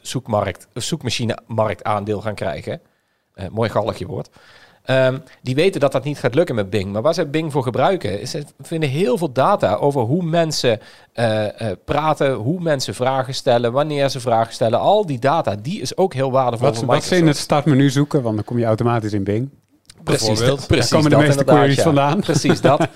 zoekmarkt, 0.00 0.68
of 0.74 0.82
zoekmachine 0.82 1.38
marktaandeel 1.46 2.20
gaan 2.20 2.34
krijgen. 2.34 2.80
Eh, 3.34 3.48
mooi 3.48 3.70
galligje 3.70 4.06
woord. 4.06 4.30
Ehm, 4.82 5.18
die 5.42 5.54
weten 5.54 5.80
dat 5.80 5.92
dat 5.92 6.04
niet 6.04 6.18
gaat 6.18 6.34
lukken 6.34 6.54
met 6.54 6.70
Bing. 6.70 6.92
Maar 6.92 7.02
waar 7.02 7.14
ze 7.14 7.26
Bing 7.26 7.52
voor 7.52 7.62
gebruiken, 7.62 8.20
is 8.20 8.30
ze 8.30 8.44
vinden 8.60 8.88
heel 8.88 9.18
veel 9.18 9.32
data 9.32 9.74
over 9.74 10.00
hoe 10.00 10.22
mensen 10.22 10.80
eh, 11.12 11.70
eh, 11.70 11.76
praten, 11.84 12.32
hoe 12.32 12.60
mensen 12.60 12.94
vragen 12.94 13.34
stellen, 13.34 13.72
wanneer 13.72 14.08
ze 14.08 14.20
vragen 14.20 14.52
stellen. 14.52 14.78
Al 14.78 15.06
die 15.06 15.18
data, 15.18 15.56
die 15.56 15.80
is 15.80 15.96
ook 15.96 16.14
heel 16.14 16.30
waardevol 16.30 16.66
Wat, 16.66 16.76
voor 16.76 16.86
wat 16.86 17.04
ze 17.04 17.16
in 17.16 17.26
het 17.26 17.36
startmenu 17.36 17.90
zoeken, 17.90 18.22
want 18.22 18.34
dan 18.34 18.44
kom 18.44 18.58
je 18.58 18.64
automatisch 18.64 19.12
in 19.12 19.24
Bing. 19.24 19.50
Precies, 20.04 20.40
precies 20.40 20.66
Daar 20.68 20.88
komen 20.88 21.10
de 21.10 21.16
meeste 21.16 21.30
inderdaad, 21.30 21.56
queries 21.56 21.76
ja. 21.76 21.82
vandaan. 21.82 22.20
Precies 22.20 22.60
dat. 22.60 22.88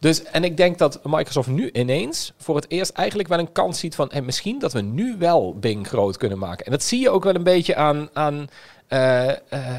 Dus, 0.00 0.24
en 0.24 0.44
ik 0.44 0.56
denk 0.56 0.78
dat 0.78 1.00
Microsoft 1.02 1.48
nu 1.48 1.70
ineens 1.72 2.32
voor 2.36 2.56
het 2.56 2.70
eerst 2.70 2.92
eigenlijk 2.92 3.28
wel 3.28 3.38
een 3.38 3.52
kans 3.52 3.78
ziet 3.78 3.94
van... 3.94 4.08
Hey, 4.12 4.22
misschien 4.22 4.58
dat 4.58 4.72
we 4.72 4.80
nu 4.80 5.16
wel 5.18 5.58
Bing 5.58 5.86
groot 5.86 6.16
kunnen 6.16 6.38
maken. 6.38 6.66
En 6.66 6.72
dat 6.72 6.82
zie 6.82 7.00
je 7.00 7.10
ook 7.10 7.24
wel 7.24 7.34
een 7.34 7.42
beetje 7.42 7.76
aan, 7.76 8.08
aan, 8.12 8.48
eh, 8.86 9.28
eh, 9.28 9.36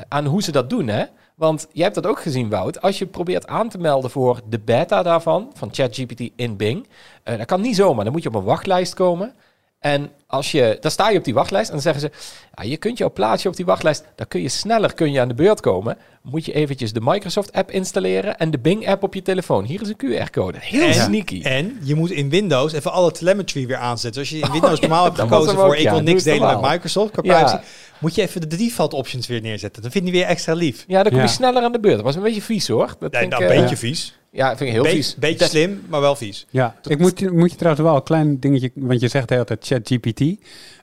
aan 0.07 0.25
hoe 0.25 0.43
ze 0.43 0.51
dat 0.51 0.69
doen, 0.69 0.87
hè? 0.87 1.03
Want 1.35 1.67
jij 1.71 1.83
hebt 1.83 1.95
dat 1.95 2.07
ook 2.07 2.21
gezien, 2.21 2.49
Wout. 2.49 2.81
Als 2.81 2.99
je 2.99 3.05
probeert 3.05 3.47
aan 3.47 3.69
te 3.69 3.77
melden 3.77 4.11
voor 4.11 4.39
de 4.49 4.59
beta 4.59 5.03
daarvan, 5.03 5.51
van 5.53 5.69
ChatGPT 5.71 6.29
in 6.35 6.57
Bing... 6.57 6.87
eh, 7.23 7.37
dat 7.37 7.45
kan 7.45 7.61
niet 7.61 7.75
zomaar. 7.75 8.03
Dan 8.03 8.13
moet 8.13 8.23
je 8.23 8.29
op 8.29 8.35
een 8.35 8.43
wachtlijst 8.43 8.93
komen... 8.93 9.33
En 9.81 10.11
als 10.27 10.51
je, 10.51 10.77
dan 10.81 10.91
sta 10.91 11.09
je 11.09 11.17
op 11.17 11.23
die 11.23 11.33
wachtlijst 11.33 11.67
en 11.67 11.73
dan 11.73 11.81
zeggen 11.81 12.01
ze, 12.01 12.11
ja, 12.55 12.63
je 12.63 12.77
kunt 12.77 12.97
jouw 12.97 13.11
plaatsje 13.11 13.47
op 13.47 13.55
die 13.55 13.65
wachtlijst, 13.65 14.03
dan 14.15 14.27
kun 14.27 14.41
je 14.41 14.49
sneller 14.49 14.93
kun 14.93 15.11
je 15.11 15.19
aan 15.21 15.27
de 15.27 15.33
beurt 15.33 15.59
komen. 15.59 15.97
Moet 16.21 16.45
je 16.45 16.53
eventjes 16.53 16.93
de 16.93 16.99
Microsoft 17.03 17.51
app 17.53 17.71
installeren 17.71 18.37
en 18.37 18.51
de 18.51 18.59
Bing 18.59 18.87
app 18.89 19.03
op 19.03 19.13
je 19.13 19.21
telefoon. 19.21 19.63
Hier 19.65 19.81
is 19.81 19.87
een 19.87 19.95
QR-code. 19.97 20.57
Heel 20.61 20.87
En- 20.87 20.93
sneaky. 20.93 21.41
En 21.43 21.79
je 21.83 21.95
moet 21.95 22.11
in 22.11 22.29
Windows 22.29 22.73
even 22.73 22.91
alle 22.91 23.11
telemetry 23.11 23.67
weer 23.67 23.77
aanzetten. 23.77 24.21
Dus 24.21 24.31
als 24.31 24.39
je 24.39 24.45
in 24.45 24.51
Windows 24.51 24.79
ja, 24.79 24.87
normaal 24.87 25.03
hebt 25.03 25.19
gekozen 25.19 25.51
ook, 25.53 25.59
voor 25.59 25.75
ik 25.75 25.81
ja. 25.81 25.91
wil 25.91 26.01
niks 26.01 26.23
delen 26.23 26.61
met. 26.61 26.71
Microsoft 26.71 27.11
qua 27.11 27.21
Ja. 27.25 27.33
privacy, 27.43 27.63
moet 27.99 28.15
je 28.15 28.21
even 28.21 28.41
de 28.49 28.55
default 28.55 28.93
options 28.93 29.27
weer 29.27 29.41
neerzetten. 29.41 29.81
Dan 29.81 29.91
vind 29.91 30.05
je 30.05 30.11
weer 30.11 30.25
extra 30.25 30.53
lief. 30.53 30.83
ja, 30.87 30.95
dan 31.03 31.11
kom 31.11 31.21
je 31.21 31.27
Ja. 31.27 31.31
sneller 31.31 31.63
aan 31.63 31.71
de 31.71 31.79
beurt. 31.79 31.95
Dat 31.95 32.03
was 32.05 32.15
een 32.15 32.21
beetje 32.23 32.41
vies 32.41 32.67
hoor. 32.67 32.95
Dat 32.99 33.11
Nee, 33.11 33.19
vind 33.21 33.31
nou, 33.31 33.43
een 33.43 33.49
eh, 33.51 33.59
beetje 33.61 33.77
vies. 33.77 34.19
Ja, 34.33 34.47
vind 34.47 34.69
ik 34.69 34.75
heel 34.75 34.83
Be- 34.83 34.89
vies. 34.89 35.15
Beetje 35.15 35.37
Dat- 35.37 35.49
slim, 35.49 35.81
maar 35.89 36.01
wel 36.01 36.15
vies. 36.15 36.45
Ja, 36.49 36.75
ik 36.87 36.99
moet, 36.99 37.19
je- 37.19 37.31
moet 37.31 37.51
je 37.51 37.57
trouwens 37.57 37.85
wel 37.85 37.95
een 37.95 38.03
klein 38.03 38.39
dingetje, 38.39 38.71
want 38.75 39.01
je 39.01 39.07
zegt 39.07 39.27
de 39.27 39.33
hele 39.33 39.45
tijd 39.45 39.65
ChatGPT. 39.65 40.21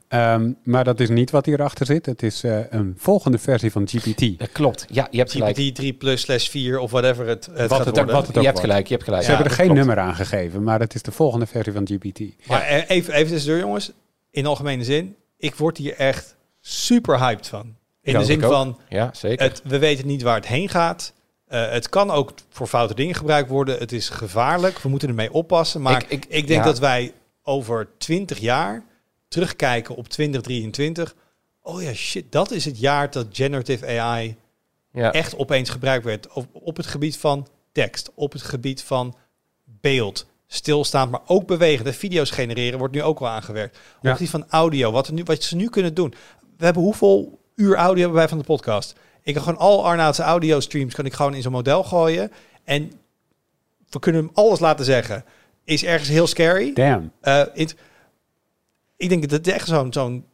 Ehm, 0.07 0.51
maar 0.63 0.83
dat 0.83 0.99
is 0.99 1.09
niet 1.09 1.31
wat 1.31 1.45
hierachter 1.45 1.85
zit. 1.85 2.05
Het 2.05 2.23
is 2.23 2.43
eh, 2.43 2.59
een 2.69 2.93
volgende 2.97 3.37
versie 3.37 3.71
van 3.71 3.87
GPT. 3.87 4.39
Dat 4.39 4.51
klopt. 4.51 4.85
Ja, 4.89 5.07
je 5.11 5.17
hebt 5.17 5.31
gelijk. 5.31 5.57
GPT 5.57 5.75
3 5.75 5.93
plus 5.93 6.21
slash 6.21 6.47
4 6.47 6.79
of 6.79 6.91
whatever 6.91 7.27
het, 7.27 7.45
het 7.45 7.55
Wat 7.69 7.77
gaat 7.77 7.85
het- 7.85 7.95
worden. 7.95 8.13
wat 8.15 8.27
het 8.27 8.35
ook 8.35 8.41
Je 8.43 8.47
hebt 8.47 8.59
gelijk, 8.59 8.87
je 8.87 8.93
hebt 8.93 9.03
gelijk. 9.05 9.23
Ze 9.23 9.29
Ja, 9.29 9.35
hebben 9.35 9.51
er 9.53 9.59
geen 9.59 9.69
klopt. 9.71 9.85
nummer 9.87 10.03
aan 10.05 10.15
gegeven, 10.15 10.63
maar 10.63 10.79
het 10.79 10.95
is 10.95 11.01
de 11.01 11.11
volgende 11.11 11.45
versie 11.45 11.73
van 11.73 11.87
GPT. 11.87 12.19
Maar 12.47 12.61
eh, 12.61 12.89
even, 12.89 13.13
even 13.13 13.31
tussendoor 13.31 13.59
jongens. 13.59 13.91
In 14.31 14.45
algemene 14.45 14.83
zin, 14.83 15.15
ik 15.37 15.55
word 15.55 15.77
hier 15.77 15.93
echt 15.95 16.35
super 16.61 17.19
hyped 17.19 17.47
van. 17.47 17.75
In 18.01 18.17
de 18.17 18.25
zin 18.25 18.41
van, 18.41 18.77
Ja, 18.89 19.09
zeker. 19.13 19.45
het, 19.45 19.61
we 19.65 19.79
weten 19.79 20.07
niet 20.07 20.21
waar 20.21 20.35
het 20.35 20.47
heen 20.47 20.69
gaat. 20.69 21.13
Eh, 21.49 21.69
het 21.71 21.89
kan 21.89 22.11
ook 22.11 22.33
voor 22.49 22.67
foute 22.67 22.93
dingen 22.93 23.15
gebruikt 23.15 23.49
worden. 23.49 23.77
Het 23.79 23.91
is 23.91 24.09
gevaarlijk. 24.09 24.79
We 24.79 24.89
moeten 24.89 25.09
ermee 25.09 25.33
oppassen. 25.33 25.81
Maar 25.81 26.01
Ik- 26.03 26.09
ik, 26.09 26.25
ik- 26.25 26.47
denk 26.47 26.59
ja. 26.59 26.65
dat 26.65 26.79
wij 26.79 27.13
over 27.43 27.87
20 27.97 28.39
jaar 28.39 28.83
terugkijken 29.27 29.95
op 29.95 30.07
2023. 30.07 31.15
Oh 31.61 31.81
ja, 31.81 31.93
shit, 31.93 32.31
dat 32.31 32.51
is 32.51 32.65
het 32.65 32.79
jaar 32.79 33.11
dat 33.11 33.25
generative 33.31 33.99
AI 33.99 34.35
ja. 34.91 35.11
echt 35.11 35.37
opeens 35.37 35.69
gebruikt 35.69 36.05
werd. 36.05 36.27
Op, 36.33 36.45
op 36.51 36.77
het 36.77 36.85
gebied 36.87 37.17
van 37.17 37.47
tekst, 37.71 38.11
op 38.15 38.31
het 38.31 38.41
gebied 38.41 38.83
van 38.83 39.15
beeld, 39.63 40.25
stilstaand, 40.47 41.11
maar 41.11 41.21
ook 41.25 41.47
bewegen. 41.47 41.85
De 41.85 41.93
video's 41.93 42.29
genereren 42.31 42.79
wordt 42.79 42.93
nu 42.93 43.03
ook 43.03 43.19
wel 43.19 43.29
aangewerkt. 43.29 43.75
Op 43.77 43.81
Ja. 44.01 44.09
het 44.09 44.17
gebied 44.17 44.29
van 44.31 44.45
audio, 44.49 44.91
wat, 44.91 45.07
er 45.07 45.13
nu, 45.13 45.23
wat 45.23 45.43
ze 45.43 45.55
nu 45.55 45.69
kunnen 45.69 45.93
doen. 45.93 46.13
we 46.57 46.65
hebben 46.65 46.83
hoeveel 46.83 47.39
uur 47.55 47.75
audio 47.75 47.99
hebben 48.01 48.17
wij 48.19 48.27
van 48.27 48.37
de 48.37 48.43
podcast? 48.43 48.95
Ik 49.29 49.35
kan 49.35 49.43
gewoon 49.43 49.59
al 49.59 49.85
Arnaud's 49.85 50.19
audio 50.19 50.59
streams 50.59 50.93
kan 50.93 51.05
ik 51.05 51.13
gewoon 51.13 51.33
in 51.33 51.41
zo'n 51.41 51.51
model 51.51 51.83
gooien. 51.83 52.31
En 52.63 52.91
we 53.89 53.99
kunnen 53.99 54.21
hem 54.21 54.31
alles 54.33 54.59
laten 54.59 54.85
zeggen. 54.85 55.25
Is 55.63 55.83
ergens 55.83 56.09
heel 56.09 56.27
scary. 56.27 56.73
Damn. 56.73 57.11
Eh, 57.21 57.41
it- 57.53 57.75
ik 58.97 59.09
denk 59.09 59.21
dat 59.21 59.31
het 59.31 59.47
echt 59.47 59.67
zo'n 59.67 59.93
zo'n 59.93 60.25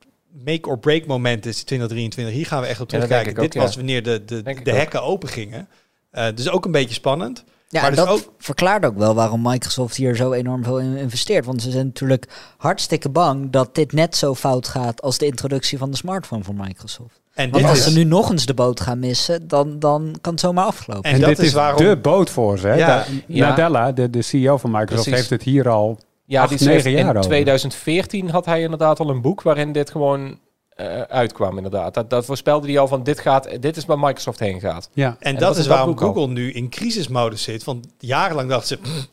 make 0.45 0.69
or 0.69 0.79
break 0.79 1.05
moment 1.05 1.45
is 1.45 1.63
2023. 1.63 2.35
Hier 2.35 2.45
gaan 2.45 2.61
we 2.61 2.67
echt 2.67 2.81
op 2.81 2.87
terugkijken. 2.87 3.35
Dit 3.35 3.55
ook, 3.55 3.61
was 3.61 3.71
ja. 3.71 3.77
wanneer 3.77 4.03
de, 4.03 4.25
de, 4.25 4.41
Denk 4.41 4.65
de 4.65 4.71
ook. 4.71 4.77
hekken 4.77 5.03
open 5.03 5.29
gingen. 5.29 5.67
Eh, 6.11 6.27
dus 6.35 6.49
ook 6.49 6.65
een 6.65 6.71
beetje 6.71 6.93
spannend. 6.93 7.43
Ja, 7.69 7.81
Maar 7.81 7.89
dus 7.89 7.99
dat 7.99 8.07
ook- 8.09 8.31
verklaart 8.37 8.85
ook 8.85 8.97
wel 8.97 9.15
waarom 9.15 9.41
Microsoft 9.41 9.95
hier 9.95 10.15
zo 10.15 10.31
enorm 10.31 10.63
veel 10.63 10.79
in 10.79 10.97
investeert. 10.97 11.45
Want 11.45 11.61
ze 11.61 11.71
zijn 11.71 11.85
natuurlijk 11.85 12.25
hartstikke 12.57 13.09
bang 13.09 13.49
dat 13.51 13.75
dit 13.75 13.91
net 13.91 14.15
zo 14.15 14.35
fout 14.35 14.67
gaat 14.67 15.01
als 15.01 15.17
de 15.17 15.25
introductie 15.25 15.77
van 15.77 15.91
de 15.91 15.97
smartphone 15.97 16.43
van 16.43 16.55
Microsoft. 16.57 17.21
En 17.35 17.49
Want 17.49 17.61
dit 17.63 17.71
als 17.71 17.77
is, 17.79 17.93
ze 17.93 17.97
nu 17.97 18.03
nog 18.03 18.31
eens 18.31 18.45
de 18.45 18.53
boot 18.53 18.79
gaan 18.79 18.99
missen, 18.99 19.47
dan, 19.47 19.79
dan 19.79 20.15
kan 20.21 20.31
het 20.31 20.41
zomaar 20.41 20.65
afgelopen. 20.65 21.03
En 21.03 21.13
En, 21.13 21.19
dat 21.19 21.29
dit 21.29 21.39
is 21.39 21.45
is 21.45 21.53
waarom- 21.53 21.77
de 21.85 21.97
boot 21.97 22.29
voor 22.29 22.57
ze. 22.57 22.67
Hè? 22.67 22.75
Ja. 22.75 22.87
Da- 22.87 23.05
Ja. 23.27 23.47
Nadella, 23.49 23.91
de, 23.91 24.09
de 24.09 24.21
CEO 24.21 24.57
van 24.57 24.71
Microsoft, 24.71 25.01
Precies. 25.03 25.19
heeft 25.19 25.29
het 25.29 25.43
hier 25.43 25.69
al... 25.69 25.99
Ja, 26.25 26.41
Acht, 26.41 26.57
die 26.57 26.67
negen 26.67 26.91
jaar 26.91 26.99
in 26.99 27.07
over. 27.09 27.21
2014 27.21 28.29
had 28.29 28.45
hij 28.45 28.61
inderdaad 28.61 28.99
al 28.99 29.09
een 29.09 29.21
boek 29.21 29.41
waarin 29.41 29.71
dit 29.71 29.89
gewoon 29.89 30.39
eh, 30.69 31.01
uitkwam 31.01 31.57
inderdaad. 31.57 31.93
Dat, 31.93 32.09
dat 32.09 32.25
voorspelde 32.25 32.67
hij 32.67 32.79
al 32.79 32.87
van 32.87 33.03
dit, 33.03 33.19
gaat, 33.19 33.61
dit 33.61 33.77
is 33.77 33.85
waar 33.85 33.99
Microsoft 33.99 34.39
heen 34.39 34.59
gaat. 34.59 34.89
Ja. 34.93 35.07
en 35.07 35.15
en 35.19 35.31
dat 35.33 35.41
dat 35.43 35.57
is 35.57 35.67
waarom 35.67 35.89
al. 35.89 35.95
Google 36.13 36.27
nu 36.27 36.51
in 36.51 36.69
crisismodus 36.69 37.43
zit. 37.43 37.63
Want 37.63 37.87
jarenlang 37.99 38.49
dachten 38.49 38.67
ze, 38.67 38.77
"Pff, 38.77 39.07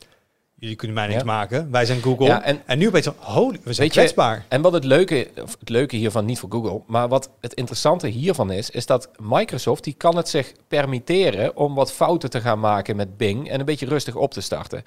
jullie 0.63 0.77
kunnen 0.77 0.95
mij 0.97 1.07
niks 1.07 1.19
Ja. 1.19 1.25
maken. 1.25 1.71
Wij 1.71 1.85
zijn 1.85 2.01
Google. 2.01 2.25
Ja, 2.25 2.43
en- 2.43 2.61
en, 2.65 2.77
nu 2.77 2.87
opeens 2.87 3.09
holy, 3.17 3.59
we 3.63 3.73
zijn 3.73 3.89
kwetsbaar. 3.89 4.45
En 4.47 4.61
wat 4.61 4.73
het 4.73 4.83
leuke, 4.83 5.27
of 5.41 5.55
het 5.59 5.69
leuke 5.69 5.95
hiervan, 5.95 6.25
niet 6.25 6.39
voor 6.39 6.51
Google, 6.51 6.81
maar 6.87 7.07
wat 7.07 7.29
het 7.39 7.53
interessante 7.53 8.07
hiervan 8.07 8.51
is, 8.51 8.69
is 8.69 8.85
dat 8.85 9.09
Microsoft, 9.19 9.83
die 9.83 9.93
kan 9.93 10.15
het 10.17 10.29
zich 10.29 10.51
permitteren 10.67 11.55
om 11.55 11.75
wat 11.75 11.91
fouten 11.91 12.29
te 12.29 12.41
gaan 12.41 12.59
maken 12.59 12.95
met 12.95 13.17
Bing 13.17 13.49
en 13.49 13.59
een 13.59 13.65
beetje 13.65 13.85
rustig 13.85 14.15
op 14.15 14.31
te 14.33 14.41
starten. 14.41 14.83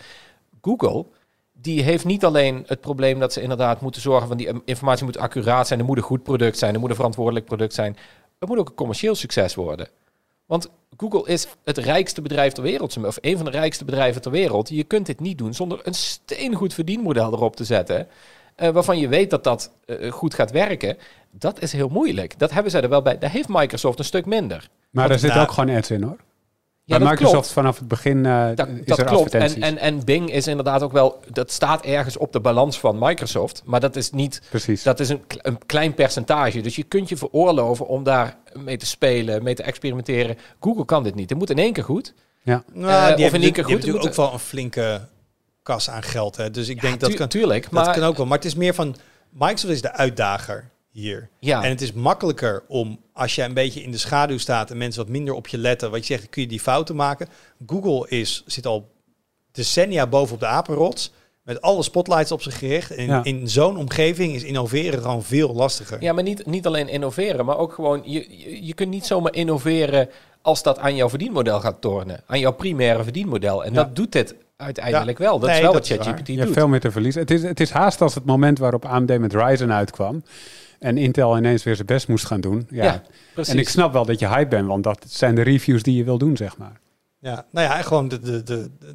Google, 0.62 1.06
die 1.52 1.82
heeft 1.82 2.04
niet 2.04 2.24
alleen 2.24 2.64
het 2.66 2.80
probleem 2.80 3.18
dat 3.18 3.32
ze 3.32 3.40
inderdaad 3.42 3.80
moeten 3.80 4.00
zorgen 4.00 4.28
van 4.28 4.36
die 4.36 4.48
um, 4.48 4.62
informatie 4.64 5.04
moet 5.04 5.18
accuraat 5.18 5.66
zijn, 5.66 5.78
er 5.78 5.84
moet 5.84 5.96
een 5.96 6.02
goed 6.02 6.22
product 6.22 6.58
zijn, 6.58 6.74
er 6.74 6.80
moet 6.80 6.90
een 6.90 6.96
verantwoordelijk 6.96 7.44
product 7.44 7.74
zijn. 7.74 7.96
Het 8.38 8.48
moet 8.48 8.58
ook 8.58 8.68
een 8.68 8.74
commercieel 8.74 9.14
succes 9.14 9.54
worden. 9.54 9.88
Want 10.46 10.70
Google 10.96 11.32
is 11.32 11.46
het 11.64 11.78
rijkste 11.78 12.22
bedrijf 12.22 12.52
ter 12.52 12.62
wereld, 12.62 12.96
of 13.04 13.18
een 13.20 13.36
van 13.36 13.44
de 13.44 13.50
rijkste 13.50 13.84
bedrijven 13.84 14.22
ter 14.22 14.30
wereld. 14.30 14.68
Je 14.68 14.84
kunt 14.84 15.06
dit 15.06 15.20
niet 15.20 15.38
doen 15.38 15.54
zonder 15.54 15.80
een 15.82 15.94
steengoed 15.94 16.74
verdienmodel 16.74 17.32
erop 17.32 17.56
te 17.56 17.64
zetten. 17.64 18.08
eh, 18.56 18.70
waarvan 18.70 18.98
je 18.98 19.08
weet 19.08 19.30
dat 19.30 19.44
dat 19.44 19.70
eh, 19.86 20.12
goed 20.12 20.34
gaat 20.34 20.50
werken. 20.50 20.96
Dat 21.30 21.60
is 21.62 21.72
heel 21.72 21.88
moeilijk. 21.88 22.38
Dat 22.38 22.50
hebben 22.52 22.70
zij 22.70 22.82
er 22.82 22.88
wel 22.88 23.02
bij. 23.02 23.18
Daar 23.18 23.30
heeft 23.30 23.48
Microsoft 23.48 23.98
een 23.98 24.04
stuk 24.04 24.26
minder. 24.26 24.68
Maar 24.90 25.10
er 25.10 25.18
zit 25.18 25.30
nou- 25.30 25.42
ook 25.42 25.52
gewoon 25.52 25.76
ads 25.76 25.90
in 25.90 26.02
hoor. 26.02 26.16
Ja, 26.88 26.98
Bij 26.98 27.08
Microsoft 27.08 27.32
klopt. 27.32 27.52
vanaf 27.52 27.78
het 27.78 27.88
begin 27.88 28.26
eh, 28.26 28.46
Dat, 28.54 28.68
is 28.68 28.84
dat 28.84 28.98
er 28.98 29.04
klopt. 29.04 29.34
En, 29.34 29.42
advertenties. 29.42 29.62
en, 29.62 29.78
en 29.78 30.04
Bing 30.04 30.30
is 30.32 30.46
inderdaad 30.46 30.82
ook 30.82 30.92
wel. 30.92 31.20
Dat 31.32 31.50
staat 31.52 31.84
ergens 31.84 32.16
op 32.16 32.32
de 32.32 32.40
balans 32.40 32.78
van 32.80 32.96
Microsoft. 32.98 33.62
Maar 33.64 33.80
dat 33.80 33.96
is 33.96 34.10
niet. 34.10 34.42
Precies. 34.50 34.82
Dat 34.82 35.00
is 35.00 35.08
een, 35.08 35.22
een 35.42 35.58
klein 35.66 35.94
percentage. 35.94 36.60
Dus 36.60 36.76
je 36.76 36.82
kunt 36.82 37.08
je 37.08 37.16
veroorloven 37.16 37.86
om 37.86 38.02
daar 38.04 38.36
mee 38.52 38.76
te 38.76 38.86
spelen, 38.86 39.42
mee 39.42 39.54
te 39.54 39.62
experimenteren. 39.62 40.38
Google 40.60 40.84
kan 40.84 41.02
dit 41.02 41.14
niet. 41.14 41.28
Het 41.30 41.38
moet 41.38 41.50
in 41.50 41.58
één 41.58 41.72
keer 41.72 41.84
goed. 41.84 42.14
ja. 42.42 42.62
Nou, 42.72 43.10
Eh, 43.10 43.16
die 43.16 43.26
of 43.26 43.32
in 43.32 43.42
één 43.42 43.52
keer 43.52 43.62
natuurlijk- 43.62 43.66
die 43.66 43.70
goed, 43.70 43.70
natuurlijk 43.72 44.06
ook 44.06 44.14
wel 44.16 44.32
een 44.32 44.38
flinke 44.38 45.00
kas 45.62 45.90
aan 45.90 46.02
geld. 46.02 46.36
Hè. 46.36 46.50
Dus 46.50 46.68
ik 46.68 46.80
denk 46.80 47.00
dat 47.00 47.14
kan, 47.14 47.28
tuurlijk. 47.28 47.62
dat 47.62 47.72
Maar 47.72 47.94
kan 47.94 48.02
ook 48.04 48.16
wel. 48.16 48.26
Maar 48.26 48.36
het 48.38 48.46
is 48.46 48.54
meer 48.54 48.74
van, 48.74 48.96
Microsoft 49.30 49.72
is 49.72 49.82
de 49.82 49.92
uitdager 49.92 50.70
hier. 51.00 51.28
ja, 51.40 51.62
En 51.62 51.68
het 51.70 51.80
is 51.80 51.92
makkelijker 51.92 52.62
om, 52.68 53.00
als 53.12 53.34
je 53.34 53.42
een 53.42 53.54
beetje 53.54 53.82
in 53.82 53.90
de 53.90 53.98
schaduw 53.98 54.38
staat 54.38 54.70
en 54.70 54.76
mensen 54.76 55.02
wat 55.02 55.10
minder 55.12 55.34
op 55.34 55.46
je 55.48 55.58
letten, 55.58 55.90
wat 55.90 56.06
je 56.06 56.14
zegt, 56.14 56.28
kun 56.28 56.42
je 56.42 56.48
die 56.48 56.60
fouten 56.60 56.96
maken. 56.96 57.28
Google 57.66 58.08
is, 58.08 58.42
zit 58.46 58.66
al 58.66 58.88
decennia 59.52 60.06
boven 60.06 60.34
op 60.34 60.40
de 60.40 60.46
apenrots, 60.46 61.12
met 61.42 61.60
alle 61.60 61.82
spotlights 61.82 62.32
op 62.32 62.42
zich 62.42 62.58
gericht. 62.58 62.90
En 62.94 63.06
Ja. 63.06 63.24
in 63.24 63.48
zo'n 63.48 63.76
omgeving 63.76 64.34
is 64.34 64.42
innoveren 64.42 65.02
gewoon 65.02 65.22
veel 65.22 65.54
lastiger. 65.54 66.02
Ja, 66.02 66.12
maar 66.12 66.22
niet, 66.22 66.46
niet 66.46 66.66
alleen 66.66 66.88
innoveren, 66.88 67.44
maar 67.44 67.58
ook 67.58 67.72
gewoon, 67.72 68.02
je, 68.04 68.26
je, 68.38 68.66
je 68.66 68.74
kunt 68.74 68.90
niet 68.90 69.06
zomaar 69.06 69.34
innoveren 69.34 70.08
als 70.42 70.62
dat 70.62 70.78
aan 70.78 70.96
jouw 70.96 71.08
verdienmodel 71.08 71.60
gaat 71.60 71.80
tornen. 71.80 72.20
Aan 72.26 72.38
jouw 72.38 72.52
primaire 72.52 73.02
verdienmodel. 73.02 73.64
En 73.64 73.70
Ja. 73.72 73.76
dat 73.84 73.96
doet 73.96 74.12
dit 74.12 74.34
uiteindelijk 74.56 75.18
wel. 75.18 75.38
Dat 75.38 75.48
Nee, 75.48 75.56
is 75.58 75.62
wel 75.64 75.72
dat 75.72 75.88
wat. 75.88 75.98
ChatGPT 75.98 76.26
Je 76.26 76.32
hebt 76.34 76.46
doet. 76.46 76.56
veel 76.56 76.68
meer 76.68 76.80
te 76.80 76.90
verliezen. 76.90 77.20
Het 77.20 77.30
is, 77.30 77.42
het 77.42 77.60
is 77.60 77.70
haast 77.70 78.00
als 78.00 78.14
het 78.14 78.24
moment 78.24 78.58
waarop 78.58 78.84
AMD 78.84 79.18
met 79.18 79.34
Ryzen 79.34 79.72
uitkwam. 79.72 80.22
En 80.78 80.98
Intel 80.98 81.36
ineens 81.36 81.62
weer 81.62 81.74
zijn 81.74 81.86
best 81.86 82.08
moest 82.08 82.26
gaan 82.26 82.40
doen. 82.40 82.66
Ja. 82.70 82.84
Ja, 82.84 83.02
Precies. 83.34 83.52
en 83.52 83.58
ik 83.60 83.68
snap 83.68 83.92
wel 83.92 84.04
dat 84.04 84.18
je 84.18 84.28
hype 84.28 84.48
bent, 84.48 84.66
want 84.66 84.84
dat 84.84 85.04
zijn 85.08 85.34
de 85.34 85.42
reviews 85.42 85.82
die 85.82 85.96
je 85.96 86.04
wil 86.04 86.18
doen, 86.18 86.36
zeg 86.36 86.56
maar. 86.56 86.80
Ja, 87.20 87.46
nou 87.50 87.66
ja, 87.68 87.82
gewoon 87.82 88.08
de, 88.08 88.18
de, 88.20 88.42
de, 88.42 88.70
de, 88.78 88.94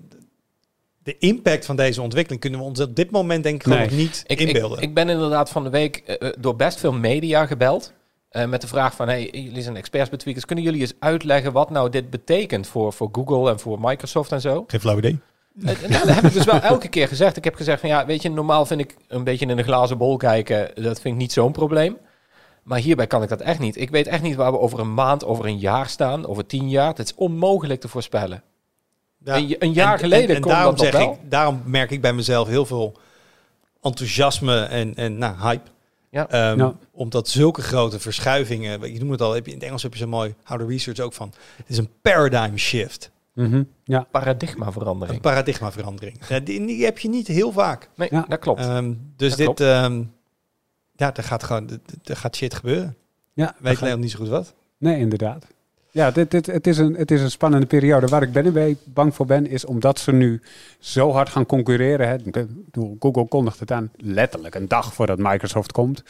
de 1.03 1.17
impact 1.17 1.65
van 1.65 1.75
deze 1.75 2.01
ontwikkeling 2.01 2.41
kunnen 2.41 2.59
we 2.59 2.65
ons 2.65 2.79
op 2.79 2.95
dit 2.95 3.11
moment 3.11 3.43
denk 3.43 3.61
ik 3.61 3.67
Nee. 3.67 3.79
nog 3.79 3.91
niet 3.91 4.23
ik, 4.27 4.39
inbeelden. 4.39 4.77
Ik, 4.77 4.84
ik 4.84 4.93
ben 4.93 5.09
inderdaad 5.09 5.49
van 5.49 5.63
de 5.63 5.69
week 5.69 5.97
eh, 5.97 6.27
eh, 6.27 6.34
door 6.39 6.55
best 6.55 6.79
veel 6.79 6.93
media 6.93 7.45
gebeld. 7.45 7.93
eh, 8.29 8.45
met 8.47 8.61
de 8.61 8.67
vraag 8.67 8.95
van, 8.95 9.07
hey, 9.07 9.29
jullie 9.32 9.61
zijn 9.61 9.75
experts 9.75 10.09
bij 10.09 10.17
tweakers. 10.17 10.45
Kunnen 10.45 10.65
jullie 10.65 10.82
eens 10.82 10.93
uitleggen 10.99 11.51
wat 11.51 11.69
nou 11.69 11.89
dit 11.89 12.09
betekent 12.09 12.67
voor, 12.67 12.93
voor 12.93 13.09
Google 13.11 13.49
en 13.51 13.59
voor 13.59 13.77
Microsoft 13.82 14.32
en 14.32 14.41
zo? 14.41 14.63
Geen 14.67 14.79
flauw 14.79 14.97
idee. 14.97 15.19
Eh, 15.60 15.66
nou, 15.89 16.06
dat 16.06 16.16
heb 16.16 16.24
ik 16.24 16.34
dus 16.34 16.45
wel 16.45 16.62
elke 16.62 16.88
keer 16.88 17.08
gezegd. 17.08 17.38
Ik 17.38 17.43
heb 17.43 17.56
gezegd 17.56 17.80
van 17.80 17.89
ja, 17.89 18.06
weet 18.06 18.22
je, 18.22 18.30
normaal 18.30 18.66
vind 18.66 18.80
ik 18.82 18.95
een 19.08 19.24
beetje 19.24 19.45
in 19.45 19.58
een 19.58 19.64
glazen 19.64 19.97
bol 19.97 20.18
kijken, 20.18 20.72
dat 20.76 21.02
vind 21.02 21.14
ik 21.14 21.22
niet 21.22 21.32
zo'n 21.32 21.52
probleem. 21.52 21.97
Maar 22.64 22.80
hierbij 22.80 23.08
kan 23.08 23.24
ik 23.24 23.30
dat 23.30 23.41
echt 23.41 23.60
niet. 23.60 23.78
Ik 23.78 23.89
weet 23.89 24.08
echt 24.08 24.22
niet 24.22 24.36
waar 24.36 24.52
we 24.52 24.60
over 24.60 24.80
een 24.80 24.93
maand, 24.93 25.26
over 25.26 25.45
een 25.45 25.58
jaar 25.60 25.89
staan, 25.89 26.28
over 26.28 26.45
tien 26.45 26.70
jaar. 26.70 26.88
Het 26.88 26.99
is 26.99 27.16
onmogelijk 27.16 27.82
te 27.82 27.88
voorspellen. 27.88 28.43
Ja. 29.24 29.36
Een, 29.38 29.56
een 29.60 29.74
jaar 29.74 29.93
En- 29.93 29.99
geleden 29.99 30.30
en, 30.30 30.36
en 30.36 30.41
kon 30.41 30.52
daarom 30.52 30.76
dat 30.76 30.84
nog 30.84 30.91
zeg 30.93 31.02
wel. 31.02 31.14
ik, 31.24 31.32
daarom 31.32 31.62
merk 31.66 31.91
ik 31.91 32.02
bij 32.02 32.14
mezelf 32.14 32.47
heel 32.47 32.66
veel 32.66 32.93
enthousiasme 33.82 34.64
en, 34.64 34.95
en 34.95 35.18
nou, 35.18 35.36
hype. 35.41 35.70
Ja. 36.10 36.30
Ehm, 36.30 36.60
Ja. 36.60 36.76
Omdat 36.91 37.28
zulke 37.30 37.62
grote 37.62 37.99
verschuivingen, 37.99 38.93
je 38.93 38.99
noemt 38.99 39.12
het 39.12 39.22
al, 39.22 39.34
heb 39.34 39.45
je, 39.45 39.52
in 39.52 39.58
het 39.58 39.68
Engels 39.68 39.84
heb 39.84 39.93
je 39.93 39.99
zo 39.99 40.08
mooi, 40.08 40.34
hou 40.43 40.60
de 40.60 40.66
research 40.66 40.99
ook 40.99 41.14
van. 41.14 41.34
Het 41.56 41.70
is 41.70 41.78
een 41.78 41.89
paradigm 42.02 42.58
shift, 42.58 43.12
Mhm. 43.34 43.63
Ja. 43.84 44.07
Paradigmaverandering. 44.11 45.15
een 45.15 45.21
paradigmaverandering. 45.21 46.27
Ja, 46.27 46.39
die, 46.39 46.65
die 46.65 46.86
heb 46.86 46.99
je 46.99 47.09
niet 47.09 47.27
heel 47.27 47.51
vaak. 47.51 47.89
Nee, 47.95 48.07
Ja. 48.11 48.25
dat 48.27 48.39
klopt. 48.39 48.59
Ehm, 48.59 48.93
dus 49.15 49.29
Dat 49.29 49.38
dit, 49.38 49.45
klopt. 49.45 49.59
ehm, 49.61 50.03
ja, 50.95 51.15
er 51.15 51.23
gaat 51.23 51.43
gewoon, 51.43 51.69
er 52.03 52.15
gaat 52.17 52.36
shit 52.36 52.53
gebeuren. 52.53 52.95
ja 53.34 53.55
Weet 53.59 53.79
alleen 53.82 53.91
nog 53.91 53.99
niet 54.01 54.11
zo 54.11 54.17
goed 54.19 54.27
wat. 54.27 54.53
Nee, 54.77 54.99
inderdaad. 54.99 55.47
Ja, 55.94 56.12
dit, 56.12 56.32
dit, 56.32 56.46
het, 56.46 56.68
is 56.68 56.78
een, 56.78 56.96
het 56.96 57.12
is 57.12 57.22
een 57.22 57.32
spannende 57.32 57.66
periode. 57.66 58.08
Waar 58.08 58.22
ik 58.22 58.32
ben 58.32 58.78
bang 58.86 59.16
voor 59.16 59.26
ben, 59.26 59.48
is 59.48 59.66
omdat 59.66 60.00
ze 60.00 60.12
nu 60.12 60.42
zo 60.80 61.12
hard 61.12 61.30
gaan 61.30 61.46
concurreren. 61.46 62.08
Hè. 62.08 62.46
Google 63.00 63.28
kondigt 63.28 63.60
het 63.60 63.72
aan 63.72 63.92
letterlijk 63.96 64.56
een 64.56 64.68
dag 64.68 64.94
voordat 64.94 65.18
Microsoft 65.18 65.72
komt. 65.72 66.04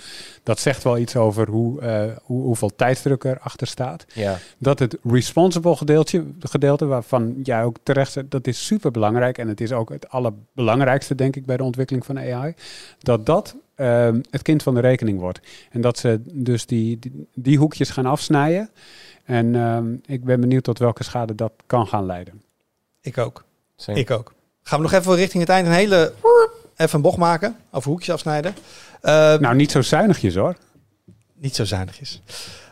Dat 0.43 0.59
zegt 0.59 0.83
wel 0.83 0.97
iets 0.97 1.15
over 1.15 1.49
hoe, 1.49 1.81
hoe, 2.23 2.43
hoeveel 2.43 2.71
tijdsdruk 2.75 3.23
er 3.23 3.39
achter 3.39 3.67
staat. 3.67 4.05
ja. 4.13 4.37
Dat 4.57 4.79
het 4.79 4.97
responsible 5.03 5.75
gedeelte, 5.75 6.25
gedeelte, 6.39 6.85
waarvan 6.85 7.35
jij 7.43 7.63
ook 7.63 7.77
terecht 7.83 8.11
zegt, 8.11 8.31
dat 8.31 8.47
is 8.47 8.65
super 8.65 8.91
belangrijk. 8.91 9.37
En 9.37 9.47
het 9.47 9.61
is 9.61 9.71
ook 9.71 9.89
het 9.89 10.09
allerbelangrijkste, 10.09 11.15
denk 11.15 11.35
ik, 11.35 11.45
bij 11.45 11.57
de 11.57 11.63
ontwikkeling 11.63 12.05
van 12.05 12.19
AI. 12.19 12.53
Dat 12.99 13.25
dat 13.25 13.55
ehm, 13.75 14.21
het 14.29 14.41
kind 14.41 14.63
van 14.63 14.73
de 14.73 14.79
rekening 14.81 15.19
wordt. 15.19 15.39
En 15.71 15.81
dat 15.81 15.97
ze 15.97 16.21
dus 16.25 16.65
die, 16.65 16.99
die, 16.99 17.27
die 17.33 17.57
hoekjes 17.57 17.89
gaan 17.89 18.05
afsnijden. 18.05 18.69
En 19.25 19.55
ehm, 19.55 19.93
ik 20.05 20.23
ben 20.23 20.39
benieuwd 20.39 20.63
tot 20.63 20.79
welke 20.79 21.03
schade 21.03 21.35
dat 21.35 21.51
kan 21.65 21.87
gaan 21.87 22.05
leiden. 22.05 22.41
Ik 23.01 23.17
ook. 23.17 23.43
Same. 23.75 23.99
Ik 23.99 24.11
ook. 24.11 24.33
Gaan 24.63 24.77
we 24.79 24.83
nog 24.89 24.93
even 24.93 25.15
richting 25.15 25.43
het 25.43 25.51
eind 25.51 25.67
een 25.67 25.73
hele, 25.73 26.13
even 26.75 26.95
een 26.95 27.01
bocht 27.01 27.17
maken, 27.17 27.55
over 27.71 27.89
hoekjes 27.89 28.13
afsnijden. 28.13 28.55
Eh, 29.01 29.37
Nou, 29.37 29.55
niet 29.55 29.71
zo 29.71 29.81
zuinigjes 29.81 30.35
hoor. 30.35 30.55
niet 31.35 31.55
zo 31.55 31.65
zuinigjes. 31.65 32.21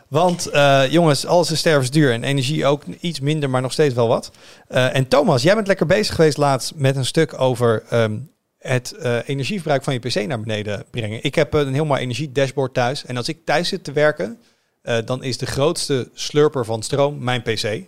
Want 0.08 0.46
eh, 0.46 0.82
jongens, 0.90 1.26
alles 1.26 1.50
is 1.50 1.58
stervensduur 1.58 2.12
en 2.12 2.24
energie 2.24 2.66
ook 2.66 2.82
iets 3.00 3.20
minder, 3.20 3.50
maar 3.50 3.62
nog 3.62 3.72
steeds 3.72 3.94
wel 3.94 4.08
wat. 4.08 4.30
Eh, 4.68 4.96
en 4.96 5.08
Thomas, 5.08 5.42
jij 5.42 5.54
bent 5.54 5.66
lekker 5.66 5.86
bezig 5.86 6.14
geweest 6.14 6.36
laatst 6.36 6.72
met 6.74 6.96
een 6.96 7.04
stuk 7.04 7.40
over 7.40 7.82
ehm, 7.88 8.18
het 8.58 8.92
eh, 8.92 9.28
energieverbruik 9.28 9.82
van 9.82 9.92
je 9.92 9.98
PC 9.98 10.26
naar 10.26 10.40
beneden 10.40 10.84
brengen. 10.90 11.24
Ik 11.24 11.34
heb 11.34 11.54
een 11.54 11.74
heel 11.74 11.84
mooi 11.84 12.00
energiedashboard 12.00 12.74
thuis. 12.74 13.04
En 13.04 13.16
als 13.16 13.28
ik 13.28 13.44
thuis 13.44 13.68
zit 13.68 13.84
te 13.84 13.92
werken, 13.92 14.38
eh, 14.82 14.98
dan 15.04 15.22
is 15.22 15.38
de 15.38 15.46
grootste 15.46 16.10
slurper 16.14 16.64
van 16.64 16.82
stroom 16.82 17.24
mijn 17.24 17.42
PC. 17.42 17.62
Eh, 17.62 17.82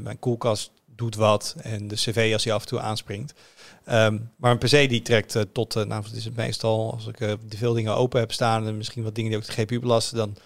mijn 0.00 0.18
koelkast 0.18 0.70
doet 0.86 1.14
wat 1.14 1.54
en 1.62 1.88
de 1.88 1.94
cv 1.94 2.30
als 2.32 2.44
hij 2.44 2.52
af 2.52 2.62
en 2.62 2.68
toe 2.68 2.80
aanspringt. 2.80 3.34
Ehm, 3.84 4.18
maar 4.36 4.50
een 4.50 4.58
PC 4.58 4.70
die 4.88 5.02
trekt 5.02 5.34
eh, 5.34 5.42
tot, 5.52 5.74
nou 5.74 5.88
wat 5.88 6.12
is 6.12 6.24
het 6.24 6.36
meestal, 6.36 6.92
als 6.92 7.06
ik 7.06 7.18
de 7.18 7.56
veel 7.56 7.72
dingen 7.72 7.94
open 7.94 8.20
heb 8.20 8.32
staan 8.32 8.66
en 8.66 8.76
misschien 8.76 9.02
wat 9.02 9.14
dingen 9.14 9.30
die 9.30 9.40
ook 9.40 9.46
de 9.46 9.52
GPU 9.52 9.80
belasten, 9.80 10.16
dan 10.16 10.36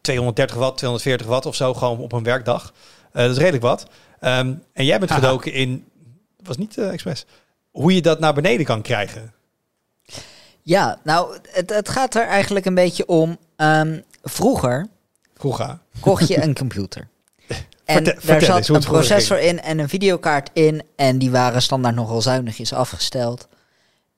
230 0.00 0.56
watt, 0.56 0.76
240 0.76 1.26
watt 1.26 1.46
of 1.46 1.54
zo 1.54 1.74
gewoon 1.74 1.98
op 1.98 2.12
een 2.12 2.22
werkdag. 2.22 2.72
Dat 3.12 3.30
is 3.30 3.36
redelijk 3.36 3.62
wat. 3.62 3.86
Ehm, 4.20 4.54
en 4.72 4.84
jij 4.84 4.98
bent 4.98 5.10
gedoken 5.10 5.52
in, 5.52 5.84
was 6.42 6.56
niet 6.56 6.78
expres, 6.78 7.24
hoe 7.70 7.94
je 7.94 8.02
dat 8.02 8.20
naar 8.20 8.34
beneden 8.34 8.66
kan 8.66 8.82
krijgen. 8.82 9.34
Ja, 10.66 11.00
nou, 11.04 11.38
het, 11.50 11.70
het 11.70 11.88
gaat 11.88 12.14
er 12.14 12.26
eigenlijk 12.26 12.66
een 12.66 12.74
beetje 12.74 13.06
om. 13.06 13.38
ehm, 13.56 14.00
Vroeger 14.30 14.86
Vroeger. 15.34 15.78
kocht 16.00 16.28
je 16.28 16.42
een 16.42 16.54
computer. 16.54 17.08
En 17.84 17.94
Vertel- 17.94 18.12
daar 18.14 18.22
vertel 18.22 18.62
zat 18.62 18.68
een 18.76 18.90
processor 18.90 19.40
in 19.40 19.60
en 19.60 19.78
een 19.78 19.88
videokaart 19.88 20.50
in. 20.52 20.82
En 20.96 21.18
die 21.18 21.30
waren 21.30 21.62
standaard 21.62 21.94
nogal 21.94 22.22
zuinigjes 22.22 22.72
afgesteld. 22.72 23.48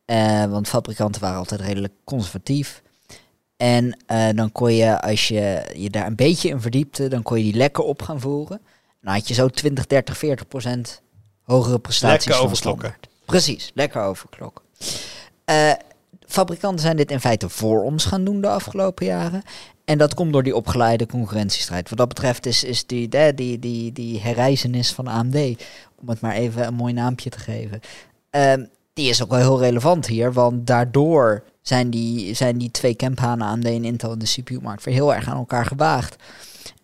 Eh, 0.04 0.44
want 0.44 0.68
fabrikanten 0.68 1.20
waren 1.20 1.38
altijd 1.38 1.60
redelijk 1.60 1.92
conservatief. 2.04 2.82
En 3.56 3.96
eh, 4.06 4.28
dan 4.34 4.52
kon 4.52 4.74
je, 4.74 5.00
als 5.00 5.28
je 5.28 5.72
je 5.76 5.90
daar 5.90 6.06
een 6.06 6.16
beetje 6.16 6.48
in 6.48 6.60
verdiepte, 6.60 7.08
dan 7.08 7.22
kon 7.22 7.38
je 7.38 7.44
die 7.44 7.54
lekker 7.54 7.84
op 7.84 8.02
gaan 8.02 8.20
voeren. 8.20 8.60
Dan 9.02 9.14
had 9.14 9.28
je 9.28 9.34
zo 9.34 9.48
20, 9.48 9.86
30, 9.86 10.18
40 10.18 10.48
procent 10.48 11.02
hogere 11.42 11.78
prestaties 11.78 12.26
Lekker 12.26 12.44
overklokken. 12.44 12.96
Precies, 13.24 13.70
lekker 13.74 14.02
overklokken. 14.02 14.64
Eh, 15.44 15.72
fabrikanten 16.28 16.80
zijn 16.80 16.96
dit 16.96 17.10
in 17.10 17.20
feite 17.20 17.48
voor 17.48 17.82
ons 17.82 18.04
gaan 18.04 18.24
doen 18.24 18.40
de 18.40 18.48
afgelopen 18.48 19.06
jaren. 19.06 19.42
En 19.84 19.98
dat 19.98 20.14
komt 20.14 20.32
door 20.32 20.42
die 20.42 20.56
opgeleide 20.56 21.06
concurrentiestrijd. 21.06 21.88
Wat 21.88 21.98
dat 21.98 22.08
betreft 22.08 22.46
is, 22.46 22.64
is 22.64 22.86
die, 22.86 23.08
die, 23.34 23.58
die, 23.58 23.92
die, 23.92 24.20
herreizenis 24.20 24.92
van 24.92 25.06
AMD, 25.06 25.36
om 26.00 26.08
het 26.08 26.20
maar 26.20 26.34
even 26.34 26.66
een 26.66 26.74
mooi 26.74 26.92
naampje 26.92 27.30
te 27.30 27.38
geven, 27.38 27.80
ehm, 28.30 28.64
die 28.92 29.08
is 29.08 29.22
ook 29.22 29.30
wel 29.30 29.38
heel 29.38 29.60
relevant 29.60 30.06
hier. 30.06 30.32
Want 30.32 30.66
daardoor 30.66 31.44
zijn 31.62 31.90
die, 31.90 32.34
zijn 32.34 32.58
die 32.58 32.70
twee 32.70 32.96
campanen 32.96 33.46
AMD 33.46 33.64
en 33.64 33.84
Intel 33.84 34.12
in 34.12 34.18
de 34.18 34.26
CPU-markt 34.26 34.84
weer 34.84 34.94
heel 34.94 35.14
erg 35.14 35.28
aan 35.28 35.36
elkaar 35.36 35.66
gewaagd. 35.66 36.16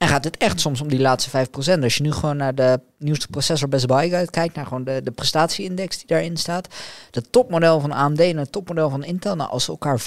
En 0.04 0.10
gaat 0.10 0.24
het 0.24 0.36
echt 0.36 0.60
soms 0.60 0.80
om 0.80 0.88
die 0.88 1.00
laatste 1.00 1.46
5%. 1.78 1.82
Als 1.82 1.96
je 1.96 2.02
nu 2.02 2.12
gewoon 2.12 2.36
naar 2.36 2.54
de 2.54 2.80
nieuwste 2.98 3.28
processor 3.28 3.68
Best 3.68 3.86
Buy 3.86 4.26
kijkt, 4.26 4.54
naar 4.54 4.66
gewoon 4.66 4.84
de, 4.84 5.00
de 5.04 5.10
prestatieindex 5.10 5.96
die 5.96 6.06
daarin 6.06 6.36
staat. 6.36 6.68
De 7.10 7.30
topmodel 7.30 7.80
van 7.80 7.92
AMD 7.92 8.20
en 8.20 8.36
het 8.36 8.52
topmodel 8.52 8.90
van 8.90 9.04
Intel, 9.04 9.36
nou 9.36 9.50
als 9.50 9.64
ze 9.64 9.70
elkaar 9.70 10.00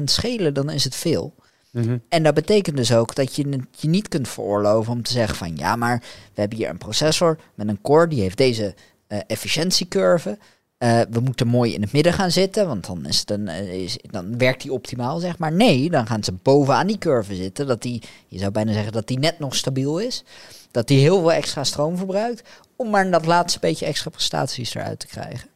5% 0.00 0.02
schelen, 0.04 0.54
dan 0.54 0.70
is 0.70 0.84
het 0.84 0.94
veel. 0.94 1.34
Mhm. 1.72 1.98
En 2.08 2.22
dat 2.22 2.34
betekent 2.34 2.76
dus 2.76 2.94
ook 2.94 3.14
dat 3.14 3.36
je 3.36 3.48
het 3.48 3.80
je 3.80 3.88
niet 3.88 4.08
kunt 4.08 4.28
veroorloven 4.28 4.92
om 4.92 5.02
te 5.02 5.12
zeggen 5.12 5.36
van 5.36 5.56
ja, 5.56 5.76
maar 5.76 5.98
we 6.34 6.40
hebben 6.40 6.58
hier 6.58 6.68
een 6.68 6.78
processor 6.78 7.38
met 7.54 7.68
een 7.68 7.80
core 7.82 8.08
die 8.08 8.20
heeft 8.20 8.36
deze 8.36 8.74
eh, 9.06 9.18
efficiëntiecurve. 9.26 10.38
Eh, 10.78 11.00
we 11.10 11.20
moeten 11.20 11.46
mooi 11.46 11.74
in 11.74 11.82
het 11.82 11.92
midden 11.92 12.12
gaan 12.12 12.30
zitten, 12.30 12.66
want 12.66 12.86
dan, 12.86 13.06
is 13.06 13.20
het 13.20 13.30
een, 13.30 13.48
eh, 13.48 13.82
is, 13.82 13.98
dan 14.10 14.38
werkt 14.38 14.62
die 14.62 14.72
optimaal, 14.72 15.18
zeg 15.18 15.38
maar. 15.38 15.52
Nee, 15.52 15.90
dan 15.90 16.06
gaan 16.06 16.24
ze 16.24 16.32
bovenaan 16.32 16.86
die 16.86 16.98
curve 16.98 17.34
zitten. 17.34 17.66
Dat 17.66 17.82
die, 17.82 18.02
je 18.28 18.38
zou 18.38 18.50
bijna 18.50 18.72
zeggen 18.72 18.92
dat 18.92 19.06
die 19.06 19.18
net 19.18 19.38
nog 19.38 19.54
stabiel 19.54 19.98
is. 19.98 20.24
Dat 20.70 20.88
die 20.88 20.98
heel 20.98 21.18
veel 21.20 21.32
extra 21.32 21.64
stroom 21.64 21.96
verbruikt, 21.96 22.48
om 22.76 22.90
maar 22.90 23.10
dat 23.10 23.26
laatste 23.26 23.58
beetje 23.58 23.86
extra 23.86 24.10
prestaties 24.10 24.74
eruit 24.74 24.98
te 24.98 25.06
krijgen. 25.06 25.48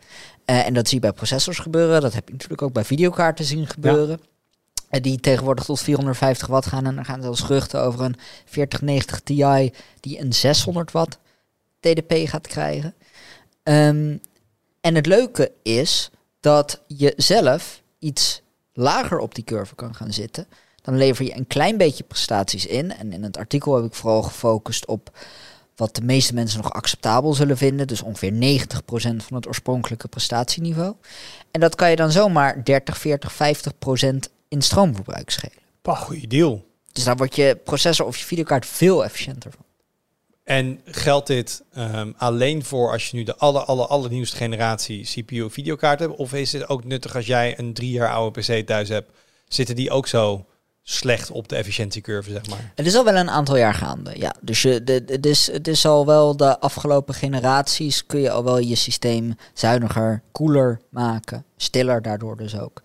Eh, 0.45 0.66
en 0.66 0.75
dat 0.75 0.89
zie 0.89 0.95
je 0.95 1.03
bij 1.03 1.12
processors 1.12 1.59
gebeuren. 1.59 2.01
Dat 2.01 2.14
heb 2.14 2.27
je 2.27 2.33
natuurlijk 2.33 2.62
ook 2.62 2.73
bij 2.73 2.85
videokaarten 2.85 3.45
zien 3.45 3.66
gebeuren. 3.66 4.21
Die 4.91 5.21
tegenwoordig 5.21 5.64
tot 5.64 5.81
450 5.81 6.47
watt 6.47 6.66
gaan. 6.66 6.87
En 6.87 6.95
dan 6.95 7.05
gaan 7.05 7.23
zelfs 7.23 7.41
geruchten 7.41 7.83
over 7.83 8.01
een 8.01 8.16
4090 8.45 9.21
Ti 9.21 9.73
die 10.01 10.21
een 10.21 10.33
600 10.33 10.93
watt 10.93 11.18
TDP 11.81 12.29
gaat 12.29 12.47
krijgen. 12.47 12.95
Ehm, 13.62 14.16
en 14.81 14.95
het 14.95 15.07
leuke 15.07 15.53
is 15.62 16.11
dat 16.41 16.83
je 16.87 17.12
zelf 17.16 17.83
iets 17.99 18.43
lager 18.72 19.18
op 19.18 19.35
die 19.35 19.45
curve 19.45 19.74
kan 19.74 19.95
gaan 19.95 20.12
zitten. 20.12 20.47
Dan 20.83 20.97
lever 20.97 21.24
je 21.24 21.37
een 21.37 21.47
klein 21.47 21.76
beetje 21.76 22.05
prestaties 22.05 22.66
in. 22.66 22.93
En 22.93 23.12
in 23.12 23.22
het 23.22 23.37
artikel 23.37 23.76
heb 23.76 23.85
ik 23.85 23.95
vooral 23.95 24.22
gefocust 24.22 24.87
op 24.87 25.18
wat 25.76 25.95
de 25.95 26.03
meeste 26.03 26.35
mensen 26.35 26.62
nog 26.62 26.72
acceptabel 26.72 27.35
zullen 27.35 27.57
vinden. 27.57 27.87
Dus 27.87 28.03
ongeveer 28.03 28.33
90% 28.33 29.16
van 29.16 29.37
het 29.37 29.47
oorspronkelijke 29.47 30.09
prestatieniveau. 30.09 30.95
En 31.51 31.61
dat 31.61 31.74
kan 31.74 31.91
je 31.91 31.97
dan 31.97 32.12
zomaar 32.12 32.64
30, 32.64 32.99
40, 32.99 33.33
50% 33.33 33.37
in 34.49 34.62
stroomverbruik 34.62 35.31
schelen. 35.31 35.59
Pah, 35.83 36.01
goeie 36.01 36.26
deal. 36.26 36.64
Dus 36.93 37.05
daar 37.05 37.16
wordt 37.16 37.37
je 37.37 37.59
processor 37.64 38.07
of 38.07 38.16
je 38.16 38.24
videokaart 38.24 38.66
veel 38.66 39.05
efficiënter 39.05 39.51
van. 39.51 39.64
En 40.51 40.81
geldt 40.85 41.27
dit 41.27 41.63
ehm, 41.73 42.13
alleen 42.17 42.65
voor 42.65 42.91
als 42.91 43.11
je 43.11 43.17
nu 43.17 43.23
de 43.23 43.37
aller, 43.37 43.63
aller, 43.63 43.87
allernieuwste 43.87 44.37
generatie 44.37 45.05
CPU 45.05 45.51
videokaart 45.51 46.01
hebt? 46.01 46.17
Of 46.17 46.33
is 46.33 46.53
het 46.53 46.69
ook 46.69 46.85
nuttig 46.85 47.17
als 47.17 47.27
jij 47.27 47.59
een 47.59 47.73
drie 47.73 47.91
jaar 47.91 48.13
oude 48.13 48.41
PC 48.41 48.67
thuis 48.67 48.89
hebt? 48.89 49.11
Zitten 49.49 49.77
die 49.77 49.91
ook 49.91 50.07
zo 50.07 50.45
slecht 50.83 51.31
op 51.31 51.49
de 51.49 51.57
efficiëntiecurve, 51.57 52.31
zeg 52.31 52.49
maar? 52.49 52.73
Het 52.75 52.87
is 52.87 52.95
al 52.95 53.05
wel 53.05 53.17
een 53.17 53.31
aantal 53.31 53.57
jaar 53.57 53.75
gaande, 53.75 54.13
ja. 54.19 54.35
Dus 54.41 54.63
je, 54.63 54.85
de- 54.85 55.05
het, 55.07 55.27
is, 55.27 55.53
het 55.53 55.69
is 55.69 55.87
al 55.87 56.07
wel 56.07 56.37
de 56.37 56.61
afgelopen 56.61 57.15
generaties 57.15 58.07
kun 58.07 58.21
je 58.21 58.31
al 58.31 58.45
wel 58.45 58.59
je 58.59 58.75
systeem 58.75 59.35
zuiniger, 59.55 60.23
koeler 60.33 60.81
maken. 60.89 61.45
Stiller 61.57 62.03
daardoor 62.03 62.37
dus 62.37 62.59
ook. 62.59 62.81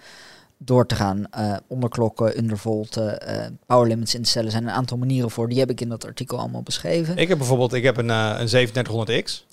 Door 0.57 0.85
te 0.85 0.95
gaan 0.95 1.27
eh, 1.31 1.55
onderklokken, 1.67 2.37
undervolten, 2.37 3.21
eh 3.21 3.47
power 3.65 3.87
limits 3.87 4.15
instellen. 4.15 4.51
zijn 4.51 4.63
een 4.63 4.69
aantal 4.73 4.97
manieren 4.97 5.31
voor. 5.31 5.49
Die 5.49 5.59
heb 5.59 5.69
ik 5.69 5.81
in 5.81 5.89
dat 5.89 6.05
artikel 6.05 6.37
allemaal 6.39 6.61
beschreven. 6.63 7.17
Ik 7.17 7.27
heb 7.27 7.37
bijvoorbeeld 7.37 7.73
ik 7.73 7.83
heb 7.83 7.97
een, 7.97 8.09
eh, 8.09 8.35
een 8.39 8.47
3700X 8.47 9.45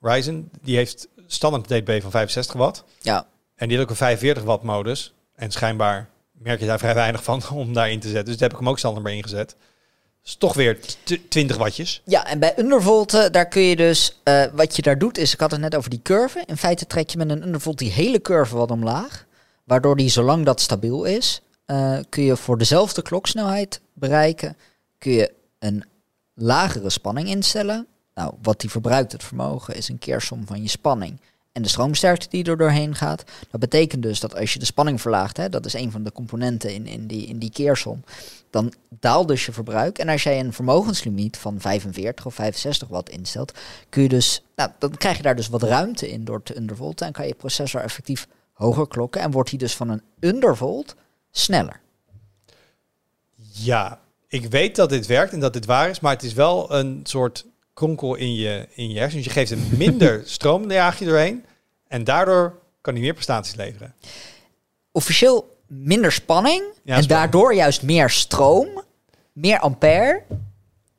Ryzen. 0.00 0.50
Die 0.62 0.76
heeft 0.76 1.08
standaard 1.26 1.68
DB 1.68 2.02
van 2.02 2.10
65 2.10 2.54
watt. 2.54 2.84
Ja, 3.00 3.26
En 3.54 3.68
die 3.68 3.76
had 3.76 3.84
ook 3.86 3.90
een 3.90 3.96
45 3.96 4.42
watt 4.42 4.62
modus. 4.62 5.14
En 5.34 5.50
schijnbaar 5.50 6.08
merk 6.32 6.60
je 6.60 6.66
daar 6.66 6.78
vrij 6.78 6.94
weinig 6.94 7.22
van 7.24 7.42
om 7.54 7.72
daarin 7.72 8.00
te 8.00 8.08
zetten. 8.08 8.24
Dus 8.24 8.34
daar 8.36 8.48
heb 8.48 8.52
ik 8.58 8.64
hem 8.64 8.68
ook 8.68 8.78
standaard 8.78 9.04
bij 9.04 9.16
ingezet. 9.16 9.56
Dus 10.22 10.34
toch 10.34 10.54
weer 10.54 10.80
t- 10.80 11.18
20 11.30 11.56
wattjes. 11.56 12.02
Ja, 12.04 12.26
en 12.26 12.38
bij 12.38 12.54
undervolten, 12.58 13.32
daar 13.32 13.48
kun 13.48 13.62
je 13.62 13.76
dus, 13.76 14.20
wat 14.52 14.76
je 14.76 14.82
daar 14.82 14.98
doet 14.98 15.18
is, 15.18 15.32
ik 15.32 15.40
had 15.40 15.50
het 15.50 15.60
net 15.60 15.76
over 15.76 15.90
die 15.90 16.02
curve. 16.02 16.42
In 16.46 16.56
feite 16.56 16.86
trek 16.86 17.08
je 17.10 17.18
met 17.18 17.30
een 17.30 17.42
undervolt 17.46 17.78
die 17.78 17.90
hele 17.90 18.20
curve 18.20 18.56
wat 18.56 18.70
omlaag. 18.70 19.26
Waardoor 19.70 19.96
die, 19.96 20.08
zolang 20.08 20.44
dat 20.44 20.60
stabiel 20.60 21.04
is, 21.04 21.42
eh, 21.64 21.98
kun 22.08 22.22
je 22.22 22.36
voor 22.36 22.58
dezelfde 22.58 23.02
kloksnelheid 23.02 23.80
bereiken, 23.92 24.56
kun 24.98 25.12
je 25.12 25.32
een 25.58 25.84
lagere 26.34 26.90
spanning 26.90 27.28
instellen. 27.28 27.86
Nou, 28.14 28.34
wat 28.42 28.60
die 28.60 28.70
verbruikt, 28.70 29.12
het 29.12 29.24
vermogen, 29.24 29.76
is 29.76 29.88
een 29.88 29.98
keersom 29.98 30.46
van 30.46 30.62
je 30.62 30.68
spanning 30.68 31.20
en 31.52 31.62
de 31.62 31.68
stroomsterkte 31.68 32.26
die 32.30 32.44
er 32.44 32.56
doorheen 32.56 32.94
gaat. 32.94 33.24
Dat 33.50 33.60
betekent 33.60 34.02
dus 34.02 34.20
dat 34.20 34.36
als 34.36 34.52
je 34.52 34.58
de 34.58 34.64
spanning 34.64 35.00
verlaagt, 35.00 35.36
hè, 35.36 35.48
dat 35.48 35.66
is 35.66 35.74
een 35.74 35.90
van 35.90 36.02
de 36.02 36.12
componenten 36.12 36.74
in, 36.74 36.86
in, 36.86 37.06
die, 37.06 37.26
in 37.26 37.38
die 37.38 37.50
keersom, 37.50 38.04
dan 38.50 38.72
daalt 38.88 39.28
dus 39.28 39.46
je 39.46 39.52
verbruik. 39.52 39.98
En 39.98 40.08
als 40.08 40.22
jij 40.22 40.40
een 40.40 40.52
vermogenslimiet 40.52 41.36
van 41.36 41.60
45 41.60 42.26
of 42.26 42.34
65 42.34 42.88
watt 42.88 43.08
instelt, 43.08 43.52
kun 43.88 44.02
je 44.02 44.08
dus, 44.08 44.42
nou, 44.56 44.70
dan 44.78 44.96
krijg 44.96 45.16
je 45.16 45.22
daar 45.22 45.36
dus 45.36 45.48
wat 45.48 45.62
ruimte 45.62 46.10
in 46.10 46.24
door 46.24 46.42
te 46.42 46.56
undervolten 46.56 47.06
en 47.06 47.12
kan 47.12 47.26
je 47.26 47.34
processor 47.34 47.80
effectief 47.80 48.26
hoger 48.60 48.88
klokken 48.88 49.20
en 49.20 49.30
wordt 49.30 49.50
hij 49.50 49.58
dus 49.58 49.74
van 49.76 49.88
een 49.88 50.02
undervolt 50.20 50.94
sneller. 51.30 51.80
Ja, 53.52 54.00
ik 54.28 54.46
weet 54.46 54.76
dat 54.76 54.88
dit 54.88 55.06
werkt 55.06 55.32
en 55.32 55.40
dat 55.40 55.52
dit 55.52 55.64
waar 55.66 55.88
is. 55.88 56.00
Maar 56.00 56.12
het 56.12 56.22
is 56.22 56.32
wel 56.32 56.72
een 56.74 57.00
soort 57.02 57.46
kronkel 57.74 58.14
in 58.14 58.34
je, 58.34 58.66
in 58.74 58.90
je 58.90 58.98
hersenen. 58.98 59.24
Dus 59.24 59.32
je 59.32 59.38
geeft 59.38 59.50
hem 59.50 59.78
minder 59.88 60.22
stroom, 60.24 60.70
jaag 60.70 60.98
je 60.98 61.04
doorheen. 61.04 61.44
En 61.88 62.04
daardoor 62.04 62.58
kan 62.80 62.92
hij 62.92 63.02
meer 63.02 63.12
prestaties 63.12 63.54
leveren. 63.54 63.94
Officieel 64.92 65.56
minder 65.66 66.12
spanning 66.12 66.60
Ja, 66.62 66.68
en 66.72 66.80
spanning. 66.82 67.08
daardoor 67.08 67.54
juist 67.54 67.82
meer 67.82 68.10
stroom, 68.10 68.82
meer 69.32 69.58
ampère 69.58 70.22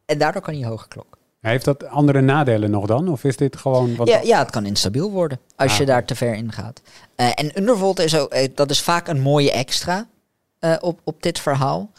en 0.06 0.18
daardoor 0.18 0.42
kan 0.42 0.54
hij 0.54 0.66
hoger 0.70 0.88
klokken. 0.88 1.11
Heeft 1.42 1.66
dat 1.66 1.88
andere 1.88 2.22
nadelen 2.22 2.72
nog 2.72 2.86
dan? 2.86 3.08
Of 3.10 3.24
is 3.24 3.38
dit 3.38 3.58
gewoon... 3.58 3.96
wat? 3.96 4.08
Ja, 4.08 4.22
ja, 4.22 4.40
het 4.40 4.50
kan 4.50 4.66
instabiel 4.66 5.12
worden 5.12 5.40
als 5.56 5.72
Ah, 5.72 5.78
je 5.78 5.84
oké. 5.84 5.92
daar 5.92 6.06
te 6.06 6.16
ver 6.16 6.34
in 6.34 6.52
gaat. 6.52 6.82
Eh, 7.16 7.28
en 7.36 7.58
undervolt 7.58 8.00
is 8.00 8.16
ook, 8.18 8.30
eh, 8.32 8.50
dat 8.56 8.70
is 8.70 8.82
vaak 8.82 9.08
een 9.08 9.22
mooie 9.22 9.52
extra 9.52 10.08
eh, 10.60 10.76
op, 10.80 11.00
op 11.04 11.24
dit 11.24 11.40
verhaal. 11.40 11.92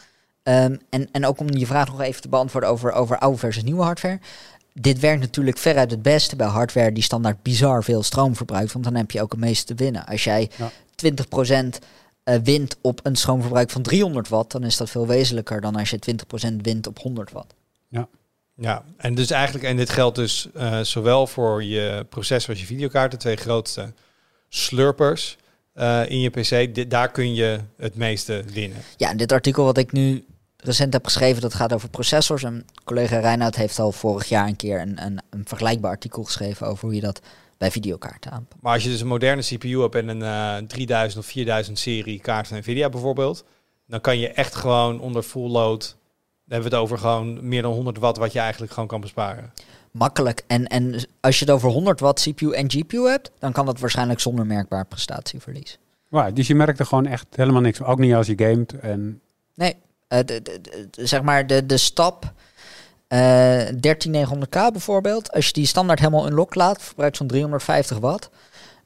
Ehm, 0.43 0.75
en, 0.89 1.07
en 1.11 1.25
ook 1.25 1.39
om 1.39 1.49
je 1.51 1.65
vraag 1.65 1.87
nog 1.87 2.01
even 2.01 2.21
te 2.21 2.29
beantwoorden 2.29 2.69
over, 2.69 2.91
over 2.91 3.17
oude 3.17 3.37
versus 3.37 3.63
nieuwe 3.63 3.83
hardware. 3.83 4.19
Dit 4.73 4.99
werkt 4.99 5.21
natuurlijk 5.21 5.57
veruit 5.57 5.91
het 5.91 6.01
beste 6.01 6.35
bij 6.35 6.47
hardware 6.47 6.91
die 6.91 7.03
standaard 7.03 7.41
bizar 7.41 7.83
veel 7.83 8.03
stroom 8.03 8.35
verbruikt. 8.35 8.71
Want 8.73 8.85
dan 8.85 8.95
heb 8.95 9.11
je 9.11 9.21
ook 9.21 9.31
het 9.31 9.39
meeste 9.39 9.65
te 9.75 9.83
winnen. 9.83 10.05
Als 10.05 10.23
jij 10.23 10.49
Ja. 10.57 10.71
20% 10.95 11.79
eh, 12.23 12.35
wint 12.43 12.77
op 12.81 12.99
een 13.03 13.15
stroomverbruik 13.15 13.69
van 13.69 13.81
300 13.81 14.29
watt, 14.29 14.51
dan 14.51 14.63
is 14.63 14.77
dat 14.77 14.89
veel 14.89 15.07
wezenlijker 15.07 15.61
dan 15.61 15.75
als 15.75 15.89
je 15.89 15.99
20% 16.51 16.55
wint 16.61 16.87
op 16.87 16.99
100 16.99 17.31
watt. 17.31 17.53
Ja, 18.55 18.83
en 18.97 19.15
dus 19.15 19.31
eigenlijk, 19.31 19.65
en 19.65 19.75
dit 19.75 19.89
geldt 19.89 20.15
dus 20.15 20.47
eh, 20.53 20.79
zowel 20.79 21.27
voor 21.27 21.63
je 21.63 22.05
processor 22.09 22.49
als 22.49 22.59
je 22.59 22.65
videokaart, 22.65 23.11
de 23.11 23.17
twee 23.17 23.35
grootste 23.35 23.93
slurpers 24.49 25.37
eh, 25.73 26.09
in 26.09 26.19
je 26.19 26.29
PC. 26.29 26.75
Dit, 26.75 26.89
daar 26.89 27.11
kun 27.11 27.33
je 27.33 27.59
het 27.77 27.95
meeste 27.95 28.43
winnen. 28.53 28.77
Ja, 28.97 29.09
en 29.09 29.17
dit 29.17 29.31
artikel 29.31 29.63
wat 29.63 29.77
ik 29.77 29.91
nu 29.91 30.25
recent 30.57 30.93
heb 30.93 31.05
geschreven, 31.05 31.41
dat 31.41 31.53
gaat 31.53 31.73
over 31.73 31.89
processors. 31.89 32.43
En 32.43 32.65
collega 32.83 33.19
Reinoud 33.19 33.55
heeft 33.55 33.79
al 33.79 33.91
vorig 33.91 34.29
jaar 34.29 34.47
een 34.47 34.55
keer 34.55 34.81
een, 34.81 35.05
een, 35.05 35.21
een 35.29 35.45
vergelijkbaar 35.45 35.91
artikel 35.91 36.23
geschreven 36.23 36.67
over 36.67 36.85
hoe 36.85 36.95
je 36.95 37.01
dat 37.01 37.21
bij 37.57 37.71
videokaarten 37.71 38.31
aanpakt. 38.31 38.61
Maar 38.61 38.73
als 38.73 38.83
je 38.83 38.89
dus 38.89 39.01
een 39.01 39.07
moderne 39.07 39.41
CPU 39.41 39.79
hebt 39.79 39.95
en 39.95 40.07
een 40.07 40.21
eh 40.21 40.67
3000 40.67 41.23
of 41.23 41.29
4000 41.31 41.79
serie 41.79 42.19
kaart 42.19 42.47
van 42.47 42.57
Nvidia 42.57 42.89
bijvoorbeeld, 42.89 43.43
dan 43.87 44.01
kan 44.01 44.19
je 44.19 44.29
echt 44.29 44.55
gewoon 44.55 44.99
onder 44.99 45.23
full 45.23 45.49
load, 45.49 45.97
hebben 46.47 46.69
we 46.69 46.75
het 46.75 46.83
over 46.85 46.97
gewoon 46.97 47.47
meer 47.47 47.61
dan 47.61 47.73
100 47.73 47.97
watt 47.97 48.17
wat 48.17 48.33
je 48.33 48.39
eigenlijk 48.39 48.71
gewoon 48.73 48.87
kan 48.87 49.01
besparen. 49.01 49.53
Makkelijk. 49.91 50.43
En, 50.47 50.67
en 50.67 51.07
als 51.19 51.39
je 51.39 51.45
het 51.45 51.53
over 51.53 51.69
100 51.69 51.99
watt 51.99 52.21
CPU 52.21 52.51
en 52.51 52.71
GPU 52.71 53.07
hebt, 53.07 53.31
dan 53.39 53.51
kan 53.51 53.65
dat 53.65 53.79
waarschijnlijk 53.79 54.19
zonder 54.19 54.45
merkbaar 54.45 54.85
prestatieverlies. 54.85 55.77
Wow, 56.07 56.35
dus 56.35 56.47
je 56.47 56.55
merkt 56.55 56.79
er 56.79 56.85
gewoon 56.85 57.05
echt 57.05 57.25
helemaal 57.35 57.61
niks. 57.61 57.81
Ook 57.81 57.99
niet 57.99 58.13
als 58.13 58.27
je 58.27 58.33
gamet. 58.37 58.79
En 58.79 59.21
Nee, 59.55 59.75
Eh, 60.07 60.19
de, 60.25 60.41
de- 60.41 60.61
de- 60.91 61.05
zeg 61.07 61.21
maar 61.21 61.47
de, 61.47 61.65
de 61.65 61.77
stap 61.77 62.33
eh 63.07 63.65
13900K 63.71 64.49
bijvoorbeeld. 64.71 65.31
Als 65.31 65.45
je 65.47 65.53
die 65.53 65.65
standaard 65.65 65.99
helemaal 65.99 66.27
unlock 66.27 66.55
laat, 66.55 66.81
verbruikt 66.81 67.17
zo'n 67.17 67.27
350 67.27 67.97
watt. 67.97 68.29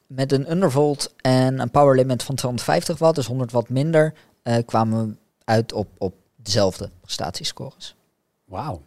Met 0.06 0.32
een 0.32 0.50
undervolt 0.50 1.14
en 1.20 1.60
een 1.60 1.70
power 1.70 1.96
limit 1.96 2.22
van 2.22 2.34
250 2.34 2.98
watt, 2.98 3.14
dus 3.16 3.26
100 3.26 3.52
watt 3.52 3.68
minder, 3.68 4.14
eh, 4.42 4.56
kwamen 4.66 5.06
we 5.08 5.14
uit 5.44 5.72
op, 5.72 5.88
op 5.98 6.14
dezelfde 6.48 6.90
prestatiescores. 7.00 7.94
Wauw. 8.44 8.82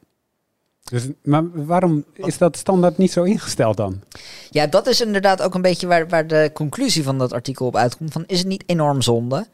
Dus, 0.83 1.03
maar 1.23 1.65
waarom 1.65 2.05
is 2.13 2.37
dat 2.37 2.57
standaard 2.57 2.97
niet 2.97 3.11
zo 3.11 3.23
ingesteld 3.23 3.77
dan? 3.77 4.01
Ja, 4.49 4.67
dat 4.67 4.87
is 4.87 5.01
inderdaad 5.01 5.41
ook 5.41 5.53
een 5.53 5.61
beetje 5.61 5.87
waar, 5.87 6.07
waar 6.07 6.27
de 6.27 6.51
conclusie 6.53 7.03
van 7.03 7.17
dat 7.17 7.33
artikel 7.33 7.65
op 7.65 7.75
uitkomt. 7.75 8.11
Van, 8.11 8.23
is 8.27 8.37
het 8.37 8.47
niet 8.47 8.63
enorm 8.65 9.01
zonde 9.01 9.47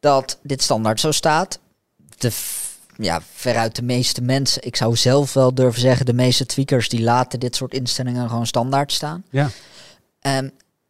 dat 0.00 0.38
dit 0.42 0.62
standaard 0.62 1.00
zo 1.00 1.10
staat? 1.10 1.58
De, 2.18 2.30
ja, 2.96 3.22
veruit 3.32 3.76
de 3.76 3.82
meeste 3.82 4.22
mensen, 4.22 4.62
ik 4.64 4.76
zou 4.76 4.96
zelf 4.96 5.32
wel 5.32 5.54
durven 5.54 5.80
zeggen, 5.80 6.06
de 6.06 6.12
meeste 6.12 6.46
tweakers 6.46 6.88
die 6.88 7.02
laten 7.02 7.40
dit 7.40 7.56
soort 7.56 7.74
instellingen 7.74 8.28
gewoon 8.28 8.46
standaard 8.46 8.92
staan. 8.92 9.24
Ja. 9.30 9.50
Ehm, 10.20 10.48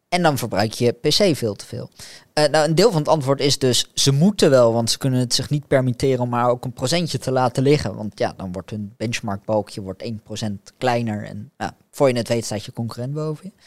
en 0.09 0.21
dan 0.21 0.37
verbruik 0.37 0.73
je 0.73 0.91
PC 0.91 1.35
veel 1.35 1.55
te 1.55 1.65
veel. 1.65 1.89
Eh, 2.33 2.45
nou, 2.49 2.67
een 2.67 2.75
deel 2.75 2.91
van 2.91 2.99
het 2.99 3.09
antwoord 3.09 3.39
is 3.39 3.59
dus, 3.59 3.91
ze 3.93 4.11
moeten 4.11 4.49
wel, 4.49 4.73
want 4.73 4.91
ze 4.91 4.97
kunnen 4.97 5.19
het 5.19 5.33
zich 5.33 5.49
niet 5.49 5.67
permitteren 5.67 6.19
om 6.19 6.29
maar 6.29 6.49
ook 6.49 6.65
een 6.65 6.73
procentje 6.73 7.17
te 7.17 7.31
laten 7.31 7.63
liggen. 7.63 7.95
Want 7.95 8.19
ja, 8.19 8.33
dan 8.37 8.51
wordt 8.51 8.69
hun 8.69 8.93
benchmarkbalkje 8.97 9.81
wordt 9.81 10.11
1% 10.11 10.47
kleiner 10.77 11.23
en 11.23 11.51
ja, 11.57 11.75
voor 11.91 12.07
je 12.07 12.15
het 12.15 12.27
weet 12.27 12.45
staat 12.45 12.65
je 12.65 12.73
concurrent 12.73 13.13
boven 13.13 13.45
je. 13.45 13.63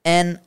En 0.00 0.42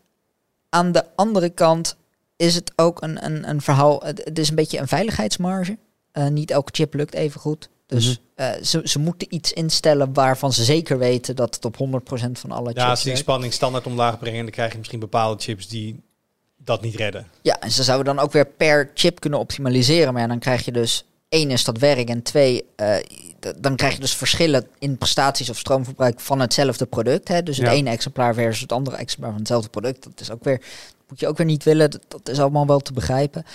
aan 0.69 0.91
de 0.91 1.05
andere 1.15 1.49
kant 1.49 1.97
is 2.35 2.55
het 2.55 2.71
ook 2.75 3.01
een, 3.01 3.25
een, 3.25 3.49
een 3.49 3.61
verhaal, 3.61 4.01
het, 4.03 4.21
het 4.23 4.39
is 4.39 4.49
een 4.49 4.55
beetje 4.55 4.79
een 4.79 4.87
veiligheidsmarge. 4.87 5.77
Eh, 6.11 6.27
niet 6.27 6.51
elke 6.51 6.71
chip 6.73 6.93
lukt 6.93 7.13
even 7.13 7.39
goed. 7.39 7.69
Dus 7.97 8.05
Mhm. 8.07 8.17
eh, 8.35 8.63
ze, 8.63 8.81
ze 8.83 8.99
moeten 8.99 9.33
iets 9.35 9.53
instellen 9.53 10.13
waarvan 10.13 10.53
ze 10.53 10.63
zeker 10.63 10.97
weten 10.97 11.35
dat 11.35 11.55
het 11.55 11.65
op 11.65 11.77
100% 11.77 12.39
van 12.39 12.51
alle 12.51 12.69
Ja, 12.69 12.73
chips 12.75 12.89
als 12.89 13.01
ze 13.01 13.07
die 13.07 13.17
spanning 13.17 13.53
standaard 13.53 13.85
omlaag 13.85 14.19
brengen, 14.19 14.41
dan 14.43 14.51
krijg 14.51 14.71
je 14.71 14.77
misschien 14.77 14.99
bepaalde 14.99 15.41
chips 15.43 15.67
die 15.67 16.01
dat 16.57 16.81
niet 16.81 16.95
redden. 16.95 17.27
Ja, 17.41 17.59
en 17.59 17.71
ze 17.71 17.83
zouden 17.83 18.15
dan 18.15 18.23
ook 18.23 18.31
weer 18.31 18.45
per 18.45 18.91
chip 18.93 19.19
kunnen 19.19 19.39
optimaliseren. 19.39 20.13
Maar 20.13 20.21
ja, 20.21 20.27
dan 20.27 20.39
krijg 20.39 20.65
je 20.65 20.71
dus 20.71 21.05
één 21.29 21.51
is 21.51 21.63
dat 21.63 21.77
werk 21.77 22.09
en 22.09 22.21
twee, 22.21 22.63
eh, 22.75 22.95
dan 23.57 23.75
krijg 23.75 23.93
je 23.93 23.99
dus 23.99 24.15
verschillen 24.15 24.67
in 24.79 24.97
prestaties 24.97 25.49
of 25.49 25.57
stroomverbruik 25.57 26.19
van 26.19 26.39
hetzelfde 26.39 26.85
product. 26.85 27.27
Hè? 27.27 27.43
Dus 27.43 27.57
het 27.57 27.65
Ja. 27.65 27.71
ene 27.73 27.89
exemplaar 27.89 28.33
versus 28.33 28.61
het 28.61 28.71
andere 28.71 28.95
exemplaar 28.97 29.29
van 29.29 29.39
hetzelfde 29.39 29.69
product. 29.69 30.03
Dat 30.03 30.19
is 30.19 30.31
ook 30.31 30.43
weer, 30.43 30.61
moet 31.09 31.19
je 31.19 31.27
ook 31.27 31.37
weer 31.37 31.45
niet 31.45 31.63
willen. 31.63 31.91
Dat, 31.91 32.01
dat 32.07 32.29
is 32.29 32.39
allemaal 32.39 32.67
wel 32.67 32.79
te 32.79 32.93
begrijpen. 32.93 33.45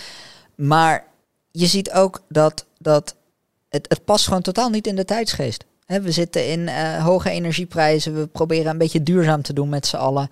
Maar 0.55 1.07
je 1.51 1.67
ziet 1.67 1.93
ook 1.93 2.23
dat, 2.29 2.65
dat 2.79 3.15
het, 3.89 4.05
past 4.05 4.27
gewoon 4.27 4.43
totaal 4.43 4.71
niet 4.71 4.87
in 4.87 4.97
de 4.97 5.05
tijdsgeest. 5.05 5.65
Hè, 5.87 6.01
we 6.01 6.11
zitten 6.11 6.49
in 6.49 6.69
eh, 6.69 7.05
hoge 7.05 7.31
energieprijzen. 7.31 8.15
We 8.15 8.27
proberen 8.27 8.71
een 8.71 8.79
beetje 8.79 9.03
duurzaam 9.03 9.43
te 9.43 9.53
doen 9.53 9.69
met 9.69 9.87
z'n 9.87 9.97
allen. 9.97 10.29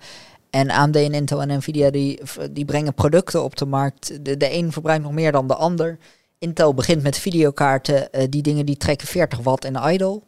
En 0.49 0.69
AMD 0.69 0.95
en 0.95 1.13
Intel 1.13 1.41
en 1.41 1.57
Nvidia 1.57 1.89
die, 1.89 2.19
die 2.51 2.65
brengen 2.65 2.93
producten 2.93 3.43
op 3.43 3.55
de 3.55 3.65
markt. 3.65 4.25
De, 4.25 4.37
de 4.37 4.53
een 4.53 4.71
verbruikt 4.71 5.03
nog 5.03 5.11
meer 5.11 5.31
dan 5.31 5.47
de 5.47 5.55
ander. 5.55 5.97
Intel 6.39 6.73
begint 6.73 7.03
met 7.03 7.17
videokaarten. 7.17 8.11
eh, 8.11 8.27
die 8.29 8.41
dingen 8.41 8.65
die 8.65 8.77
trekken 8.77 9.07
40 9.07 9.39
watt 9.39 9.65
in 9.65 9.79
idle. 9.83 10.21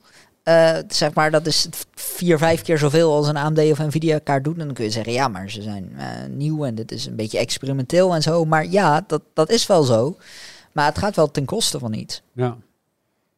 Eh, 0.43 0.77
zeg 0.87 1.13
maar, 1.13 1.31
dat 1.31 1.45
is 1.45 1.67
vier, 1.93 2.37
vijf 2.37 2.61
keer 2.61 2.77
zoveel 2.77 3.13
als 3.13 3.27
een 3.27 3.37
AMD 3.37 3.59
of 3.59 3.77
Nvidia 3.79 4.19
kaart 4.19 4.43
doet. 4.43 4.57
En 4.57 4.65
dan 4.65 4.73
kun 4.73 4.83
je 4.83 4.91
zeggen, 4.91 5.13
ja, 5.13 5.27
maar 5.27 5.49
ze 5.49 5.61
zijn 5.61 5.91
nieuw 6.29 6.65
en 6.65 6.75
dit 6.75 6.91
is 6.91 7.05
een 7.05 7.15
beetje 7.15 7.37
experimenteel 7.37 8.15
en 8.15 8.21
zo. 8.21 8.45
Maar 8.45 8.65
ja, 8.65 9.03
dat, 9.07 9.21
dat 9.33 9.49
is 9.49 9.67
wel 9.67 9.83
zo. 9.83 10.17
Maar 10.71 10.85
het 10.85 10.97
gaat 10.97 11.15
wel 11.15 11.31
ten 11.31 11.45
koste 11.45 11.79
van 11.79 11.93
iets. 11.93 12.21
Ja. 12.33 12.57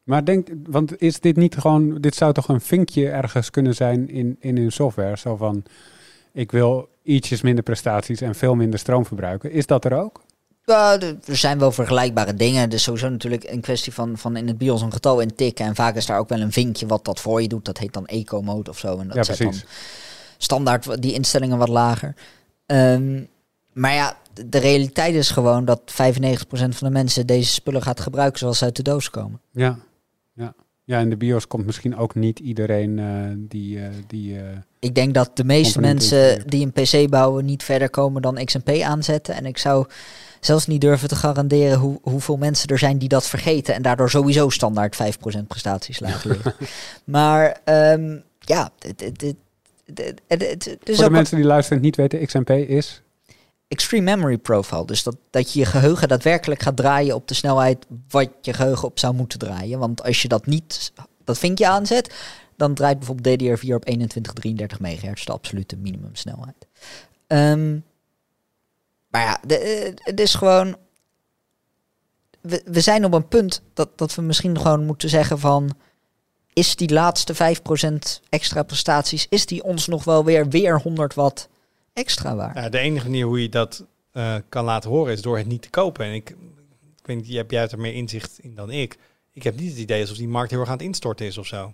Maar 0.10 0.26
denk, 0.26 0.48
want 0.68 1.02
is 1.02 1.20
dit 1.20 1.36
niet 1.36 1.56
gewoon, 1.58 1.96
dit 1.96 2.16
zou 2.16 2.34
toch 2.34 2.48
een 2.48 2.62
vinkje 2.62 3.10
ergens 3.10 3.50
kunnen 3.50 3.76
zijn 3.76 4.10
in, 4.10 4.38
in 4.40 4.58
hun 4.58 4.72
software? 4.72 5.18
Zo 5.18 5.36
van, 5.36 5.64
ik 6.34 6.52
wil 6.52 6.90
ietsjes 7.04 7.42
minder 7.42 7.64
prestaties 7.64 8.22
en 8.22 8.36
veel 8.36 8.56
minder 8.56 8.80
stroom 8.80 9.06
verbruiken. 9.06 9.52
Is 9.52 9.66
dat 9.66 9.86
er 9.86 9.94
ook? 10.02 10.22
Ja, 10.66 11.00
er 11.00 11.36
zijn 11.38 11.60
wel 11.60 11.72
vergelijkbare 11.72 12.34
dingen. 12.34 12.70
Is 12.70 12.84
sowieso 12.84 13.10
natuurlijk 13.10 13.44
een 13.44 13.62
kwestie 13.62 13.94
van, 13.94 14.18
van 14.18 14.36
in 14.38 14.48
het 14.48 14.58
BIOS 14.58 14.82
een 14.82 14.92
getal 14.94 15.20
intikken. 15.20 15.66
En 15.66 15.76
vaak 15.76 15.96
is 15.96 16.06
daar 16.06 16.20
ook 16.20 16.30
wel 16.30 16.40
een 16.42 16.52
vinkje 16.52 16.86
wat 16.88 17.06
dat 17.06 17.20
voor 17.20 17.42
je 17.42 17.48
doet. 17.48 17.66
Dat 17.66 17.78
heet 17.78 17.94
dan 17.94 18.06
eco-mode 18.06 18.70
of 18.70 18.78
zo. 18.80 18.98
En 19.00 19.08
dat 19.08 19.16
Ja, 19.16 19.24
zet 19.24 19.38
precies. 19.38 19.62
dan 19.62 19.70
standaard 20.38 21.02
die 21.02 21.14
instellingen 21.14 21.58
wat 21.58 21.70
lager. 21.70 22.16
Ehm, 22.66 23.24
maar 23.74 23.94
ja, 23.94 24.18
de- 24.34 24.50
de 24.50 24.58
realiteit 24.58 25.16
is 25.16 25.30
gewoon 25.32 25.66
dat 25.66 25.82
95% 25.86 26.76
van 26.76 26.88
de 26.88 26.94
mensen 26.94 27.28
deze 27.28 27.52
spullen 27.54 27.82
gaat 27.82 28.00
gebruiken 28.00 28.40
zoals 28.40 28.58
ze 28.58 28.64
uit 28.66 28.76
de 28.76 28.84
doos 28.84 29.10
komen. 29.10 29.42
Ja. 29.52 29.78
Ja, 30.40 30.54
ja 30.84 31.00
in 31.00 31.10
de 31.10 31.18
BIOS 31.18 31.48
komt 31.48 31.66
misschien 31.66 31.98
ook 31.98 32.16
niet 32.16 32.40
iedereen 32.40 33.00
eh, 33.00 33.06
die... 33.38 33.80
eh, 33.80 33.90
die 34.08 34.38
eh, 34.40 34.44
Ik 34.80 34.96
denk 34.96 35.14
dat 35.14 35.32
de 35.34 35.44
meeste 35.44 35.80
mensen 35.80 36.48
die 36.48 36.66
een 36.66 36.72
PC 37.04 37.10
bouwen 37.10 37.46
niet 37.46 37.64
verder 37.64 37.90
komen 37.90 38.22
dan 38.22 38.46
XMP 38.46 38.70
aanzetten. 38.82 39.36
En 39.36 39.46
ik 39.46 39.58
zou 39.58 39.86
zelfs 40.40 40.68
niet 40.68 40.82
durven 40.82 41.08
te 41.08 41.16
garanderen 41.16 41.78
hoe, 41.78 42.00
hoeveel 42.02 42.38
mensen 42.38 42.70
er 42.70 42.78
zijn 42.80 42.98
die 42.98 43.10
dat 43.10 43.28
vergeten. 43.28 43.74
En 43.76 43.82
daardoor 43.82 44.10
sowieso 44.10 44.50
standaard 44.50 44.96
5% 44.96 45.48
prestaties 45.48 46.00
laten 46.00 46.30
liggen. 46.30 46.54
maar 47.04 47.60
ehm, 47.64 48.18
ja, 48.40 48.72
het, 48.80 49.02
het- 49.02 49.36
het 50.28 50.64
is 50.90 50.96
voor 50.96 51.06
ook 51.06 51.10
de 51.10 51.16
mensen 51.16 51.36
die 51.38 51.46
luisteren 51.46 51.78
en 51.80 51.84
niet 51.86 51.96
weten, 51.96 52.26
XMP 52.26 52.50
is... 52.50 53.02
extreme 53.70 54.04
memory 54.04 54.38
profile. 54.38 54.86
Dus 54.86 55.04
dat, 55.04 55.16
dat 55.30 55.54
je 55.54 55.60
je 55.60 55.66
geheugen 55.66 56.08
daadwerkelijk 56.08 56.62
gaat 56.62 56.76
draaien 56.76 57.16
op 57.16 57.28
de 57.28 57.34
snelheid 57.34 57.86
wat 58.10 58.30
je 58.42 58.54
geheugen 58.54 58.88
op 58.88 59.00
zou 59.00 59.14
moeten 59.14 59.40
draaien. 59.40 59.80
Want 59.80 60.04
als 60.04 60.22
je 60.22 60.28
dat 60.28 60.46
niet, 60.46 60.92
dat 61.24 61.38
vinkje 61.38 61.68
aanzet, 61.68 62.14
dan 62.56 62.74
draait 62.74 62.98
bijvoorbeeld 62.98 63.42
DDR4 63.42 63.74
op 63.74 63.82
2133 63.82 64.80
megahertz, 64.80 65.26
de 65.26 65.32
absolute 65.32 65.76
minimumsnelheid. 65.78 66.68
Ehm, 67.28 67.80
maar 69.10 69.22
ja, 69.22 69.42
eh, 69.48 69.94
het 69.96 70.20
is 70.20 70.34
gewoon. 70.34 70.78
We, 72.42 72.62
we 72.66 72.82
zijn 72.82 73.06
op 73.06 73.14
een 73.14 73.28
punt 73.28 73.62
dat, 73.74 73.98
dat 73.98 74.16
we 74.16 74.22
misschien 74.22 74.58
gewoon 74.60 74.86
moeten 74.86 75.10
zeggen 75.10 75.40
van. 75.40 75.76
Is 76.54 76.76
die 76.76 76.94
laatste 76.94 77.34
5% 77.36 78.22
extra 78.30 78.64
prestaties, 78.64 79.26
is 79.30 79.46
die 79.46 79.64
ons 79.64 79.88
nog 79.88 80.04
wel 80.04 80.26
weer, 80.26 80.48
weer 80.50 80.82
100 80.82 81.14
watt 81.14 81.50
extra 82.00 82.36
waard? 82.36 82.56
Ja, 82.56 82.70
de 82.70 82.80
enige 82.80 83.06
manier 83.06 83.26
hoe 83.26 83.42
je 83.42 83.50
dat 83.50 83.86
eh, 84.12 84.36
kan 84.50 84.66
laten 84.66 84.90
horen 84.90 85.14
is 85.14 85.22
door 85.22 85.38
het 85.38 85.48
niet 85.48 85.62
te 85.62 85.70
kopen. 85.70 86.06
En 86.06 86.14
ik, 86.14 86.30
ik 87.00 87.06
weet 87.06 87.18
niet, 87.18 87.36
hebt 87.36 87.52
jij 87.52 87.68
er 87.68 87.80
meer 87.80 87.94
inzicht 87.94 88.40
in 88.42 88.56
dan 88.56 88.72
ik. 88.72 88.98
Ik 89.34 89.44
heb 89.44 89.60
niet 89.60 89.70
het 89.70 89.80
idee 89.80 90.02
alsof 90.02 90.18
die 90.18 90.28
markt 90.28 90.52
heel 90.52 90.60
erg 90.60 90.70
aan 90.70 90.78
het 90.78 90.86
instorten 90.86 91.26
is 91.26 91.38
of 91.38 91.48
zo. 91.48 91.74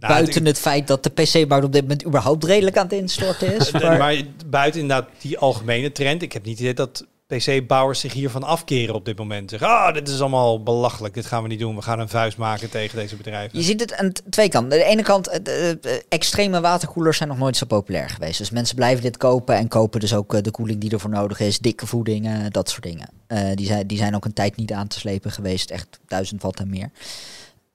Nou, 0.00 0.12
Buiten 0.12 0.46
het 0.46 0.58
feit 0.58 0.86
dat 0.86 1.02
de 1.02 1.10
PC-bouw 1.10 1.62
op 1.62 1.72
dit 1.72 1.82
moment 1.82 2.06
überhaupt 2.06 2.44
redelijk 2.44 2.76
aan 2.76 2.84
het 2.84 2.92
instorten 2.92 3.56
is. 3.56 3.70
Maar, 3.72 3.98
maar 3.98 4.22
buiten 4.46 4.80
inderdaad 4.80 5.08
die 5.20 5.38
algemene 5.38 5.92
trend. 5.92 6.22
Ik 6.22 6.32
heb 6.32 6.44
niet 6.44 6.52
het 6.52 6.60
idee 6.60 6.74
dat 6.74 7.06
PC-bouwers 7.36 8.00
zich 8.00 8.12
hiervan 8.12 8.42
afkeren 8.42 8.94
op 8.94 9.04
dit 9.04 9.18
moment. 9.18 9.50
Zeggen, 9.50 9.68
ah, 9.68 9.94
dit 9.94 10.08
is 10.08 10.20
allemaal 10.20 10.62
belachelijk. 10.62 11.14
Dit 11.14 11.26
gaan 11.26 11.42
we 11.42 11.48
niet 11.48 11.58
doen. 11.58 11.76
We 11.76 11.82
gaan 11.82 11.98
een 11.98 12.08
vuist 12.08 12.36
maken 12.36 12.70
tegen 12.70 12.98
deze 12.98 13.16
bedrijven. 13.16 13.58
je 13.58 13.64
ziet 13.64 13.80
het 13.80 13.96
aan 13.96 14.12
twee 14.30 14.48
kanten. 14.48 14.78
De 14.78 14.84
ene 14.84 15.02
kant, 15.02 15.28
eh, 15.28 15.38
de, 15.42 15.78
de 15.80 16.04
extreme 16.08 16.60
waterkoelers 16.60 17.16
zijn 17.16 17.28
nog 17.28 17.38
nooit 17.38 17.56
zo 17.56 17.66
populair 17.66 18.08
geweest. 18.08 18.38
Dus 18.38 18.50
mensen 18.50 18.76
blijven 18.76 19.02
dit 19.02 19.16
kopen 19.16 19.56
en 19.56 19.68
kopen 19.68 20.00
dus 20.00 20.14
ook 20.14 20.34
eh, 20.34 20.42
de 20.42 20.50
koeling 20.50 20.80
die 20.80 20.90
ervoor 20.90 21.10
nodig 21.10 21.40
is. 21.40 21.58
Dikke 21.58 21.86
voedingen, 21.86 22.52
dat 22.52 22.70
soort 22.70 22.82
dingen. 22.82 23.08
Eh, 23.26 23.54
die, 23.54 23.66
zijn, 23.66 23.86
die 23.86 23.98
zijn 23.98 24.14
ook 24.14 24.24
een 24.24 24.32
tijd 24.32 24.56
niet 24.56 24.72
aan 24.72 24.88
te 24.88 24.98
slepen 24.98 25.30
geweest. 25.30 25.70
Echt 25.70 25.98
1000 26.06 26.42
watt 26.42 26.60
en 26.60 26.70
meer. 26.70 26.90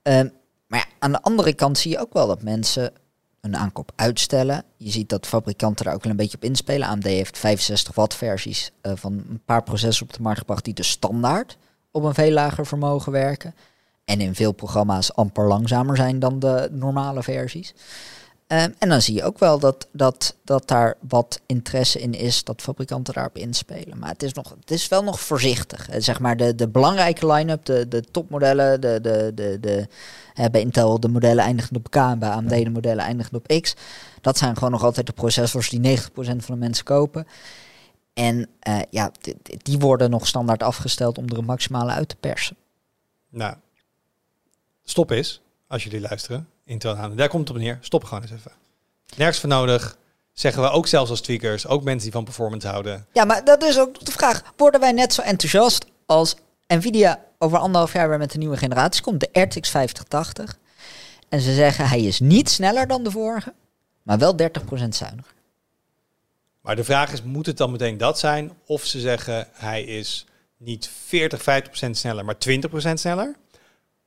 Ehm, 0.01 0.28
maar 0.68 0.80
ja, 0.80 0.86
aan 0.99 1.12
de 1.12 1.22
andere 1.22 1.53
kant 1.53 1.78
zie 1.78 1.91
je 1.91 1.99
ook 1.99 2.14
wel 2.14 2.28
dat 2.28 2.43
mensen 2.43 2.93
een 3.42 3.58
aankoop 3.58 3.92
uitstellen. 3.96 4.64
Je 4.78 4.92
ziet 4.92 5.10
dat 5.10 5.28
fabrikanten 5.28 5.86
daar 5.86 5.94
ook 5.94 6.04
wel 6.04 6.12
een 6.12 6.18
beetje 6.18 6.38
op 6.38 6.44
inspelen. 6.44 6.88
AMD 6.88 7.04
heeft 7.04 7.38
65 7.38 7.96
watt 7.96 8.16
versies 8.16 8.72
eh, 8.82 8.92
van 8.96 9.14
een 9.14 9.42
paar 9.46 9.64
processors 9.64 10.02
op 10.02 10.14
de 10.14 10.22
markt 10.22 10.40
gebracht 10.40 10.66
die 10.66 10.74
dus 10.74 10.90
standaard 10.90 11.58
op 11.92 12.04
een 12.04 12.14
veel 12.14 12.32
lager 12.32 12.66
vermogen 12.66 13.12
werken. 13.12 13.56
En 14.06 14.22
in 14.22 14.36
veel 14.36 14.52
programma's 14.52 15.14
amper 15.14 15.48
langzamer 15.48 15.96
zijn 15.96 16.20
dan 16.20 16.40
de 16.40 16.70
normale 16.72 17.24
versies. 17.24 17.74
Ehm, 18.50 18.72
en 18.78 18.89
dan 18.89 19.02
zie 19.02 19.16
je 19.16 19.24
ook 19.24 19.39
wel 19.39 19.60
dat, 19.60 19.88
dat, 19.91 20.36
dat 20.43 20.68
daar 20.68 20.95
wat 21.08 21.41
interesse 21.45 22.00
in 22.00 22.14
is, 22.14 22.43
dat 22.43 22.62
fabrikanten 22.62 23.14
daarop 23.14 23.38
inspelen. 23.38 23.97
Maar 24.00 24.10
het 24.10 24.24
is, 24.24 24.34
nog, 24.34 24.56
het 24.60 24.72
is 24.72 24.88
wel 24.88 25.04
nog 25.04 25.20
voorzichtig. 25.20 25.89
Eh, 25.89 26.02
zeg 26.02 26.20
maar 26.20 26.38
de, 26.38 26.56
de 26.56 26.68
belangrijke 26.70 27.28
line-up, 27.32 27.66
de, 27.66 27.88
de 27.88 28.02
topmodellen, 28.02 28.82
de, 28.82 29.02
de, 29.02 29.32
de, 29.36 29.58
de, 29.60 29.88
hè, 30.34 30.50
bij 30.50 30.62
Intel 30.62 31.00
de 31.00 31.08
modellen 31.08 31.43
eindigend 31.43 31.78
op 31.78 31.89
K 31.89 31.95
en 31.95 32.20
bij 32.20 32.30
AMD 32.30 32.50
de 32.50 32.70
modellen 32.70 33.04
eindigend 33.04 33.36
op 33.36 33.62
X. 33.62 33.76
Dat 34.22 34.38
zijn 34.38 34.54
gewoon 34.56 34.72
nog 34.72 34.84
altijd 34.84 35.06
de 35.06 35.14
processors 35.14 35.70
die 35.70 35.97
90% 36.00 36.02
van 36.14 36.36
de 36.47 36.56
mensen 36.56 36.86
kopen. 36.86 37.28
En 38.14 38.47
eh, 38.60 38.80
ja, 38.89 39.10
d- 39.10 39.34
d- 39.43 39.66
die 39.66 39.80
worden 39.80 40.10
nog 40.10 40.28
standaard 40.28 40.64
afgesteld 40.64 41.18
om 41.18 41.28
er 41.28 41.38
een 41.38 41.45
maximale 41.45 41.91
uit 41.91 42.10
te 42.10 42.16
persen. 42.16 42.56
Nou, 43.30 43.56
stop 44.84 45.12
is, 45.12 45.41
als 45.68 45.84
jullie 45.84 46.02
luisteren, 46.02 46.47
Aan. 46.84 47.16
Daar 47.16 47.30
komt 47.30 47.48
het 47.48 47.58
op 47.58 47.64
neer. 47.64 47.78
Stop 47.82 48.04
gewoon 48.04 48.22
eens 48.22 48.32
even. 48.32 48.52
Nergens 49.16 49.40
voor 49.40 49.50
nodig. 49.50 49.98
Zeggen 50.34 50.62
we 50.62 50.70
ook 50.70 50.88
zelfs 50.88 51.10
als 51.10 51.22
tweakers, 51.22 51.68
ook 51.68 51.84
mensen 51.84 52.04
die 52.04 52.12
van 52.12 52.24
performance 52.24 52.68
houden. 52.68 53.06
Ja, 53.14 53.26
maar 53.26 53.46
dat 53.46 53.64
is 53.64 53.80
ook 53.80 54.06
de 54.06 54.12
vraag. 54.12 54.44
Worden 54.58 54.80
wij 54.80 54.92
net 54.92 55.14
zo 55.14 55.22
enthousiast 55.22 55.86
als 56.06 56.36
Nvidia 56.68 57.24
over 57.38 57.58
anderhalf 57.58 57.94
jaar 57.94 58.10
weer 58.10 58.18
met 58.18 58.34
een 58.34 58.40
nieuwe 58.40 58.58
generatie 58.58 59.02
komt, 59.02 59.20
de 59.20 59.42
RTX 59.42 59.70
5080. 59.70 60.58
En 61.30 61.42
ze 61.42 61.54
zeggen 61.54 61.88
hij 61.88 62.02
is 62.02 62.20
niet 62.20 62.50
sneller 62.50 62.88
dan 62.88 63.04
de 63.04 63.12
vorige, 63.12 63.54
maar 64.04 64.18
wel 64.18 64.36
30% 64.38 64.38
zuiniger. 64.90 65.34
Maar 66.62 66.76
de 66.76 66.84
vraag 66.84 67.12
is, 67.12 67.24
moet 67.24 67.46
het 67.46 67.58
dan 67.58 67.72
meteen 67.72 67.98
dat 67.98 68.20
zijn? 68.20 68.52
Of 68.66 68.86
ze 68.86 69.00
zeggen, 69.00 69.48
hij 69.52 69.84
is 69.84 70.26
niet 70.58 70.90
40, 71.06 71.42
50% 71.42 71.90
sneller, 71.92 72.26
maar 72.26 72.36
20% 72.36 72.94
sneller. 72.94 73.36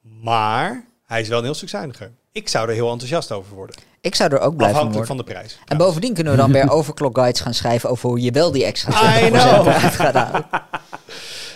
Maar 0.00 0.84
hij 1.04 1.20
is 1.20 1.28
wel 1.28 1.38
een 1.38 1.44
heel 1.44 1.54
stuk 1.54 1.68
zuiniger. 1.68 2.12
Ik 2.32 2.48
zou 2.48 2.68
er 2.68 2.74
heel 2.74 2.90
enthousiast 2.90 3.32
over 3.32 3.54
worden. 3.54 3.76
Ik 4.00 4.14
zou 4.14 4.30
er 4.34 4.40
ook 4.40 4.56
blij 4.56 4.68
van 4.70 4.76
Afhankelijk 4.78 5.06
worden. 5.08 5.24
van 5.26 5.34
de 5.34 5.40
prijs. 5.40 5.58
En 5.66 5.76
bovendien 5.76 6.14
kunnen 6.14 6.32
we 6.32 6.38
dan 6.38 6.52
weer 6.52 6.70
overclock 6.70 7.16
guides 7.18 7.40
gaan 7.40 7.54
schrijven 7.54 7.90
over 7.90 8.08
hoe 8.08 8.20
je 8.20 8.30
wel 8.30 8.52
die 8.52 8.64
extra 8.64 9.18
I 9.18 9.30
20% 9.30 9.32
know. 9.32 9.66
eruit 9.66 9.94
gaat 9.94 10.14
halen. 10.14 10.46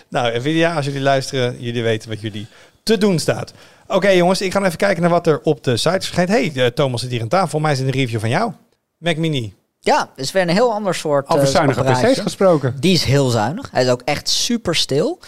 Nou, 0.09 0.39
Nvidia, 0.39 0.75
als 0.75 0.85
jullie 0.85 1.01
luisteren, 1.01 1.61
jullie 1.61 1.83
weten 1.83 2.09
wat 2.09 2.21
jullie 2.21 2.47
te 2.83 2.99
doen 2.99 3.19
staat. 3.19 3.53
Oké 3.87 4.09
jongens, 4.09 4.41
ik 4.41 4.53
ga 4.53 4.65
even 4.65 4.77
kijken 4.79 5.03
naar 5.03 5.11
wat 5.11 5.27
er 5.27 5.41
op 5.43 5.65
de 5.65 5.77
site 5.77 5.91
verschijnt. 6.01 6.29
hey, 6.29 6.53
eh, 6.55 6.67
Thomas 6.67 7.01
zit 7.01 7.11
hier 7.11 7.21
aan 7.21 7.29
tafel. 7.29 7.49
Voor 7.49 7.61
mij 7.61 7.73
is 7.73 7.79
het 7.79 7.87
een 7.87 7.93
review 7.95 8.21
van 8.21 8.29
jou. 8.29 8.53
Mac 8.99 9.17
Mini. 9.17 9.55
Ja, 9.81 10.11
is 10.17 10.33
weer 10.33 10.43
een 10.43 10.49
heel 10.49 10.73
ander 10.73 10.95
soort 10.95 11.29
Over 11.29 11.45
eh, 11.45 11.51
zuinige 11.51 11.79
apparaatje. 11.81 12.09
PC's 12.09 12.21
gesproken. 12.21 12.77
Die 12.81 12.93
is 12.93 13.05
heel 13.05 13.29
zuinig. 13.29 13.69
Hij 13.71 13.83
is 13.83 13.91
ook 13.91 14.03
echt 14.05 14.29
super 14.29 14.75
stil. 14.75 15.19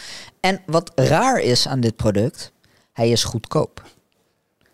En 0.41 0.61
wat 0.67 0.93
raar 0.95 1.41
is 1.41 1.69
aan 1.69 1.81
dit 1.81 1.97
product, 1.97 2.53
hij 2.93 3.11
is 3.11 3.25
goedkoop. 3.25 3.83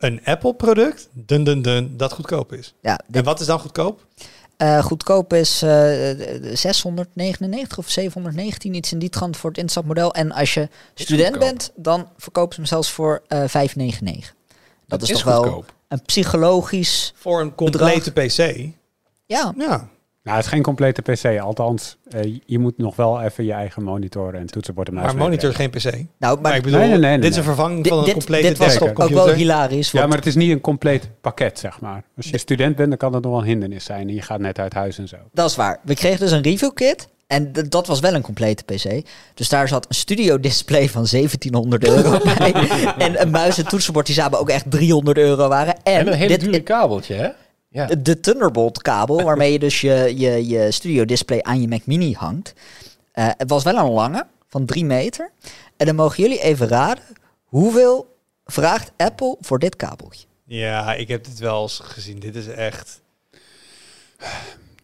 Een 0.05 0.21
Apple 0.25 0.55
product, 0.55 1.09
dun 1.13 1.45
dun 1.45 1.63
dun, 1.63 1.97
dat 1.97 2.13
goedkoop 2.13 2.53
is. 2.53 2.75
Ja, 2.83 3.01
dit, 3.07 3.17
En 3.17 3.25
wat 3.25 3.41
is 3.41 3.47
dan 3.47 3.59
goedkoop? 3.61 4.07
eh, 4.57 4.83
goedkoop 4.83 5.33
is 5.33 5.63
eh, 5.63 5.71
699 6.53 7.79
of 7.79 7.89
719, 7.89 8.75
iets 8.75 8.93
in 8.93 8.99
die 8.99 9.09
trant 9.09 9.37
voor 9.37 9.51
het 9.51 9.59
instapmodel. 9.59 10.15
En 10.15 10.33
als 10.33 10.55
je 10.55 10.69
student 10.95 11.39
bent, 11.39 11.73
dan 11.77 12.09
verkopen 12.17 12.55
ze 12.55 12.61
hem 12.61 12.69
zelfs 12.69 12.91
voor 12.91 13.23
eh 13.29 13.39
599. 13.47 14.35
Dat, 14.87 15.03
is, 15.03 15.11
is 15.11 15.17
toch 15.17 15.25
wel 15.25 15.65
een 15.89 16.03
psychologisch... 16.03 17.13
Voor 17.17 17.41
een 17.41 17.55
complete 17.55 18.13
PC. 18.13 18.69
Ja, 19.27 19.55
Ja. 19.57 19.89
Nou, 20.25 20.37
het 20.37 20.47
is 20.47 20.53
geen 20.53 20.63
complete 20.63 21.03
PC. 21.03 21.41
Althans, 21.41 21.97
eh, 22.11 22.35
je 22.47 22.59
moet 22.59 22.79
nog 22.79 22.97
wel 22.97 23.21
even 23.23 23.45
je 23.45 23.53
eigen 23.53 23.83
monitor 23.83 24.35
en 24.35 24.47
toetsenbord 24.47 24.89
en 24.89 24.95
muis 24.95 25.07
Maar 25.07 25.17
monitor 25.17 25.51
is 25.51 25.57
geen 25.57 25.71
PC. 25.71 25.83
nou, 25.83 26.07
maar 26.19 26.39
Maar 26.41 26.57
ik 26.57 26.63
bedoel, 26.63 26.79
Nee, 26.79 26.89
nee, 26.89 26.99
nee, 26.99 27.11
nee, 27.11 27.19
dit 27.21 27.31
is 27.31 27.37
een 27.37 27.43
vervanging 27.43 27.87
van 27.87 27.99
een 27.99 28.05
dit, 28.05 28.13
complete 28.13 28.49
dit 28.49 28.59
was 28.59 28.81
ook 28.81 29.09
wel 29.09 29.33
hilarisch. 29.33 29.91
Ja, 29.91 30.07
maar 30.07 30.17
het 30.17 30.27
is 30.27 30.35
niet 30.35 30.51
een 30.51 30.61
compleet 30.61 31.09
pakket, 31.21 31.59
zeg 31.59 31.81
maar. 31.81 32.05
Als 32.17 32.31
je 32.31 32.39
student 32.39 32.77
bent, 32.77 32.89
dan 32.89 32.99
kan 32.99 33.13
dat 33.13 33.23
nog 33.23 33.33
wel 33.33 33.41
een 33.41 33.47
hindernis 33.47 33.85
zijn. 33.85 34.09
En 34.09 34.15
je 34.15 34.23
gaat 34.23 34.41
net 34.41 34.59
uit 34.59 34.75
huis 34.75 34.99
en 34.99 35.09
zo. 35.09 35.17
Dat 35.33 35.51
is 35.51 35.57
waar. 35.57 35.81
We 35.83 35.95
kregen 35.95 36.19
dus 36.19 36.31
een 36.31 36.43
review 36.43 36.73
kit. 36.75 37.09
En 37.27 37.53
dat 37.69 37.87
was 37.87 38.01
wel 38.01 38.15
een 38.15 38.23
complete 38.23 38.65
PC. 38.65 39.07
Dus 39.35 39.49
daar 39.49 39.69
zat 39.69 39.87
een 39.89 39.95
studio 39.95 40.41
display 40.41 40.89
van 40.89 41.07
1700 41.11 41.89
euro 41.89 42.19
bij. 42.39 42.53
En 42.99 43.21
een 43.23 43.31
muis 43.31 43.59
en 43.59 43.67
toetsenbord 43.67 44.07
die 44.07 44.15
samen 44.15 44.39
ook 44.39 44.49
echt 44.51 44.71
300 44.71 45.19
euro 45.19 45.49
waren. 45.49 45.75
En, 45.83 45.95
En 45.95 46.07
een 46.07 46.13
hele 46.13 46.29
dit, 46.29 46.41
dure 46.41 46.61
kabeltje, 46.63 47.15
hè? 47.15 47.29
Ja. 47.75 47.87
de 47.87 48.21
Thunderbolt 48.21 48.83
kabel, 48.83 49.23
waarmee 49.29 49.53
je 49.53 49.59
dus 49.59 49.81
je, 49.81 50.13
je, 50.17 50.47
je 50.49 50.71
studio 50.71 51.05
display 51.05 51.41
aan 51.43 51.61
je 51.61 51.69
Mac 51.69 51.87
Mini 51.87 52.13
hangt. 52.13 52.53
Eh, 53.13 53.29
het 53.37 53.51
was 53.51 53.63
wel 53.65 53.77
een 53.77 53.91
lange, 53.91 54.27
van 54.49 54.65
3 54.65 54.85
meter. 54.85 55.31
En 55.77 55.87
dan 55.87 55.95
mogen 55.95 56.23
jullie 56.23 56.41
even 56.41 56.69
raden, 56.69 57.05
hoeveel 57.45 58.17
vraagt 58.45 58.93
Apple 58.97 59.37
voor 59.41 59.59
dit 59.59 59.77
kabeltje? 59.77 60.27
Ja, 60.45 60.95
ik 60.95 61.09
heb 61.09 61.25
dit 61.25 61.39
wel 61.39 61.63
eens 61.63 61.79
gezien. 61.83 62.19
Dit 62.19 62.35
is 62.37 62.47
echt... 62.47 63.01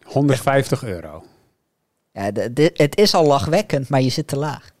150 0.03 0.83
euro. 0.83 1.23
Ja, 2.13 2.31
de- 2.31 2.53
de- 2.53 2.71
het 2.73 2.97
is 2.97 3.13
al 3.13 3.25
lachwekkend, 3.25 3.89
maar 3.89 4.01
je 4.01 4.09
zit 4.09 4.27
te 4.27 4.35
laag. 4.37 4.71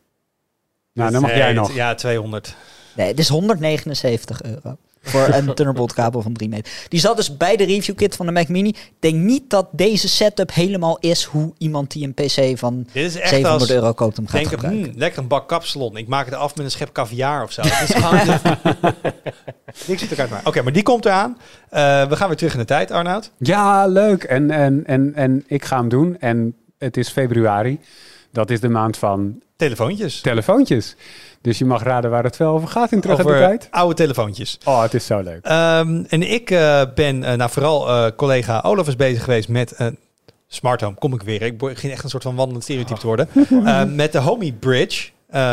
Nou, 0.93 1.11
dan 1.11 1.21
mag 1.21 1.35
jij 1.35 1.53
nog. 1.53 1.73
Ja, 1.73 1.95
200. 1.95 2.55
Nee, 2.95 3.07
het 3.07 3.19
is 3.19 3.27
179 3.27 4.43
euro. 4.43 4.77
Voor 5.01 5.27
een 5.27 5.53
Thunderbolt 5.53 5.93
kabel 5.93 6.21
van 6.21 6.33
3 6.33 6.49
meter. 6.49 6.73
Die 6.87 6.99
zat 6.99 7.15
dus 7.15 7.37
bij 7.37 7.55
de 7.55 7.63
review 7.63 7.95
kit 7.95 8.15
van 8.15 8.25
de 8.25 8.31
Mac 8.31 8.47
Mini. 8.47 8.69
Ik 8.69 8.91
denk 8.99 9.15
niet 9.15 9.49
dat 9.49 9.67
deze 9.71 10.07
setup 10.09 10.53
helemaal 10.53 10.97
is 10.99 11.23
hoe 11.23 11.53
iemand 11.57 11.91
die 11.91 12.03
een 12.07 12.13
PC 12.13 12.57
van 12.57 12.87
Dit 12.93 13.05
is 13.05 13.15
echt 13.15 13.29
700 13.29 13.61
als... 13.61 13.79
euro 13.79 13.93
koopt 13.93 14.15
hem 14.17 14.27
gaat 14.27 14.35
Denk, 14.35 14.47
gebruiken. 14.53 14.83
hmm, 14.83 14.93
lekker 14.99 15.21
een 15.21 15.27
bak 15.27 15.47
kapsalon. 15.47 15.97
Ik 15.97 16.07
maak 16.07 16.25
het 16.25 16.35
af 16.35 16.55
met 16.55 16.65
een 16.65 16.71
schep 16.71 16.91
caviar 16.91 17.43
of 17.43 17.51
zo. 17.51 17.61
Niks 19.87 20.01
zit 20.01 20.09
elkaar 20.09 20.29
maar. 20.29 20.41
Oké, 20.43 20.61
maar 20.61 20.73
die 20.73 20.83
komt 20.83 21.05
eraan. 21.05 21.37
Eh, 21.69 22.07
we 22.07 22.15
gaan 22.15 22.27
weer 22.27 22.37
terug 22.37 22.53
in 22.53 22.59
de 22.59 22.65
tijd, 22.65 22.91
Arnoud. 22.91 23.31
Ja, 23.37 23.87
leuk. 23.87 24.23
En, 24.23 24.51
en, 24.51 24.83
en, 24.85 25.15
en 25.15 25.43
ik 25.47 25.65
ga 25.65 25.77
hem 25.77 25.89
doen. 25.89 26.17
En 26.19 26.55
het 26.77 26.97
is 26.97 27.09
februari. 27.09 27.79
Dat 28.31 28.49
is 28.49 28.59
de 28.59 28.69
maand 28.69 28.97
van 28.97 29.41
Telefoontjes. 29.61 30.21
telefoontjes. 30.21 30.95
Dus 31.41 31.57
je 31.57 31.65
mag 31.65 31.83
raden 31.83 32.11
waar 32.11 32.23
het 32.23 32.37
wel 32.37 32.53
over 32.53 32.67
gaat 32.67 32.91
in 32.91 33.01
terug 33.01 33.17
de 33.17 33.23
tijd. 33.23 33.67
oude 33.71 33.95
telefoontjes. 33.95 34.57
Oh, 34.65 34.81
het 34.81 34.93
is 34.93 35.05
zo 35.05 35.19
leuk. 35.19 35.45
Ehm, 35.45 36.03
en 36.07 36.31
ik 36.31 36.51
eh, 36.51 36.81
ben, 36.95 37.19
nou 37.19 37.49
vooral 37.49 37.89
eh, 37.89 38.11
collega 38.15 38.61
Olaf 38.65 38.87
is 38.87 38.95
bezig 38.95 39.23
geweest 39.23 39.49
met 39.49 39.73
een 39.77 39.97
smart 40.47 40.81
home. 40.81 40.95
Kom 40.95 41.13
ik 41.13 41.21
weer. 41.21 41.41
Ik 41.41 41.57
begin 41.57 41.91
echt 41.91 42.03
een 42.03 42.09
soort 42.09 42.23
van 42.23 42.35
wandelend 42.35 42.63
stereotype 42.63 42.99
te 42.99 43.05
worden. 43.05 43.27
Met 43.95 44.11
de 44.11 44.17
Homey 44.19 44.51
Bridge. 44.51 45.09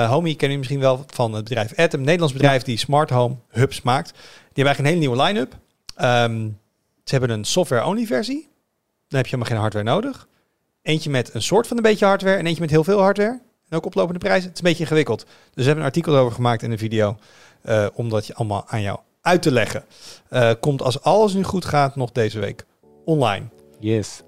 Homey 0.08 0.34
ken 0.34 0.50
je 0.50 0.58
misschien 0.58 0.80
wel 0.80 1.04
van 1.06 1.34
het 1.34 1.44
bedrijf 1.44 1.78
Atom. 1.78 1.98
Een 1.98 2.04
Nederlands 2.04 2.34
bedrijf 2.34 2.62
die 2.62 2.76
smart 2.76 3.10
home 3.10 3.36
hubs 3.48 3.82
maakt. 3.82 4.10
Die 4.10 4.18
hebben 4.64 4.74
eigenlijk 4.74 4.78
een 4.78 4.84
hele 4.84 5.00
nieuwe 5.00 5.22
line-up. 5.22 5.56
Ehm, 5.96 6.48
ze 7.04 7.14
hebben 7.14 7.30
een 7.30 7.44
software-only 7.44 8.06
versie. 8.06 8.48
Dan 9.08 9.18
heb 9.18 9.26
je 9.26 9.36
helemaal 9.36 9.52
geen 9.52 9.60
hardware 9.60 9.84
nodig. 9.84 10.28
Eentje 10.82 11.10
met 11.10 11.34
een 11.34 11.42
soort 11.42 11.66
van 11.66 11.76
een 11.76 11.82
beetje 11.82 12.06
hardware 12.06 12.36
en 12.36 12.46
eentje 12.46 12.60
met 12.60 12.70
heel 12.70 12.84
veel 12.84 13.00
hardware. 13.00 13.40
En 13.68 13.76
ook 13.76 13.86
oplopende 13.86 14.18
prijzen. 14.18 14.48
Het 14.48 14.52
is 14.52 14.58
een 14.58 14.68
beetje 14.68 14.82
ingewikkeld. 14.82 15.20
Dus 15.20 15.28
we 15.54 15.62
hebben 15.62 15.80
een 15.80 15.90
artikel 15.90 16.16
over 16.16 16.32
gemaakt 16.34 16.62
in 16.62 16.70
een 16.70 16.78
video. 16.78 17.16
eh, 17.62 17.86
om 17.94 18.08
dat 18.08 18.26
je 18.26 18.34
allemaal 18.34 18.64
aan 18.66 18.82
jou 18.82 18.98
uit 19.22 19.42
te 19.42 19.52
leggen. 19.52 19.84
Eh, 20.28 20.50
komt 20.60 20.82
als 20.82 21.02
alles 21.02 21.32
nu 21.34 21.42
goed 21.44 21.64
gaat 21.64 21.96
nog 21.96 22.12
deze 22.12 22.38
week 22.38 22.64
online. 23.04 23.44
Yes. 23.80 24.22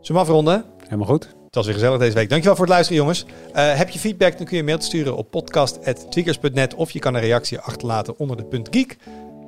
Zullen 0.00 0.22
we 0.22 0.28
afronden? 0.28 0.64
Helemaal 0.84 1.06
goed. 1.06 1.22
Het 1.24 1.54
was 1.54 1.64
weer 1.64 1.74
gezellig 1.74 1.98
deze 1.98 2.14
week. 2.14 2.28
Dankjewel 2.28 2.56
voor 2.56 2.64
het 2.64 2.74
luisteren, 2.74 3.00
jongens. 3.02 3.24
Eh, 3.52 3.74
heb 3.74 3.88
je 3.88 3.98
feedback, 3.98 4.36
dan 4.36 4.46
kun 4.46 4.54
je 4.56 4.62
een 4.62 4.68
mail 4.68 4.80
sturen 4.80 5.16
op 5.16 5.30
podcast.tweakers.net 5.30 6.74
of 6.74 6.90
je 6.90 6.98
kan 6.98 7.14
een 7.14 7.20
reactie 7.20 7.58
achterlaten 7.58 8.18
onder 8.18 8.36
de 8.36 8.44
punt 8.44 8.68
geek. 8.70 8.96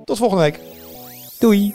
Tot 0.05 0.19
volgende 0.19 0.43
week. 0.43 0.61
Doei. 1.39 1.75